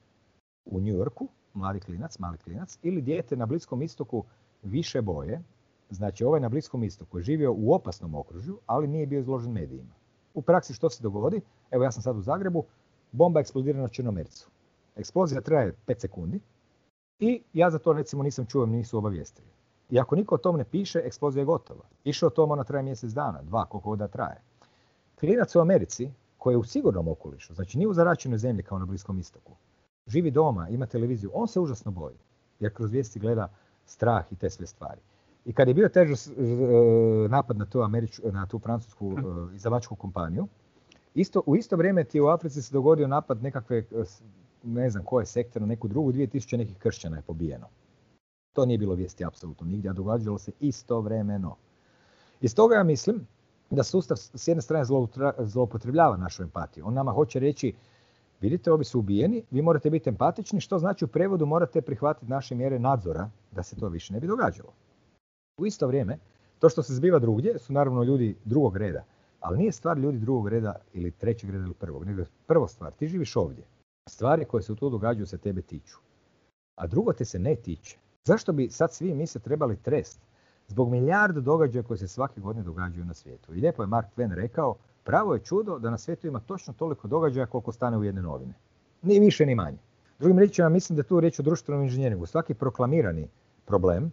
u 0.65 0.79
New 0.79 0.95
Yorku, 0.95 1.27
mladi 1.53 1.79
klinac, 1.79 2.19
mali 2.19 2.37
klinac, 2.37 2.77
ili 2.81 3.01
dijete 3.01 3.35
na 3.35 3.45
Bliskom 3.45 3.81
istoku 3.81 4.23
više 4.63 5.01
boje, 5.01 5.41
znači 5.89 6.23
ovaj 6.23 6.39
na 6.39 6.49
Bliskom 6.49 6.83
istoku 6.83 7.17
je 7.17 7.23
živio 7.23 7.53
u 7.53 7.73
opasnom 7.73 8.15
okružju, 8.15 8.59
ali 8.65 8.87
nije 8.87 9.07
bio 9.07 9.19
izložen 9.19 9.51
medijima. 9.51 9.93
U 10.33 10.41
praksi 10.41 10.73
što 10.73 10.89
se 10.89 11.03
dogodi? 11.03 11.41
Evo 11.71 11.83
ja 11.83 11.91
sam 11.91 12.03
sad 12.03 12.17
u 12.17 12.21
Zagrebu, 12.21 12.65
bomba 13.11 13.39
eksplodira 13.39 13.81
na 13.81 13.87
Črnomercu. 13.87 14.49
Eksplozija 14.95 15.41
traje 15.41 15.75
5 15.87 15.99
sekundi 15.99 16.39
i 17.19 17.43
ja 17.53 17.69
za 17.69 17.79
to 17.79 17.93
recimo 17.93 18.23
nisam 18.23 18.45
čuo, 18.45 18.65
nisu 18.65 18.97
obavijestili. 18.97 19.47
I 19.89 19.99
ako 19.99 20.15
niko 20.15 20.35
o 20.35 20.37
tom 20.37 20.57
ne 20.57 20.63
piše, 20.63 21.01
eksplozija 21.05 21.41
je 21.41 21.45
gotova. 21.45 21.83
Išao 22.03 22.27
o 22.27 22.29
tom, 22.29 22.51
ona 22.51 22.63
traje 22.63 22.83
mjesec 22.83 23.11
dana, 23.11 23.41
dva, 23.41 23.65
koliko 23.65 23.95
da 23.95 24.07
traje. 24.07 24.41
Klinac 25.21 25.55
u 25.55 25.59
Americi, 25.59 26.11
koji 26.37 26.53
je 26.53 26.57
u 26.57 26.63
sigurnom 26.63 27.07
okolišu, 27.07 27.53
znači 27.53 27.77
nije 27.77 27.87
u 27.87 27.93
zaračenoj 27.93 28.37
zemlji 28.37 28.63
kao 28.63 28.79
na 28.79 28.85
Bliskom 28.85 29.19
istoku, 29.19 29.55
živi 30.07 30.31
doma, 30.31 30.69
ima 30.69 30.85
televiziju, 30.85 31.31
on 31.33 31.47
se 31.47 31.59
užasno 31.59 31.91
boji. 31.91 32.15
Jer 32.59 32.73
kroz 32.73 32.91
vijesti 32.91 33.19
gleda 33.19 33.47
strah 33.85 34.31
i 34.31 34.35
te 34.35 34.49
sve 34.49 34.67
stvari. 34.67 35.01
I 35.45 35.53
kad 35.53 35.67
je 35.67 35.73
bio 35.73 35.89
težo 35.89 36.15
napad 37.29 37.57
na 37.57 37.65
tu, 37.65 37.81
Američu, 37.81 38.21
na 38.31 38.45
tu 38.45 38.59
francusku 38.59 39.11
e, 39.11 39.55
izdavačku 39.55 39.95
kompaniju, 39.95 40.47
isto, 41.13 41.43
u 41.45 41.55
isto 41.55 41.75
vrijeme 41.75 42.03
ti 42.03 42.21
u 42.21 42.27
Africi 42.27 42.61
se 42.61 42.73
dogodio 42.73 43.07
napad 43.07 43.43
nekakve, 43.43 43.77
e, 43.77 43.83
ne 44.63 44.89
znam 44.89 45.05
koje 45.05 45.25
sekte, 45.25 45.59
na 45.59 45.65
neku 45.65 45.87
drugu, 45.87 46.11
2000 46.11 46.57
nekih 46.57 46.77
kršćana 46.77 47.17
je 47.17 47.21
pobijeno. 47.21 47.67
To 48.53 48.65
nije 48.65 48.77
bilo 48.77 48.95
vijesti 48.95 49.25
apsolutno 49.25 49.67
nigdje, 49.67 49.91
a 49.91 49.93
događalo 49.93 50.37
se 50.37 50.51
istovremeno. 50.59 51.55
I 52.41 52.47
stoga 52.47 52.75
ja 52.75 52.83
mislim 52.83 53.27
da 53.71 53.83
sustav 53.83 54.17
s 54.17 54.47
jedne 54.47 54.61
strane 54.61 54.85
zloupotrebljava 55.39 56.17
našu 56.17 56.43
empatiju. 56.43 56.87
On 56.87 56.93
nama 56.93 57.11
hoće 57.11 57.39
reći, 57.39 57.73
vidite, 58.41 58.71
ovi 58.71 58.83
su 58.83 58.99
ubijeni, 58.99 59.43
vi 59.51 59.61
morate 59.61 59.89
biti 59.89 60.09
empatični, 60.09 60.61
što 60.61 60.79
znači 60.79 61.05
u 61.05 61.07
prevodu 61.07 61.45
morate 61.45 61.81
prihvatiti 61.81 62.31
naše 62.31 62.55
mjere 62.55 62.79
nadzora 62.79 63.29
da 63.51 63.63
se 63.63 63.75
to 63.75 63.89
više 63.89 64.13
ne 64.13 64.19
bi 64.19 64.27
događalo. 64.27 64.73
U 65.57 65.65
isto 65.65 65.87
vrijeme, 65.87 66.17
to 66.59 66.69
što 66.69 66.83
se 66.83 66.93
zbiva 66.93 67.19
drugdje 67.19 67.59
su 67.59 67.73
naravno 67.73 68.03
ljudi 68.03 68.35
drugog 68.45 68.77
reda, 68.77 69.03
ali 69.39 69.57
nije 69.57 69.71
stvar 69.71 69.97
ljudi 69.97 70.19
drugog 70.19 70.47
reda 70.47 70.75
ili 70.93 71.11
trećeg 71.11 71.49
reda 71.49 71.63
ili 71.63 71.73
prvog, 71.73 72.05
nego 72.05 72.23
prvo 72.47 72.67
stvar, 72.67 72.91
ti 72.91 73.07
živiš 73.07 73.35
ovdje. 73.35 73.63
Stvari 74.09 74.45
koje 74.45 74.63
se 74.63 74.71
u 74.71 74.75
to 74.75 74.89
događaju 74.89 75.25
se 75.25 75.37
tebe 75.37 75.61
tiču. 75.61 75.97
A 76.75 76.87
drugo 76.87 77.13
te 77.13 77.25
se 77.25 77.39
ne 77.39 77.55
tiče. 77.55 77.97
Zašto 78.23 78.53
bi 78.53 78.69
sad 78.69 78.93
svi 78.93 79.13
mi 79.13 79.27
se 79.27 79.39
trebali 79.39 79.77
trest 79.77 80.21
zbog 80.71 80.89
milijardu 80.89 81.41
događaja 81.41 81.83
koji 81.83 81.97
se 81.97 82.07
svake 82.07 82.41
godine 82.41 82.63
događaju 82.63 83.05
na 83.05 83.13
svijetu. 83.13 83.53
I 83.53 83.61
lijepo 83.61 83.83
je 83.83 83.87
Mark 83.87 84.07
Twain 84.15 84.33
rekao, 84.33 84.75
pravo 85.03 85.33
je 85.33 85.39
čudo 85.39 85.79
da 85.79 85.89
na 85.89 85.97
svijetu 85.97 86.27
ima 86.27 86.39
točno 86.39 86.73
toliko 86.73 87.07
događaja 87.07 87.45
koliko 87.45 87.71
stane 87.71 87.97
u 87.97 88.03
jedne 88.03 88.21
novine. 88.21 88.53
Ni 89.01 89.19
više 89.19 89.45
ni 89.45 89.55
manje. 89.55 89.77
Drugim 90.19 90.39
riječima, 90.39 90.69
mislim 90.69 90.95
da 90.95 90.99
je 90.99 91.07
tu 91.07 91.19
riječ 91.19 91.39
o 91.39 91.43
društvenom 91.43 91.83
inženjeringu. 91.83 92.25
Svaki 92.25 92.53
proklamirani 92.53 93.27
problem 93.65 94.11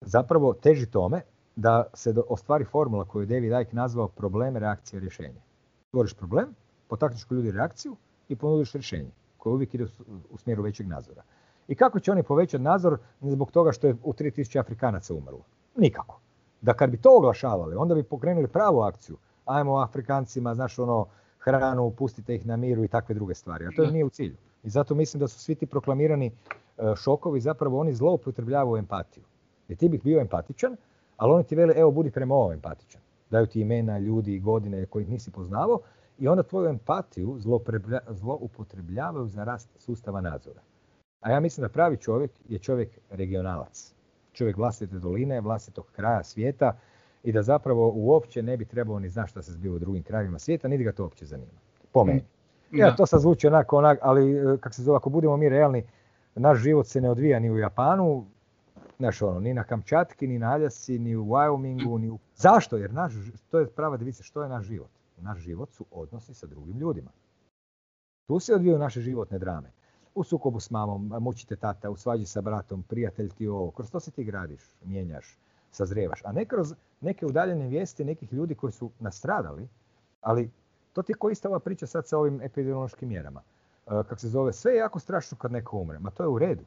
zapravo 0.00 0.52
teži 0.54 0.86
tome 0.86 1.20
da 1.56 1.84
se 1.94 2.14
ostvari 2.28 2.64
formula 2.64 3.04
koju 3.04 3.22
je 3.22 3.26
David 3.26 3.52
Icke 3.62 3.76
nazvao 3.76 4.08
probleme, 4.08 4.60
reakcije, 4.60 5.00
rješenje. 5.00 5.40
Stvoriš 5.88 6.14
problem, 6.14 6.54
potakneš 6.88 7.24
kod 7.24 7.36
ljudi 7.36 7.50
reakciju 7.50 7.96
i 8.28 8.36
ponudiš 8.36 8.72
rješenje 8.72 9.10
koje 9.36 9.54
uvijek 9.54 9.74
ide 9.74 9.86
u 10.30 10.38
smjeru 10.38 10.62
većeg 10.62 10.86
nadzora. 10.86 11.22
I 11.68 11.74
kako 11.74 12.00
će 12.00 12.12
oni 12.12 12.22
povećati 12.22 12.62
nadzor 12.62 12.98
zbog 13.20 13.50
toga 13.50 13.72
što 13.72 13.86
je 13.86 13.96
u 14.02 14.12
3000 14.12 14.60
Afrikanaca 14.60 15.14
umrlo? 15.14 15.44
Nikako. 15.78 16.20
Da 16.60 16.74
kad 16.74 16.90
bi 16.90 16.96
to 16.96 17.16
oglašavali, 17.16 17.76
onda 17.76 17.94
bi 17.94 18.02
pokrenuli 18.02 18.48
pravu 18.48 18.80
akciju. 18.80 19.16
Ajmo 19.44 19.76
Afrikancima, 19.76 20.54
znaš 20.54 20.78
ono, 20.78 21.06
hranu, 21.38 21.90
pustite 21.90 22.34
ih 22.34 22.46
na 22.46 22.56
miru 22.56 22.84
i 22.84 22.88
takve 22.88 23.14
druge 23.14 23.34
stvari. 23.34 23.66
A 23.66 23.70
to 23.76 23.86
nije 23.90 24.04
u 24.04 24.08
cilju. 24.08 24.36
I 24.62 24.70
zato 24.70 24.94
mislim 24.94 25.20
da 25.20 25.28
su 25.28 25.38
svi 25.38 25.54
ti 25.54 25.66
proklamirani 25.66 26.26
e, 26.26 26.32
šokovi 26.96 27.40
zapravo 27.40 27.80
oni 27.80 27.94
zloupotrebljavaju 27.94 28.76
empatiju. 28.76 29.24
Jer 29.68 29.78
ti 29.78 29.88
bih 29.88 30.02
bio 30.02 30.20
empatičan, 30.20 30.76
ali 31.16 31.32
oni 31.32 31.44
ti 31.44 31.56
vele, 31.56 31.74
evo 31.76 31.90
budi 31.90 32.10
prema 32.10 32.34
ovom 32.34 32.52
empatičan. 32.52 33.00
Daju 33.30 33.46
ti 33.46 33.60
imena, 33.60 33.98
ljudi 33.98 34.34
i 34.34 34.40
godine 34.40 34.86
kojih 34.86 35.08
nisi 35.08 35.30
poznavao 35.30 35.80
i 36.18 36.28
onda 36.28 36.42
tvoju 36.42 36.68
empatiju 36.68 37.36
zloupotrebljavaju 38.08 39.26
za 39.26 39.44
rast 39.44 39.68
sustava 39.76 40.20
nadzora. 40.20 40.60
A 41.20 41.30
ja 41.30 41.40
mislim 41.40 41.62
da 41.62 41.68
pravi 41.68 41.96
čovjek 41.96 42.30
je 42.48 42.58
čovjek 42.58 42.98
regionalac 43.10 43.97
čovjek 44.32 44.56
vlastite 44.56 44.98
doline, 44.98 45.40
vlastitog 45.40 45.86
kraja 45.92 46.24
svijeta 46.24 46.76
i 47.24 47.32
da 47.32 47.42
zapravo 47.42 47.92
uopće 47.94 48.42
ne 48.42 48.56
bi 48.56 48.64
trebao 48.64 48.98
ni 48.98 49.08
znati 49.08 49.30
šta 49.30 49.42
se 49.42 49.52
zbiva 49.52 49.76
u 49.76 49.78
drugim 49.78 50.02
krajevima 50.02 50.38
svijeta, 50.38 50.68
niti 50.68 50.84
ga 50.84 50.92
to 50.92 51.02
uopće 51.02 51.26
zanima. 51.26 51.60
Po 51.92 52.04
meni. 52.04 52.24
Ja, 52.72 52.96
to 52.96 53.06
sad 53.06 53.20
zvuči 53.20 53.46
onako, 53.46 53.76
onak, 53.76 53.98
ali 54.02 54.36
e, 54.36 54.56
kako 54.60 54.74
se 54.74 54.82
zove, 54.82 54.96
ako 54.96 55.10
budemo 55.10 55.36
mi 55.36 55.48
realni, 55.48 55.84
naš 56.34 56.58
život 56.58 56.86
se 56.86 57.00
ne 57.00 57.10
odvija 57.10 57.38
ni 57.38 57.50
u 57.50 57.58
Japanu, 57.58 58.26
znaš 58.98 59.22
ono, 59.22 59.40
ni 59.40 59.54
na 59.54 59.64
Kamčatki, 59.64 60.26
ni 60.26 60.38
na 60.38 60.52
Aljasci, 60.52 60.98
ni 60.98 61.16
u 61.16 61.24
Wyomingu, 61.24 61.98
ni 61.98 62.10
u... 62.10 62.18
Zašto? 62.36 62.76
Jer 62.76 62.92
naš, 62.92 63.12
to 63.50 63.58
je 63.58 63.66
prava 63.66 63.96
devica, 63.96 64.22
što 64.22 64.42
je 64.42 64.48
naš 64.48 64.64
život? 64.64 64.90
Naš 65.20 65.38
život 65.38 65.70
su 65.72 65.84
odnosi 65.90 66.34
sa 66.34 66.46
drugim 66.46 66.78
ljudima. 66.78 67.10
Tu 68.26 68.40
se 68.40 68.54
odvijaju 68.54 68.78
naše 68.78 69.00
životne 69.00 69.38
drame 69.38 69.72
u 70.18 70.24
sukobu 70.24 70.60
s 70.60 70.70
mamom, 70.70 71.12
mučite 71.20 71.56
tata, 71.56 71.90
u 71.90 71.96
svađi 71.96 72.26
sa 72.26 72.40
bratom, 72.40 72.82
prijatelj 72.82 73.28
ti 73.28 73.48
ovo. 73.48 73.70
Kroz 73.70 73.90
to 73.90 74.00
se 74.00 74.10
ti 74.10 74.24
gradiš, 74.24 74.62
mijenjaš, 74.84 75.38
sazrijevaš. 75.70 76.20
A 76.24 76.32
ne 76.32 76.44
kroz 76.44 76.74
neke 77.00 77.26
udaljene 77.26 77.68
vijesti 77.68 78.04
nekih 78.04 78.32
ljudi 78.32 78.54
koji 78.54 78.72
su 78.72 78.90
nastradali, 78.98 79.68
ali 80.20 80.50
to 80.92 81.02
ti 81.02 81.12
je 81.12 81.16
ko 81.16 81.30
ista 81.30 81.48
ova 81.48 81.58
priča 81.58 81.86
sad 81.86 82.08
sa 82.08 82.18
ovim 82.18 82.42
epidemiološkim 82.42 83.08
mjerama. 83.08 83.42
E, 83.86 83.90
kako 83.90 84.20
se 84.20 84.28
zove, 84.28 84.52
sve 84.52 84.72
je 84.72 84.78
jako 84.78 84.98
strašno 84.98 85.38
kad 85.38 85.52
neko 85.52 85.76
umre, 85.78 85.98
ma 85.98 86.10
to 86.10 86.22
je 86.22 86.28
u 86.28 86.38
redu. 86.38 86.64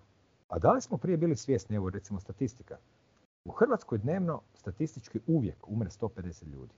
A 0.50 0.60
da 0.60 0.72
li 0.72 0.82
smo 0.82 0.98
prije 0.98 1.18
bili 1.18 1.36
svjesni, 1.36 1.76
evo 1.76 1.90
recimo 1.90 2.20
statistika. 2.20 2.78
U 3.46 3.52
Hrvatskoj 3.52 3.98
dnevno 3.98 4.42
statistički 4.54 5.20
uvijek 5.28 5.68
umre 5.68 5.90
150 5.90 6.48
ljudi. 6.48 6.74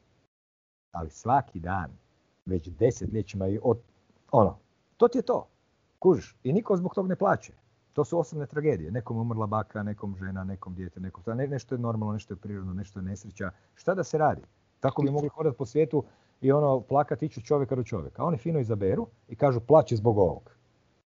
Ali 0.91 1.09
svaki 1.09 1.59
dan, 1.59 1.91
već 2.45 2.69
desetljećima 2.69 3.47
i 3.47 3.59
od, 3.63 3.80
ono, 4.32 4.57
to 4.97 5.07
ti 5.07 5.17
je 5.17 5.21
to. 5.21 5.47
Kužiš, 6.04 6.36
i 6.43 6.54
niko 6.54 6.78
zbog 6.78 6.95
tog 6.95 7.08
ne 7.08 7.16
plaće. 7.16 7.54
To 7.93 8.06
su 8.06 8.20
osobne 8.20 8.45
tragedije. 8.45 8.91
Nekom 8.91 9.18
umrla 9.18 9.47
baka, 9.47 9.84
nekom 9.84 10.16
žena, 10.16 10.43
nekom 10.43 10.76
dijete, 10.76 10.99
nekom... 10.99 11.24
Ne, 11.38 11.47
nešto 11.47 11.76
je 11.76 11.80
normalno, 11.80 12.14
nešto 12.14 12.34
je 12.34 12.38
prirodno, 12.38 12.74
nešto 12.74 12.99
je 12.99 13.04
nesreća. 13.04 13.51
Šta 13.76 13.95
da 13.95 14.04
se 14.04 14.18
radi? 14.18 14.41
Tako 14.80 15.01
bi 15.01 15.12
mogli 15.12 15.30
hodati 15.30 15.58
po 15.58 15.66
svijetu 15.66 16.04
i 16.41 16.51
ono 16.51 16.82
plakati 16.82 17.26
ići 17.26 17.41
čovjeka 17.41 17.76
do 17.76 17.84
čovjeka. 17.84 18.24
Oni 18.24 18.38
fino 18.38 18.60
izaberu 18.60 19.08
i 19.28 19.36
kažu 19.36 19.60
plaće 19.60 19.95
zbog 19.95 20.18
ovog. 20.18 20.51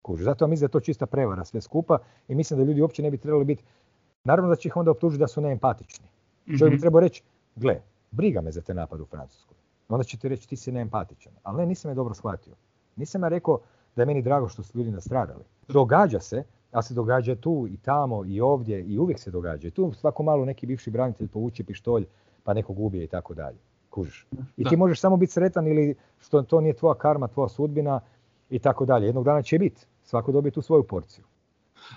Kuži. 0.02 0.24
Zato 0.24 0.46
mislim 0.46 0.64
da 0.64 0.68
je 0.68 0.72
to 0.72 0.80
čista 0.80 1.06
prevara 1.06 1.44
sve 1.44 1.60
skupa 1.60 1.98
i 2.28 2.34
mislim 2.34 2.58
da 2.58 2.64
ljudi 2.64 2.80
uopće 2.80 3.02
ne 3.02 3.10
bi 3.10 3.18
trebali 3.18 3.44
biti 3.44 3.64
Naravno 4.26 4.48
da 4.48 4.56
će 4.56 4.68
ih 4.68 4.76
onda 4.76 4.90
optužiti 4.90 5.20
da 5.20 5.26
su 5.28 5.40
neempatični. 5.40 6.06
Čovjek 6.58 6.74
bi 6.74 6.80
trebao 6.80 7.00
reći, 7.00 7.22
gle, 7.56 7.80
briga 8.10 8.40
me 8.40 8.52
za 8.52 8.60
te 8.60 8.74
napad 8.74 9.00
u 9.00 9.04
Francuskoj. 9.04 9.56
Onda 9.88 10.04
će 10.04 10.18
ti 10.18 10.28
reći 10.28 10.48
ti 10.48 10.56
si 10.56 10.72
neempatičan. 10.72 11.32
Ali 11.42 11.58
ne, 11.58 11.66
nisam 11.66 11.90
je 11.90 11.94
dobro 11.94 12.14
shvatio. 12.14 12.54
Nisam 12.96 13.22
ja 13.22 13.28
rekao 13.28 13.60
da 13.96 14.02
je 14.02 14.06
meni 14.06 14.22
drago 14.22 14.48
što 14.48 14.62
su 14.62 14.78
ljudi 14.78 14.90
nastradali. 14.90 15.44
Događa 15.68 16.20
se, 16.20 16.44
ali 16.72 16.82
se 16.82 16.94
događa 16.94 17.34
tu 17.34 17.66
i 17.70 17.76
tamo 17.76 18.24
i 18.26 18.40
ovdje 18.40 18.84
i 18.84 18.98
uvijek 18.98 19.18
se 19.18 19.30
događa. 19.30 19.70
Tu 19.70 19.92
svako 19.92 20.22
malo 20.22 20.44
neki 20.44 20.66
bivši 20.66 20.90
branitelj 20.90 21.28
povuče 21.28 21.64
pištolj 21.64 22.06
pa 22.44 22.54
nekog 22.54 22.78
ubije 22.78 23.04
i 23.04 23.06
tako 23.06 23.34
dalje. 23.34 23.58
Kužiš. 23.90 24.26
I 24.56 24.64
ti 24.64 24.76
možeš 24.76 25.00
samo 25.00 25.16
biti 25.16 25.32
sretan 25.32 25.66
ili 25.66 25.94
što 26.18 26.42
to 26.42 26.60
nije 26.60 26.74
tvoja 26.74 26.94
karma, 26.94 27.28
tvoja 27.28 27.48
sudbina 27.48 28.00
i 28.50 28.58
tako 28.58 28.84
dalje. 28.84 29.06
Jednog 29.06 29.24
dana 29.24 29.42
će 29.42 29.58
biti. 29.58 29.86
Svako 30.04 30.32
dobije 30.32 30.52
tu 30.52 30.62
svoju 30.62 30.82
porciju. 30.82 31.24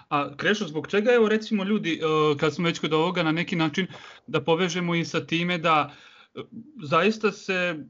A 0.10 0.36
Krešo, 0.38 0.68
zbog 0.68 0.88
čega 0.88 1.12
evo 1.12 1.30
recimo 1.30 1.64
ljudi, 1.64 1.94
e, 1.94 2.38
kad 2.38 2.54
smo 2.54 2.66
već 2.66 2.80
kod 2.80 2.94
ovoga 2.94 3.24
na 3.24 3.32
neki 3.32 3.56
način 3.56 3.88
da 4.28 4.44
povežemo 4.44 4.96
i 4.96 5.06
sa 5.06 5.26
time 5.26 5.58
da 5.58 5.92
e, 6.36 6.40
zaista 6.84 7.32
se 7.32 7.86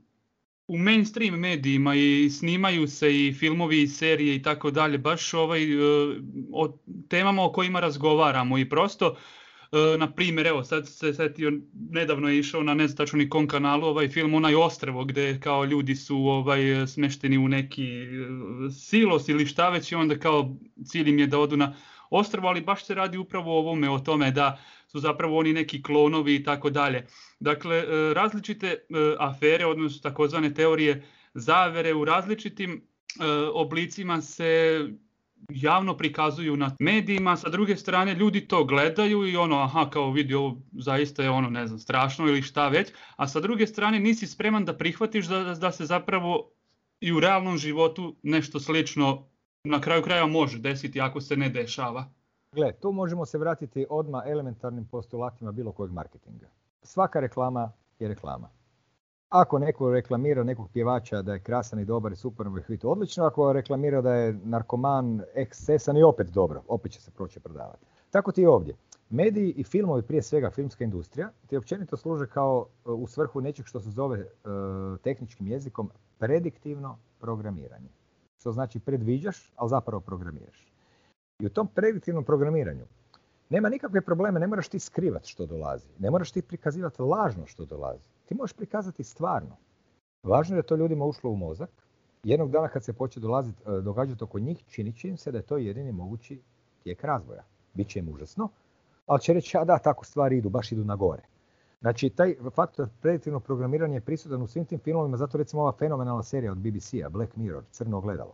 u 0.69 0.77
mainstream 0.77 1.39
medijima 1.39 1.95
i 1.95 2.29
snimaju 2.29 2.87
se 2.87 3.27
i 3.27 3.33
filmovi 3.33 3.81
i 3.81 3.87
serije 3.87 4.35
i 4.35 4.41
tako 4.41 4.71
dalje, 4.71 4.97
baš 4.97 5.33
ovaj, 5.33 5.63
e, 5.63 5.77
o 6.53 6.77
temama 7.09 7.43
o 7.43 7.51
kojima 7.51 7.79
razgovaramo. 7.79 8.57
I 8.57 8.69
prosto 8.69 9.15
E, 9.71 9.97
na 9.97 10.11
primjer, 10.13 10.47
evo 10.47 10.63
sad 10.63 10.87
se 10.87 11.13
setio, 11.13 11.51
nedavno 11.89 12.29
je 12.29 12.39
išao 12.39 12.63
na 12.63 12.73
ne 12.73 12.87
kanalu 13.47 13.87
ovaj 13.87 14.07
film 14.07 14.33
Onaj 14.33 14.55
Ostrevo 14.55 15.05
gdje 15.05 15.39
kao 15.39 15.65
ljudi 15.65 15.95
su 15.95 16.17
ovaj 16.17 16.87
smešteni 16.87 17.37
u 17.37 17.47
neki 17.47 17.85
e, 17.85 18.07
silos 18.71 19.29
ili 19.29 19.45
šta 19.45 19.69
već 19.69 19.91
i 19.91 19.95
onda 19.95 20.19
kao 20.19 20.55
cilj 20.85 21.09
im 21.09 21.19
je 21.19 21.27
da 21.27 21.39
odu 21.39 21.57
na 21.57 21.75
Ostrevo, 22.09 22.47
ali 22.47 22.61
baš 22.61 22.85
se 22.85 22.95
radi 22.95 23.17
upravo 23.17 23.55
o 23.55 23.59
ovome, 23.59 23.89
o 23.89 23.99
tome 23.99 24.31
da 24.31 24.59
su 24.91 24.99
zapravo 24.99 25.37
oni 25.37 25.53
neki 25.53 25.83
klonovi 25.83 26.35
i 26.35 26.43
tako 26.43 26.69
dalje. 26.69 27.07
Dakle, 27.39 27.77
e, 27.77 28.13
različite 28.13 28.75
afere, 29.19 29.65
odnosno 29.65 30.09
takozvane 30.09 30.53
teorije 30.53 31.05
zavere 31.33 31.93
u 31.93 32.05
različitim 32.05 32.89
oblicima 33.53 34.21
se 34.21 34.79
javno 35.49 35.97
prikazuju 35.97 36.57
na 36.57 36.75
medijima, 36.79 37.37
sa 37.37 37.49
druge 37.49 37.75
strane 37.75 38.13
ljudi 38.13 38.47
to 38.47 38.63
gledaju 38.65 39.27
i 39.27 39.35
ono, 39.35 39.61
aha, 39.61 39.89
kao 39.89 40.11
vidi 40.11 40.33
ovo 40.33 40.61
zaista 40.71 41.23
je 41.23 41.29
ono, 41.29 41.49
ne 41.49 41.67
znam, 41.67 41.79
strašno 41.79 42.27
ili 42.27 42.41
šta 42.41 42.67
već, 42.67 42.91
a 43.15 43.27
sa 43.27 43.39
druge 43.39 43.67
strane 43.67 43.99
nisi 43.99 44.27
spreman 44.27 44.65
da 44.65 44.77
prihvatiš 44.77 45.25
da, 45.25 45.43
da 45.43 45.71
se 45.71 45.85
zapravo 45.85 46.51
i 47.01 47.11
u 47.11 47.19
realnom 47.19 47.57
životu 47.57 48.15
nešto 48.23 48.59
slično 48.59 49.29
na 49.63 49.81
kraju 49.81 50.03
kraja 50.03 50.25
može 50.25 50.59
desiti 50.59 51.01
ako 51.01 51.21
se 51.21 51.37
ne 51.37 51.49
dešava. 51.49 52.13
Gle, 52.51 52.71
tu 52.73 52.91
možemo 52.91 53.25
se 53.25 53.37
vratiti 53.37 53.85
odmah 53.89 54.23
elementarnim 54.25 54.85
postulatima 54.85 55.51
bilo 55.51 55.71
kojeg 55.71 55.91
marketinga. 55.91 56.47
Svaka 56.83 57.19
reklama 57.19 57.71
je 57.99 58.07
reklama. 58.07 58.49
Ako 59.29 59.59
neko 59.59 59.91
reklamira 59.91 60.43
nekog 60.43 60.69
pjevača 60.73 61.21
da 61.21 61.33
je 61.33 61.39
krasan 61.39 61.79
i 61.79 61.85
dobar 61.85 62.11
i 62.11 62.15
super 62.15 62.47
hit, 62.67 62.85
odlično. 62.85 63.25
Ako 63.25 63.53
reklamira 63.53 64.01
da 64.01 64.13
je 64.13 64.33
narkoman, 64.43 65.21
ekscesan 65.35 65.97
i 65.97 66.03
opet 66.03 66.27
dobro, 66.27 66.63
opet 66.67 66.91
će 66.91 67.01
se 67.01 67.11
proći 67.11 67.39
prodavati. 67.39 67.85
Tako 68.09 68.31
ti 68.31 68.45
ovdje. 68.45 68.75
Mediji 69.09 69.53
i 69.57 69.63
filmovi, 69.63 70.01
prije 70.01 70.21
svega 70.21 70.49
filmska 70.49 70.83
industrija, 70.83 71.31
ti 71.47 71.57
općenito 71.57 71.97
služe 71.97 72.27
kao 72.27 72.65
e, 72.67 72.89
u 72.89 73.07
svrhu 73.07 73.41
nečeg 73.41 73.65
što 73.65 73.79
se 73.79 73.89
zove 73.89 74.19
e, 74.19 74.27
tehničkim 75.03 75.47
jezikom 75.47 75.91
prediktivno 76.17 76.97
programiranje. 77.19 77.89
Što 78.37 78.51
znači 78.51 78.79
predviđaš, 78.79 79.53
ali 79.55 79.69
zapravo 79.69 80.01
programiraš. 80.01 80.69
I 81.39 81.45
u 81.45 81.49
tom 81.49 81.67
prediktivnom 81.67 82.23
programiranju 82.23 82.85
nema 83.49 83.69
nikakve 83.69 84.01
probleme, 84.01 84.39
ne 84.39 84.47
moraš 84.47 84.67
ti 84.69 84.79
skrivati 84.79 85.29
što 85.29 85.45
dolazi. 85.45 85.87
Ne 85.99 86.09
moraš 86.09 86.31
ti 86.31 86.41
prikazivati 86.41 87.01
lažno 87.01 87.45
što 87.45 87.65
dolazi 87.65 88.09
ti 88.29 88.35
možeš 88.35 88.53
prikazati 88.53 89.03
stvarno. 89.03 89.57
Važno 90.23 90.55
je 90.55 90.61
da 90.61 90.67
to 90.67 90.75
ljudima 90.75 91.05
ušlo 91.05 91.29
u 91.29 91.35
mozak. 91.35 91.69
Jednog 92.23 92.51
dana 92.51 92.67
kad 92.67 92.83
se 92.83 92.93
počne 92.93 93.21
dolaziti, 93.21 93.63
e, 93.65 93.81
događati 93.81 94.23
oko 94.23 94.39
njih, 94.39 94.63
činit 94.67 94.97
će 94.97 95.09
im 95.09 95.17
se 95.17 95.31
da 95.31 95.37
je 95.37 95.43
to 95.43 95.57
jedini 95.57 95.91
mogući 95.91 96.41
tijek 96.83 97.03
razvoja. 97.03 97.43
Biće 97.73 97.99
im 97.99 98.09
užasno, 98.09 98.49
ali 99.05 99.21
će 99.21 99.33
reći, 99.33 99.57
a 99.57 99.63
da, 99.65 99.77
tako 99.77 100.05
stvari 100.05 100.37
idu, 100.37 100.49
baš 100.49 100.71
idu 100.71 100.83
na 100.83 100.95
gore. 100.95 101.23
Znači, 101.81 102.09
taj 102.09 102.35
faktor 102.55 102.89
prediktivnog 103.01 103.43
programiranja 103.43 103.93
je 103.93 104.01
prisutan 104.01 104.41
u 104.41 104.47
svim 104.47 104.65
tim 104.65 104.79
filmovima, 104.79 105.17
zato 105.17 105.37
recimo 105.37 105.61
ova 105.61 105.71
fenomenalna 105.71 106.23
serija 106.23 106.51
od 106.51 106.57
BBC-a, 106.57 107.09
Black 107.09 107.35
Mirror, 107.35 107.63
Crno 107.71 107.97
ogledalo. 107.97 108.33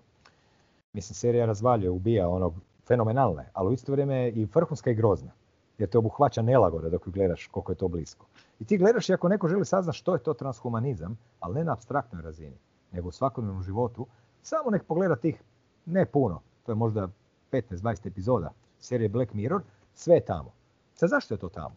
Mislim, 0.94 1.16
serija 1.16 1.46
razvaljuje, 1.46 1.90
ubija 1.90 2.30
onog 2.30 2.54
fenomenalne, 2.88 3.50
ali 3.54 3.70
u 3.70 3.74
isto 3.74 3.92
vrijeme 3.92 4.16
je 4.16 4.32
i 4.32 4.46
vrhunska 4.46 4.92
i 4.92 4.96
grozna 4.96 5.32
jer 5.78 5.90
te 5.90 5.98
obuhvaća 5.98 6.42
nelagoda 6.42 6.90
dok 6.90 7.08
gledaš 7.10 7.48
koliko 7.48 7.72
je 7.72 7.76
to 7.76 7.88
blisko. 7.88 8.26
I 8.60 8.66
ti 8.66 8.78
gledaš 8.78 9.10
i 9.10 9.14
ako 9.14 9.30
neko 9.30 9.48
želi 9.48 9.66
saznati 9.66 9.98
što 9.98 10.14
je 10.14 10.24
to 10.24 10.34
transhumanizam, 10.34 11.18
ali 11.40 11.56
ne 11.56 11.64
na 11.64 11.74
abstraktnoj 11.74 12.22
razini, 12.22 12.58
nego 12.92 13.08
u 13.08 13.12
svakodnevnom 13.12 13.64
životu, 13.64 14.08
samo 14.42 14.72
nek 14.72 14.84
pogleda 14.84 15.16
tih, 15.16 15.44
ne 15.86 16.06
puno, 16.06 16.42
to 16.64 16.72
je 16.72 16.76
možda 16.76 17.10
15-20 17.52 18.08
epizoda 18.08 18.52
serije 18.80 19.10
Black 19.10 19.34
Mirror, 19.34 19.62
sve 19.94 20.16
je 20.16 20.26
tamo. 20.26 20.52
Sad 20.94 21.10
zašto 21.10 21.34
je 21.34 21.38
to 21.38 21.50
tamo? 21.50 21.76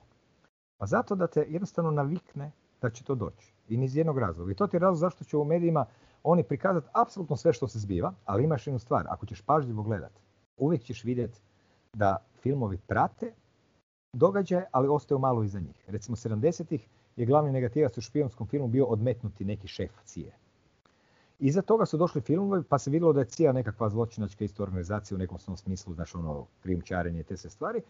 Pa 0.78 0.86
zato 0.86 1.14
da 1.14 1.26
te 1.26 1.46
jednostavno 1.48 1.90
navikne 1.90 2.52
da 2.82 2.90
će 2.90 3.04
to 3.04 3.14
doći. 3.14 3.52
I 3.68 3.76
niz 3.76 3.96
jednog 3.96 4.18
razloga. 4.18 4.52
I 4.52 4.54
to 4.54 4.66
ti 4.66 4.76
je 4.76 4.80
razlog 4.80 4.96
zašto 4.96 5.24
će 5.24 5.36
u 5.36 5.44
medijima 5.44 5.86
oni 6.22 6.42
prikazati 6.42 6.88
apsolutno 6.92 7.36
sve 7.36 7.52
što 7.52 7.68
se 7.68 7.78
zbiva, 7.78 8.12
ali 8.24 8.44
imaš 8.44 8.66
jednu 8.66 8.78
stvar, 8.78 9.06
ako 9.08 9.26
ćeš 9.26 9.40
pažljivo 9.40 9.82
gledati, 9.82 10.20
uvijek 10.58 10.82
ćeš 10.82 11.04
vidjeti 11.04 11.40
da 11.92 12.16
filmovi 12.42 12.78
prate 12.86 13.32
događaje, 14.12 14.66
ali 14.72 14.88
ostaju 14.88 15.18
malo 15.18 15.42
iza 15.42 15.60
njih. 15.60 15.84
Recimo 15.86 16.16
70-ih 16.16 16.88
je 17.16 17.26
glavni 17.26 17.52
negativac 17.52 17.98
u 17.98 18.00
špijonskom 18.00 18.46
filmu 18.46 18.68
bio 18.68 18.84
odmetnuti 18.84 19.44
neki 19.44 19.68
šef 19.68 19.90
cije. 20.04 20.32
Iza 21.38 21.62
toga 21.62 21.86
su 21.86 21.96
došli 21.96 22.20
filmovi 22.20 22.62
pa 22.62 22.78
se 22.78 22.90
vidjelo 22.90 23.12
da 23.12 23.20
je 23.20 23.26
CIA 23.26 23.52
nekakva 23.52 23.88
zločinačka 23.88 24.44
isto 24.44 24.62
organizacija 24.62 25.16
u 25.16 25.18
nekom 25.18 25.38
svom 25.38 25.56
smislu, 25.56 25.94
znači 25.94 26.16
ono 26.16 26.46
krijumčarenje 26.62 27.20
i 27.20 27.24
te 27.24 27.36
sve 27.36 27.50
stvari. 27.50 27.82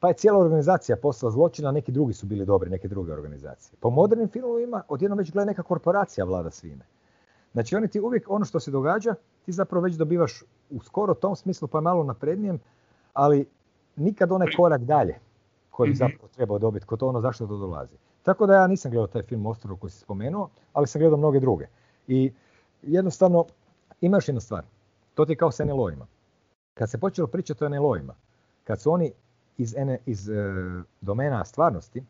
Pa 0.00 0.08
je 0.08 0.14
cijela 0.14 0.38
organizacija 0.38 0.96
postala 0.96 1.32
zločina, 1.32 1.72
neki 1.72 1.92
drugi 1.92 2.12
su 2.12 2.26
bili 2.26 2.46
dobri, 2.46 2.70
neke 2.70 2.88
druge 2.88 3.12
organizacije. 3.12 3.78
Po 3.80 3.90
modernim 3.90 4.28
filmovima 4.28 4.82
odjednom 4.88 5.18
već 5.18 5.32
gleda 5.32 5.46
neka 5.46 5.62
korporacija 5.62 6.24
vlada 6.24 6.50
svime. 6.50 6.84
Znači 7.52 7.76
oni 7.76 7.88
ti 7.88 8.00
uvijek 8.00 8.30
ono 8.30 8.44
što 8.44 8.60
se 8.60 8.70
događa, 8.70 9.14
ti 9.44 9.52
zapravo 9.52 9.84
već 9.84 9.94
dobivaš 9.94 10.42
u 10.70 10.80
skoro 10.80 11.14
tom 11.14 11.36
smislu 11.36 11.68
pa 11.68 11.80
malo 11.80 12.04
naprednijem, 12.04 12.58
ali 13.12 13.46
nikad 13.96 14.32
onaj 14.32 14.48
korak 14.56 14.82
dalje 14.82 15.18
koji 15.70 15.88
bi 15.88 15.94
mhm. 15.94 15.98
zapravo 15.98 16.28
trebao 16.34 16.58
dobiti 16.58 16.86
kod 16.86 17.02
ono 17.02 17.20
zašto 17.20 17.46
to 17.46 17.56
dolazi. 17.56 17.96
Tako 18.22 18.46
da 18.46 18.54
ja 18.54 18.66
nisam 18.66 18.90
gledao 18.90 19.06
taj 19.06 19.22
film 19.22 19.46
Ostrovo 19.46 19.76
koji 19.76 19.90
si 19.90 19.98
spomenuo, 19.98 20.48
ali 20.72 20.86
sam 20.86 20.98
gledao 20.98 21.18
mnoge 21.18 21.40
druge. 21.40 21.66
I 22.08 22.32
jednostavno, 22.82 23.44
imaš 24.00 24.28
jedna 24.28 24.40
stvar, 24.40 24.64
to 25.14 25.24
ti 25.24 25.32
je 25.32 25.36
kao 25.36 25.50
s 25.50 25.58
NLO-ima. 25.58 26.06
Kad 26.74 26.90
se 26.90 26.98
počelo 26.98 27.28
pričati 27.28 27.64
o 27.64 27.68
NLO-ima, 27.68 28.14
kad 28.64 28.80
su 28.80 28.92
oni 28.92 29.12
iz, 29.58 29.74
iz 30.06 30.28
e, 30.28 30.34
domena 31.00 31.44
stvarnosti 31.44 32.04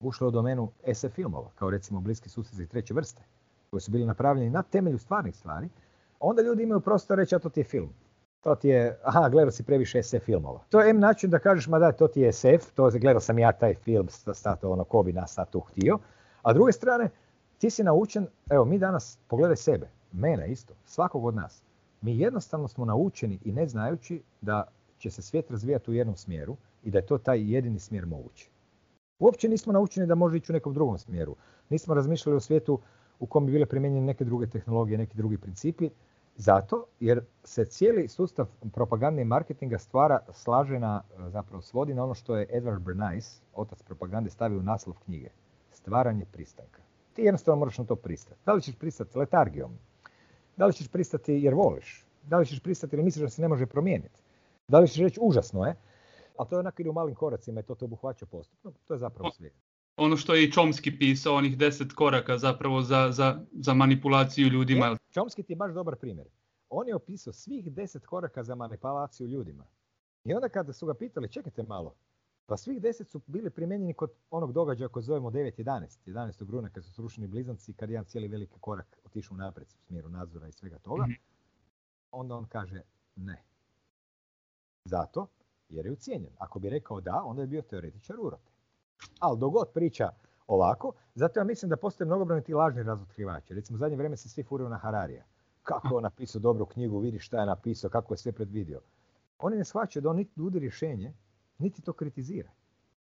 ušli 0.00 0.26
u 0.26 0.30
domenu 0.30 0.68
SF 0.94 1.12
filmova, 1.14 1.50
kao 1.54 1.70
recimo 1.70 2.00
Bliski 2.00 2.28
susjedi 2.28 2.66
treće 2.66 2.94
vrste, 2.94 3.22
koji 3.70 3.80
su 3.80 3.90
bili 3.90 4.06
napravljeni 4.06 4.50
na 4.50 4.62
temelju 4.62 4.98
stvarnih 4.98 5.36
stvari, 5.36 5.68
onda 6.20 6.42
ljudi 6.42 6.62
imaju 6.62 6.80
prostor 6.80 7.18
reći, 7.18 7.34
a 7.34 7.38
to 7.38 7.48
ti 7.48 7.60
je 7.60 7.64
film 7.64 7.94
to 8.40 8.54
ti 8.54 8.68
je, 8.68 8.98
aha, 9.02 9.28
gledao 9.28 9.50
si 9.50 9.62
previše 9.62 10.02
SF 10.02 10.24
filmova. 10.24 10.60
To 10.68 10.80
je 10.80 10.90
M 10.90 11.00
način 11.00 11.30
da 11.30 11.38
kažeš, 11.38 11.68
ma 11.68 11.78
da, 11.78 11.92
to 11.92 12.08
ti 12.08 12.20
je 12.20 12.32
SF, 12.32 12.72
to 12.74 12.90
gledao 12.90 13.20
sam 13.20 13.38
ja 13.38 13.52
taj 13.52 13.74
film, 13.74 14.08
stato 14.34 14.70
ono, 14.70 14.84
ko 14.84 15.02
bi 15.02 15.12
nas 15.12 15.34
sad 15.34 15.50
tu 15.50 15.60
htio. 15.60 15.98
A 16.42 16.52
druge 16.52 16.72
strane, 16.72 17.10
ti 17.58 17.70
si 17.70 17.82
naučen, 17.84 18.26
evo 18.50 18.64
mi 18.64 18.78
danas, 18.78 19.18
pogledaj 19.28 19.56
sebe, 19.56 19.88
mene 20.12 20.52
isto, 20.52 20.74
svakog 20.84 21.24
od 21.24 21.34
nas. 21.34 21.62
Mi 22.00 22.18
jednostavno 22.18 22.68
smo 22.68 22.84
naučeni 22.84 23.38
i 23.44 23.52
ne 23.52 23.66
znajući 23.66 24.22
da 24.40 24.64
će 24.98 25.10
se 25.10 25.22
svijet 25.22 25.50
razvijati 25.50 25.90
u 25.90 25.94
jednom 25.94 26.16
smjeru 26.16 26.56
i 26.82 26.90
da 26.90 26.98
je 26.98 27.06
to 27.06 27.18
taj 27.18 27.52
jedini 27.52 27.78
smjer 27.78 28.06
mogući. 28.06 28.50
Uopće 29.18 29.48
nismo 29.48 29.72
naučeni 29.72 30.06
da 30.06 30.14
može 30.14 30.36
ići 30.36 30.52
u 30.52 30.54
nekom 30.54 30.74
drugom 30.74 30.98
smjeru. 30.98 31.36
Nismo 31.68 31.94
razmišljali 31.94 32.36
o 32.36 32.40
svijetu 32.40 32.80
u 33.20 33.26
kom 33.26 33.46
bi 33.46 33.52
bile 33.52 33.66
primijenjene 33.66 34.06
neke 34.06 34.24
druge 34.24 34.46
tehnologije, 34.46 34.98
neki 34.98 35.16
drugi 35.16 35.38
principi, 35.38 35.90
zato 36.36 36.86
jer 37.00 37.24
se 37.44 37.64
cijeli 37.64 38.08
sustav 38.08 38.46
propagande 38.72 39.22
i 39.22 39.24
marketinga 39.24 39.78
stvara, 39.78 40.20
slaže 40.32 40.78
na, 40.78 41.02
zapravo 41.28 41.62
svodi 41.62 41.94
na 41.94 42.04
ono 42.04 42.14
što 42.14 42.36
je 42.36 42.48
Edward 42.48 42.80
Bernays, 42.80 43.40
otac 43.54 43.82
propagande, 43.82 44.30
stavio 44.30 44.58
u 44.58 44.62
naslov 44.62 44.96
knjige. 45.04 45.28
Stvaranje 45.72 46.24
pristanka. 46.32 46.82
Ti 47.12 47.22
jednostavno 47.22 47.58
moraš 47.58 47.78
na 47.78 47.84
to 47.84 47.96
pristati. 47.96 48.40
Da 48.46 48.52
li 48.52 48.62
ćeš 48.62 48.74
pristati 48.78 49.18
letargijom? 49.18 49.78
Da 50.56 50.66
li 50.66 50.72
ćeš 50.72 50.88
pristati 50.88 51.32
jer 51.32 51.54
voliš? 51.54 52.04
Da 52.22 52.38
li 52.38 52.46
ćeš 52.46 52.60
pristati 52.62 52.96
jer 52.96 53.04
misliš 53.04 53.22
da 53.22 53.30
se 53.30 53.42
ne 53.42 53.48
može 53.48 53.66
promijeniti? 53.66 54.20
Da 54.68 54.78
li 54.78 54.88
ćeš 54.88 54.96
reći 54.96 55.20
užasno 55.22 55.64
je? 55.64 55.74
Ali 56.36 56.48
to 56.48 56.56
je 56.56 56.60
onako 56.60 56.82
ide 56.82 56.90
u 56.90 56.92
malim 56.92 57.14
koracima 57.14 57.60
i 57.60 57.62
to 57.62 57.74
te 57.74 57.84
obuhvaća 57.84 58.26
postupno. 58.26 58.72
To 58.86 58.94
je 58.94 58.98
zapravo 58.98 59.30
sve 59.30 59.50
ono 60.00 60.16
što 60.16 60.34
je 60.34 60.44
i 60.44 60.50
Chomsky 60.50 60.98
pisao, 60.98 61.34
onih 61.34 61.58
deset 61.58 61.92
koraka 61.92 62.38
zapravo 62.38 62.82
za, 62.82 63.12
za, 63.12 63.40
za 63.52 63.74
manipulaciju 63.74 64.48
ljudima. 64.48 64.86
E, 64.86 64.96
Chomsky 65.14 65.46
ti 65.46 65.52
je 65.52 65.56
baš 65.56 65.74
dobar 65.74 65.96
primjer. 65.96 66.26
On 66.68 66.88
je 66.88 66.94
opisao 66.94 67.32
svih 67.32 67.72
deset 67.72 68.06
koraka 68.06 68.44
za 68.44 68.54
manipulaciju 68.54 69.26
ljudima. 69.26 69.64
I 70.24 70.34
onda 70.34 70.48
kada 70.48 70.72
su 70.72 70.86
ga 70.86 70.94
pitali, 70.94 71.28
čekajte 71.28 71.62
malo, 71.62 71.94
Pa 72.50 72.56
svih 72.56 72.80
deset 72.82 73.08
su 73.08 73.20
bili 73.26 73.50
primijenjeni 73.50 73.94
kod 73.94 74.10
onog 74.30 74.52
događaja 74.52 74.88
koji 74.88 75.02
zovemo 75.02 75.30
9.11. 75.30 75.98
11. 76.06 76.50
runa 76.50 76.68
kad 76.70 76.84
su 76.84 76.92
srušeni 76.92 77.26
blizanci, 77.26 77.72
kad 77.72 77.90
jedan 77.90 78.04
cijeli 78.04 78.28
veliki 78.28 78.58
korak 78.60 78.98
otišao 79.04 79.36
naprijed 79.36 79.68
u 79.68 79.86
smjeru 79.86 80.08
nadzora 80.08 80.48
i 80.48 80.52
svega 80.52 80.78
toga. 80.78 81.02
Mhm. 81.02 81.12
Onda 82.10 82.34
on 82.34 82.44
kaže 82.44 82.82
ne. 83.16 83.42
Zato 84.84 85.26
jer 85.68 85.86
je 85.86 85.92
ucijenjen. 85.92 86.32
Ako 86.38 86.58
bi 86.58 86.70
rekao 86.70 87.00
da, 87.00 87.22
onda 87.24 87.42
je 87.42 87.48
bio 87.48 87.62
teoretičar 87.62 88.16
urote. 88.20 88.49
Ali 89.18 89.38
dogod 89.38 89.68
priča 89.74 90.10
ovako, 90.46 90.92
zato 91.14 91.40
ja 91.40 91.44
mislim 91.44 91.68
da 91.68 91.76
postoje 91.76 92.06
mnogobrojni 92.06 92.44
ti 92.44 92.54
lažni 92.54 92.82
razotkrivači. 92.82 93.54
Recimo, 93.54 93.78
zadnje 93.78 93.96
vrijeme 93.96 94.16
se 94.16 94.28
svi 94.28 94.42
furaju 94.42 94.70
na 94.70 94.78
Hararija. 94.78 95.24
Kako 95.62 95.96
on 95.96 96.02
napisao 96.02 96.40
dobru 96.40 96.66
knjigu, 96.66 96.98
vidi 96.98 97.18
šta 97.18 97.40
je 97.40 97.46
napisao, 97.46 97.90
kako 97.90 98.14
je 98.14 98.18
sve 98.18 98.32
predvidio. 98.32 98.80
Oni 99.38 99.56
ne 99.56 99.64
shvaćaju 99.64 100.02
da 100.02 100.10
on 100.10 100.16
niti 100.16 100.40
nudi 100.40 100.58
rješenje, 100.58 101.12
niti 101.58 101.82
to 101.82 101.92
kritizira. 101.92 102.50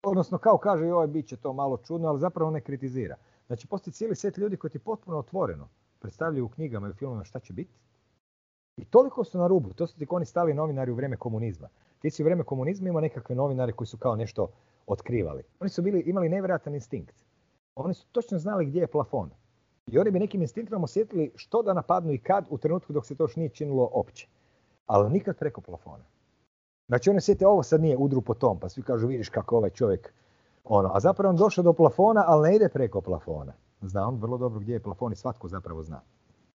Odnosno, 0.03 0.39
kao 0.39 0.59
kaže, 0.59 0.87
joj, 0.87 1.07
bit 1.07 1.29
će 1.29 1.37
to 1.37 1.53
malo 1.53 1.77
čudno, 1.77 2.09
ali 2.09 2.21
zapravo 2.21 2.51
ne 2.51 2.61
kritizira. 2.61 3.17
Znači, 3.47 3.67
postoji 3.67 3.95
cijeli 3.95 4.17
set 4.17 4.37
ljudi 4.37 4.57
koji 4.57 4.71
ti 4.71 4.79
potpuno 4.79 5.19
otvoreno 5.19 5.69
predstavljaju 6.01 6.45
u 6.45 6.49
knjigama 6.49 6.89
i 6.89 6.91
u 6.91 6.95
filmovima 6.95 7.25
šta 7.25 7.41
će 7.41 7.53
biti. 7.53 7.75
I 8.77 8.85
toliko 8.85 9.25
su 9.25 9.39
na 9.39 9.47
rubu, 9.47 9.73
to 9.73 9.87
su 9.87 9.99
ti 9.99 10.07
oni 10.11 10.27
stali 10.27 10.55
novinari 10.55 10.91
u 10.91 10.95
vrijeme 10.95 11.17
komunizma. 11.17 11.69
Ti 11.99 12.11
si 12.11 12.23
u 12.23 12.25
vrijeme 12.25 12.45
komunizma 12.45 12.89
imao 12.89 13.01
nekakve 13.01 13.35
novinare 13.37 13.73
koji 13.73 13.89
su 13.89 13.97
kao 13.97 14.17
nešto 14.17 14.49
otkrivali. 14.87 15.43
Oni 15.61 15.71
su 15.71 15.83
bili, 15.83 16.01
imali 16.01 16.29
nevjerojatan 16.29 16.75
instinkt. 16.75 17.25
Oni 17.75 17.95
su 17.95 18.07
točno 18.13 18.39
znali 18.39 18.67
gdje 18.67 18.81
je 18.81 18.87
plafon. 18.87 19.31
I 19.87 19.99
oni 19.99 20.11
bi 20.11 20.19
nekim 20.19 20.43
instinktom 20.43 20.85
osjetili 20.85 21.33
što 21.37 21.63
da 21.63 21.75
napadnu 21.75 22.13
i 22.13 22.19
kad 22.19 22.47
u 22.51 22.59
trenutku 22.59 22.93
dok 22.93 23.07
se 23.07 23.15
to 23.15 23.25
još 23.25 23.37
nije 23.37 23.49
činilo 23.49 23.91
opće. 23.93 24.29
Ali 24.87 25.11
nikad 25.11 25.39
preko 25.39 25.61
plafona. 25.61 26.05
Znači 26.89 27.11
oni 27.11 27.21
sjete 27.21 27.47
ovo 27.47 27.63
sad 27.63 27.81
nije 27.81 27.97
udru 27.97 28.21
po 28.21 28.35
tom, 28.35 28.59
pa 28.61 28.69
svi 28.69 28.83
kažu 28.83 29.07
vidiš 29.07 29.29
kako 29.29 29.57
ovaj 29.57 29.71
čovjek 29.71 30.13
ono, 30.65 30.91
a 30.95 31.01
zapravo 31.01 31.31
on 31.31 31.37
došao 31.37 31.65
do 31.65 31.73
plafona, 31.73 32.25
ali 32.27 32.49
ne 32.49 32.57
ide 32.57 32.69
preko 32.69 33.01
plafona. 33.01 33.53
Zna 33.81 34.09
on 34.09 34.17
vrlo 34.17 34.39
dobro 34.39 34.61
gdje 34.61 34.73
je 34.73 34.83
plafon 34.83 35.13
i 35.13 35.17
svatko 35.17 35.49
zapravo 35.49 35.83
zna. 35.83 36.01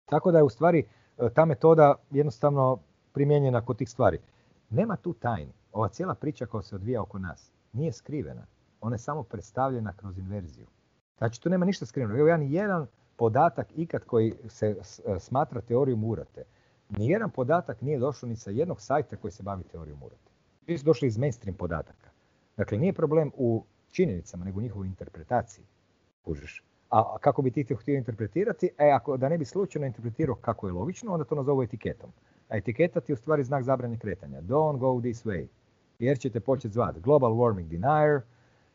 Tako 0.06 0.32
da 0.32 0.38
je 0.38 0.44
u 0.44 0.50
stvari 0.50 0.88
e, 1.18 1.30
ta 1.30 1.46
metoda 1.46 1.96
jednostavno 2.12 2.80
primijenjena 3.14 3.62
kod 3.62 3.78
tih 3.78 3.90
stvari. 3.90 4.20
Nema 4.70 4.96
tu 4.96 5.14
tajni. 5.14 5.54
Ova 5.72 5.88
cijela 5.88 6.16
priča 6.16 6.46
koja 6.46 6.62
se 6.62 6.76
odvija 6.76 7.02
oko 7.02 7.20
nas 7.20 7.55
nije 7.76 7.92
skrivena. 7.92 8.46
Ona 8.82 8.96
je 8.96 9.00
samo 9.00 9.24
predstavljena 9.24 9.94
kroz 9.94 10.18
inverziju. 10.18 10.68
Znači 11.18 11.42
tu 11.42 11.50
nema 11.50 11.66
ništa 11.66 11.86
skriveno. 11.86 12.20
Evo 12.20 12.28
ja 12.28 12.38
ni 12.38 12.54
jedan 12.54 12.88
podatak 13.16 13.68
ikad 13.76 14.04
koji 14.04 14.34
se 14.48 14.76
e, 15.06 15.20
smatra 15.20 15.62
teorijom 15.62 16.04
urate, 16.04 16.44
nijedan 16.90 17.30
podatak 17.30 17.82
nije 17.82 18.00
došao 18.00 18.30
ni 18.30 18.36
sa 18.36 18.52
jednog 18.52 18.82
sajta 18.82 19.16
koji 19.16 19.32
se 19.32 19.44
bavi 19.44 19.64
teorijom 19.64 20.04
urate. 20.04 20.32
Svi 20.66 20.78
su 20.78 20.86
došli 20.86 21.08
iz 21.08 21.18
mainstream 21.18 21.58
podataka. 21.58 22.10
Dakle, 22.58 22.78
nije 22.78 22.94
problem 22.94 23.32
u 23.38 23.66
činjenicama, 23.92 24.46
nego 24.46 24.60
u 24.60 24.62
njihovoj 24.62 24.88
interpretaciji. 24.88 25.66
Kužiš. 26.22 26.64
A 26.90 27.18
kako 27.22 27.42
bi 27.42 27.52
ti 27.52 27.64
to 27.64 27.76
htio 27.76 27.98
interpretirati? 27.98 28.70
E, 28.78 28.90
ako 28.92 29.18
da 29.18 29.30
ne 29.30 29.38
bi 29.38 29.46
slučajno 29.46 29.88
interpretirao 29.88 30.36
kako 30.36 30.68
je 30.68 30.74
logično, 30.74 31.14
onda 31.14 31.26
to 31.26 31.36
nazovu 31.36 31.64
etiketom. 31.64 32.12
A 32.50 32.58
etiketa 32.58 33.00
ti 33.00 33.12
je 33.12 33.14
u 33.14 33.18
stvari 33.18 33.44
znak 33.44 33.64
zabrane 33.64 33.98
kretanja. 34.00 34.42
Don't 34.42 34.78
go 34.78 35.02
this 35.02 35.26
way. 35.26 35.48
Jer 36.00 36.20
ćete 36.20 36.40
početi 36.40 36.74
zvati 36.74 37.00
global 37.00 37.32
warming 37.32 37.68
denier 37.68 38.22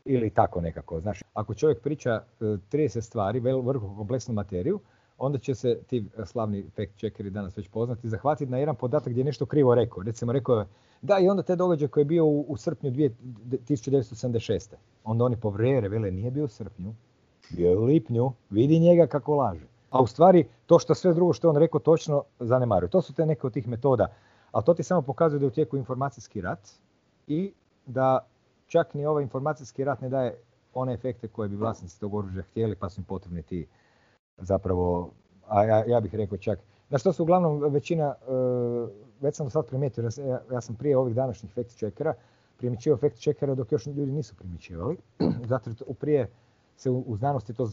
ili 0.05 0.29
tako 0.29 0.61
nekako. 0.61 0.99
Znaš, 0.99 1.23
ako 1.33 1.53
čovjek 1.53 1.81
priča 1.81 2.23
30 2.39 2.97
e, 2.97 3.01
stvari, 3.01 3.39
vrlo 3.39 3.93
kompleksnu 3.97 4.33
materiju, 4.33 4.79
onda 5.17 5.37
će 5.37 5.55
se 5.55 5.79
ti 5.87 6.05
e, 6.17 6.25
slavni 6.25 6.63
fact 6.63 6.97
checkeri 6.97 7.29
danas 7.29 7.57
već 7.57 7.67
poznati 7.67 8.09
zahvatiti 8.09 8.51
na 8.51 8.57
jedan 8.57 8.75
podatak 8.75 9.09
gdje 9.09 9.21
je 9.21 9.25
nešto 9.25 9.45
krivo 9.45 9.75
rekao. 9.75 10.03
Recimo 10.03 10.31
rekao 10.31 10.59
je 10.59 10.65
da 11.01 11.19
i 11.19 11.29
onda 11.29 11.43
te 11.43 11.55
događaj 11.55 11.87
koji 11.87 12.01
je 12.01 12.05
bio 12.05 12.25
u, 12.25 12.45
u 12.47 12.57
srpnju 12.57 12.91
1976. 12.91 14.73
Onda 15.03 15.25
oni 15.25 15.37
povrere, 15.37 15.89
vele 15.89 16.11
nije 16.11 16.31
bio 16.31 16.45
u 16.45 16.47
srpnju, 16.47 16.93
bio 17.49 17.69
je 17.69 17.77
u 17.77 17.83
lipnju, 17.83 18.31
vidi 18.49 18.79
njega 18.79 19.07
kako 19.07 19.35
laže. 19.35 19.65
A 19.89 20.01
u 20.01 20.07
stvari 20.07 20.45
to 20.65 20.79
što 20.79 20.95
sve 20.95 21.13
drugo 21.13 21.33
što 21.33 21.47
je 21.47 21.49
on 21.49 21.57
rekao 21.57 21.79
točno 21.79 22.23
zanemaruju. 22.39 22.89
To 22.89 23.01
su 23.01 23.13
te 23.13 23.25
neke 23.25 23.47
od 23.47 23.53
tih 23.53 23.67
metoda. 23.67 24.07
Ali 24.51 24.65
to 24.65 24.73
ti 24.73 24.83
samo 24.83 25.01
pokazuje 25.01 25.39
da 25.39 25.45
je 25.45 25.47
u 25.47 25.51
tijeku 25.51 25.77
informacijski 25.77 26.41
rat 26.41 26.69
i 27.31 27.53
da 27.85 28.27
čak 28.67 28.93
ni 28.93 29.05
ovaj 29.05 29.23
informacijski 29.23 29.83
rat 29.83 30.01
ne 30.01 30.09
daje 30.09 30.37
one 30.73 30.93
efekte 30.93 31.27
koje 31.27 31.49
bi 31.49 31.55
vlasnici 31.55 31.99
tog 31.99 32.13
oružja 32.13 32.43
htjeli 32.43 32.75
pa 32.75 32.89
su 32.89 33.01
im 33.01 33.05
potrebni 33.05 33.43
ti 33.43 33.67
zapravo, 34.37 35.11
a 35.47 35.63
ja, 35.63 35.83
ja 35.87 35.99
bih 35.99 36.15
rekao 36.15 36.37
čak, 36.37 36.59
na 36.89 36.97
što 36.97 37.13
su 37.13 37.23
uglavnom 37.23 37.73
većina, 37.73 38.05
e, 38.05 38.31
već 39.21 39.35
sam 39.35 39.49
sad 39.49 39.65
primijetio, 39.65 40.09
ja, 40.51 40.61
sam 40.61 40.75
prije 40.75 40.97
ovih 40.97 41.15
današnjih 41.15 41.53
fact 41.53 41.69
checkera 41.69 42.13
primjećivao 42.57 42.97
fact 42.97 43.15
checkera 43.15 43.55
dok 43.55 43.71
još 43.71 43.85
ljudi 43.85 44.11
nisu 44.11 44.35
primjećivali, 44.35 44.97
zato 45.51 45.69
jer 45.69 45.95
prije 45.99 46.29
se 46.75 46.89
u, 46.89 47.15
znanosti 47.15 47.53
to 47.53 47.69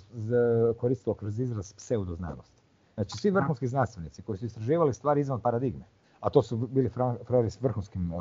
koristilo 0.80 1.14
kroz 1.14 1.40
izraz 1.40 1.72
pseudoznanost. 1.72 2.52
Znači 2.94 3.16
svi 3.16 3.30
vrhunski 3.30 3.66
znanstvenici 3.66 4.22
koji 4.22 4.38
su 4.38 4.46
istraživali 4.46 4.94
stvari 4.94 5.20
izvan 5.20 5.40
paradigme, 5.40 5.84
a 6.20 6.30
to 6.30 6.42
su 6.42 6.56
bili 6.56 6.88
frajeri 7.24 7.50
s 7.50 7.60
vrhunskim 7.60 8.12
e, 8.12 8.16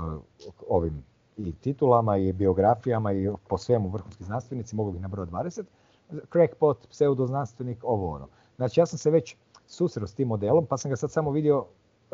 ovim 0.70 1.04
i 1.38 1.52
titulama 1.52 2.18
i 2.18 2.34
biografijama 2.34 3.14
i 3.14 3.30
po 3.48 3.58
svemu 3.58 3.90
vrhunski 3.90 4.24
znanstvenici, 4.24 4.76
mogu 4.76 4.92
bi 4.92 5.00
nabrojati 5.00 5.32
20, 5.32 5.64
crackpot, 6.32 6.88
pseudoznanstvenik, 6.90 7.78
ovo 7.84 8.12
ono. 8.12 8.28
Znači 8.56 8.80
ja 8.80 8.86
sam 8.86 9.00
se 9.00 9.12
već 9.12 9.36
susreo 9.68 10.08
s 10.08 10.14
tim 10.14 10.28
modelom, 10.28 10.66
pa 10.66 10.78
sam 10.78 10.92
ga 10.92 10.96
sad 10.96 11.12
samo 11.12 11.32
vidio 11.32 11.66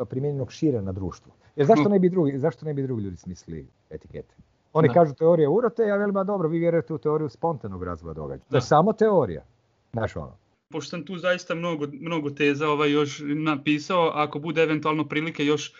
primjenjenog 0.08 0.52
šire 0.52 0.82
na 0.82 0.92
društvu. 0.92 1.32
Jer 1.56 1.66
zašto 1.66 1.88
ne 1.88 1.98
bi 1.98 2.08
drugi, 2.08 2.38
zašto 2.38 2.66
ne 2.66 2.74
bi 2.74 2.82
drugi 2.82 3.02
ljudi 3.02 3.16
smislili 3.16 3.68
etikete? 3.90 4.34
Oni 4.72 4.88
kažu 4.88 5.14
teorija 5.14 5.50
urote, 5.50 5.82
ja 5.82 5.96
velim, 5.96 6.16
a 6.16 6.24
dobro, 6.24 6.48
vi 6.48 6.58
vjerujete 6.58 6.94
u 6.94 6.98
teoriju 6.98 7.28
spontanog 7.28 7.82
razvoja 7.82 8.14
događaja. 8.14 8.48
To 8.50 8.56
je 8.56 8.60
samo 8.60 8.92
teorija. 8.92 9.44
Znaš 9.92 10.16
ono. 10.16 10.36
Pošto 10.68 10.90
sam 10.90 11.04
tu 11.06 11.16
zaista 11.16 11.54
mnogo, 11.54 11.86
mnogo 11.92 12.30
teza 12.30 12.68
ovaj, 12.68 12.92
još 12.92 13.22
napisao, 13.24 14.10
ako 14.14 14.38
bude 14.38 14.62
eventualno 14.62 15.08
prilike 15.08 15.44
još 15.44 15.72
e, 15.72 15.74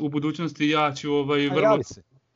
u 0.00 0.08
budućnosti 0.08 0.68
ja 0.68 0.92
ću 0.94 1.12
ovaj, 1.12 1.48
vrlo... 1.48 1.78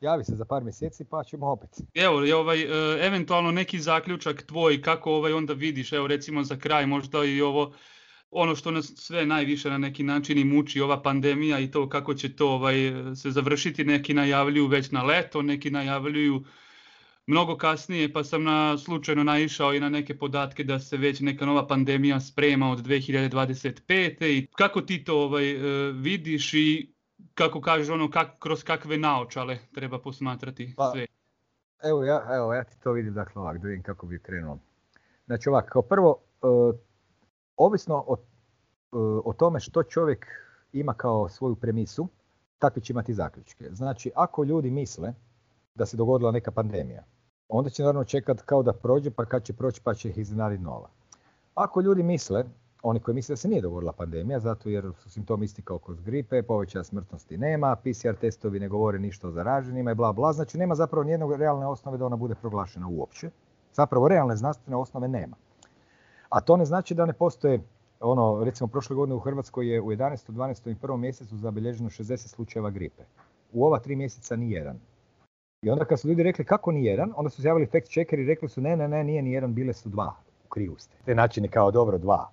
Javi 0.01 0.23
se 0.23 0.35
za 0.35 0.45
par 0.45 0.63
mjeseci 0.63 1.05
pa 1.05 1.23
ćemo 1.23 1.51
opet. 1.51 1.69
Evo, 1.93 2.21
je 2.21 2.35
ovaj, 2.35 2.61
e, 2.61 2.67
eventualno 3.05 3.51
neki 3.51 3.79
zaključak 3.79 4.43
tvoj, 4.43 4.81
kako 4.81 5.11
ovaj 5.11 5.33
onda 5.33 5.53
vidiš, 5.53 5.93
evo 5.93 6.07
recimo 6.07 6.43
za 6.43 6.57
kraj 6.57 6.85
možda 6.85 7.23
i 7.25 7.41
ovo, 7.41 7.73
ono 8.31 8.55
što 8.55 8.71
nas 8.71 8.93
sve 8.95 9.25
najviše 9.25 9.69
na 9.69 9.77
neki 9.77 10.03
način 10.03 10.37
i 10.37 10.43
muči, 10.43 10.81
ova 10.81 11.01
pandemija 11.01 11.59
i 11.59 11.71
to 11.71 11.89
kako 11.89 12.13
će 12.13 12.35
to 12.35 12.49
ovaj, 12.49 12.75
se 13.15 13.31
završiti, 13.31 13.83
neki 13.83 14.13
najavljuju 14.13 14.67
već 14.67 14.91
na 14.91 15.03
leto, 15.03 15.41
neki 15.41 15.71
najavljuju 15.71 16.43
mnogo 17.27 17.57
kasnije, 17.57 18.13
pa 18.13 18.23
sam 18.23 18.43
na, 18.43 18.77
slučajno 18.77 19.23
naišao 19.23 19.73
i 19.73 19.79
na 19.79 19.89
neke 19.89 20.17
podatke 20.17 20.63
da 20.63 20.79
se 20.79 20.97
već 20.97 21.19
neka 21.19 21.45
nova 21.45 21.67
pandemija 21.67 22.19
sprema 22.19 22.71
od 22.71 22.79
2025. 22.79 24.25
I 24.25 24.47
kako 24.47 24.81
ti 24.81 25.03
to 25.03 25.21
ovaj, 25.21 25.51
e, 25.51 25.91
vidiš 25.91 26.53
i 26.53 26.93
kako 27.41 27.61
kažeš, 27.61 27.89
ono, 27.89 28.09
kak, 28.11 28.27
kroz 28.39 28.63
kakve 28.63 28.97
naočale 28.97 29.57
treba 29.73 29.99
posmatrati 29.99 30.73
pa, 30.77 30.91
sve. 30.91 31.05
Evo 31.83 32.03
ja, 32.03 32.23
evo, 32.35 32.53
ja 32.53 32.63
ti 32.63 32.79
to 32.83 32.91
vidim, 32.91 33.13
dakle, 33.13 33.41
ovak, 33.41 33.57
da 33.57 33.67
vidim 33.67 33.83
kako 33.83 34.05
bi 34.05 34.19
krenuo. 34.19 34.57
Znači 35.25 35.49
ovak, 35.49 35.69
kao 35.69 35.81
prvo, 35.81 36.17
uh, 36.41 36.75
ovisno 37.57 38.03
o, 38.07 38.13
uh, 38.91 39.21
o 39.25 39.33
tome 39.33 39.59
što 39.59 39.83
čovjek 39.83 40.27
ima 40.73 40.93
kao 40.93 41.29
svoju 41.29 41.55
premisu, 41.55 42.07
takvi 42.59 42.81
će 42.81 42.93
imati 42.93 43.13
zaključke. 43.13 43.69
Znači, 43.71 44.11
ako 44.15 44.43
ljudi 44.43 44.71
misle 44.71 45.13
da 45.75 45.85
se 45.85 45.97
dogodila 45.97 46.31
neka 46.31 46.51
pandemija, 46.51 47.03
onda 47.49 47.69
će 47.69 47.83
naravno 47.83 48.03
čekati 48.03 48.43
kao 48.45 48.63
da 48.63 48.73
prođe, 48.73 49.11
pa 49.11 49.25
kad 49.25 49.43
će 49.43 49.53
proći, 49.53 49.81
pa 49.83 49.93
će 49.93 50.09
ih 50.09 50.17
iznenaditi 50.17 50.63
nova. 50.63 50.89
Ako 51.55 51.81
ljudi 51.81 52.03
misle 52.03 52.43
oni 52.83 52.99
koji 52.99 53.15
misle 53.15 53.33
da 53.33 53.37
se 53.37 53.47
nije 53.47 53.61
dogodila 53.61 53.91
pandemija, 53.91 54.39
zato 54.39 54.69
jer 54.69 54.91
su 54.99 55.09
simptomi 55.09 55.45
isti 55.45 55.61
kao 55.61 55.77
kod 55.77 56.01
gripe, 56.01 56.43
povećaja 56.43 56.83
smrtnosti 56.83 57.37
nema, 57.37 57.75
PCR 57.75 58.15
testovi 58.21 58.59
ne 58.59 58.67
govore 58.67 58.99
ništa 58.99 59.27
o 59.27 59.31
zaraženima 59.31 59.91
i 59.91 59.95
bla 59.95 60.13
bla, 60.13 60.33
znači 60.33 60.57
nema 60.57 60.75
zapravo 60.75 61.03
nijednog 61.03 61.35
realne 61.35 61.67
osnove 61.67 61.97
da 61.97 62.05
ona 62.05 62.15
bude 62.15 62.35
proglašena 62.35 62.87
uopće. 62.87 63.29
Zapravo 63.73 64.07
realne 64.07 64.35
znanstvene 64.35 64.77
osnove 64.77 65.07
nema. 65.07 65.35
A 66.29 66.41
to 66.41 66.57
ne 66.57 66.65
znači 66.65 66.95
da 66.95 67.05
ne 67.05 67.13
postoje, 67.13 67.61
ono, 67.99 68.43
recimo 68.43 68.67
prošle 68.67 68.95
godine 68.95 69.15
u 69.15 69.19
Hrvatskoj 69.19 69.73
je 69.73 69.81
u 69.81 69.85
11. 69.85 70.31
12. 70.31 70.71
i 70.71 70.75
1. 70.75 70.97
mjesecu 70.97 71.37
zabilježeno 71.37 71.89
60 71.89 72.17
slučajeva 72.27 72.69
gripe. 72.69 73.03
U 73.53 73.65
ova 73.65 73.79
tri 73.79 73.95
mjeseca 73.95 74.35
ni 74.35 74.51
jedan. 74.51 74.79
I 75.61 75.69
onda 75.69 75.85
kad 75.85 75.99
su 75.99 76.07
ljudi 76.07 76.23
rekli 76.23 76.45
kako 76.45 76.71
ni 76.71 76.85
jedan, 76.85 77.13
onda 77.15 77.29
su 77.29 77.41
se 77.41 77.47
javili 77.47 77.65
fact 77.65 77.87
checkeri 77.87 78.23
i 78.23 78.25
rekli 78.25 78.49
su 78.49 78.61
ne, 78.61 78.77
ne, 78.77 78.87
ne, 78.87 79.03
nije 79.03 79.21
ni 79.21 79.31
jedan, 79.31 79.53
bile 79.53 79.73
su 79.73 79.89
dva. 79.89 80.15
U 80.45 80.49
krivu 80.49 80.75
ste. 80.77 80.95
Te 81.05 81.15
načini 81.15 81.47
kao 81.47 81.71
dobro 81.71 81.97
dva. 81.97 82.29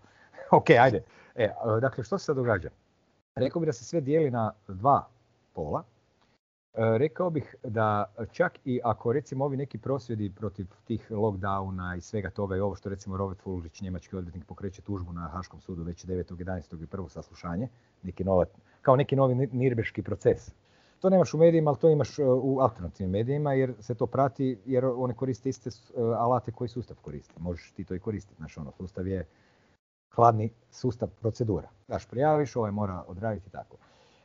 ok, 0.58 0.70
ajde. 0.70 1.02
E, 1.34 1.50
dakle, 1.80 2.04
što 2.04 2.18
se 2.18 2.24
sad 2.24 2.36
događa? 2.36 2.68
Rekao 3.34 3.60
bih 3.60 3.66
da 3.66 3.72
se 3.72 3.84
sve 3.84 4.00
dijeli 4.00 4.30
na 4.30 4.52
dva 4.68 5.08
pola. 5.52 5.82
E, 6.74 6.98
rekao 6.98 7.30
bih 7.30 7.54
da 7.64 8.14
čak 8.32 8.58
i 8.64 8.80
ako 8.84 9.12
recimo 9.12 9.44
ovi 9.44 9.56
neki 9.56 9.78
prosvjedi 9.78 10.32
protiv 10.36 10.66
tih 10.84 11.10
lockdowna 11.10 11.96
i 11.96 12.00
svega 12.00 12.30
toga 12.30 12.56
i 12.56 12.60
ovo 12.60 12.74
što 12.74 12.88
recimo 12.88 13.16
Robert 13.16 13.40
Fulžić, 13.40 13.80
njemački 13.80 14.16
odvjetnik, 14.16 14.44
pokreće 14.44 14.82
tužbu 14.82 15.12
na 15.12 15.28
Haškom 15.28 15.60
sudu 15.60 15.82
već 15.82 16.06
9.11. 16.06 16.82
i 16.82 16.86
prvo 16.86 17.08
saslušanje, 17.08 17.68
neki 18.02 18.24
nova, 18.24 18.44
kao 18.82 18.96
neki 18.96 19.16
novi 19.16 19.34
nirbeški 19.34 20.02
proces. 20.02 20.52
To 21.00 21.10
nemaš 21.10 21.34
u 21.34 21.38
medijima, 21.38 21.70
ali 21.70 21.78
to 21.78 21.90
imaš 21.90 22.18
u 22.18 22.58
alternativnim 22.60 23.10
medijima 23.10 23.52
jer 23.52 23.74
se 23.80 23.94
to 23.94 24.06
prati 24.06 24.58
jer 24.64 24.84
one 24.84 25.14
koriste 25.14 25.48
iste 25.48 25.70
alate 26.18 26.52
koji 26.52 26.68
sustav 26.68 26.96
koristi. 27.02 27.34
Možeš 27.40 27.72
ti 27.72 27.84
to 27.84 27.94
i 27.94 27.98
koristiti. 27.98 28.36
Znaš, 28.36 28.58
ono, 28.58 28.72
sustav 28.72 29.06
je 29.06 29.26
hladni 30.10 30.50
sustav 30.70 31.08
procedura. 31.20 31.68
Daš 31.88 32.06
prijaviš, 32.06 32.56
ovaj 32.56 32.70
mora 32.70 33.04
odraditi 33.06 33.50
tako. 33.50 33.76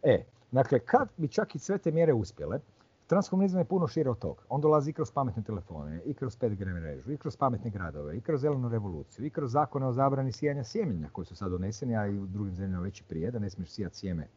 E, 0.03 0.23
dakle, 0.51 0.79
kad 0.79 1.09
bi 1.17 1.27
čak 1.27 1.55
i 1.55 1.59
sve 1.59 1.77
te 1.77 1.91
mjere 1.91 2.13
uspjele, 2.13 2.59
Transkomunizam 3.07 3.59
je 3.59 3.65
puno 3.65 3.87
šire 3.87 4.09
od 4.09 4.19
toga. 4.19 4.41
On 4.49 4.61
dolazi 4.61 4.89
i 4.89 4.93
kroz 4.93 5.11
pametne 5.11 5.43
telefone, 5.43 6.01
i 6.05 6.13
kroz 6.13 6.37
5G 6.37 6.73
mrežu, 6.73 7.11
i 7.11 7.17
kroz 7.17 7.37
pametne 7.37 7.69
gradove, 7.69 8.17
i 8.17 8.21
kroz 8.21 8.41
zelenu 8.41 8.69
revoluciju, 8.69 9.25
i 9.25 9.29
kroz 9.29 9.51
zakone 9.51 9.87
o 9.87 9.93
zabrani 9.93 10.31
sijanja 10.31 10.63
sjemenja 10.63 11.09
koji 11.11 11.25
su 11.25 11.35
sad 11.35 11.51
doneseni, 11.51 11.97
a 11.97 12.07
i 12.07 12.19
u 12.19 12.25
drugim 12.25 12.55
zemljama 12.55 12.83
već 12.83 13.01
i 13.01 13.03
prije, 13.03 13.31
da 13.31 13.39
ne 13.39 13.49
smiješ 13.49 13.69
sijati 13.69 13.97
sjeme 13.97 14.27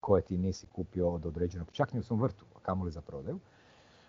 koje 0.00 0.22
ti 0.22 0.38
nisi 0.38 0.66
kupio 0.66 1.08
od 1.08 1.26
određenog, 1.26 1.68
čak 1.72 1.92
ni 1.92 2.00
u 2.00 2.02
svom 2.02 2.20
vrtu, 2.20 2.44
a 2.54 2.58
kamoli 2.62 2.90
za 2.90 3.00
prodaju. 3.00 3.38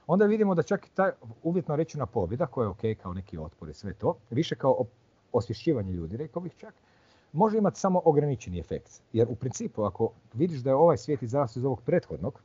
Onda 0.08 0.26
vidimo 0.26 0.56
da 0.56 0.64
čak 0.64 0.88
i 0.88 0.92
ta 0.92 1.12
uvjetno 1.44 1.76
rečena 1.76 2.06
pobjeda, 2.06 2.46
koja 2.46 2.66
je 2.66 2.70
ok 2.70 3.02
kao 3.02 3.14
neki 3.14 3.38
otpor 3.38 3.70
i 3.70 3.74
sve 3.74 3.94
to, 3.94 4.18
više 4.30 4.56
kao 4.56 4.86
osvješćivanje 5.34 5.92
ljudi, 5.92 6.18
rekao 6.18 6.42
bih 6.42 6.54
čak, 6.58 6.74
može 7.32 7.58
imati 7.58 7.80
samo 7.80 8.02
ograničeni 8.06 8.60
efekt. 8.60 9.02
Jer 9.14 9.28
u 9.30 9.36
principu, 9.36 9.84
ako 9.84 10.12
vidiš 10.34 10.60
da 10.60 10.70
je 10.70 10.76
ovaj 10.76 10.98
svijet 10.98 11.24
izrastao 11.24 11.60
iz 11.60 11.66
ovog 11.66 11.82
prethodnog, 11.82 12.42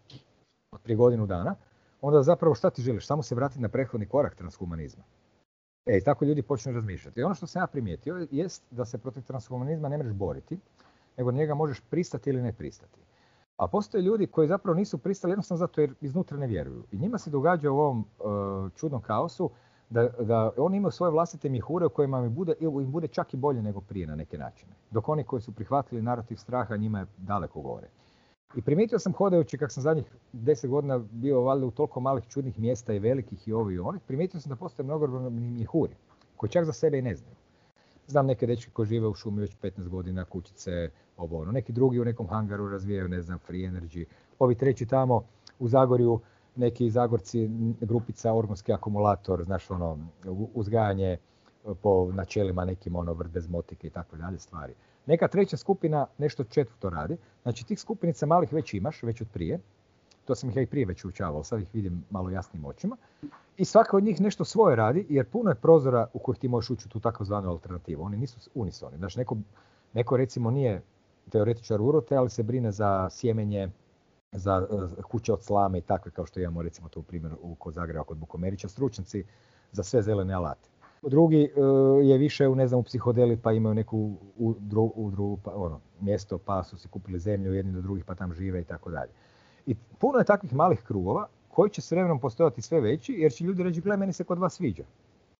od 0.72 0.80
prije 0.80 0.96
godinu 0.96 1.26
dana, 1.26 1.54
onda 2.00 2.22
zapravo 2.22 2.54
šta 2.54 2.70
ti 2.70 2.82
želiš? 2.82 3.06
Samo 3.06 3.22
se 3.22 3.34
vratiti 3.34 3.60
na 3.60 3.68
prethodni 3.68 4.06
korak 4.06 4.34
transhumanizma. 4.34 5.04
E, 5.86 6.00
tako 6.04 6.24
ljudi 6.24 6.42
počnu 6.42 6.72
razmišljati. 6.72 7.20
I 7.20 7.22
ono 7.22 7.34
što 7.34 7.46
sam 7.46 7.62
ja 7.62 7.66
primijetio 7.66 8.26
jest 8.30 8.62
da 8.70 8.84
se 8.84 8.98
protiv 8.98 9.22
transhumanizma 9.22 9.88
ne 9.88 9.96
možeš 9.96 10.12
boriti, 10.12 10.58
nego 11.16 11.32
njega 11.32 11.54
možeš 11.54 11.80
pristati 11.90 12.30
ili 12.30 12.42
ne 12.42 12.52
pristati. 12.52 13.00
A 13.56 13.66
postoje 13.66 14.02
ljudi 14.02 14.26
koji 14.26 14.48
zapravo 14.48 14.76
nisu 14.76 14.98
pristali 14.98 15.32
jednostavno 15.32 15.58
zato 15.58 15.80
jer 15.80 15.94
iznutra 16.00 16.36
ne 16.36 16.46
vjeruju. 16.46 16.84
I 16.92 16.98
njima 16.98 17.18
se 17.18 17.30
događa 17.30 17.70
u 17.70 17.78
ovom 17.78 17.98
uh, 17.98 18.72
čudnom 18.74 19.02
kaosu 19.02 19.50
da, 19.90 20.08
da 20.08 20.50
oni 20.56 20.76
imaju 20.76 20.92
svoje 20.92 21.10
vlastite 21.10 21.48
mihure 21.48 21.86
u 21.86 21.90
kojima 21.90 22.18
im 22.18 22.34
bude, 22.34 22.54
im 22.60 22.92
bude 22.92 23.08
čak 23.08 23.34
i 23.34 23.36
bolje 23.36 23.62
nego 23.62 23.80
prije 23.80 24.06
na 24.06 24.14
neke 24.14 24.38
načine. 24.38 24.72
Dok 24.90 25.08
oni 25.08 25.24
koji 25.24 25.42
su 25.42 25.52
prihvatili 25.52 26.02
narativ 26.02 26.36
straha 26.36 26.76
njima 26.76 26.98
je 26.98 27.06
daleko 27.16 27.60
gore. 27.60 27.88
I 28.56 28.62
primijetio 28.62 28.98
sam 28.98 29.12
hodajući 29.12 29.58
kako 29.58 29.72
sam 29.72 29.82
zadnjih 29.82 30.06
deset 30.32 30.70
godina 30.70 30.98
bio 30.98 31.40
valjda 31.40 31.66
u 31.66 31.70
toliko 31.70 32.00
malih 32.00 32.24
čudnih 32.28 32.58
mjesta 32.58 32.94
i 32.94 32.98
velikih 32.98 33.48
i 33.48 33.52
ovih 33.52 33.76
i 33.76 33.78
onih, 33.78 34.02
primijetio 34.06 34.40
sam 34.40 34.50
da 34.50 34.56
postoje 34.56 34.84
mnogo 34.84 35.30
mjehuri 35.30 35.94
koji 36.36 36.50
čak 36.50 36.64
za 36.64 36.72
sebe 36.72 36.98
i 36.98 37.02
ne 37.02 37.14
znaju. 37.14 37.36
Znam 38.06 38.26
neke 38.26 38.46
dečke 38.46 38.70
koji 38.72 38.86
žive 38.86 39.06
u 39.08 39.14
šumi 39.14 39.40
već 39.40 39.56
15 39.62 39.88
godina, 39.88 40.24
kućice, 40.24 40.90
ovo 41.16 41.42
ono. 41.42 41.52
Neki 41.52 41.72
drugi 41.72 42.00
u 42.00 42.04
nekom 42.04 42.28
hangaru 42.28 42.68
razvijaju, 42.68 43.08
ne 43.08 43.22
znam, 43.22 43.38
free 43.38 43.70
energy. 43.70 44.04
Ovi 44.38 44.54
treći 44.54 44.86
tamo 44.86 45.24
u 45.58 45.68
Zagorju, 45.68 46.20
neki 46.58 46.90
Zagorci, 46.90 47.50
grupica 47.80 48.34
orgonski 48.34 48.72
akumulator, 48.72 49.44
znaš 49.44 49.70
ono, 49.70 49.98
uzgajanje 50.54 51.18
po 51.82 52.12
načelima 52.12 52.64
nekim 52.64 52.96
ono 52.96 53.12
vrt 53.12 53.30
bez 53.30 53.48
motike 53.48 53.86
i 53.86 53.90
tako 53.90 54.16
dalje 54.16 54.38
stvari. 54.38 54.74
Neka 55.06 55.28
treća 55.28 55.56
skupina 55.56 56.06
nešto 56.18 56.44
četvrto 56.44 56.90
radi. 56.90 57.16
Znači 57.42 57.66
tih 57.66 57.80
skupinica 57.80 58.26
malih 58.26 58.52
već 58.52 58.74
imaš, 58.74 59.02
već 59.02 59.20
od 59.20 59.28
prije. 59.32 59.60
To 60.24 60.34
sam 60.34 60.50
ih 60.50 60.56
ja 60.56 60.62
i 60.62 60.66
prije 60.66 60.86
već 60.86 61.04
učavao, 61.04 61.44
sad 61.44 61.60
ih 61.60 61.68
vidim 61.72 62.04
malo 62.10 62.30
jasnim 62.30 62.64
očima. 62.64 62.96
I 63.56 63.64
svaka 63.64 63.96
od 63.96 64.04
njih 64.04 64.20
nešto 64.20 64.44
svoje 64.44 64.76
radi, 64.76 65.06
jer 65.08 65.26
puno 65.26 65.50
je 65.50 65.54
prozora 65.54 66.06
u 66.12 66.18
kojih 66.18 66.38
ti 66.38 66.48
možeš 66.48 66.70
ući 66.70 66.86
u 66.86 66.88
tu 66.88 67.00
takozvanu 67.00 67.50
alternativu. 67.50 68.04
Oni 68.04 68.16
nisu 68.16 68.50
unisoni. 68.54 68.96
Znači 68.96 69.18
neko, 69.18 69.36
neko 69.92 70.16
recimo 70.16 70.50
nije 70.50 70.82
teoretičar 71.30 71.80
urote, 71.80 72.16
ali 72.16 72.30
se 72.30 72.42
brine 72.42 72.72
za 72.72 73.08
sjemenje, 73.10 73.70
za 74.32 74.66
kuće 75.10 75.32
od 75.32 75.42
slame 75.42 75.78
i 75.78 75.82
takve 75.82 76.10
kao 76.10 76.26
što 76.26 76.40
imamo 76.40 76.62
recimo 76.62 76.88
to 76.88 77.00
u 77.00 77.02
primjer 77.02 77.34
u 77.42 77.54
kod 77.54 77.74
Zagreba 77.74 78.04
kod 78.04 78.16
Bukomerića, 78.16 78.68
stručnjaci 78.68 79.24
za 79.72 79.82
sve 79.82 80.02
zelene 80.02 80.34
alate. 80.34 80.68
Drugi 81.02 81.42
e, 81.42 81.50
je 82.02 82.18
više 82.18 82.48
u, 82.48 82.54
ne 82.54 82.66
znam, 82.66 82.80
u 82.80 82.82
psihodeli 82.82 83.36
pa 83.36 83.52
imaju 83.52 83.74
neku 83.74 83.96
u, 84.38 84.54
u 84.94 85.38
pa, 85.44 85.52
ono, 85.54 85.80
mjesto 86.00 86.38
pa 86.38 86.62
su 86.64 86.78
si 86.78 86.88
kupili 86.88 87.18
zemlju 87.18 87.54
jedni 87.54 87.72
do 87.72 87.80
drugih 87.80 88.04
pa 88.04 88.14
tam 88.14 88.34
žive 88.34 88.60
i 88.60 88.64
tako 88.64 88.90
dalje. 88.90 89.10
I 89.66 89.74
puno 89.74 90.18
je 90.18 90.24
takvih 90.24 90.54
malih 90.54 90.82
krugova 90.82 91.26
koji 91.48 91.70
će 91.70 91.80
s 91.80 91.90
vremenom 91.90 92.20
postojati 92.20 92.62
sve 92.62 92.80
veći 92.80 93.12
jer 93.12 93.32
će 93.32 93.44
ljudi 93.44 93.62
reći 93.62 93.80
gle 93.80 93.96
meni 93.96 94.12
se 94.12 94.24
kod 94.24 94.38
vas 94.38 94.54
sviđa. 94.54 94.84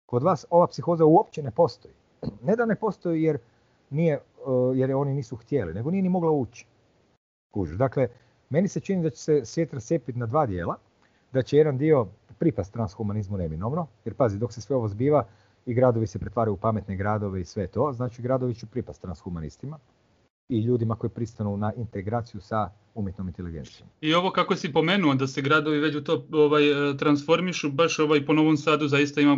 Kod 0.07 0.23
vas 0.23 0.47
ova 0.51 0.67
psihoza 0.67 1.05
uopće 1.05 1.43
ne 1.43 1.51
postoji. 1.51 1.95
Ne 2.43 2.57
da 2.57 2.67
ne 2.67 2.75
postoji 2.75 3.23
jer, 3.23 3.39
nije, 3.91 4.15
e, 4.15 4.21
jer 4.75 4.95
oni 4.95 5.15
nisu 5.15 5.37
htjeli, 5.37 5.75
nego 5.75 5.91
nije 5.91 6.03
ni 6.03 6.09
mogla 6.09 6.31
ući. 6.31 6.67
Kužiš. 7.51 7.77
Dakle, 7.77 8.09
meni 8.51 8.69
se 8.69 8.81
čini 8.81 9.03
da 9.03 9.11
će 9.11 9.17
se 9.17 9.45
svijet 9.45 9.75
rasjepiti 9.75 10.19
na 10.19 10.27
dva 10.27 10.47
dijela, 10.47 10.77
da 11.33 11.43
će 11.43 11.57
jedan 11.57 11.79
dio 11.79 12.07
pripast 12.39 12.73
transhumanizmu 12.73 13.37
neminovno, 13.37 13.87
jer 14.05 14.15
pazi, 14.15 14.39
dok 14.39 14.53
se 14.53 14.61
sve 14.61 14.77
ovo 14.77 14.89
zbiva, 14.89 15.27
i 15.67 15.75
gradovi 15.75 16.07
se 16.07 16.19
pretvaraju 16.19 16.55
u 16.55 16.57
pametne 16.57 16.97
gradove 16.97 17.41
i 17.41 17.45
sve 17.45 17.67
to, 17.67 17.93
znači 17.93 18.23
gradovi 18.23 18.55
će 18.55 18.67
pripast 18.67 19.01
transhumanistima 19.01 19.79
i 20.49 20.61
ljudima 20.61 20.95
koji 20.95 21.11
pristanu 21.11 21.57
na 21.57 21.73
integraciju 21.77 22.41
sa 22.41 22.71
umjetnom 22.95 23.29
inteligencijom. 23.29 23.89
I 24.01 24.15
ovo 24.15 24.31
kako 24.31 24.57
si 24.57 24.73
pomenuo 24.73 25.15
da 25.15 25.27
se 25.27 25.43
gradovi 25.43 25.79
već 25.79 25.95
u 25.95 26.05
to 26.05 26.27
ovaj, 26.33 26.63
transformišu, 26.99 27.71
baš 27.71 27.99
ovaj, 27.99 28.27
po 28.27 28.33
Novom 28.33 28.57
Sadu 28.57 28.89
zaista 28.89 29.21
ima 29.21 29.37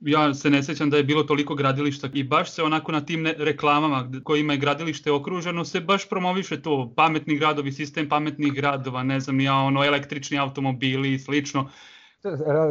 ja 0.00 0.34
se 0.34 0.50
ne 0.50 0.62
sjećam 0.62 0.90
da 0.90 0.96
je 0.96 1.04
bilo 1.04 1.22
toliko 1.22 1.54
gradilišta 1.54 2.08
i 2.12 2.24
baš 2.24 2.52
se 2.52 2.62
onako 2.62 2.92
na 2.92 3.00
tim 3.00 3.26
reklamama 3.38 4.10
kojima 4.24 4.52
je 4.52 4.58
gradilište 4.58 5.12
okruženo 5.12 5.64
se 5.64 5.80
baš 5.80 6.08
promoviše 6.08 6.62
to 6.62 6.92
pametni 6.96 7.38
gradovi, 7.38 7.72
sistem 7.72 8.08
pametnih 8.08 8.52
gradova, 8.52 9.02
ne 9.02 9.20
znam 9.20 9.40
ja 9.40 9.54
ono 9.54 9.84
električni 9.84 10.38
automobili 10.38 11.12
i 11.12 11.18
slično 11.18 11.68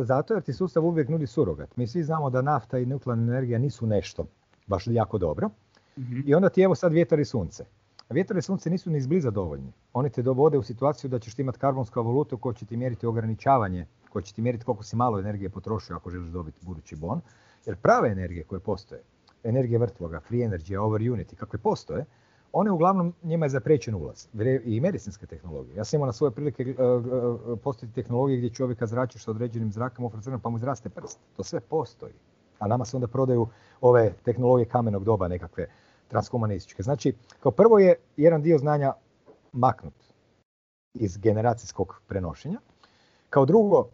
zato 0.04 0.34
jer 0.34 0.44
ti 0.44 0.54
sustav 0.54 0.86
uvijek 0.86 1.10
nudi 1.10 1.28
surogat. 1.28 1.78
Mi 1.78 1.88
svi 1.88 2.04
znamo 2.04 2.30
da 2.30 2.42
nafta 2.42 2.78
i 2.78 2.86
nuklearna 2.86 3.24
energija 3.24 3.60
nisu 3.60 3.88
nešto 3.88 4.26
baš 4.68 4.84
jako 4.88 5.18
dobro. 5.18 5.50
Mhm. 5.98 6.20
I 6.26 6.36
onda 6.36 6.50
ti 6.50 6.62
evo 6.62 6.76
sad 6.76 6.94
vjetar 6.94 7.20
i 7.20 7.26
sunce. 7.26 7.66
A 8.10 8.14
vjetar 8.14 8.38
i 8.38 8.42
sunce 8.42 8.70
nisu 8.70 8.90
ni 8.90 8.98
izbliza 8.98 9.32
dovoljni. 9.32 9.72
Oni 9.94 10.10
te 10.10 10.22
dovode 10.22 10.58
u 10.58 10.64
situaciju 10.64 11.10
da 11.10 11.20
ćeš 11.20 11.40
imati 11.40 11.60
karbonsku 11.60 12.04
valutu 12.04 12.38
koja 12.38 12.54
će 12.54 12.66
ti 12.66 12.78
mjeriti 12.78 13.06
ograničavanje, 13.06 13.88
koja 14.10 14.24
će 14.24 14.34
ti 14.34 14.42
mjeriti 14.42 14.66
koliko 14.66 14.84
si 14.84 14.96
malo 14.96 15.20
energije 15.20 15.50
potrošio 15.50 15.96
ako 15.96 16.10
želiš 16.10 16.30
dobiti 16.30 16.66
budući 16.66 16.96
bon. 16.96 17.22
Jer 17.66 17.76
prave 17.76 18.10
energije 18.10 18.44
koje 18.44 18.60
postoje, 18.60 19.02
energije 19.44 19.80
vrtloga, 19.80 20.20
free 20.20 20.48
energy, 20.48 20.78
over 20.78 21.02
unity, 21.02 21.36
kakve 21.36 21.60
postoje, 21.60 22.06
one 22.52 22.72
uglavnom 22.72 23.14
njima 23.24 23.46
je 23.46 23.50
zaprećen 23.50 23.96
ulaz 23.96 24.28
i 24.64 24.80
medicinske 24.82 25.26
tehnologije. 25.26 25.76
Ja 25.76 25.84
sam 25.84 25.98
imao 25.98 26.06
na 26.06 26.14
svoje 26.14 26.32
prilike 26.32 26.76
uh, 26.78 27.60
postoji 27.64 27.92
tehnologije 27.92 28.38
gdje 28.38 28.50
čovjeka 28.50 28.88
zračiš 28.88 29.24
sa 29.24 29.32
određenim 29.32 29.72
zrakom 29.72 30.06
ofracirano 30.06 30.40
pa 30.40 30.50
mu 30.50 30.58
izraste 30.58 30.90
prst. 30.90 31.20
To 31.38 31.44
sve 31.44 31.60
postoji. 31.60 32.14
A 32.60 32.68
nama 32.68 32.86
se 32.86 32.98
onda 32.98 33.08
prodaju 33.08 33.48
ove 33.82 34.14
tehnologije 34.24 34.66
kamenog 34.66 35.04
doba 35.04 35.28
nekakve 35.28 35.68
transhumanističke. 36.08 36.84
Znači, 36.84 37.14
kao 37.40 37.52
prvo 37.52 37.80
je 37.80 37.96
jedan 38.18 38.42
dio 38.42 38.58
znanja 38.58 38.94
maknut 39.52 39.94
iz 40.94 41.18
generacijskog 41.18 42.02
prenošenja. 42.08 42.60
Kao 43.30 43.46
drugo, 43.46 43.90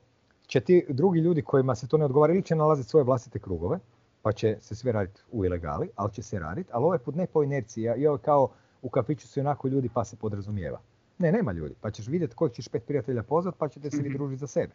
će 0.47 0.59
ti 0.59 0.85
drugi 0.89 1.19
ljudi 1.19 1.41
kojima 1.41 1.76
se 1.76 1.88
to 1.88 1.97
ne 1.97 2.05
odgovara 2.05 2.34
ili 2.34 2.43
će 2.43 2.55
nalaziti 2.55 2.89
svoje 2.89 3.03
vlastite 3.03 3.39
krugove, 3.39 3.80
pa 4.22 4.31
će 4.31 4.57
se 4.61 4.76
sve 4.76 4.91
raditi 4.91 5.22
u 5.31 5.45
ilegali, 5.45 5.89
ali 5.95 6.13
će 6.13 6.23
se 6.23 6.39
raditi, 6.39 6.69
ali 6.73 6.84
ovaj 6.84 6.97
put 6.97 7.15
ne 7.15 7.27
po 7.27 7.43
inerciji, 7.43 7.89
i 7.97 8.07
ovo 8.07 8.17
kao 8.17 8.49
u 8.81 8.89
kafiću 8.89 9.27
su 9.27 9.39
onako 9.39 9.67
ljudi 9.67 9.89
pa 9.93 10.05
se 10.05 10.15
podrazumijeva. 10.15 10.80
Ne, 11.17 11.31
nema 11.31 11.51
ljudi, 11.51 11.76
pa 11.81 11.91
ćeš 11.91 12.07
vidjeti 12.07 12.35
kojeg 12.35 12.53
ćeš 12.53 12.67
pet 12.67 12.85
prijatelja 12.85 13.23
pozvat 13.23 13.55
pa 13.57 13.67
ćete 13.69 13.91
se 13.91 14.01
vi 14.01 14.09
mhm. 14.09 14.17
družiti 14.17 14.39
za 14.39 14.47
sebe. 14.47 14.73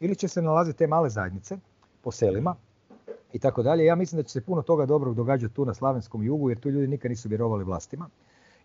Ili 0.00 0.14
će 0.14 0.28
se 0.28 0.42
nalaziti 0.42 0.78
te 0.78 0.86
male 0.86 1.10
zajednice 1.10 1.58
po 2.02 2.10
selima 2.10 2.54
i 3.32 3.38
tako 3.38 3.62
dalje. 3.62 3.84
Ja 3.84 3.94
mislim 3.94 4.16
da 4.16 4.22
će 4.22 4.32
se 4.32 4.40
puno 4.40 4.62
toga 4.62 4.86
dobrog 4.86 5.14
događati 5.14 5.54
tu 5.54 5.64
na 5.64 5.74
slavenskom 5.74 6.22
jugu 6.22 6.50
jer 6.50 6.60
tu 6.60 6.70
ljudi 6.70 6.86
nikad 6.86 7.10
nisu 7.10 7.28
vjerovali 7.28 7.64
vlastima 7.64 8.08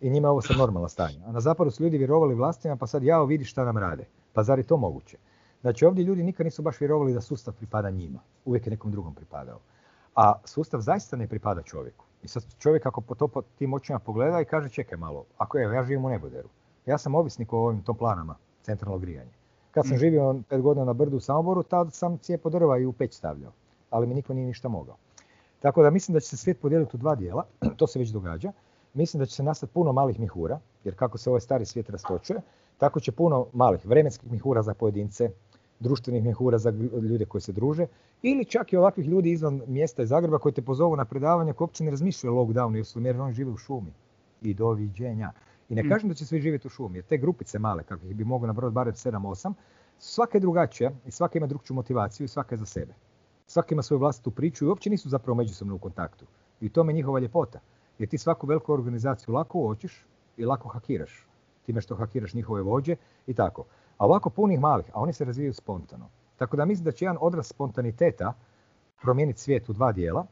i 0.01 0.09
njima 0.09 0.27
je 0.27 0.29
ovo 0.29 0.41
sad 0.41 0.57
normalno 0.57 0.89
stanje. 0.89 1.19
A 1.25 1.31
na 1.31 1.39
zapadu 1.39 1.71
su 1.71 1.83
ljudi 1.83 1.97
vjerovali 1.97 2.35
vlastima 2.35 2.75
pa 2.75 2.87
sad 2.87 3.03
jao 3.03 3.25
vidi 3.25 3.45
šta 3.45 3.65
nam 3.65 3.77
rade. 3.77 4.05
Pa 4.33 4.43
zar 4.43 4.59
je 4.59 4.63
to 4.63 4.77
moguće? 4.77 5.17
Znači 5.61 5.85
ovdje 5.85 6.03
ljudi 6.03 6.23
nikad 6.23 6.45
nisu 6.45 6.61
baš 6.61 6.79
vjerovali 6.81 7.13
da 7.13 7.21
sustav 7.21 7.53
pripada 7.53 7.89
njima. 7.89 8.19
Uvijek 8.45 8.67
je 8.67 8.71
nekom 8.71 8.91
drugom 8.91 9.15
pripadao. 9.15 9.59
A 10.15 10.33
sustav 10.45 10.81
zaista 10.81 11.17
ne 11.17 11.27
pripada 11.27 11.61
čovjeku. 11.61 12.05
I 12.23 12.27
sad 12.27 12.43
čovjek 12.59 12.85
ako 12.85 13.01
po 13.01 13.15
to 13.15 13.27
po 13.27 13.41
tim 13.41 13.73
očima 13.73 13.99
pogleda 13.99 14.41
i 14.41 14.45
kaže 14.45 14.69
čekaj 14.69 14.97
malo, 14.97 15.25
ako 15.37 15.57
je, 15.57 15.75
ja 15.75 15.83
živim 15.83 16.05
u 16.05 16.09
Neboderu. 16.09 16.49
Ja 16.85 16.97
sam 16.97 17.15
ovisnik 17.15 17.53
o 17.53 17.57
ovim 17.57 17.81
toplanama, 17.81 18.35
centralno 18.61 18.97
grijanje. 18.97 19.31
Kad 19.71 19.87
sam 19.87 19.95
mm. 19.95 19.99
živio 19.99 20.41
pet 20.49 20.61
godina 20.61 20.85
na 20.85 20.93
brdu 20.93 21.17
u 21.17 21.19
Samoboru, 21.19 21.63
tad 21.63 21.93
sam 21.93 22.17
cijepo 22.17 22.49
drva 22.49 22.77
i 22.77 22.85
u 22.85 22.93
peć 22.93 23.13
stavljao. 23.13 23.51
Ali 23.89 24.07
mi 24.07 24.13
niko 24.13 24.33
nije 24.33 24.47
ništa 24.47 24.69
mogao. 24.69 24.95
Tako 25.59 25.83
da 25.83 25.89
mislim 25.89 26.13
da 26.13 26.19
će 26.19 26.27
se 26.27 26.37
svijet 26.37 26.61
podijeliti 26.61 26.95
u 26.95 26.99
dva 26.99 27.15
dijela, 27.15 27.43
to 27.77 27.87
se 27.87 27.99
već 27.99 28.09
događa. 28.09 28.51
Mislim 28.93 29.19
da 29.19 29.25
će 29.25 29.35
se 29.35 29.43
nastati 29.43 29.73
puno 29.73 29.93
malih 29.93 30.19
mihura, 30.19 30.59
jer 30.83 30.95
kako 30.95 31.17
se 31.17 31.29
ovaj 31.29 31.41
stari 31.41 31.65
svijet 31.65 31.89
rastočuje, 31.89 32.41
tako 32.77 32.99
će 32.99 33.11
puno 33.11 33.47
malih 33.53 33.85
vremenskih 33.85 34.31
mihura 34.31 34.61
za 34.61 34.73
pojedince, 34.73 35.31
društvenih 35.79 36.23
mjehura 36.23 36.57
za 36.57 36.69
ljude 37.09 37.25
koji 37.25 37.41
se 37.41 37.51
druže, 37.51 37.87
ili 38.21 38.45
čak 38.45 38.73
i 38.73 38.77
ovakvih 38.77 39.07
ljudi 39.07 39.31
izvan 39.31 39.61
mjesta 39.67 40.03
iz 40.03 40.09
Zagreba 40.09 40.39
koji 40.39 40.53
te 40.53 40.61
pozovu 40.61 40.95
na 40.95 41.05
predavanje 41.05 41.53
koji 41.53 41.65
uopće 41.65 41.83
ne 41.83 41.91
razmišljaju 41.91 42.37
o 42.37 42.43
lockdownu 42.45 42.75
jer 42.75 42.85
su 42.85 43.01
jer 43.01 43.21
oni 43.21 43.33
žive 43.33 43.51
u 43.51 43.57
šumi. 43.57 43.93
I 44.41 44.53
doviđenja. 44.53 45.31
I 45.69 45.75
ne 45.75 45.83
Mm. 45.83 45.89
kažem 45.89 46.09
da 46.09 46.15
će 46.15 46.25
svi 46.25 46.41
živjeti 46.41 46.67
u 46.67 46.69
šumi, 46.69 46.97
jer 46.97 47.05
te 47.05 47.17
grupice 47.17 47.59
male, 47.59 47.83
kako 47.83 48.05
ih 48.07 48.15
bi 48.15 48.23
moglo 48.23 48.47
nabrojati 48.47 48.73
barem 48.73 48.93
7-8, 48.93 49.53
svaka 49.99 50.37
je 50.37 50.41
drugačija 50.41 50.91
i 51.05 51.11
svaka 51.11 51.37
ima 51.37 51.47
drugčiju 51.47 51.75
motivaciju 51.75 52.25
i 52.25 52.27
svaka 52.27 52.55
je 52.55 52.59
za 52.59 52.65
sebe. 52.65 52.93
Svaka 53.47 53.75
ima 53.75 53.83
svoju 53.83 53.99
vlastitu 53.99 54.31
priču 54.31 54.65
i 54.65 54.67
uopće 54.67 54.89
nisu 54.89 55.09
zapravo 55.09 55.35
međusobno 55.35 55.75
u 55.75 55.79
kontaktu. 55.79 56.25
I 56.61 56.65
u 56.65 56.69
tome 56.69 56.91
je 56.91 56.95
njihova 56.95 57.19
ljepota. 57.19 57.59
Jer 57.99 58.09
ti 58.09 58.17
svaku 58.17 58.47
veliku 58.47 58.73
organizaciju 58.73 59.33
lako 59.33 59.59
uočiš 59.59 60.05
i 60.37 60.45
lako 60.45 60.69
hakiraš. 60.69 61.27
Time 61.65 61.81
što 61.81 61.95
hakiraš 61.95 62.33
njihove 62.33 62.61
vođe 62.61 62.95
i 63.27 63.33
tako. 63.33 63.65
A 63.97 64.05
ovako 64.05 64.29
punih 64.29 64.59
malih, 64.59 64.85
a 64.93 64.99
oni 64.99 65.13
se 65.13 65.25
razvijaju 65.25 65.53
spontano. 65.53 66.09
Tako 66.37 66.57
da 66.57 66.65
mislim 66.65 66.85
da 66.85 66.91
će 66.91 67.05
jedan 67.05 67.17
odraz 67.21 67.47
spontaniteta 67.47 68.33
promijeniti 69.01 69.39
svijet 69.39 69.69
u 69.69 69.73
dva 69.73 69.91
dijela, 69.91 70.25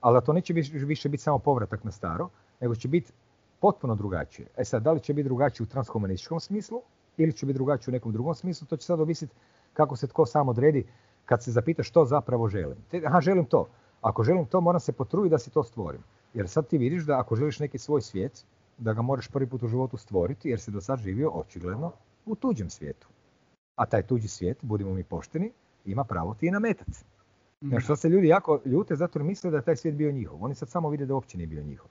ali 0.00 0.16
da 0.16 0.20
to 0.20 0.32
neće 0.32 0.52
više, 0.52 1.08
biti 1.08 1.22
samo 1.22 1.38
povratak 1.38 1.84
na 1.84 1.90
staro, 1.90 2.28
nego 2.60 2.74
će 2.74 2.88
biti 2.88 3.12
potpuno 3.60 3.94
drugačije. 3.94 4.48
E 4.56 4.64
sad, 4.64 4.82
da 4.82 4.92
li 4.92 5.00
će 5.00 5.14
biti 5.14 5.28
drugačije 5.28 5.64
u 5.64 5.68
transhumanističkom 5.68 6.40
smislu 6.40 6.82
ili 7.16 7.32
će 7.32 7.46
biti 7.46 7.56
drugačije 7.56 7.92
u 7.92 7.96
nekom 7.96 8.12
drugom 8.12 8.34
smislu, 8.34 8.66
to 8.66 8.76
će 8.76 8.86
sad 8.86 9.00
ovisiti 9.00 9.34
kako 9.72 9.96
se 9.96 10.06
tko 10.06 10.26
sam 10.26 10.48
odredi 10.48 10.86
kad 11.24 11.42
se 11.42 11.52
zapita 11.52 11.82
što 11.82 12.04
zapravo 12.04 12.48
želim. 12.48 12.78
Aha, 13.06 13.20
želim 13.20 13.44
to. 13.44 13.68
Ako 14.00 14.22
želim 14.22 14.46
to, 14.46 14.60
moram 14.60 14.80
se 14.80 14.92
potruditi 14.92 15.30
da 15.30 15.38
si 15.38 15.50
to 15.50 15.62
stvorim. 15.62 16.00
Jer 16.34 16.48
sad 16.48 16.66
ti 16.66 16.78
vidiš 16.78 17.04
da 17.04 17.20
ako 17.20 17.36
želiš 17.36 17.58
neki 17.58 17.78
svoj 17.78 18.00
svijet, 18.00 18.44
da 18.78 18.92
ga 18.92 19.02
moraš 19.02 19.28
prvi 19.28 19.46
put 19.46 19.62
u 19.62 19.68
životu 19.68 19.96
stvoriti, 19.96 20.48
jer 20.48 20.60
si 20.60 20.70
do 20.70 20.80
sad 20.80 20.98
živio 20.98 21.30
očigledno 21.30 21.92
u 22.28 22.34
tuđem 22.34 22.70
svijetu. 22.70 23.08
A 23.76 23.86
taj 23.86 24.02
tuđi 24.02 24.28
svijet, 24.28 24.58
budimo 24.62 24.94
mi 24.94 25.04
pošteni, 25.04 25.52
ima 25.84 26.04
pravo 26.04 26.34
ti 26.34 26.46
i 26.46 26.50
nametati. 26.50 27.04
Mm. 27.60 27.68
Znaš, 27.68 27.84
što 27.84 27.96
se 27.96 28.08
ljudi 28.08 28.28
jako 28.28 28.60
ljute 28.64 28.96
zato 28.96 29.18
jer 29.18 29.24
misle 29.26 29.50
da 29.50 29.56
je 29.56 29.62
taj 29.64 29.76
svijet 29.76 29.96
bio 29.96 30.12
njihov. 30.12 30.44
Oni 30.44 30.54
sad 30.54 30.68
samo 30.68 30.90
vide 30.90 31.06
da 31.06 31.14
uopće 31.14 31.36
nije 31.38 31.46
bio 31.46 31.62
njihov. 31.62 31.88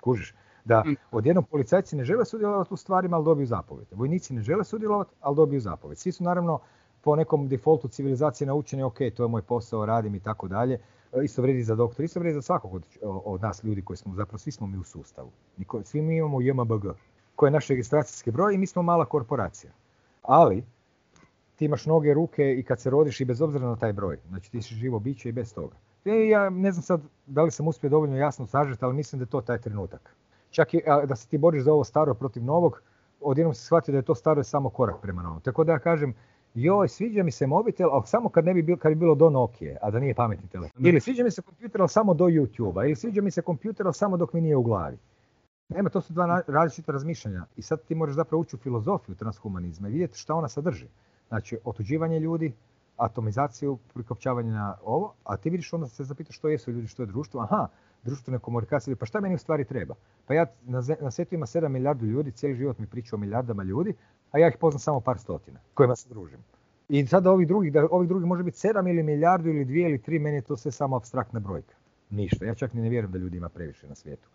Kužiš? 0.00 0.34
Da 0.64 0.82
Mm. 0.86 0.94
odjednom 1.10 1.44
policajci 1.44 1.96
ne 1.96 2.04
žele 2.04 2.24
sudjelovati 2.24 2.74
u 2.74 2.76
stvarima, 2.76 3.16
ali 3.16 3.24
dobiju 3.24 3.46
zapovjed. 3.46 3.86
Vojnici 3.90 4.34
ne 4.34 4.42
žele 4.42 4.64
sudjelovati, 4.64 5.14
ali 5.20 5.36
dobiju 5.36 5.60
zapovjed. 5.60 5.98
Svi 5.98 6.12
su 6.12 6.24
naravno 6.24 6.60
po 7.00 7.16
nekom 7.16 7.48
defaultu 7.48 7.88
civilizacije 7.88 8.46
naučeni, 8.46 8.82
ok, 8.82 8.98
to 9.16 9.22
je 9.24 9.28
moj 9.28 9.42
posao, 9.42 9.86
radim 9.86 10.14
i 10.14 10.20
tako 10.20 10.48
dalje. 10.48 10.74
E, 11.12 11.24
Isto 11.24 11.42
vrijedi 11.42 11.62
za 11.64 11.74
doktor, 11.74 12.04
isto 12.04 12.20
vrijedi 12.20 12.34
za 12.34 12.42
svakog 12.42 12.74
od, 12.74 12.86
od 13.02 13.42
nas 13.42 13.64
ljudi 13.64 13.82
koji 13.82 13.96
smo, 13.96 14.14
zapravo 14.14 14.38
svi 14.38 14.52
smo 14.52 14.66
mi 14.66 14.78
u 14.78 14.82
sustavu. 14.84 15.30
Niko, 15.56 15.82
svi 15.84 16.02
mi 16.02 16.16
imamo 16.16 16.40
JMBG, 16.40 16.84
koji 17.36 17.48
je 17.48 17.52
naš 17.52 17.68
registracijski 17.68 18.30
broj 18.30 18.54
i 18.54 18.58
mi 18.58 18.66
smo 18.66 18.82
mala 18.82 19.04
korporacija. 19.04 19.72
Ali, 20.22 20.64
ti 21.56 21.64
imaš 21.64 21.86
noge, 21.86 22.14
ruke 22.14 22.54
i 22.58 22.62
kad 22.62 22.80
se 22.80 22.90
rodiš 22.90 23.20
i 23.20 23.24
bez 23.24 23.42
obzira 23.42 23.66
na 23.66 23.76
taj 23.76 23.92
broj. 23.92 24.18
Znači 24.28 24.50
ti 24.50 24.62
si 24.62 24.74
živo 24.74 24.98
biće 24.98 25.28
i 25.28 25.32
bez 25.32 25.54
toga. 25.54 25.76
E, 26.04 26.28
ja 26.28 26.50
ne 26.50 26.72
znam 26.72 26.82
sad 26.82 27.00
da 27.26 27.42
li 27.42 27.50
sam 27.50 27.68
uspio 27.68 27.90
dovoljno 27.90 28.16
jasno 28.16 28.46
sažeti, 28.46 28.84
ali 28.84 28.94
mislim 28.94 29.18
da 29.18 29.22
je 29.22 29.30
to 29.30 29.40
taj 29.40 29.58
trenutak. 29.58 30.16
Čak 30.50 30.74
i 30.74 30.80
da 31.06 31.16
se 31.16 31.28
ti 31.28 31.38
boriš 31.38 31.62
za 31.62 31.72
ovo 31.72 31.84
staro 31.84 32.14
protiv 32.14 32.44
novog, 32.44 32.82
odjednom 33.20 33.54
se 33.54 33.64
shvatio 33.64 33.92
da 33.92 33.98
je 33.98 34.02
to 34.02 34.14
staro 34.14 34.40
je 34.40 34.44
samo 34.44 34.70
korak 34.70 35.00
prema 35.02 35.22
novom. 35.22 35.40
Tako 35.40 35.64
da 35.64 35.72
ja 35.72 35.78
kažem, 35.78 36.14
joj, 36.54 36.88
sviđa 36.88 37.22
mi 37.22 37.30
se 37.30 37.46
mobitel, 37.46 37.88
ali 37.92 38.02
samo 38.06 38.28
kad 38.28 38.44
ne 38.44 38.54
bi 38.54 38.62
bilo, 38.62 38.78
kad 38.78 38.92
bi 38.92 38.96
bilo 38.96 39.14
do 39.14 39.30
Nokia, 39.30 39.78
a 39.82 39.90
da 39.90 39.98
nije 39.98 40.14
pametni 40.14 40.48
telefon. 40.48 40.86
Ili 40.86 41.00
sviđa 41.00 41.24
mi 41.24 41.30
se 41.30 41.42
kompjuter, 41.42 41.80
ali 41.80 41.88
samo 41.88 42.14
do 42.14 42.24
YouTube-a, 42.24 42.84
ili 42.84 42.96
sviđa 42.96 43.22
mi 43.22 43.30
se 43.30 43.42
kompjuter, 43.42 43.86
ali 43.86 43.94
samo 43.94 44.16
dok 44.16 44.32
mi 44.32 44.40
nije 44.40 44.56
u 44.56 44.62
glavi. 44.62 44.98
Nema, 45.68 45.90
to 45.90 46.00
su 46.00 46.12
dva 46.12 46.42
različita 46.46 46.92
razmišljanja. 46.92 47.46
I 47.56 47.62
sad 47.62 47.82
ti 47.82 47.94
moraš 47.94 48.14
zapravo 48.14 48.40
ući 48.40 48.56
u 48.56 48.58
filozofiju 48.58 49.14
transhumanizma 49.14 49.88
i 49.88 49.92
vidjeti 49.92 50.18
šta 50.18 50.34
ona 50.34 50.48
sadrži. 50.48 50.88
Znači, 51.28 51.58
otuđivanje 51.64 52.20
ljudi, 52.20 52.52
atomizaciju, 52.96 53.78
prikopčavanje 53.94 54.50
na 54.50 54.76
ovo, 54.84 55.14
a 55.24 55.36
ti 55.36 55.50
vidiš 55.50 55.72
onda 55.72 55.86
se 55.86 56.04
zapitaš 56.04 56.36
što 56.36 56.48
jesu 56.48 56.70
ljudi, 56.70 56.86
što 56.86 57.02
je 57.02 57.06
društvo. 57.06 57.40
Aha, 57.40 57.68
društvene 58.02 58.38
komunikacije, 58.38 58.96
pa 58.96 59.06
šta 59.06 59.20
meni 59.20 59.34
u 59.34 59.38
stvari 59.38 59.64
treba? 59.64 59.94
Pa 60.26 60.34
ja 60.34 60.46
na, 60.62 60.82
na 61.00 61.10
svijetu 61.10 61.34
ima 61.34 61.46
7 61.46 61.68
milijardu 61.68 62.06
ljudi, 62.06 62.32
cijeli 62.32 62.56
život 62.56 62.78
mi 62.78 62.86
priča 62.86 63.16
o 63.16 63.18
milijardama 63.18 63.62
ljudi, 63.62 63.94
a 64.30 64.38
ja 64.38 64.48
ih 64.48 64.56
poznam 64.60 64.78
samo 64.78 65.00
par 65.00 65.18
stotina 65.18 65.60
kojima 65.74 65.96
se 65.96 66.08
družim. 66.08 66.38
I 66.88 67.06
sada 67.06 67.30
ovih 67.30 67.48
drugih, 67.48 67.72
da 67.72 67.88
ovih 67.90 68.08
drugih 68.08 68.26
može 68.26 68.42
biti 68.42 68.58
7 68.58 68.90
ili 68.90 69.02
milijardu 69.02 69.48
ili 69.48 69.64
dvije 69.64 69.88
ili 69.88 70.02
tri, 70.02 70.18
meni 70.18 70.36
je 70.36 70.42
to 70.42 70.56
sve 70.56 70.72
samo 70.72 70.96
abstraktna 70.96 71.40
brojka. 71.40 71.74
Ništa. 72.10 72.44
Ja 72.44 72.54
čak 72.54 72.72
ni 72.72 72.82
ne 72.82 72.88
vjerujem 72.88 73.12
da 73.12 73.18
ljudi 73.18 73.36
ima 73.36 73.48
previše 73.48 73.88
na 73.88 73.94
svijetu. 73.94 74.28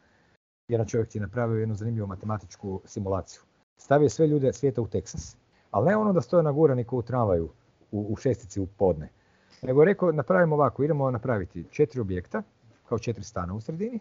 Jedan 0.72 0.88
čovjek 0.88 1.10
ti 1.10 1.18
je 1.18 1.22
napravio 1.22 1.60
jednu 1.60 1.76
zanimljivu 1.76 2.08
matematičku 2.08 2.82
simulaciju. 2.86 3.42
Stavio 3.78 4.10
sve 4.10 4.28
ljude 4.28 4.54
svijeta 4.54 4.82
u 4.82 4.88
Teksas, 4.88 5.38
ali 5.72 5.90
ne 5.90 5.98
ono 5.98 6.14
da 6.14 6.22
stoje 6.22 6.44
nagurani 6.44 6.84
kao 6.84 7.00
u 7.00 7.02
tramvaju 7.02 7.50
u, 7.92 8.06
u 8.10 8.16
šestici 8.16 8.62
u 8.62 8.68
podne. 8.68 9.10
Nego 9.62 9.82
je 9.82 9.86
rekao, 9.86 10.12
napravimo 10.12 10.56
ovako, 10.56 10.84
idemo 10.84 11.12
napraviti 11.12 11.66
četiri 11.72 12.02
objekta, 12.02 12.44
kao 12.90 13.00
četiri 13.00 13.24
stana 13.24 13.54
u 13.54 13.62
sredini, 13.62 14.00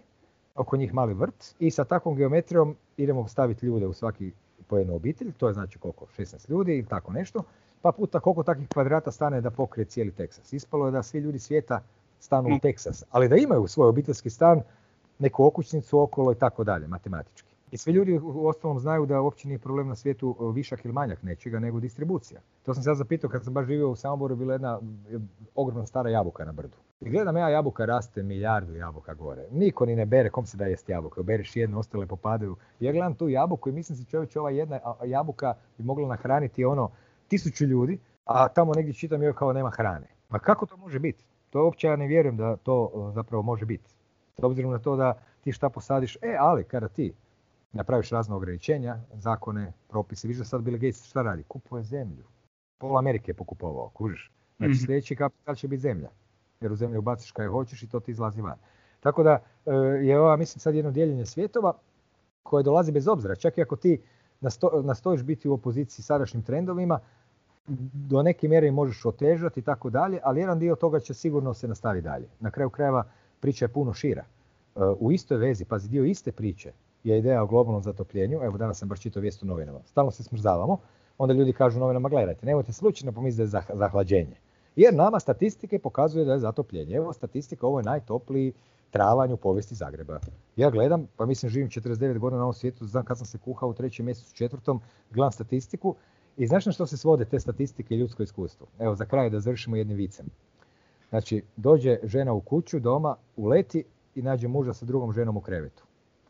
oko 0.54 0.76
njih 0.76 0.94
mali 0.94 1.14
vrt 1.14 1.54
i 1.58 1.70
sa 1.70 1.84
takvom 1.84 2.16
geometrijom 2.16 2.76
idemo 2.96 3.28
staviti 3.28 3.66
ljude 3.66 3.86
u 3.86 3.92
svaki 3.92 4.32
po 4.66 4.78
jednu 4.78 4.94
obitelj, 4.94 5.32
to 5.32 5.48
je 5.48 5.54
znači 5.54 5.78
koliko, 5.78 6.06
16 6.18 6.50
ljudi 6.50 6.72
ili 6.72 6.86
tako 6.86 7.12
nešto, 7.12 7.42
pa 7.82 7.92
puta 7.92 8.20
koliko 8.20 8.42
takvih 8.42 8.68
kvadrata 8.68 9.10
stane 9.10 9.40
da 9.40 9.50
pokrije 9.50 9.84
cijeli 9.84 10.12
Teksas. 10.12 10.52
Ispalo 10.52 10.86
je 10.86 10.92
da 10.92 11.02
svi 11.02 11.18
ljudi 11.18 11.38
svijeta 11.38 11.82
stanu 12.20 12.48
u 12.48 12.52
Mm. 12.52 12.58
Teksas, 12.58 13.04
ali 13.10 13.28
da 13.28 13.36
imaju 13.36 13.66
svoj 13.66 13.88
obiteljski 13.88 14.30
stan, 14.30 14.62
neku 15.20 15.44
okućnicu 15.44 16.00
okolo 16.00 16.32
i 16.32 16.34
tako 16.34 16.64
dalje, 16.64 16.86
matematički. 16.86 17.50
I 17.70 17.76
svi 17.76 17.92
ljudi 17.92 18.18
u 18.22 18.46
ostalom 18.46 18.78
znaju 18.78 19.06
da 19.06 19.20
uopće 19.20 19.48
nije 19.48 19.58
problem 19.58 19.88
na 19.88 19.94
svijetu 19.94 20.36
e, 20.40 20.52
višak 20.54 20.84
ili 20.84 20.94
manjak 20.94 21.22
nečega, 21.22 21.58
nego 21.58 21.80
distribucija. 21.80 22.40
To 22.62 22.74
sam 22.74 22.82
se 22.82 22.90
ja 22.90 22.94
zapitao 22.94 23.30
kad 23.30 23.44
sam 23.44 23.54
baš 23.54 23.66
živio 23.66 23.90
u 23.90 23.96
Samoboru, 23.96 24.36
bila 24.36 24.54
jedna 24.54 24.80
e, 25.12 25.18
ogromna 25.54 25.86
stara 25.86 26.10
jabuka 26.10 26.44
na 26.44 26.52
brdu. 26.52 26.76
I 27.00 27.10
gledam 27.10 27.36
ja 27.36 27.48
jabuka 27.48 27.84
raste 27.84 28.22
milijardu 28.22 28.74
jabuka 28.74 29.14
gore. 29.14 29.46
Niko 29.50 29.86
ni 29.86 29.96
ne 29.96 30.06
bere, 30.06 30.30
kom 30.30 30.46
se 30.46 30.56
da 30.56 30.66
jest 30.66 30.88
jabuka. 30.88 31.22
Bereš 31.22 31.56
jednu, 31.56 31.78
ostale 31.78 32.06
popadaju. 32.06 32.56
Ja 32.80 32.92
gledam 32.92 33.14
tu 33.14 33.28
jabuku 33.28 33.68
i 33.68 33.72
mislim 33.72 33.98
si 33.98 34.04
čovječe, 34.04 34.40
ova 34.40 34.50
jedna 34.50 34.80
jabuka 35.04 35.54
bi 35.78 35.84
mogla 35.84 36.08
nahraniti 36.08 36.64
ono 36.64 36.90
tisuću 37.28 37.64
ljudi, 37.64 37.98
a 38.24 38.48
tamo 38.48 38.74
negdje 38.74 38.94
čitam 38.94 39.22
joj 39.22 39.34
kao 39.34 39.52
nema 39.52 39.70
hrane. 39.70 40.06
Ma 40.28 40.38
kako 40.38 40.66
to 40.66 40.76
može 40.76 40.98
biti? 40.98 41.24
To 41.50 41.64
uopće 41.64 41.86
ja 41.86 41.96
ne 41.96 42.06
vjerujem 42.06 42.36
da 42.36 42.56
to 42.56 42.90
e, 42.94 43.12
zapravo 43.12 43.42
može 43.42 43.66
biti. 43.66 43.99
S 44.38 44.42
obzirom 44.42 44.72
na 44.72 44.78
to 44.78 44.96
da 44.96 45.12
ti 45.40 45.52
šta 45.52 45.68
posadiš, 45.68 46.16
e, 46.16 46.36
ali 46.40 46.64
kada 46.64 46.88
ti 46.88 47.12
napraviš 47.72 48.10
razne 48.10 48.34
ograničenja, 48.34 48.98
zakone, 49.14 49.72
propise, 49.88 50.28
vidiš 50.28 50.38
da 50.38 50.44
sad 50.44 50.62
Bill 50.62 50.76
Gates 50.76 51.04
šta 51.04 51.22
radi? 51.22 51.42
Kupuje 51.48 51.82
zemlju. 51.82 52.24
Pola 52.78 52.98
Amerike 52.98 53.30
je 53.30 53.34
pokupovao, 53.34 53.88
kužiš. 53.88 54.30
Znači 54.56 54.70
Mhm. 54.70 54.84
sljedeći 54.84 55.16
kapital 55.16 55.54
će 55.54 55.68
biti 55.68 55.80
zemlja. 55.80 56.08
Jer 56.60 56.72
u 56.72 56.76
zemlju 56.76 56.98
ubaciš 56.98 57.32
kaj 57.32 57.46
hoćeš 57.46 57.82
i 57.82 57.88
to 57.88 58.00
ti 58.00 58.10
izlazi 58.10 58.42
van. 58.42 58.58
Tako 59.00 59.22
da 59.22 59.38
e, 59.66 59.70
je 60.02 60.20
ova, 60.20 60.36
mislim, 60.36 60.60
sad 60.60 60.74
jedno 60.74 60.90
dijeljenje 60.90 61.26
svjetova 61.26 61.72
koje 62.42 62.62
dolazi 62.62 62.92
bez 62.92 63.08
obzira. 63.08 63.36
Čak 63.36 63.58
i 63.58 63.62
ako 63.62 63.76
ti 63.76 64.00
nasto, 64.40 64.82
nastojiš 64.84 65.22
biti 65.22 65.48
u 65.48 65.52
opoziciji 65.52 66.02
sadašnjim 66.02 66.42
trendovima, 66.42 66.98
do 68.08 68.22
neke 68.22 68.48
mjere 68.48 68.70
možeš 68.70 69.04
otežati 69.06 69.60
i 69.60 69.62
tako 69.62 69.90
dalje, 69.90 70.20
ali 70.22 70.40
jedan 70.40 70.58
dio 70.58 70.74
toga 70.76 71.00
će 71.00 71.14
sigurno 71.14 71.54
se 71.54 71.68
nastavi 71.68 72.00
dalje. 72.00 72.28
Na 72.40 72.50
kraju 72.50 72.70
krajeva 72.70 73.04
priča 73.40 73.64
je 73.64 73.68
puno 73.68 73.92
šira. 73.92 74.24
E, 74.76 74.80
U 75.00 75.12
istoj 75.12 75.38
vezi, 75.38 75.64
pazi, 75.64 75.88
dio 75.88 76.04
iste 76.04 76.32
priče 76.32 76.72
je 77.04 77.18
ideja 77.18 77.42
o 77.42 77.46
globalnom 77.46 77.82
zatopljenju. 77.82 78.40
Evo 78.42 78.58
danas 78.58 78.78
sam 78.78 78.88
baš 78.88 79.00
čitao 79.00 79.20
vijest 79.20 79.42
u 79.42 79.46
novinama. 79.46 79.80
Stalno 79.84 80.10
se 80.10 80.22
smrzavamo. 80.22 80.78
Onda 81.18 81.34
ljudi 81.34 81.52
kažu 81.52 81.76
u 81.76 81.80
novinama, 81.80 82.08
gledajte, 82.08 82.46
nemojte 82.46 82.72
slučajno 82.72 83.12
pomisliti 83.12 83.50
da 83.50 83.58
je 83.58 83.62
zah- 83.62 83.76
zahlađenje. 83.76 84.36
Jer 84.76 84.94
nama 84.94 85.20
statistike 85.20 85.78
pokazuju 85.78 86.24
da 86.24 86.32
je 86.32 86.38
zatopljenje. 86.38 86.94
Evo 86.94 87.12
statistika, 87.12 87.66
ovo 87.66 87.78
je 87.78 87.84
najtopliji 87.84 88.52
travanj 88.90 89.32
u 89.32 89.36
povijesti 89.36 89.74
Zagreba. 89.74 90.20
Ja 90.56 90.70
gledam, 90.70 91.06
pa 91.16 91.26
mislim 91.26 91.50
živim 91.50 91.68
49 91.68 92.18
godina 92.18 92.38
na 92.38 92.44
ovom 92.44 92.54
svijetu, 92.54 92.86
znam 92.86 93.04
kad 93.04 93.18
sam 93.18 93.26
se 93.26 93.38
kuhao 93.38 93.68
u 93.68 93.74
trećem 93.74 94.06
mjesecu, 94.06 94.34
četvrtom, 94.34 94.80
gledam 95.10 95.32
statistiku 95.32 95.94
i 96.36 96.46
znaš 96.46 96.66
na 96.66 96.72
što 96.72 96.86
se 96.86 96.96
svode 96.96 97.24
te 97.24 97.40
statistike 97.40 97.94
i 97.94 97.98
ljudsko 97.98 98.22
iskustvo? 98.22 98.66
Evo 98.78 98.94
za 98.94 99.04
kraj 99.04 99.30
da 99.30 99.40
završimo 99.40 99.76
jednim 99.76 99.96
vicem. 99.96 100.26
Znači, 101.10 101.42
dođe 101.56 101.98
žena 102.02 102.32
u 102.32 102.40
kuću 102.40 102.80
doma, 102.80 103.16
uleti 103.36 103.84
i 104.14 104.22
nađe 104.22 104.48
muža 104.48 104.74
sa 104.74 104.86
drugom 104.86 105.12
ženom 105.12 105.36
u 105.36 105.40
krevetu. 105.40 105.84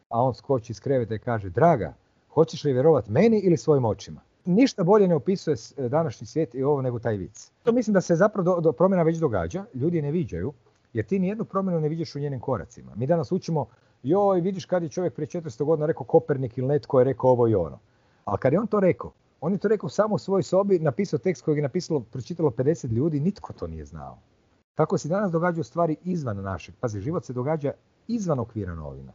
A 0.08 0.22
on 0.22 0.34
skoči 0.34 0.72
iz 0.72 0.80
kreveta 0.80 1.14
i 1.14 1.18
kaže, 1.18 1.50
draga, 1.50 1.94
hoćeš 2.28 2.64
li 2.64 2.72
vjerovati 2.72 3.12
meni 3.12 3.38
ili 3.38 3.56
svojim 3.56 3.84
očima? 3.84 4.20
Ništa 4.44 4.84
bolje 4.84 5.08
ne 5.08 5.14
opisuje 5.14 5.56
s- 5.56 5.74
današnji 5.78 6.26
svijet 6.26 6.54
i 6.54 6.62
ovo 6.62 6.82
nego 6.82 6.98
taj 6.98 7.16
vic. 7.16 7.50
To 7.62 7.72
mislim 7.72 7.94
da 7.94 8.00
se 8.00 8.16
zapravo 8.16 8.54
do, 8.54 8.60
do 8.60 8.72
promjena 8.72 9.02
već 9.02 9.16
događa, 9.18 9.64
ljudi 9.74 10.02
ne 10.02 10.10
viđaju, 10.10 10.52
jer 10.92 11.06
ti 11.06 11.18
nijednu 11.18 11.44
promjenu 11.44 11.80
ne 11.80 11.88
vidiš 11.88 12.14
u 12.14 12.18
njenim 12.18 12.40
koracima. 12.40 12.92
Mi 12.94 13.06
danas 13.06 13.32
učimo, 13.32 13.66
joj, 14.02 14.40
vidiš 14.40 14.64
kad 14.64 14.82
je 14.82 14.88
čovjek 14.88 15.14
prije 15.14 15.26
400 15.26 15.64
godina 15.64 15.86
rekao 15.86 16.04
Kopernik 16.04 16.58
ili 16.58 16.68
netko 16.68 16.98
je 16.98 17.04
rekao 17.04 17.30
ovo 17.30 17.48
i 17.48 17.54
ono. 17.54 17.78
Ali 18.24 18.38
kad 18.38 18.52
je 18.52 18.60
on 18.60 18.66
to 18.66 18.80
rekao, 18.80 19.12
on 19.40 19.52
je 19.52 19.58
to 19.58 19.68
rekao 19.68 19.88
samo 19.88 20.14
u 20.14 20.18
svojoj 20.18 20.42
sobi, 20.42 20.78
napisao 20.78 21.18
tekst 21.18 21.44
kojeg 21.44 21.58
je 21.58 21.62
napisalo, 21.62 22.00
pročitalo 22.00 22.50
50 22.50 22.92
ljudi, 22.92 23.20
nitko 23.20 23.52
to 23.52 23.66
nije 23.66 23.84
znao. 23.84 24.18
Tako 24.74 24.98
se 24.98 25.08
danas 25.08 25.32
događaju 25.32 25.64
stvari 25.64 25.96
izvan 26.04 26.36
našeg. 26.36 26.74
Pazi, 26.80 27.00
život 27.00 27.24
se 27.24 27.32
događa 27.32 27.72
izvan 28.08 28.38
okvira 28.38 28.74
novina. 28.74 29.12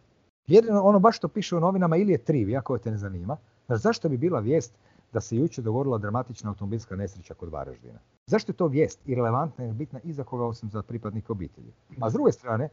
Jedino 0.47 0.81
ono 0.81 0.99
baš 0.99 1.17
što 1.17 1.27
piše 1.27 1.55
u 1.55 1.59
novinama 1.59 1.97
ili 1.97 2.11
je 2.11 2.17
triv, 2.17 2.57
ako 2.57 2.77
te 2.77 2.91
ne 2.91 2.97
zanima. 2.97 3.37
Znaš, 3.65 3.81
zašto 3.81 4.09
bi 4.09 4.17
bila 4.17 4.39
vijest 4.39 4.73
da 5.13 5.21
se 5.21 5.37
jučer 5.37 5.63
dogodila 5.63 5.97
dramatična 5.97 6.49
automobilska 6.49 6.95
nesreća 6.95 7.33
kod 7.33 7.49
Varaždina? 7.49 7.99
Zašto 8.25 8.51
je 8.51 8.55
to 8.55 8.67
vijest 8.67 8.99
irelevantna 9.05 9.65
i 9.65 9.71
bitna 9.71 9.99
i 10.03 10.13
za 10.13 10.23
koga 10.23 10.45
osim 10.45 10.69
za 10.69 10.81
pripadnike 10.81 11.31
obitelji? 11.31 11.73
A 12.01 12.09
s 12.09 12.13
druge 12.13 12.31
strane, 12.31 12.69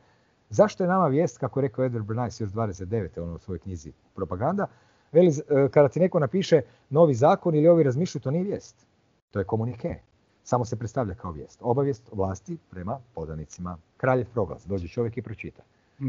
zašto 0.51 0.85
je 0.85 0.89
nama 0.89 1.07
vijest, 1.07 1.39
kako 1.39 1.61
je 1.61 1.63
rekao 1.63 1.85
Edward 1.85 2.07
Bernays 2.07 2.41
još 2.41 2.51
29. 2.51 3.23
ono 3.23 3.35
u 3.35 3.39
svojoj 3.39 3.59
knjizi 3.59 3.93
Propaganda, 4.15 4.67
Veli, 5.13 5.29
e, 5.29 5.69
kada 5.69 5.89
ti 5.89 6.01
neko 6.01 6.19
napiše 6.19 6.63
novi 6.91 7.15
zakon 7.15 7.55
ili 7.55 7.69
ovi 7.69 7.83
razmišljaju, 7.83 8.23
to 8.23 8.31
nije 8.31 8.45
vijest. 8.45 8.87
To 9.31 9.39
je 9.39 9.45
komunike. 9.45 9.97
Samo 10.45 10.65
se 10.65 10.77
predstavlja 10.77 11.15
kao 11.15 11.33
vijest. 11.33 11.59
Obavijest 11.63 12.09
vlasti 12.13 12.59
prema 12.71 13.01
podanicima. 13.15 13.79
Kraljev 13.97 14.27
proglas. 14.33 14.67
Dođe 14.67 14.89
čovjek 14.89 15.17
i 15.17 15.23
pročita. 15.23 15.63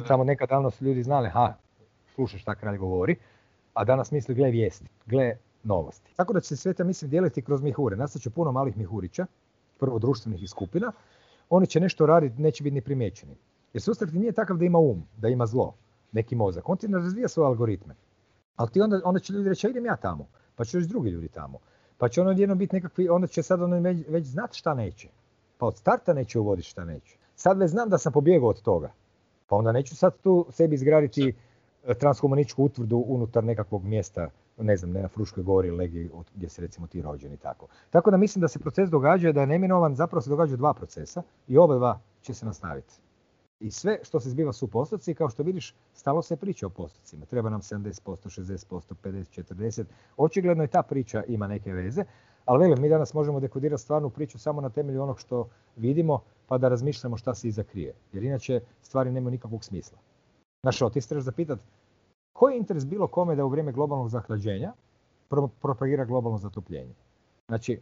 Samo 0.07 0.23
nekad 0.23 0.49
davno 0.49 0.71
su 0.71 0.85
ljudi 0.85 1.03
znali, 1.03 1.29
ha, 1.29 1.53
slušaj 2.15 2.39
šta 2.39 2.55
kralj 2.55 2.77
govori, 2.77 3.15
a 3.73 3.83
danas 3.83 4.11
misli, 4.11 4.35
gle 4.35 4.51
vijesti, 4.51 4.85
gle 5.05 5.35
novosti. 5.63 6.15
Tako 6.15 6.33
da 6.33 6.39
će 6.39 6.47
se 6.47 6.57
sveta 6.57 6.83
mislim 6.83 7.11
dijeliti 7.11 7.41
kroz 7.41 7.61
mihure. 7.61 7.95
Nastaće 7.95 8.29
puno 8.29 8.51
malih 8.51 8.77
mihurića, 8.77 9.25
prvo 9.79 9.99
društvenih 9.99 10.43
i 10.43 10.47
skupina. 10.47 10.91
Oni 11.49 11.67
će 11.67 11.79
nešto 11.79 12.05
raditi, 12.05 12.41
neće 12.41 12.63
biti 12.63 12.73
ni 12.73 12.81
primjećeni. 12.81 13.35
Jer 13.73 13.81
sustav 13.81 14.07
ti 14.07 14.17
nije 14.19 14.31
takav 14.31 14.57
da 14.57 14.65
ima 14.65 14.79
um, 14.79 15.03
da 15.17 15.29
ima 15.29 15.45
zlo, 15.45 15.73
neki 16.11 16.35
mozak. 16.35 16.69
On 16.69 16.77
ti 16.77 16.87
ne 16.87 16.97
razvija 16.97 17.27
svoje 17.27 17.47
algoritme. 17.47 17.95
Ali 18.55 18.69
ti 18.69 18.81
onda, 18.81 19.01
onda 19.03 19.19
će 19.19 19.33
ljudi 19.33 19.49
reći, 19.49 19.67
idem 19.67 19.85
ja 19.85 19.95
tamo, 19.95 20.27
pa 20.55 20.65
će 20.65 20.77
još 20.77 20.85
drugi 20.85 21.09
ljudi 21.09 21.27
tamo. 21.27 21.59
Pa 22.03 22.09
će 22.09 22.21
ono 22.21 22.31
jedno 22.31 22.55
biti 22.55 22.75
nekakvi, 22.75 23.09
onda 23.09 23.27
će 23.27 23.43
sad 23.43 23.61
ono 23.61 23.79
već, 23.79 23.97
već 24.07 24.25
znati 24.25 24.57
šta 24.57 24.73
neće. 24.73 25.09
Pa 25.57 25.65
od 25.65 25.77
starta 25.77 26.13
neće 26.13 26.39
uvoditi 26.39 26.67
šta 26.67 26.85
neće. 26.85 27.17
Sad 27.35 27.57
već 27.57 27.71
znam 27.71 27.89
da 27.89 27.97
sam 27.97 28.13
pobjegao 28.13 28.49
od 28.49 28.61
toga. 28.61 28.91
Pa 29.47 29.55
onda 29.55 29.71
neću 29.71 29.95
sad 29.95 30.17
tu 30.23 30.45
sebi 30.51 30.75
izgraditi 30.75 31.35
e, 31.83 31.93
transhumaničku 31.93 32.63
utvrdu 32.63 33.03
unutar 33.07 33.43
nekakvog 33.43 33.83
mjesta, 33.83 34.29
ne 34.57 34.77
znam, 34.77 34.91
ne 34.91 35.01
na 35.01 35.07
Fruškoj 35.07 35.43
gori 35.43 35.67
ili 35.67 36.09
gdje 36.35 36.49
se 36.49 36.61
recimo 36.61 36.87
ti 36.87 37.01
rođeni 37.01 37.37
tako. 37.37 37.67
Tako 37.89 38.11
da 38.11 38.17
mislim 38.17 38.41
da 38.41 38.47
se 38.47 38.59
proces 38.59 38.89
događa, 38.89 39.31
da 39.31 39.41
je 39.41 39.47
neminovan, 39.47 39.95
zapravo 39.95 40.21
se 40.21 40.29
događaju 40.29 40.57
dva 40.57 40.73
procesa 40.73 41.21
i 41.47 41.57
oba 41.57 41.75
dva 41.75 41.99
će 42.21 42.33
se 42.33 42.45
nastaviti. 42.45 42.93
I 43.63 43.71
sve 43.71 43.99
što 44.03 44.19
se 44.19 44.29
zbiva 44.29 44.53
su 44.53 44.67
postoci, 44.67 45.13
kao 45.15 45.29
što 45.29 45.43
vidiš, 45.43 45.75
stalo 45.93 46.21
se 46.21 46.35
priča 46.35 46.67
o 46.67 46.69
postocima. 46.69 47.25
Treba 47.25 47.49
nam 47.49 47.61
70%, 47.61 47.91
60%, 48.05 48.93
50%, 49.03 49.43
40%. 49.43 49.85
Očigledno 50.17 50.63
i 50.63 50.67
ta 50.67 50.83
priča 50.83 51.23
ima 51.27 51.47
neke 51.47 51.73
veze, 51.73 52.03
ali 52.45 52.59
velim, 52.59 52.81
mi 52.81 52.89
danas 52.89 53.13
možemo 53.13 53.39
dekodirati 53.39 53.81
stvarnu 53.81 54.09
priču 54.09 54.39
samo 54.39 54.61
na 54.61 54.69
temelju 54.69 55.03
onog 55.03 55.19
što 55.19 55.47
vidimo, 55.75 56.19
pa 56.47 56.57
da 56.57 56.69
razmišljamo 56.69 57.17
šta 57.17 57.35
se 57.35 57.47
iza 57.47 57.63
krije. 57.63 57.93
Jer 58.13 58.23
inače 58.23 58.61
stvari 58.81 59.11
nemaju 59.11 59.31
nikakvog 59.31 59.63
smisla. 59.63 59.97
Znaš, 60.63 60.79
ti 60.93 61.01
se 61.01 61.09
trebaš 61.09 61.23
zapitati, 61.23 61.61
koji 62.33 62.53
je 62.53 62.57
interes 62.57 62.85
bilo 62.85 63.07
kome 63.07 63.35
da 63.35 63.45
u 63.45 63.49
vrijeme 63.49 63.71
globalnog 63.71 64.09
zahlađenja 64.09 64.73
propagira 65.61 66.05
globalno 66.05 66.37
zatopljenje? 66.37 66.93
Znači, 67.47 67.79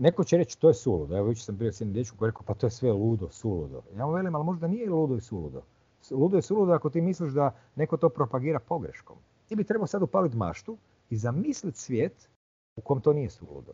neko 0.00 0.24
će 0.24 0.36
reći 0.36 0.58
to 0.58 0.68
je 0.68 0.74
suludo. 0.74 1.16
Evo 1.16 1.28
jučer 1.28 1.44
sam 1.44 1.56
bio 1.56 1.72
s 1.72 1.80
jednim 1.80 1.94
dječkom 1.94 2.18
koji 2.18 2.30
rekao 2.30 2.42
pa 2.46 2.54
to 2.54 2.66
je 2.66 2.70
sve 2.70 2.92
ludo, 2.92 3.28
suludo. 3.30 3.82
Ja 3.96 4.06
mu 4.06 4.12
velim, 4.12 4.34
ali 4.34 4.44
možda 4.44 4.66
nije 4.66 4.90
ludo 4.90 5.16
i 5.16 5.20
suludo. 5.20 5.62
Ludo 6.10 6.36
je 6.36 6.42
suludo 6.42 6.72
ako 6.72 6.90
ti 6.90 7.00
misliš 7.00 7.32
da 7.32 7.54
neko 7.76 7.96
to 7.96 8.08
propagira 8.08 8.60
pogreškom. 8.60 9.16
Ti 9.48 9.56
bi 9.56 9.64
trebao 9.64 9.86
sad 9.86 10.02
upaliti 10.02 10.36
maštu 10.36 10.76
i 11.10 11.16
zamisliti 11.16 11.78
svijet 11.78 12.28
u 12.76 12.80
kom 12.80 13.00
to 13.00 13.12
nije 13.12 13.30
suludo. 13.30 13.72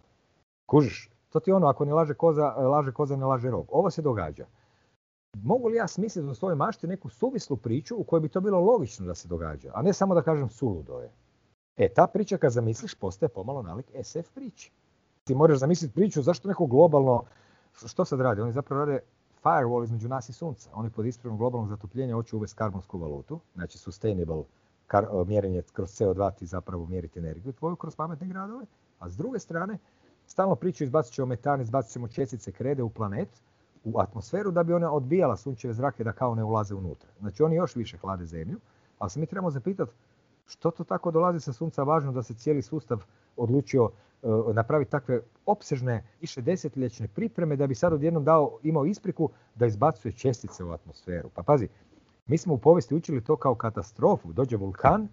Kužiš, 0.66 1.10
to 1.28 1.40
ti 1.40 1.52
ono, 1.52 1.66
ako 1.66 1.84
ne 1.84 1.94
laže 1.94 2.14
koza, 2.14 2.46
laže 2.46 2.92
koza, 2.92 3.16
ne 3.16 3.24
laže 3.24 3.50
rog. 3.50 3.66
Ovo 3.70 3.90
se 3.90 4.02
događa. 4.02 4.46
Mogu 5.42 5.68
li 5.68 5.76
ja 5.76 5.88
smisliti 5.88 6.28
u 6.28 6.34
svojoj 6.34 6.56
mašti 6.56 6.86
neku 6.86 7.08
suvislu 7.08 7.56
priču 7.56 7.96
u 7.96 8.04
kojoj 8.04 8.20
bi 8.20 8.28
to 8.28 8.40
bilo 8.40 8.60
logično 8.60 9.06
da 9.06 9.14
se 9.14 9.28
događa, 9.28 9.70
a 9.74 9.82
ne 9.82 9.92
samo 9.92 10.14
da 10.14 10.22
kažem 10.22 10.50
suludo 10.50 10.98
je. 10.98 11.10
E, 11.76 11.88
ta 11.88 12.06
priča 12.06 12.38
kad 12.38 12.52
zamisliš 12.52 12.94
postaje 12.94 13.28
pomalo 13.28 13.62
nalik 13.62 13.86
SF 14.02 14.30
priči 14.34 14.72
ti 15.26 15.34
moraš 15.34 15.58
zamisliti 15.58 15.94
priču 15.94 16.22
zašto 16.22 16.48
neko 16.48 16.66
globalno, 16.66 17.22
što 17.86 18.04
sad 18.04 18.20
radi? 18.20 18.40
Oni 18.40 18.52
zapravo 18.52 18.84
rade 18.84 18.98
firewall 19.44 19.84
između 19.84 20.08
nas 20.08 20.28
i 20.28 20.32
sunca. 20.32 20.70
Oni 20.74 20.90
pod 20.90 21.06
ispravom 21.06 21.38
globalnog 21.38 21.68
zatopljenja 21.68 22.14
hoće 22.14 22.36
uvesti 22.36 22.56
karbonsku 22.56 22.98
valutu, 22.98 23.40
znači 23.54 23.78
sustainable 23.78 24.42
kar, 24.86 25.06
mjerenje 25.26 25.62
kroz 25.72 25.90
CO2 25.90 26.34
ti 26.34 26.46
zapravo 26.46 26.86
mjeriti 26.86 27.18
energiju 27.18 27.52
tvoju 27.52 27.76
kroz 27.76 27.96
pametne 27.96 28.26
gradove, 28.26 28.66
a 28.98 29.08
s 29.08 29.16
druge 29.16 29.38
strane 29.38 29.78
stalno 30.26 30.54
priču 30.54 30.84
izbacit 30.84 31.14
ćemo 31.14 31.26
metan, 31.26 31.60
izbacit 31.60 31.92
ćemo 31.92 32.08
čestice 32.08 32.52
krede 32.52 32.82
u 32.82 32.90
planet, 32.90 33.28
u 33.84 34.00
atmosferu 34.00 34.50
da 34.50 34.62
bi 34.62 34.72
ona 34.72 34.92
odbijala 34.92 35.36
sunčeve 35.36 35.74
zrake 35.74 36.04
da 36.04 36.12
kao 36.12 36.34
ne 36.34 36.44
ulaze 36.44 36.74
unutra. 36.74 37.08
Znači 37.20 37.42
oni 37.42 37.56
još 37.56 37.76
više 37.76 37.98
hlade 37.98 38.26
zemlju, 38.26 38.60
ali 38.98 39.10
se 39.10 39.20
mi 39.20 39.26
trebamo 39.26 39.50
zapitati 39.50 39.92
što 40.46 40.70
to 40.70 40.84
tako 40.84 41.10
dolazi 41.10 41.40
sa 41.40 41.52
sunca 41.52 41.82
važno 41.82 42.12
da 42.12 42.22
se 42.22 42.34
cijeli 42.34 42.62
sustav 42.62 43.04
odlučio 43.36 43.90
napraviti 44.54 44.90
takve 44.90 45.20
opsežne 45.46 46.04
više 46.20 46.42
desetljećne 46.42 47.08
pripreme 47.08 47.56
da 47.56 47.66
bi 47.66 47.74
sad 47.74 47.92
odjednom 47.92 48.24
dao, 48.24 48.58
imao 48.62 48.86
ispriku 48.86 49.30
da 49.54 49.66
izbacuje 49.66 50.12
čestice 50.12 50.64
u 50.64 50.72
atmosferu. 50.72 51.28
Pa 51.34 51.42
pazi, 51.42 51.68
mi 52.26 52.38
smo 52.38 52.54
u 52.54 52.58
povijesti 52.58 52.94
učili 52.94 53.24
to 53.24 53.36
kao 53.36 53.54
katastrofu. 53.54 54.32
Dođe 54.32 54.56
vulkan, 54.56 55.08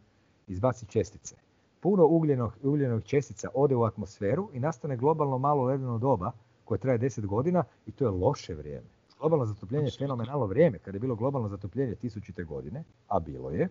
izbaci 0.48 0.86
čestice. 0.86 1.36
Puno 1.80 2.06
ugljenog, 2.06 2.54
ugljenog 2.64 3.04
čestica 3.04 3.50
ode 3.54 3.76
u 3.76 3.84
atmosferu 3.84 4.50
i 4.54 4.60
nastane 4.60 4.98
globalno 4.98 5.38
malo 5.38 5.64
ledeno 5.64 5.98
doba 5.98 6.32
koje 6.66 6.78
traje 6.78 7.00
10 7.00 7.26
godina 7.26 7.64
i 7.86 7.92
to 7.92 8.06
je 8.06 8.12
loše 8.12 8.54
vrijeme. 8.54 8.88
Globalno 9.20 9.46
zatopljenje 9.46 9.88
je 9.88 9.98
fenomenalno 10.00 10.46
vrijeme. 10.46 10.80
Kada 10.80 10.96
je 10.96 11.00
bilo 11.00 11.16
globalno 11.16 11.50
zatopljenje 11.50 11.96
tisućite 11.96 12.44
godine, 12.44 12.84
a 13.08 13.20
bilo 13.20 13.50
je, 13.50 13.70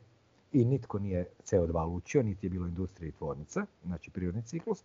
i 0.52 0.64
nitko 0.64 0.98
nije 0.98 1.26
CO2 1.44 1.86
lučio, 1.86 2.22
niti 2.22 2.46
je 2.46 2.50
bilo 2.50 2.66
industrija 2.66 3.08
i 3.08 3.12
tvornica, 3.12 3.66
znači 3.84 4.10
prirodni 4.10 4.42
ciklus. 4.42 4.84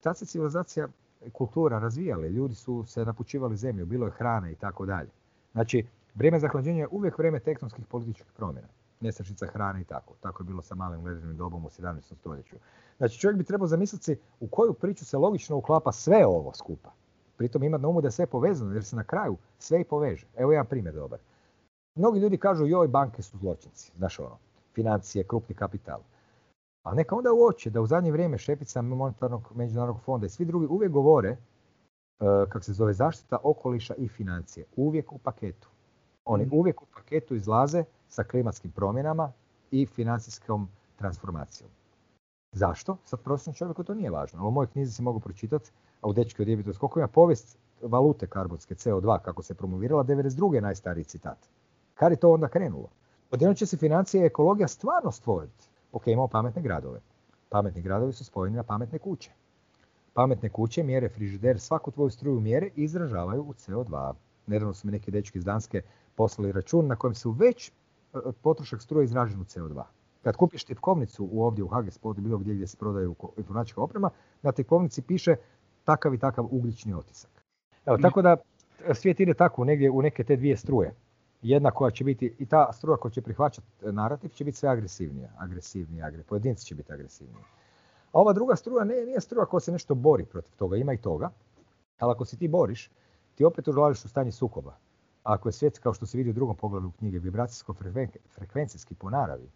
Tad 0.00 0.18
se 0.18 0.26
civilizacija 0.26 0.88
kultura 1.32 1.78
razvijale, 1.78 2.28
ljudi 2.28 2.54
su 2.54 2.84
se 2.86 3.04
napučivali 3.04 3.56
zemlju, 3.56 3.86
bilo 3.86 4.06
je 4.06 4.12
hrane 4.12 4.52
i 4.52 4.54
tako 4.54 4.86
dalje. 4.86 5.10
Znači, 5.52 5.86
vrijeme 6.14 6.38
zahlađenja 6.40 6.80
je 6.80 6.88
uvijek 6.90 7.18
vrijeme 7.18 7.40
tektonskih 7.40 7.86
političkih 7.86 8.32
promjena. 8.36 8.68
Nestašica 9.00 9.46
hrane 9.46 9.80
i 9.80 9.84
tako. 9.84 10.14
Tako 10.20 10.42
je 10.42 10.46
bilo 10.46 10.62
sa 10.62 10.74
malim 10.74 11.04
ledenim 11.04 11.36
dobom 11.36 11.64
u 11.64 11.68
17. 11.68 12.14
stoljeću. 12.14 12.56
Znači, 12.98 13.18
čovjek 13.18 13.38
bi 13.38 13.44
trebao 13.44 13.66
zamisliti 13.66 14.16
u 14.40 14.46
koju 14.46 14.72
priču 14.72 15.04
se 15.04 15.18
logično 15.18 15.56
uklapa 15.56 15.92
sve 15.92 16.26
ovo 16.26 16.52
skupa. 16.54 16.92
Pritom 17.36 17.62
imati 17.62 17.82
na 17.82 17.88
umu 17.88 18.00
da 18.00 18.08
je 18.08 18.12
sve 18.12 18.26
povezano, 18.26 18.72
jer 18.72 18.84
se 18.84 18.96
na 18.96 19.04
kraju 19.04 19.36
sve 19.58 19.80
i 19.80 19.84
poveže. 19.84 20.26
Evo 20.36 20.52
jedan 20.52 20.66
primjer 20.66 20.94
dobar. 20.94 21.18
Mnogi 21.94 22.20
ljudi 22.20 22.38
kažu, 22.38 22.66
joj, 22.66 22.88
banke 22.88 23.22
su 23.22 23.38
zločinci. 23.38 23.92
Znaš 23.96 24.18
ono, 24.18 24.38
financije, 24.74 25.24
krupni 25.24 25.54
kapital. 25.54 26.00
Ali 26.82 26.96
neka 26.96 27.16
onda 27.16 27.32
uoče 27.32 27.70
da 27.70 27.80
u 27.80 27.86
zadnje 27.86 28.12
vrijeme 28.12 28.38
šepica 28.38 28.82
monetarnog 28.82 29.52
međunarodnog 29.54 30.00
fonda 30.02 30.26
i 30.26 30.28
svi 30.28 30.44
drugi 30.44 30.66
uvijek 30.66 30.92
govore 30.92 31.28
e, 31.28 31.36
kako 32.48 32.64
se 32.64 32.72
zove 32.72 32.92
zaštita 32.92 33.38
okoliša 33.42 33.94
i 33.94 34.08
financije. 34.08 34.66
Uvijek 34.76 35.12
u 35.12 35.18
paketu. 35.18 35.68
Oni 36.24 36.46
mhm. 36.46 36.56
uvijek 36.56 36.82
u 36.82 36.86
paketu 36.94 37.34
izlaze 37.34 37.84
sa 38.08 38.24
klimatskim 38.24 38.70
promjenama 38.70 39.32
i 39.70 39.86
financijskom 39.86 40.68
transformacijom. 40.96 41.70
Zašto? 42.52 42.96
Sad 43.04 43.20
prosječnom 43.20 43.54
čovjeku 43.54 43.84
to 43.84 43.94
nije 43.94 44.10
važno. 44.10 44.48
u 44.48 44.50
mojoj 44.50 44.66
knjizi 44.66 44.92
se 44.92 45.02
mogu 45.02 45.20
pročitati, 45.20 45.70
a 46.00 46.08
u 46.08 46.12
Dečki 46.12 46.42
od 46.42 46.78
koliko 46.78 46.98
ima 46.98 47.08
povijest 47.08 47.58
valute 47.82 48.26
karbonske 48.26 48.74
CO2 48.74 49.18
kako 49.22 49.42
se 49.42 49.54
promovirala, 49.54 50.04
92. 50.04 50.60
najstariji 50.60 51.04
citat. 51.04 51.38
Kad 51.94 52.12
je 52.12 52.16
to 52.16 52.32
onda 52.32 52.48
krenulo? 52.48 52.88
Odjednom 53.30 53.54
će 53.54 53.66
se 53.66 53.76
financija 53.76 54.22
i 54.22 54.26
ekologija 54.26 54.68
stvarno 54.68 55.12
stvoriti. 55.12 55.68
Ok, 55.92 56.06
imamo 56.06 56.28
pametne 56.28 56.62
gradove. 56.62 57.00
Pametni 57.48 57.82
gradovi 57.82 58.12
su 58.12 58.24
spojeni 58.24 58.56
na 58.56 58.62
pametne 58.62 58.98
kuće. 58.98 59.30
Pametne 60.14 60.48
kuće 60.48 60.82
mjere 60.82 61.08
frižider, 61.08 61.60
svaku 61.60 61.90
tvoju 61.90 62.10
struju 62.10 62.40
mjere 62.40 62.66
i 62.76 62.82
izražavaju 62.82 63.42
u 63.42 63.52
CO2. 63.52 64.12
Nedavno 64.46 64.74
su 64.74 64.86
mi 64.86 64.92
neki 64.92 65.10
dečki 65.10 65.38
iz 65.38 65.44
Danske 65.44 65.82
poslali 66.14 66.52
račun 66.52 66.86
na 66.86 66.96
kojem 66.96 67.14
su 67.14 67.30
već 67.30 67.68
e, 67.68 67.72
potrošak 68.42 68.82
struje 68.82 69.04
izražen 69.04 69.40
u 69.40 69.44
CO2. 69.44 69.82
Kad 70.22 70.36
kupiš 70.36 70.64
tipkovnicu 70.64 71.28
u 71.32 71.44
ovdje 71.44 71.64
u 71.64 71.68
Hagesportu, 71.68 72.20
bilo 72.20 72.38
gdje 72.38 72.54
gdje 72.54 72.66
se 72.66 72.76
prodaju 72.76 73.14
informatička 73.36 73.80
oprema, 73.80 74.10
na 74.42 74.52
tipkovnici 74.52 75.02
piše 75.02 75.36
takav 75.84 76.14
i 76.14 76.18
takav 76.18 76.46
ugljični 76.50 76.94
otisak. 76.94 77.44
Evo, 77.86 77.98
tako 77.98 78.22
da 78.22 78.36
svijet 78.94 79.20
ide 79.20 79.34
tako 79.34 79.64
negdje 79.64 79.90
u 79.90 80.02
neke 80.02 80.24
te 80.24 80.36
dvije 80.36 80.56
struje 80.56 80.94
jedna 81.42 81.70
koja 81.70 81.90
će 81.90 82.04
biti, 82.04 82.34
i 82.38 82.46
ta 82.46 82.72
struja 82.72 82.96
koja 82.96 83.12
će 83.12 83.22
prihvaćati 83.22 83.66
narativ 83.82 84.28
će 84.28 84.44
biti 84.44 84.58
sve 84.58 84.68
agresivnija, 84.68 85.30
agresivnija, 85.38 86.06
agre, 86.06 86.22
pojedinci 86.22 86.66
će 86.66 86.74
biti 86.74 86.92
agresivniji. 86.92 87.44
A 88.12 88.20
ova 88.20 88.32
druga 88.32 88.56
struja 88.56 88.84
ne, 88.84 88.94
nije 89.06 89.20
struja 89.20 89.46
koja 89.46 89.60
se 89.60 89.72
nešto 89.72 89.94
bori 89.94 90.24
protiv 90.24 90.52
toga, 90.56 90.76
ima 90.76 90.92
i 90.92 90.98
toga, 90.98 91.30
ali 91.98 92.12
ako 92.12 92.24
se 92.24 92.36
ti 92.36 92.48
boriš, 92.48 92.90
ti 93.34 93.44
opet 93.44 93.68
ulaziš 93.68 94.04
u 94.04 94.08
stanje 94.08 94.32
sukoba. 94.32 94.76
Ako 95.22 95.48
je 95.48 95.52
svijet, 95.52 95.78
kao 95.78 95.92
što 95.94 96.06
se 96.06 96.18
vidi 96.18 96.30
u 96.30 96.32
drugom 96.32 96.56
pogledu 96.56 96.90
knjige, 96.98 97.18
vibracijsko-frekvencijski 97.18 98.94
po 98.94 99.10
naravi, 99.10 99.50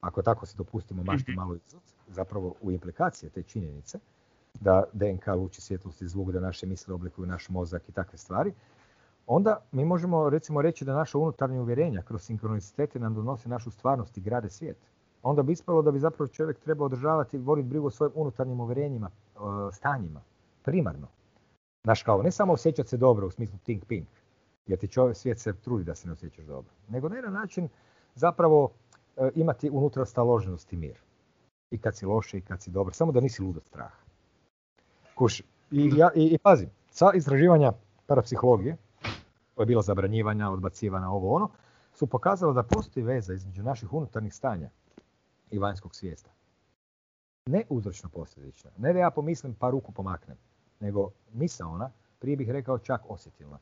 ako 0.00 0.22
tako 0.22 0.46
se 0.46 0.56
dopustimo 0.56 1.02
mašti 1.02 1.30
mhm. 1.30 1.40
malo 1.40 1.56
zapravo 2.08 2.54
u 2.60 2.72
implikacije 2.72 3.30
te 3.30 3.42
činjenice, 3.42 3.98
da 4.60 4.84
DNK 4.92 5.26
luči 5.26 5.60
svjetlosti 5.60 6.08
zvuk, 6.08 6.30
da 6.30 6.40
naše 6.40 6.66
misle 6.66 6.94
oblikuju 6.94 7.26
naš 7.26 7.48
mozak 7.48 7.88
i 7.88 7.92
takve 7.92 8.18
stvari, 8.18 8.52
onda 9.26 9.60
mi 9.72 9.84
možemo 9.84 10.30
recimo 10.30 10.62
reći 10.62 10.84
da 10.84 10.94
naša 10.94 11.18
unutarnja 11.18 11.60
uvjerenja 11.60 12.02
kroz 12.02 12.22
sinkronicitete 12.22 12.98
nam 12.98 13.14
donose 13.14 13.48
našu 13.48 13.70
stvarnost 13.70 14.18
i 14.18 14.20
grade 14.20 14.50
svijet. 14.50 14.76
Onda 15.22 15.42
bi 15.42 15.52
ispalo 15.52 15.82
da 15.82 15.90
bi 15.90 15.98
zapravo 15.98 16.28
čovjek 16.28 16.58
trebao 16.58 16.86
održavati 16.86 17.36
i 17.36 17.40
voditi 17.40 17.68
brigu 17.68 17.86
o 17.86 17.90
svojim 17.90 18.12
unutarnjim 18.14 18.60
uvjerenjima, 18.60 19.10
e, 19.10 19.38
stanjima, 19.72 20.20
primarno. 20.62 21.06
Znaš 21.84 22.02
kao, 22.02 22.22
ne 22.22 22.30
samo 22.30 22.52
osjećati 22.52 22.88
se 22.88 22.96
dobro 22.96 23.26
u 23.26 23.30
smislu 23.30 23.58
think 23.58 23.84
pink, 23.84 24.08
jer 24.66 24.78
ti 24.78 24.88
čovjek 24.88 25.16
svijet 25.16 25.38
se 25.38 25.52
trudi 25.52 25.84
da 25.84 25.94
se 25.94 26.06
ne 26.06 26.12
osjećaš 26.12 26.44
dobro, 26.44 26.72
nego 26.88 27.08
na 27.08 27.16
jedan 27.16 27.32
način 27.32 27.68
zapravo 28.14 28.70
e, 29.16 29.30
imati 29.34 29.70
unutra 29.70 30.04
staloženost 30.04 30.72
i 30.72 30.76
mir. 30.76 30.98
I 31.70 31.78
kad 31.78 31.96
si 31.96 32.06
loše 32.06 32.38
i 32.38 32.40
kad 32.40 32.62
si 32.62 32.70
dobro, 32.70 32.94
samo 32.94 33.12
da 33.12 33.20
nisi 33.20 33.42
lud 33.42 33.56
od 33.56 33.64
straha. 33.64 33.96
Kuš, 35.14 35.40
i, 35.70 35.92
ja, 35.96 36.10
i, 36.14 36.24
i 36.24 36.38
pazi, 36.38 36.66
sa 36.90 37.12
istraživanja 37.14 37.72
parapsihologije, 38.06 38.76
koje 39.54 39.64
je 39.64 39.66
bilo 39.66 39.82
zabranjivanja, 39.82 40.50
odbacivanja, 40.50 41.08
ovo 41.08 41.34
ono, 41.34 41.50
su 41.94 42.06
pokazala 42.06 42.52
da 42.52 42.62
postoji 42.62 43.04
veza 43.04 43.34
između 43.34 43.62
naših 43.62 43.92
unutarnjih 43.92 44.34
stanja 44.34 44.70
i 45.50 45.58
vanjskog 45.58 45.94
svijesta. 45.94 46.30
Ne 47.46 47.64
uzročno 47.68 48.08
posljedično. 48.08 48.70
Ne 48.78 48.92
da 48.92 48.98
ja 48.98 49.10
pomislim 49.10 49.54
pa 49.54 49.70
ruku 49.70 49.92
pomaknem, 49.92 50.36
nego 50.80 51.10
ona, 51.64 51.90
prije 52.18 52.36
bih 52.36 52.50
rekao 52.50 52.78
čak 52.78 53.00
osjetilna. 53.08 53.58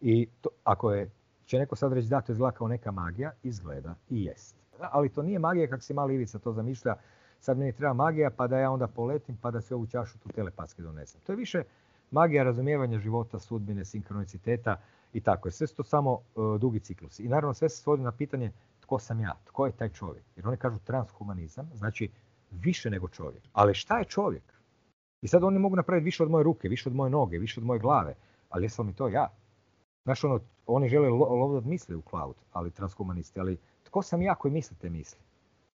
I 0.00 0.28
to, 0.40 0.48
ako 0.64 0.92
je, 0.92 1.10
će 1.44 1.58
neko 1.58 1.76
sad 1.76 1.92
reći 1.92 2.08
da 2.08 2.20
to 2.20 2.32
izgleda 2.32 2.56
kao 2.56 2.68
neka 2.68 2.90
magija, 2.90 3.32
izgleda 3.42 3.94
i 4.08 4.24
jest. 4.24 4.56
Ali 4.78 5.08
to 5.08 5.22
nije 5.22 5.38
magija 5.38 5.68
kako 5.68 5.82
si 5.82 5.94
mali 5.94 6.14
Ivica 6.14 6.38
to 6.38 6.52
zamišlja, 6.52 6.96
sad 7.40 7.58
meni 7.58 7.72
treba 7.72 7.92
magija 7.92 8.30
pa 8.30 8.46
da 8.46 8.58
ja 8.58 8.70
onda 8.70 8.86
poletim 8.86 9.36
pa 9.36 9.50
da 9.50 9.60
se 9.60 9.74
ovu 9.74 9.86
čašu 9.86 10.18
tu 10.18 10.28
telepatski 10.28 10.82
donesem. 10.82 11.20
To 11.20 11.32
je 11.32 11.36
više 11.36 11.62
magija 12.10 12.42
razumijevanja 12.42 12.98
života, 12.98 13.38
sudbine, 13.38 13.84
sinkroniciteta 13.84 14.76
i 15.12 15.20
tako. 15.20 15.48
Je 15.48 15.52
sve 15.52 15.66
su 15.66 15.76
to 15.76 15.84
samo 15.84 16.18
e, 16.18 16.58
dugi 16.58 16.80
ciklus. 16.80 17.18
I 17.18 17.28
naravno 17.28 17.54
sve 17.54 17.68
se 17.68 17.82
svodi 17.82 18.02
na 18.02 18.12
pitanje 18.12 18.52
tko 18.80 18.98
sam 18.98 19.20
ja, 19.20 19.36
tko 19.44 19.66
je 19.66 19.72
taj 19.72 19.88
čovjek. 19.88 20.24
Jer 20.36 20.48
oni 20.48 20.56
kažu 20.56 20.78
transhumanizam, 20.78 21.70
znači 21.74 22.10
više 22.50 22.90
nego 22.90 23.08
čovjek. 23.08 23.42
Ali 23.52 23.74
šta 23.74 23.98
je 23.98 24.04
čovjek? 24.04 24.42
I 25.22 25.28
sad 25.28 25.44
oni 25.44 25.58
mogu 25.58 25.76
napraviti 25.76 26.04
više 26.04 26.22
od 26.22 26.30
moje 26.30 26.44
ruke, 26.44 26.68
više 26.68 26.88
od 26.88 26.94
moje 26.94 27.10
noge, 27.10 27.38
više 27.38 27.60
od 27.60 27.66
moje 27.66 27.80
glave. 27.80 28.14
Ali 28.48 28.64
jesam 28.64 28.86
li 28.86 28.94
to 28.94 29.08
ja? 29.08 29.28
Znaš, 30.04 30.24
ono, 30.24 30.40
oni 30.66 30.88
žele 30.88 31.08
lovdat 31.08 31.64
misli 31.64 31.96
u 31.96 32.02
cloud, 32.10 32.36
ali 32.52 32.70
transhumanisti. 32.70 33.40
Ali 33.40 33.58
tko 33.82 34.02
sam 34.02 34.22
ja 34.22 34.34
koji 34.34 34.52
misli 34.52 34.76
te 34.76 34.90
misli? 34.90 35.20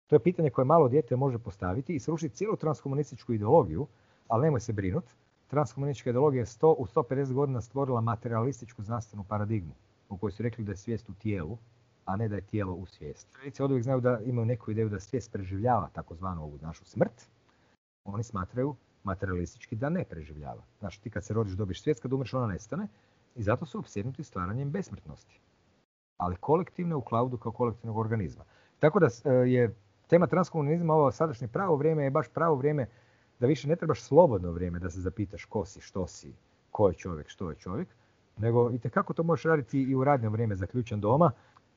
To 0.07 0.15
je 0.15 0.19
pitanje 0.19 0.49
koje 0.49 0.65
malo 0.65 0.87
dijete 0.87 1.15
može 1.15 1.37
postaviti 1.37 1.95
i 1.95 1.99
srušiti 1.99 2.35
cijelu 2.35 2.55
transhumanističku 2.55 3.33
ideologiju, 3.33 3.87
ali 4.27 4.43
nemoj 4.43 4.59
se 4.59 4.73
brinut. 4.73 5.05
Transhumanistička 5.47 6.09
ideologija 6.09 6.41
je 6.41 6.45
100, 6.45 6.75
u 6.77 6.85
150 6.85 7.33
godina 7.33 7.61
stvorila 7.61 8.01
materialističku 8.01 8.83
znanstvenu 8.83 9.23
paradigmu 9.23 9.73
u 10.09 10.17
kojoj 10.17 10.31
su 10.31 10.43
rekli 10.43 10.63
da 10.63 10.71
je 10.71 10.77
svijest 10.77 11.09
u 11.09 11.13
tijelu, 11.13 11.57
a 12.05 12.15
ne 12.15 12.27
da 12.27 12.35
je 12.35 12.41
tijelo 12.41 12.73
u 12.73 12.85
svijest. 12.85 13.31
Tradicije 13.31 13.63
od 13.63 13.71
uvijek 13.71 13.83
znaju 13.83 14.01
da 14.01 14.19
imaju 14.19 14.45
neku 14.45 14.71
ideju 14.71 14.89
da 14.89 14.99
svijest 14.99 15.31
preživljava 15.31 15.89
takozvanu 15.93 16.43
ovu 16.43 16.59
našu 16.61 16.85
smrt. 16.85 17.29
Oni 18.03 18.23
smatraju 18.23 18.75
materialistički 19.03 19.75
da 19.75 19.89
ne 19.89 20.03
preživljava. 20.03 20.63
Znači 20.79 21.01
ti 21.01 21.09
kad 21.09 21.25
se 21.25 21.33
rodiš 21.33 21.53
dobiš 21.53 21.81
svijest, 21.81 22.01
kad 22.01 22.13
umreš 22.13 22.33
ona 22.33 22.47
nestane 22.47 22.87
i 23.35 23.43
zato 23.43 23.65
su 23.65 23.79
opsjednuti 23.79 24.23
stvaranjem 24.23 24.71
besmrtnosti. 24.71 25.39
Ali 26.17 26.35
kolektivne 26.35 26.95
u 26.95 27.01
klaudu 27.01 27.37
kao 27.37 27.51
kolektivnog 27.51 27.97
organizma. 27.97 28.43
Tako 28.79 28.99
da 28.99 29.07
e, 29.07 29.29
je 29.31 29.75
tema 30.07 30.27
transkomunizma 30.27 30.93
ovo 30.93 31.11
sadašnje 31.11 31.47
pravo 31.47 31.75
vrijeme 31.75 32.03
je 32.03 32.11
baš 32.11 32.27
pravo 32.27 32.55
vrijeme 32.55 32.87
da 33.39 33.47
više 33.47 33.67
ne 33.67 33.75
trebaš 33.75 34.01
slobodno 34.01 34.51
vrijeme 34.51 34.79
da 34.79 34.89
se 34.89 35.01
zapitaš 35.01 35.45
ko 35.45 35.65
si, 35.65 35.81
što 35.81 36.07
si, 36.07 36.33
ko 36.71 36.87
je 36.87 36.93
čovjek, 36.93 37.29
što 37.29 37.49
je 37.49 37.55
čovjek, 37.55 37.87
nego 38.37 38.71
i 38.71 38.79
kako 38.79 39.13
to 39.13 39.23
možeš 39.23 39.43
raditi 39.43 39.81
i 39.81 39.95
u 39.95 40.03
radno 40.03 40.29
vrijeme 40.29 40.55
zaključen 40.55 41.01
doma. 41.01 41.31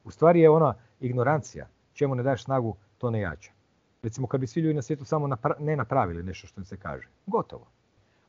U 0.05 0.11
stvari 0.11 0.41
je 0.41 0.51
ona 0.51 0.75
ignorancija. 1.01 1.69
Čemu 1.93 2.15
ne 2.15 2.23
daš 2.23 2.45
snagu, 2.45 2.77
to 2.99 3.11
ne 3.11 3.21
jača. 3.21 3.53
Recimo 4.03 4.27
kad 4.27 4.41
bi 4.41 4.47
svi 4.47 4.61
ljudi 4.61 4.75
na 4.75 4.83
svijetu 4.83 5.05
samo 5.05 5.29
ne 5.59 5.77
napravili 5.77 6.23
nešto 6.23 6.47
što 6.47 6.61
im 6.61 6.65
se 6.65 6.77
kaže. 6.77 7.09
Gotovo. 7.27 7.67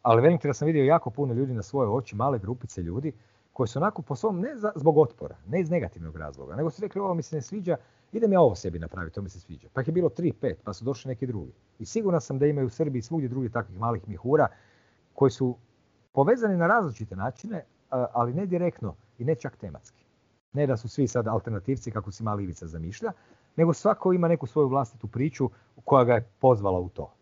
Ali 0.02 0.22
velim 0.22 0.40
da 0.44 0.54
sam 0.54 0.66
vidio 0.66 0.84
jako 0.84 1.10
puno 1.10 1.34
ljudi 1.34 1.54
na 1.54 1.64
svoje 1.64 1.90
oči, 1.90 2.16
male 2.16 2.40
grupice 2.40 2.82
ljudi, 2.82 3.14
koji 3.60 3.68
su 3.68 3.80
onako 3.80 4.02
po 4.02 4.16
svom, 4.16 4.40
ne 4.40 4.50
zbog 4.76 4.98
otpora, 4.98 5.36
ne 5.48 5.60
iz 5.60 5.70
negativnog 5.70 6.16
razloga, 6.16 6.56
nego 6.56 6.70
su 6.70 6.82
rekli 6.82 7.02
ovo 7.02 7.14
mi 7.14 7.22
se 7.22 7.36
ne 7.36 7.42
sviđa, 7.42 7.78
idem 8.12 8.32
ja 8.34 8.42
ovo 8.42 8.56
sebi 8.56 8.80
napraviti, 8.80 9.16
to 9.16 9.22
mi 9.22 9.30
se 9.30 9.40
sviđa. 9.40 9.68
Pa 9.74 9.82
je 9.82 9.92
bilo 9.92 10.10
tri, 10.10 10.32
pet, 10.34 10.62
pa 10.64 10.74
su 10.74 10.86
došli 10.86 11.10
neki 11.10 11.28
drugi. 11.28 11.52
I 11.80 11.86
siguran 11.86 12.22
sam 12.22 12.40
da 12.40 12.46
imaju 12.46 12.68
u 12.68 12.70
Srbiji 12.70 13.02
svugdje 13.02 13.30
drugi 13.30 13.50
takvih 13.50 13.80
malih 13.80 14.08
mihura 14.08 14.48
koji 15.14 15.32
su 15.32 15.58
povezani 16.12 16.58
na 16.58 16.68
različite 16.68 17.16
načine, 17.16 17.66
ali 17.90 18.34
ne 18.34 18.46
direktno 18.46 18.96
i 19.18 19.26
ne 19.26 19.36
čak 19.36 19.58
tematski. 19.58 20.06
Ne 20.54 20.68
da 20.68 20.78
su 20.78 20.90
svi 20.90 21.08
sad 21.08 21.28
alternativci 21.28 21.92
kako 21.92 22.12
si 22.12 22.24
mali 22.24 22.44
Ivica 22.44 22.68
zamišlja, 22.68 23.12
nego 23.56 23.74
svako 23.74 24.14
ima 24.14 24.28
neku 24.28 24.48
svoju 24.48 24.68
vlastitu 24.68 25.08
priču 25.08 25.50
koja 25.86 26.04
ga 26.04 26.14
je 26.14 26.30
pozvala 26.40 26.80
u 26.80 26.90
to. 26.90 27.14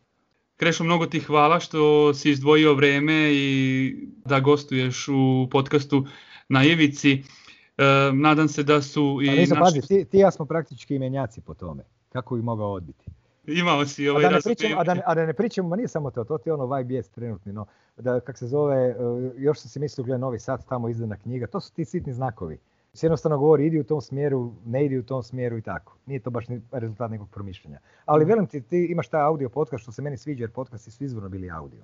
Krešo, 0.57 0.84
mnogo 0.84 1.05
ti 1.05 1.19
hvala 1.19 1.59
što 1.59 2.13
si 2.13 2.31
izdvojio 2.31 2.73
vreme 2.73 3.34
i 3.34 4.07
da 4.25 4.39
gostuješ 4.39 5.07
u 5.07 5.47
podcastu 5.51 6.05
na 6.49 6.63
Ivici. 6.63 7.11
E, 7.11 7.84
nadam 8.13 8.47
se 8.47 8.63
da 8.63 8.81
su 8.81 9.19
i... 9.23 9.27
Pa 9.27 9.34
nisu, 9.34 9.55
naši... 9.55 9.81
ti, 9.81 10.05
ti 10.05 10.17
ja 10.17 10.31
smo 10.31 10.45
praktički 10.45 10.95
imenjaci 10.95 11.41
po 11.41 11.53
tome. 11.53 11.84
Kako 12.09 12.35
bi 12.35 12.41
mogao 12.41 12.71
odbiti? 12.71 13.05
Imao 13.47 13.85
si 13.85 14.09
ovaj 14.09 14.25
a 14.25 14.29
da, 14.29 14.35
ne 14.35 14.41
pričamo, 14.41 14.79
a, 14.79 14.84
da 14.84 14.93
ne, 14.93 15.01
a 15.05 15.15
da 15.15 15.25
ne 15.25 15.34
pričamo, 15.34 15.69
ma 15.69 15.75
nije 15.75 15.88
samo 15.88 16.11
to, 16.11 16.23
to 16.23 16.38
ti 16.38 16.49
je 16.49 16.53
ono 16.53 16.75
vibe 16.75 16.93
jest 16.93 17.15
trenutni, 17.15 17.53
no, 17.53 17.65
da 17.97 18.19
kak 18.19 18.38
se 18.38 18.47
zove, 18.47 18.75
e, 18.75 18.95
još 19.38 19.59
sam 19.59 19.69
si 19.69 19.79
mislio 19.79 20.05
gleda 20.05 20.17
Novi 20.17 20.39
Sad, 20.39 20.67
tamo 20.67 20.89
izdana 20.89 21.17
knjiga, 21.17 21.47
to 21.47 21.59
su 21.59 21.73
ti 21.73 21.85
sitni 21.85 22.13
znakovi 22.13 22.57
se 22.98 23.06
jednostavno 23.06 23.38
govori 23.38 23.65
idi 23.65 23.80
u 23.80 23.84
tom 23.84 24.02
smjeru, 24.02 24.53
ne 24.65 24.86
idi 24.86 24.98
u 24.98 25.03
tom 25.03 25.24
smjeru 25.24 25.57
i 25.57 25.61
tako. 25.61 25.98
Nije 26.06 26.19
to 26.19 26.30
baš 26.30 26.45
rezultat 26.72 27.11
nekog 27.11 27.30
promišljanja. 27.30 27.80
Ali 28.06 28.26
mhm. 28.26 28.30
velim 28.30 28.48
ti, 28.48 28.61
ti 28.61 28.88
imaš 28.90 29.07
taj 29.07 29.22
audio 29.22 29.49
podcast 29.49 29.82
što 29.82 29.91
se 29.91 30.02
meni 30.02 30.18
sviđa 30.18 30.44
jer 30.44 30.52
podcasti 30.52 30.91
su 30.91 31.03
izvorno 31.03 31.30
bili 31.30 31.52
audio. 31.52 31.84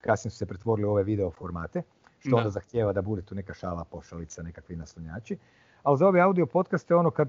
Kasnije 0.00 0.30
su 0.30 0.36
se 0.36 0.46
pretvorili 0.46 0.88
u 0.88 0.90
ove 0.90 1.02
video 1.02 1.30
formate, 1.30 1.82
što 2.18 2.36
onda 2.36 2.50
zahtjeva 2.50 2.92
da 2.92 3.02
bude 3.02 3.22
tu 3.22 3.34
neka 3.34 3.54
šala, 3.54 3.84
pošalica, 3.84 4.42
nekakvi 4.42 4.76
naslonjači. 4.76 5.36
Ali 5.82 5.98
za 5.98 6.08
ove 6.08 6.20
audio 6.20 6.46
podcaste 6.46 6.94
ono 6.94 7.10
kad 7.10 7.28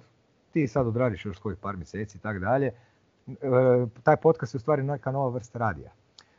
ti 0.52 0.68
sad 0.68 0.88
odradiš 0.88 1.26
još 1.26 1.40
svojih 1.40 1.60
par 1.60 1.78
mjeseci 1.78 2.18
i 2.18 2.22
tako 2.22 2.40
dalje, 2.40 2.68
e, 2.68 3.34
taj 4.04 4.18
podcast 4.18 4.54
je 4.54 4.58
u 4.58 4.60
stvari 4.60 4.84
neka 4.84 5.12
nova 5.12 5.30
vrsta 5.30 5.60
radija. 5.60 5.92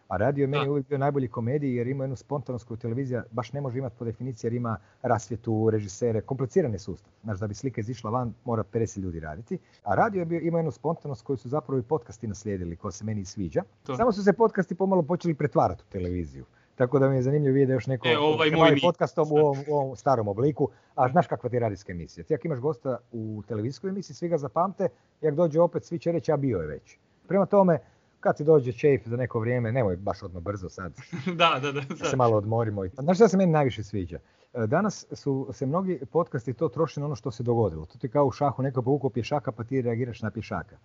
A 0.09 0.17
radio 0.17 0.43
je 0.43 0.47
meni 0.47 0.69
uvijek 0.69 0.89
bio 0.89 0.99
najbolji 0.99 1.29
komediji 1.29 1.75
jer 1.75 1.87
ima 1.87 2.05
jednu 2.05 2.17
spontanost 2.17 2.67
koju 2.67 2.77
televizija 2.77 3.23
baš 3.31 3.53
ne 3.53 3.61
može 3.61 3.79
imati 3.79 3.97
po 3.99 4.05
definiciji 4.05 4.49
jer 4.49 4.55
ima 4.55 4.77
rasvjetu, 5.03 5.71
režisere, 5.71 6.21
komplicirani 6.21 6.79
sustav. 6.79 7.13
Znači 7.25 7.41
da 7.41 7.47
bi 7.47 7.55
slika 7.55 7.81
izišla 7.81 8.11
van 8.11 8.35
mora 8.45 8.65
50 8.73 8.99
ljudi 8.99 9.21
raditi. 9.21 9.59
A 9.83 9.95
radio 9.95 10.19
je 10.19 10.25
bio, 10.25 10.41
ima 10.41 10.59
jednu 10.59 10.71
spontanost 10.71 11.23
koju 11.23 11.37
su 11.37 11.49
zapravo 11.49 11.79
i 11.79 11.83
podcasti 11.83 12.27
naslijedili 12.27 12.77
koja 12.77 12.93
se 12.93 13.05
meni 13.05 13.25
sviđa. 13.25 13.63
Samo 13.97 14.13
su 14.13 14.25
se 14.25 14.33
podcasti 14.33 14.75
pomalo 14.75 15.03
počeli 15.03 15.35
pretvarati 15.35 15.83
u 15.89 15.93
televiziju. 15.93 16.45
Tako 16.77 16.99
da 16.99 17.09
mi 17.09 17.17
je 17.17 17.23
zanimljivo 17.23 17.55
vidjeti 17.55 17.73
još 17.73 17.87
neko 17.87 18.09
e, 18.09 18.19
ovaj 18.19 18.51
podcastom 18.83 19.33
u 19.33 19.37
ovom, 19.37 19.59
u 19.69 19.75
ovom, 19.75 19.97
starom 19.97 20.29
obliku. 20.29 20.69
A 20.95 21.09
znaš 21.09 21.27
kakva 21.27 21.51
ti 21.51 21.57
je 21.57 21.61
radijska 21.61 21.93
emisija? 21.93 22.25
Ti 22.25 22.35
ako 22.35 22.47
imaš 22.47 22.59
gosta 22.59 22.99
u 23.13 23.43
televizijskoj 23.49 23.91
emisiji, 23.91 24.17
svi 24.17 24.29
ga 24.29 24.39
zapamte, 24.39 24.89
jak 25.21 25.35
dođe 25.35 25.61
opet, 25.61 25.85
svi 25.85 25.99
će 25.99 26.13
reći, 26.13 26.33
a 26.33 26.37
bio 26.37 26.59
je 26.59 26.67
već. 26.67 26.99
Prema 27.29 27.47
tome, 27.47 27.79
kad 28.27 28.37
ti 28.37 28.45
dođe 28.45 28.73
čejf 28.73 29.07
za 29.07 29.17
neko 29.17 29.41
vrijeme, 29.41 29.73
nemoj 29.73 29.97
baš 29.97 30.23
odmah 30.23 30.43
brzo 30.43 30.69
sad. 30.69 30.93
da, 31.41 31.59
da, 31.63 31.73
da. 31.73 31.83
Sad. 31.83 32.11
se 32.11 32.17
malo 32.17 32.37
odmorimo. 32.37 32.83
Znaš 32.99 33.17
što 33.17 33.29
se 33.29 33.37
meni 33.37 33.53
najviše 33.53 33.83
sviđa? 33.83 34.19
E, 34.55 34.67
danas 34.67 35.07
su 35.13 35.49
se 35.53 35.67
mnogi 35.67 36.01
podcasti 36.13 36.55
to 36.55 36.69
troši 36.69 37.01
na 37.01 37.07
ono 37.07 37.17
što 37.17 37.31
se 37.31 37.43
dogodilo. 37.43 37.87
To 37.87 37.99
ti 37.99 38.09
kao 38.09 38.27
u 38.27 38.31
šahu 38.31 38.63
neko 38.63 38.83
povukao 38.83 39.11
pješaka 39.11 39.53
pa 39.53 39.65
ti 39.65 39.83
reagiraš 39.83 40.23
na 40.23 40.31
pješaka. 40.31 40.77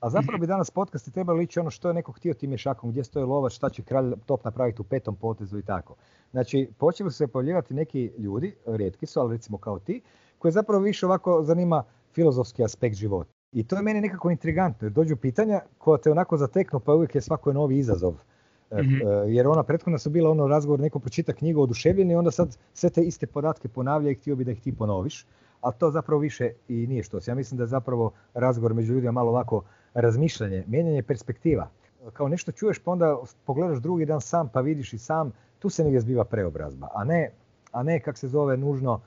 A 0.00 0.10
zapravo 0.10 0.38
bi 0.38 0.46
danas 0.46 0.70
podcasti 0.70 1.10
trebali 1.10 1.44
ići 1.44 1.60
ono 1.60 1.70
što 1.70 1.88
je 1.88 1.94
neko 1.94 2.12
htio 2.12 2.34
tim 2.34 2.50
pješakom, 2.50 2.90
gdje 2.90 3.04
stoje 3.04 3.26
lovac, 3.26 3.52
šta 3.52 3.70
će 3.70 3.82
kralj 3.82 4.12
top 4.26 4.44
napraviti 4.44 4.82
u 4.82 4.84
petom 4.84 5.16
potezu 5.16 5.58
i 5.58 5.62
tako. 5.62 5.94
Znači, 6.30 6.68
počeli 6.78 7.10
su 7.10 7.16
se 7.16 7.26
pojavljivati 7.26 7.74
neki 7.74 8.12
ljudi, 8.18 8.54
rijetki 8.66 9.06
su, 9.06 9.20
ali 9.20 9.36
recimo 9.36 9.58
kao 9.58 9.78
ti, 9.78 10.02
koji 10.38 10.52
zapravo 10.52 10.82
više 10.82 11.06
ovako 11.06 11.42
zanima 11.42 11.84
filozofski 12.12 12.64
aspekt 12.64 12.96
života. 12.96 13.39
I 13.52 13.64
to 13.64 13.76
je 13.76 13.82
meni 13.82 14.00
nekako 14.00 14.30
intrigantno, 14.30 14.86
jer 14.86 14.92
dođu 14.92 15.16
pitanja 15.16 15.60
koja 15.78 15.98
te 15.98 16.10
onako 16.10 16.36
zateknu, 16.36 16.80
pa 16.80 16.94
uvijek 16.94 17.14
je 17.14 17.20
svako 17.20 17.52
novi 17.52 17.78
izazov. 17.78 18.14
mm 18.72 18.78
Jer 19.28 19.46
ona 19.46 19.62
prethodna 19.62 19.98
su 19.98 20.10
bila 20.10 20.30
ono 20.30 20.46
razgovor, 20.46 20.80
neko 20.80 20.98
pročita 20.98 21.32
knjigu 21.32 21.62
oduševljen 21.62 22.10
i 22.10 22.14
onda 22.14 22.30
sad 22.30 22.56
sve 22.74 22.90
te 22.90 23.02
iste 23.02 23.26
podatke 23.26 23.68
ponavlja 23.68 24.10
i 24.10 24.14
htio 24.14 24.36
bi 24.36 24.44
da 24.44 24.50
ih 24.50 24.60
ti 24.60 24.76
ponoviš. 24.76 25.26
Ali 25.60 25.74
to 25.78 25.90
zapravo 25.90 26.20
više 26.20 26.52
i 26.68 26.86
nije 26.86 27.02
što. 27.02 27.18
Ja 27.26 27.34
mislim 27.34 27.58
da 27.58 27.64
je 27.64 27.68
zapravo 27.68 28.12
razgovor 28.34 28.74
među 28.74 28.94
ljudima 28.94 29.12
malo 29.12 29.30
ovako 29.30 29.62
razmišljanje, 29.94 30.64
mijenjanje 30.66 31.02
perspektiva. 31.02 31.70
Kao 32.12 32.28
nešto 32.28 32.52
čuješ 32.52 32.78
pa 32.78 32.90
onda 32.90 33.18
pogledaš 33.44 33.78
drugi 33.78 34.06
dan 34.06 34.20
sam 34.20 34.48
pa 34.48 34.60
vidiš 34.60 34.92
i 34.92 34.98
sam, 34.98 35.32
tu 35.58 35.68
se 35.68 35.84
negdje 35.84 36.00
zbiva 36.00 36.24
preobrazba, 36.24 36.88
a 36.94 37.04
ne, 37.04 37.30
a 37.72 37.82
ne 37.82 38.00
kak 38.00 38.18
se 38.18 38.28
zove 38.28 38.56
nužno 38.56 39.00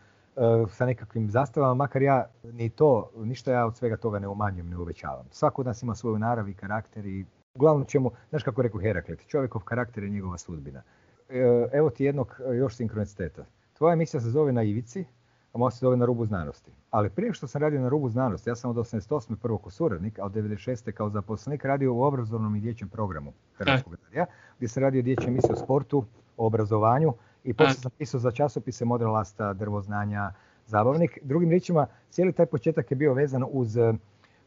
sa 0.70 0.86
nekakvim 0.86 1.30
zastavama, 1.30 1.74
makar 1.74 2.02
ja 2.02 2.26
ni 2.44 2.70
to, 2.70 3.12
ništa 3.16 3.52
ja 3.52 3.66
od 3.66 3.78
svega 3.78 3.98
toga 3.98 4.20
ne 4.20 4.28
umanjujem, 4.28 4.70
ne 4.70 4.78
uvećavam. 4.78 5.26
Svako 5.32 5.62
od 5.62 5.66
nas 5.66 5.84
ima 5.84 5.96
svoju 5.96 6.20
narav 6.20 6.50
i 6.50 6.54
karakter 6.54 7.06
i 7.06 7.26
uglavnom 7.54 7.86
ćemo, 7.86 8.12
znaš 8.30 8.44
kako 8.44 8.62
rekao 8.62 8.82
Heraklit, 8.82 9.28
čovjekov 9.28 9.62
karakter 9.62 10.04
je 10.04 10.10
njegova 10.10 10.38
sudbina. 10.38 10.82
E, 11.30 11.68
evo 11.74 11.90
ti 11.90 12.06
jednog 12.06 12.40
e, 12.52 12.56
još 12.56 12.76
sinkroniciteta. 12.76 13.46
Tvoja 13.74 13.94
emisija 13.94 14.22
se 14.22 14.30
zove 14.30 14.52
Na 14.52 14.64
ivici, 14.64 15.06
a 15.54 15.58
moja 15.58 15.72
se 15.72 15.78
zove 15.80 15.98
Na 15.98 16.06
rubu 16.06 16.26
znanosti. 16.26 16.72
Ali 16.92 17.10
prije 17.10 17.34
što 17.34 17.48
sam 17.48 17.62
radio 17.62 17.82
na 17.82 17.90
rubu 17.90 18.10
znanosti, 18.10 18.50
ja 18.50 18.56
sam 18.56 18.72
od 18.72 18.76
88. 18.76 19.36
prvo 19.36 19.58
ko 19.58 19.70
suradnik, 19.70 20.20
a 20.20 20.26
od 20.26 20.32
96. 20.32 20.92
kao 20.92 21.10
zaposlenik 21.10 21.66
radio 21.66 21.94
u 21.94 22.02
obrazovnom 22.02 22.56
i 22.56 22.60
dječjem 22.60 22.90
programu 22.90 23.34
Hrvatskog 23.58 23.96
radija, 24.04 24.26
gdje 24.58 24.68
sam 24.68 24.84
radio 24.84 25.02
dječje 25.02 25.28
emisije 25.28 25.54
o 25.54 25.56
sportu, 25.56 26.06
o 26.38 26.46
obrazovanju, 26.46 27.14
i 27.44 27.54
poslije 27.54 27.74
sam 27.82 27.92
pisao 27.98 28.20
za 28.20 28.32
časopise 28.32 28.86
Modelasta, 28.86 29.54
Drvoznanja, 29.54 30.32
Zabavnik. 30.68 31.20
Drugim 31.22 31.50
riječima, 31.50 31.88
cijeli 32.10 32.34
taj 32.34 32.46
početak 32.46 32.92
je 32.92 32.96
bio 32.96 33.14
vezan 33.14 33.44
uz 33.52 33.78
eh, 33.78 33.94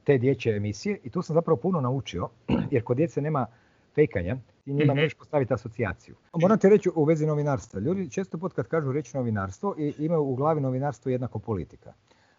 te 0.05 0.19
dječje 0.19 0.57
emisije 0.57 0.99
i 1.05 1.11
tu 1.11 1.23
sam 1.23 1.35
zapravo 1.35 1.57
puno 1.57 1.81
naučio, 1.81 2.29
jer 2.73 2.85
kod 2.85 2.97
djece 2.97 3.21
nema 3.21 3.47
fejkanja, 3.95 4.37
ti 4.65 4.73
njima 4.73 4.93
Mhm. 4.93 5.01
možeš 5.01 5.15
postaviti 5.15 5.55
asocijaciju. 5.55 6.15
Moram 6.35 6.59
ti 6.59 6.69
reći 6.69 6.91
u 6.95 7.05
vezi 7.05 7.27
novinarstva. 7.27 7.81
Ljudi 7.81 8.11
često 8.11 8.39
put 8.39 8.53
kad 8.53 8.69
kažu 8.69 8.93
reći 8.93 9.17
novinarstvo 9.17 9.75
i 9.79 9.95
imaju 9.99 10.23
u 10.23 10.35
glavi 10.35 10.61
novinarstvo 10.61 11.11
jednako 11.11 11.39
politika. 11.39 11.93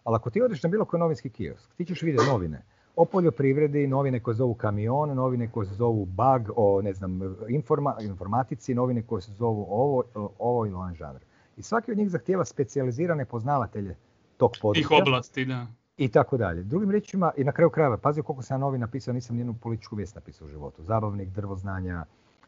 Ali 0.04 0.16
ako 0.16 0.30
ti 0.30 0.42
odeš 0.42 0.64
na 0.64 0.70
bilo 0.70 0.86
koji 0.86 1.00
novinski 1.00 1.30
kiosk, 1.30 1.76
ti 1.76 1.86
ćeš 1.86 2.02
vidjeti 2.02 2.26
novine 2.26 2.62
o 2.98 3.06
poljoprivredi, 3.06 3.88
novine 3.88 4.20
koje 4.20 4.36
zovu 4.36 4.54
kamion, 4.54 5.16
novine 5.16 5.52
koje 5.52 5.68
se 5.68 5.74
zovu 5.74 6.06
bug, 6.06 6.52
o 6.56 6.82
ne 6.82 6.94
znam, 6.94 7.20
informa, 7.50 7.96
informatici, 8.02 8.76
novine 8.76 9.02
koje 9.02 9.22
se 9.22 9.32
zovu 9.32 9.66
ovo, 9.70 10.04
ovo 10.40 10.66
ili 10.66 10.76
onaj 10.76 10.96
žanr. 10.96 11.20
I 11.58 11.62
svaki 11.62 11.92
od 11.92 11.98
njih 11.98 12.10
zahtijeva 12.10 12.46
specijalizirane 12.46 13.26
poznavatelje 13.26 13.96
tog 14.38 14.52
Tih 14.52 14.62
područja 14.62 14.98
oblasti, 15.02 15.46
da. 15.46 15.68
i 15.98 16.08
tako 16.08 16.38
dalje. 16.38 16.64
Drugim 16.64 16.92
riječima, 16.92 17.32
i 17.38 17.44
na 17.44 17.52
kraju 17.52 17.70
krajeva, 17.70 17.98
pazi 17.98 18.22
koliko 18.22 18.44
sam 18.44 18.56
ja 18.56 18.60
novi 18.60 18.78
napisao, 18.78 19.14
nisam 19.14 19.36
nijednu 19.36 19.56
političku 19.62 19.96
vijest 19.96 20.16
napisao 20.16 20.46
u 20.46 20.50
životu. 20.50 20.84
Zabavnik, 20.84 21.30
drvoznanja, 21.30 22.06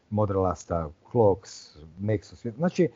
Modrelasta, 0.10 0.90
Clocks, 1.12 1.78
Nexus. 2.02 2.56
Znači, 2.58 2.90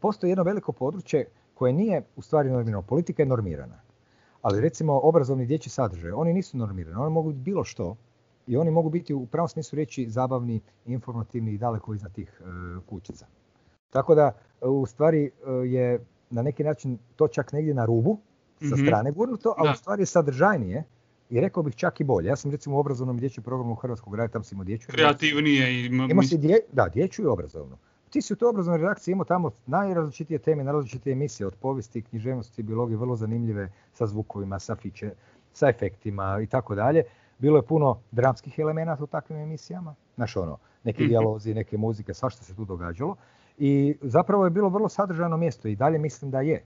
postoji 0.00 0.30
jedno 0.30 0.44
veliko 0.44 0.72
područje 0.72 1.26
koje 1.54 1.72
nije 1.72 2.02
u 2.16 2.22
stvari 2.22 2.50
normirano. 2.50 2.82
Politika 2.82 3.22
je 3.22 3.26
normirana. 3.26 3.87
Ali 4.42 4.60
recimo 4.60 5.00
obrazovni 5.02 5.46
dječji 5.46 5.70
sadržaj, 5.70 6.10
oni 6.10 6.32
nisu 6.32 6.56
normirani. 6.58 6.96
Oni 6.96 7.10
mogu 7.10 7.32
biti 7.32 7.42
bilo 7.42 7.64
što 7.64 7.96
i 8.46 8.56
oni 8.56 8.70
mogu 8.70 8.90
biti 8.90 9.14
u 9.14 9.26
pravom 9.26 9.48
smislu 9.48 9.76
reći 9.76 10.10
zabavni, 10.10 10.60
informativni 10.86 11.52
i 11.52 11.58
daleko 11.58 11.94
iznad 11.94 12.12
tih 12.12 12.40
e, 12.40 12.44
kućica. 12.86 13.26
Tako 13.90 14.14
da, 14.14 14.32
e, 14.62 14.66
u 14.66 14.86
stvari 14.86 15.24
e, 15.24 15.50
je 15.50 16.04
na 16.30 16.42
neki 16.42 16.64
način 16.64 16.98
to 17.16 17.28
čak 17.28 17.52
negdje 17.52 17.74
na 17.74 17.84
rubu, 17.84 18.18
sa 18.60 18.74
Mhm. 18.76 18.84
strane 18.86 19.10
gurnuto, 19.12 19.54
ali 19.56 19.70
u 19.70 19.74
stvari 19.74 20.02
je 20.02 20.06
sadržajnije 20.06 20.84
i 21.30 21.40
rekao 21.40 21.62
bih 21.62 21.74
čak 21.74 22.00
i 22.00 22.04
bolje. 22.04 22.26
Ja 22.28 22.36
sam 22.36 22.50
recimo 22.50 22.76
u 22.76 22.78
obrazovnom 22.78 23.18
dječjem 23.18 23.44
programu 23.44 23.74
Hrvatskog 23.74 24.14
radija, 24.14 24.32
tam 24.32 24.44
sam 24.44 24.56
imao 24.56 24.64
dječju 24.64 24.86
Kreativnije 24.90 25.72
i... 25.72 25.86
Imao 25.86 26.22
si 26.22 26.38
dje, 26.38 26.58
da, 26.72 26.88
dječju 26.88 27.24
i 27.24 27.28
obrazovnu. 27.28 27.76
Ti 28.10 28.22
si 28.22 28.32
u 28.32 28.36
toj 28.36 28.48
obrazovnoj 28.48 28.78
redakciji 28.78 29.12
imao 29.12 29.24
tamo 29.24 29.50
najrazličitije 29.66 30.38
teme, 30.38 30.64
najrazličitije 30.64 31.12
emisije 31.12 31.46
od 31.46 31.54
povijesti, 31.54 32.02
književnosti, 32.02 32.62
biologije, 32.62 32.96
vrlo 32.96 33.16
zanimljive 33.16 33.72
sa 33.92 34.06
zvukovima, 34.06 34.58
sa 34.58 34.76
fiče, 34.76 35.12
sa 35.52 35.68
efektima 35.68 36.40
i 36.42 36.46
tako 36.46 36.74
dalje. 36.74 37.02
Bilo 37.38 37.58
je 37.58 37.62
puno 37.62 38.00
dramskih 38.10 38.58
elemenata 38.58 39.04
u 39.04 39.06
takvim 39.06 39.38
emisijama. 39.38 39.94
Znaš 40.16 40.36
ono, 40.36 40.58
neki 40.84 41.02
Mhm. 41.02 41.08
dijalozi, 41.08 41.54
neke 41.54 41.76
muzike, 41.78 42.14
svašta 42.14 42.44
se 42.44 42.54
tu 42.56 42.64
događalo. 42.64 43.16
I 43.58 43.96
zapravo 44.02 44.44
je 44.44 44.50
bilo 44.50 44.68
vrlo 44.68 44.88
sadržajno 44.88 45.36
mjesto 45.36 45.68
i 45.68 45.76
dalje 45.76 45.98
mislim 45.98 46.30
da 46.30 46.40
je. 46.40 46.64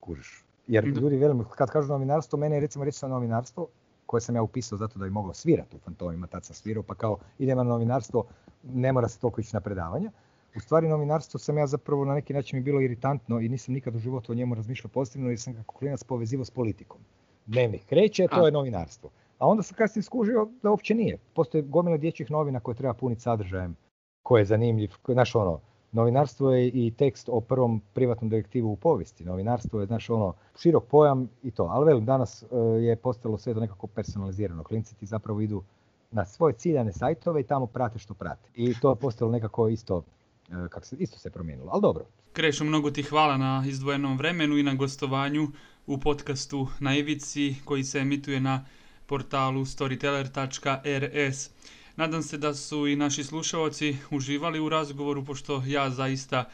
Kužiš. 0.00 0.44
Jer 0.66 0.84
ljudi, 0.84 1.16
velim, 1.16 1.44
kad 1.56 1.70
kažu 1.70 1.92
novinarstvo, 1.92 2.38
mene 2.38 2.56
je 2.56 2.60
recimo 2.60 2.84
reći 2.84 2.98
sa 2.98 3.08
novinarstvo, 3.08 3.66
koje 4.06 4.20
sam 4.20 4.34
ja 4.36 4.42
upisao 4.42 4.78
zato 4.78 4.98
da 4.98 5.04
bi 5.04 5.10
moglo 5.10 5.34
svirati 5.34 5.76
u 5.76 5.78
fantomima, 5.78 6.26
tad 6.26 6.44
sam 6.44 6.54
svirao, 6.54 6.82
pa 6.82 6.94
kao 6.94 7.18
idemo 7.38 7.64
na 7.64 7.70
novinarstvo, 7.70 8.24
ne 8.62 8.92
mora 8.92 9.08
se 9.08 9.18
toliko 9.20 9.40
ići 9.40 9.56
na 9.56 9.60
predavanja. 9.60 10.10
U 10.56 10.60
stvari 10.60 10.88
novinarstvo 10.88 11.40
sam 11.40 11.58
ja 11.58 11.66
zapravo 11.66 12.04
na 12.04 12.14
neki 12.14 12.32
način 12.32 12.58
mi 12.58 12.62
bilo 12.62 12.80
iritantno 12.80 13.40
i 13.40 13.48
nisam 13.48 13.74
nikad 13.74 13.94
u 13.94 13.98
životu 13.98 14.32
o 14.32 14.34
njemu 14.34 14.54
razmišljao 14.54 14.90
pozitivno 14.90 15.28
jer 15.28 15.40
sam 15.40 15.54
kako 15.54 15.78
klinac 15.78 16.04
povezivao 16.04 16.44
s 16.44 16.50
politikom. 16.50 17.00
Dnevnik 17.46 17.86
kreće, 17.86 18.26
to 18.30 18.46
je 18.46 18.52
novinarstvo. 18.52 19.10
A 19.38 19.46
onda 19.46 19.62
sam 19.62 19.76
kasnije 19.76 20.02
skužio 20.02 20.48
da 20.62 20.70
uopće 20.70 20.94
nije. 20.94 21.18
Postoje 21.34 21.62
gomila 21.62 21.96
dječjih 21.96 22.30
novina 22.30 22.60
koje 22.60 22.74
treba 22.74 22.94
puniti 22.94 23.20
sadržajem, 23.20 23.76
koji 24.22 24.40
je 24.40 24.44
zanimljiv, 24.44 24.90
znaš 25.08 25.34
ono, 25.34 25.60
novinarstvo 25.92 26.52
je 26.52 26.68
i 26.68 26.90
tekst 26.90 27.28
o 27.32 27.40
prvom 27.40 27.82
privatnom 27.94 28.30
detektivu 28.30 28.72
u 28.72 28.76
povijesti. 28.76 29.24
Novinarstvo 29.24 29.80
je, 29.80 29.86
znaš, 29.86 30.10
ono, 30.10 30.34
širok 30.58 30.84
pojam 30.84 31.28
i 31.42 31.50
to. 31.50 31.64
Ali 31.70 31.86
velim, 31.86 32.04
danas 32.04 32.42
e, 32.42 32.46
je 32.82 32.96
postalo 32.96 33.38
sve 33.38 33.54
to 33.54 33.60
nekako 33.60 33.86
personalizirano. 33.86 34.64
Klinci 34.64 34.96
ti 34.96 35.06
zapravo 35.06 35.40
idu 35.40 35.62
na 36.10 36.24
svoje 36.24 36.54
ciljane 36.54 36.92
sajtove 36.92 37.40
i 37.40 37.44
tamo 37.44 37.66
prate 37.66 37.98
što 37.98 38.14
prate. 38.14 38.48
I 38.54 38.74
to 38.80 38.90
je 38.90 38.96
postalo 38.96 39.30
nekako 39.30 39.68
isto, 39.68 40.02
e, 40.48 40.68
kako 40.70 40.86
se, 40.86 40.96
isto 40.98 41.18
se 41.18 41.30
promijenilo. 41.30 41.70
Ali 41.72 41.82
dobro, 41.82 42.06
Krešo, 42.32 42.64
mnogo 42.64 42.90
ti 42.90 43.02
hvala 43.02 43.36
na 43.36 43.64
izdvojenom 43.66 44.18
vremenu 44.18 44.58
i 44.58 44.62
na 44.62 44.74
gostovanju 44.74 45.48
u 45.86 45.98
podcastu 46.00 46.68
na 46.80 46.96
Ivici 46.96 47.54
koji 47.64 47.84
se 47.84 47.98
emituje 47.98 48.40
na 48.40 48.64
portalu 49.06 49.60
storyteller.rs. 49.60 51.50
Nadam 51.96 52.22
se 52.22 52.38
da 52.38 52.54
su 52.54 52.86
i 52.86 52.96
naši 52.96 53.24
slušalci 53.24 53.96
uživali 54.10 54.60
u 54.60 54.68
razgovoru, 54.68 55.24
pošto 55.24 55.62
ja 55.66 55.90
zaista 55.90 56.44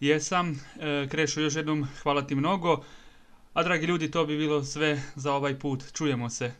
jesam. 0.00 0.60
E, 0.80 1.08
Krešo, 1.10 1.40
još 1.40 1.56
jednom 1.56 1.86
hvala 2.02 2.26
ti 2.26 2.34
mnogo. 2.34 2.82
A 3.52 3.62
dragi 3.62 3.86
ljudi, 3.86 4.10
to 4.10 4.26
bi 4.26 4.38
bilo 4.38 4.64
sve 4.64 5.02
za 5.14 5.34
ovaj 5.34 5.58
put. 5.58 5.92
Čujemo 5.92 6.30
se. 6.30 6.52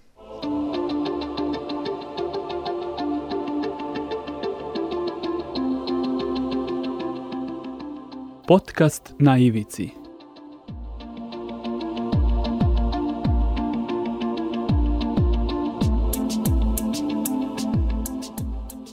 Podcast 8.50 9.14
na 9.18 9.38
ivici. 9.38 9.90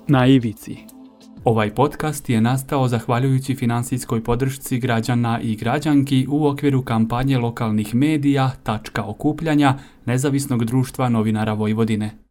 Na 0.07 0.27
ivici. 0.27 0.77
Ovaj 1.43 1.75
podcast 1.75 2.29
je 2.29 2.41
nastao 2.41 2.88
zahvaljujući 2.88 3.55
financijskoj 3.55 4.23
podršci 4.23 4.79
građana 4.79 5.39
i 5.41 5.55
građanki 5.55 6.27
u 6.29 6.47
okviru 6.47 6.81
kampanje 6.81 7.38
lokalnih 7.38 7.95
medija 7.95 8.51
Tačka 8.63 9.03
okupljanja 9.03 9.77
Nezavisnog 10.05 10.65
društva 10.65 11.09
novinara 11.09 11.53
Vojvodine. 11.53 12.27